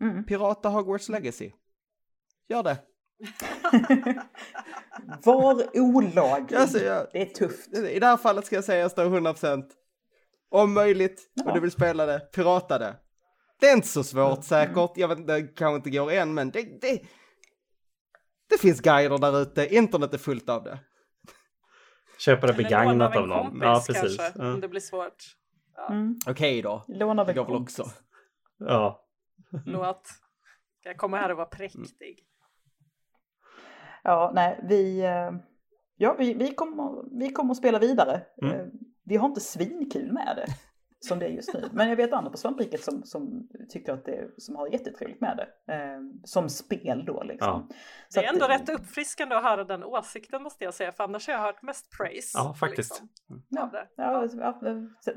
Mm. 0.00 0.24
Pirata 0.24 0.68
Hogwarts 0.68 1.08
Legacy. 1.08 1.50
Gör 2.48 2.62
det. 2.62 2.78
Var 5.24 5.78
olaglig. 5.78 6.56
Alltså, 6.56 6.78
jag, 6.78 7.06
det 7.12 7.22
är 7.22 7.26
tufft. 7.26 7.74
I 7.74 8.00
det 8.00 8.06
här 8.06 8.16
fallet 8.16 8.46
ska 8.46 8.54
jag 8.54 8.64
säga 8.64 8.86
att 8.86 8.96
jag 8.98 9.06
står 9.06 9.20
100% 9.20 9.64
om 10.50 10.74
möjligt 10.74 11.30
ja. 11.34 11.44
och 11.44 11.54
du 11.54 11.60
vill 11.60 11.70
spela 11.70 12.06
det, 12.06 12.18
pirata 12.18 12.78
det. 12.78 12.96
Det 13.60 13.66
är 13.66 13.76
inte 13.76 13.88
så 13.88 14.04
svårt 14.04 14.32
mm. 14.32 14.42
säkert. 14.42 14.90
Jag 14.96 15.08
vet 15.08 15.18
inte, 15.18 15.32
det 15.32 15.42
kanske 15.42 15.76
inte 15.76 15.90
går 15.90 16.12
än, 16.12 16.34
men 16.34 16.50
det, 16.50 16.80
det, 16.80 17.00
det 18.50 18.58
finns 18.60 18.80
guider 18.80 19.18
där 19.18 19.42
ute, 19.42 19.74
internet 19.74 20.14
är 20.14 20.18
fullt 20.18 20.48
av 20.48 20.64
det. 20.64 20.78
Köpa 22.18 22.46
det 22.46 22.52
begagnat 22.52 23.16
av 23.16 23.28
någon. 23.28 23.60
Ja, 23.60 23.82
precis. 23.86 24.16
Kanske, 24.16 24.42
ja. 24.42 24.54
om 24.54 24.60
det 24.60 24.68
blir 24.68 24.80
svårt. 24.80 25.24
Ja. 25.76 25.88
Mm. 25.88 26.18
Okej 26.26 26.32
okay 26.32 26.62
då. 26.62 26.84
Låna 26.88 27.22
av 27.22 27.28
en 27.28 27.34
kompis. 27.34 27.78
också. 27.78 27.92
Ja. 28.58 29.04
Låt. 29.66 30.08
Jag 30.82 30.96
komma 30.96 31.16
här 31.16 31.30
och 31.30 31.36
vara 31.36 31.46
präktig? 31.46 32.18
Ja, 34.02 34.32
nej, 34.34 34.60
vi, 34.68 35.00
eh, 35.00 35.30
ja, 35.96 36.16
vi, 36.18 36.34
vi, 36.34 36.54
kommer, 36.54 37.18
vi 37.18 37.32
kommer 37.32 37.50
att 37.50 37.58
spela 37.58 37.78
vidare. 37.78 38.22
Mm. 38.42 38.54
Eh, 38.54 38.66
vi 39.04 39.16
har 39.16 39.28
inte 39.28 39.40
svinkul 39.40 40.12
med 40.12 40.36
det 40.36 40.46
som 41.04 41.18
det 41.18 41.26
är 41.26 41.30
just 41.30 41.54
nu. 41.54 41.68
Men 41.72 41.88
jag 41.88 41.96
vet 41.96 42.12
andra 42.12 42.30
på 42.30 42.36
svampriket 42.36 42.82
som, 42.82 43.02
som 43.02 43.48
tycker 43.68 43.92
att 43.92 44.04
det, 44.04 44.30
som 44.38 44.56
har 44.56 44.68
jättetrevligt 44.68 45.20
med 45.20 45.36
det. 45.36 45.72
Eh, 45.74 46.00
som 46.24 46.48
spel 46.48 47.04
då 47.06 47.22
liksom. 47.22 47.66
Ja. 47.68 47.76
Så 48.08 48.20
det 48.20 48.26
är 48.26 48.32
ändå 48.32 48.44
att, 48.44 48.50
rätt 48.50 48.68
uppfriskande 48.68 49.34
att 49.34 49.42
höra 49.42 49.64
den 49.64 49.84
åsikten 49.84 50.42
måste 50.42 50.64
jag 50.64 50.74
säga, 50.74 50.92
för 50.92 51.04
annars 51.04 51.26
har 51.26 51.34
jag 51.34 51.40
hört 51.40 51.62
mest 51.62 51.96
praise. 51.98 52.38
Ja, 52.38 52.54
faktiskt. 52.60 53.02
Liksom, 53.02 53.42
ja, 53.48 53.70
ja, 53.96 54.28
ja, 54.32 54.60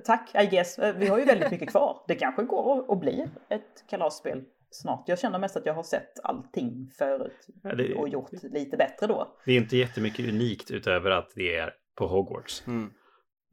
tack, 0.06 0.36
I 0.36 0.46
guess. 0.46 0.80
Vi 0.96 1.08
har 1.08 1.18
ju 1.18 1.26
väldigt 1.26 1.52
mycket 1.52 1.70
kvar. 1.70 2.04
Det 2.08 2.16
kanske 2.16 2.44
går 2.44 2.94
att 2.94 3.00
bli 3.00 3.28
ett 3.50 3.84
kalasspel 3.90 4.44
snart. 4.70 5.04
Jag 5.08 5.20
känner 5.20 5.40
mest 5.40 5.58
att 5.58 5.66
jag 5.66 5.74
har 5.74 5.84
sett 5.84 6.20
allting 6.24 6.92
förut 6.98 7.48
ja, 7.64 7.76
det, 7.76 7.96
och 7.96 8.10
gjort 8.10 8.32
lite 8.44 8.78
bättre 8.78 9.08
då. 9.08 9.38
Det 9.46 9.52
är 9.52 9.58
inte 9.58 9.78
jättemycket 9.78 10.30
unikt 10.30 10.72
utöver 10.72 11.12
att 11.12 11.32
det 11.36 11.56
är 11.56 11.74
på 11.96 12.08
Hogwarts. 12.08 12.64
Mm. 12.68 12.94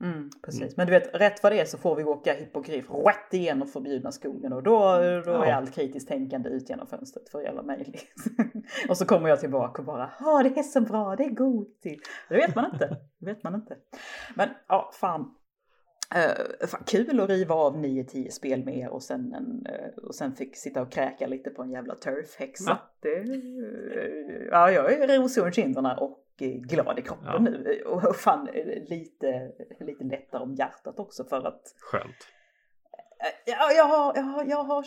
Mm, 0.00 0.30
precis, 0.44 0.62
mm. 0.62 0.74
men 0.76 0.86
du 0.86 0.92
vet 0.92 1.14
rätt 1.14 1.42
vad 1.42 1.52
det 1.52 1.60
är 1.60 1.64
så 1.64 1.78
får 1.78 1.96
vi 1.96 2.04
åka 2.04 2.32
hippogriff 2.32 2.90
rätt 2.90 3.34
igenom 3.34 3.68
förbjudna 3.68 4.12
skogen 4.12 4.52
och 4.52 4.62
då, 4.62 4.98
då 5.24 5.32
är 5.32 5.52
allt 5.52 5.74
kritiskt 5.74 6.08
tänkande 6.08 6.48
ut 6.48 6.68
genom 6.70 6.86
fönstret 6.86 7.28
för 7.28 7.40
hela 7.40 7.62
mig. 7.62 7.92
och 8.88 8.96
så 8.96 9.06
kommer 9.06 9.28
jag 9.28 9.40
tillbaka 9.40 9.82
och 9.82 9.86
bara, 9.86 10.10
ja 10.20 10.42
det 10.42 10.60
är 10.60 10.62
så 10.62 10.80
bra, 10.80 11.16
det 11.16 11.24
är 11.24 11.30
god 11.30 11.80
till. 11.80 12.00
Det 12.28 12.34
vet 12.34 12.54
man 12.54 12.70
inte, 12.72 12.96
det 13.18 13.26
vet 13.26 13.42
man 13.42 13.54
inte. 13.54 13.76
Men 14.34 14.48
ja, 14.68 14.90
fan. 15.00 15.34
Uh, 16.16 16.66
fan, 16.66 16.82
kul 16.86 17.20
att 17.20 17.28
riva 17.28 17.55
av 17.55 17.77
9-10 17.77 18.31
spel 18.31 18.65
med 18.65 18.78
er 18.78 18.89
och 18.89 19.03
sen, 19.03 19.35
en, 19.35 19.66
uh, 19.66 20.05
och 20.05 20.15
sen 20.15 20.35
fick 20.35 20.57
sitta 20.57 20.82
och 20.82 20.93
kräka 20.93 21.27
lite 21.27 21.51
på 21.51 21.62
en 21.62 21.70
jävla 21.70 21.95
turfhäxa. 21.95 22.78
Ja. 23.01 23.09
uh, 23.09 24.49
ja, 24.51 24.70
jag 24.70 24.93
är 24.93 25.19
rosig 25.19 25.45
om 25.45 25.53
kinderna 25.53 25.97
och 25.97 26.20
glad 26.39 26.99
i 26.99 27.03
kroppen 27.03 27.27
ja. 27.27 27.39
nu 27.39 27.82
och 27.86 28.16
fan 28.16 28.49
lite, 28.86 29.53
lite 29.81 30.05
lättare 30.05 30.43
om 30.43 30.55
hjärtat 30.55 30.99
också 30.99 31.24
för 31.24 31.47
att 31.47 31.74
Skönt. 31.78 32.28
Ja, 33.47 33.73
jag, 33.77 33.85
har, 33.85 34.12
jag, 34.16 34.23
har, 34.23 34.45
jag 34.45 34.65
har 34.65 34.82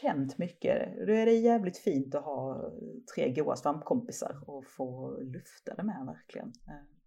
känt 0.00 0.38
mycket. 0.38 1.06
Det 1.06 1.20
är 1.20 1.26
jävligt 1.26 1.78
fint 1.78 2.14
att 2.14 2.24
ha 2.24 2.70
tre 3.14 3.32
goa 3.32 3.56
svampkompisar 3.56 4.36
och 4.46 4.66
få 4.66 5.18
lufta 5.20 5.74
det 5.74 5.82
med 5.82 6.06
verkligen. 6.06 6.52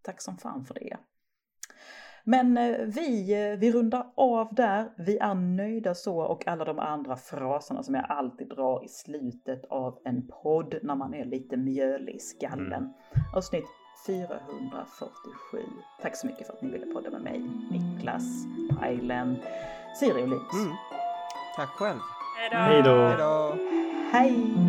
Tack 0.01 0.21
som 0.21 0.37
fan 0.37 0.65
för 0.65 0.73
det. 0.73 0.97
Men 2.23 2.57
eh, 2.57 2.77
vi, 2.79 3.33
eh, 3.33 3.59
vi 3.59 3.71
rundar 3.71 4.05
av 4.15 4.53
där. 4.53 4.91
Vi 4.97 5.17
är 5.17 5.35
nöjda 5.35 5.95
så 5.95 6.19
och 6.19 6.47
alla 6.47 6.65
de 6.65 6.79
andra 6.79 7.15
fraserna 7.15 7.83
som 7.83 7.95
jag 7.95 8.05
alltid 8.09 8.47
drar 8.49 8.85
i 8.85 8.87
slutet 8.87 9.65
av 9.69 9.99
en 10.05 10.27
podd 10.27 10.75
när 10.83 10.95
man 10.95 11.13
är 11.13 11.25
lite 11.25 11.57
mjölig 11.57 12.15
i 12.15 12.19
skallen. 12.19 12.73
Mm. 12.73 12.93
Avsnitt 13.35 13.65
447. 14.07 15.57
Tack 16.01 16.15
så 16.15 16.27
mycket 16.27 16.47
för 16.47 16.53
att 16.53 16.61
ni 16.61 16.71
ville 16.71 16.85
podda 16.85 17.09
med 17.09 17.21
mig, 17.21 17.41
Niklas, 17.71 18.45
Pajlen, 18.79 19.37
Siri 19.99 20.11
och 20.23 20.27
Linus. 20.27 20.53
Mm. 20.53 20.75
Tack 21.55 21.69
själv. 21.69 21.99
Hej 22.51 22.81
då. 22.83 22.89
Hej 22.89 23.17
då. 23.17 23.55
Hej. 24.11 24.68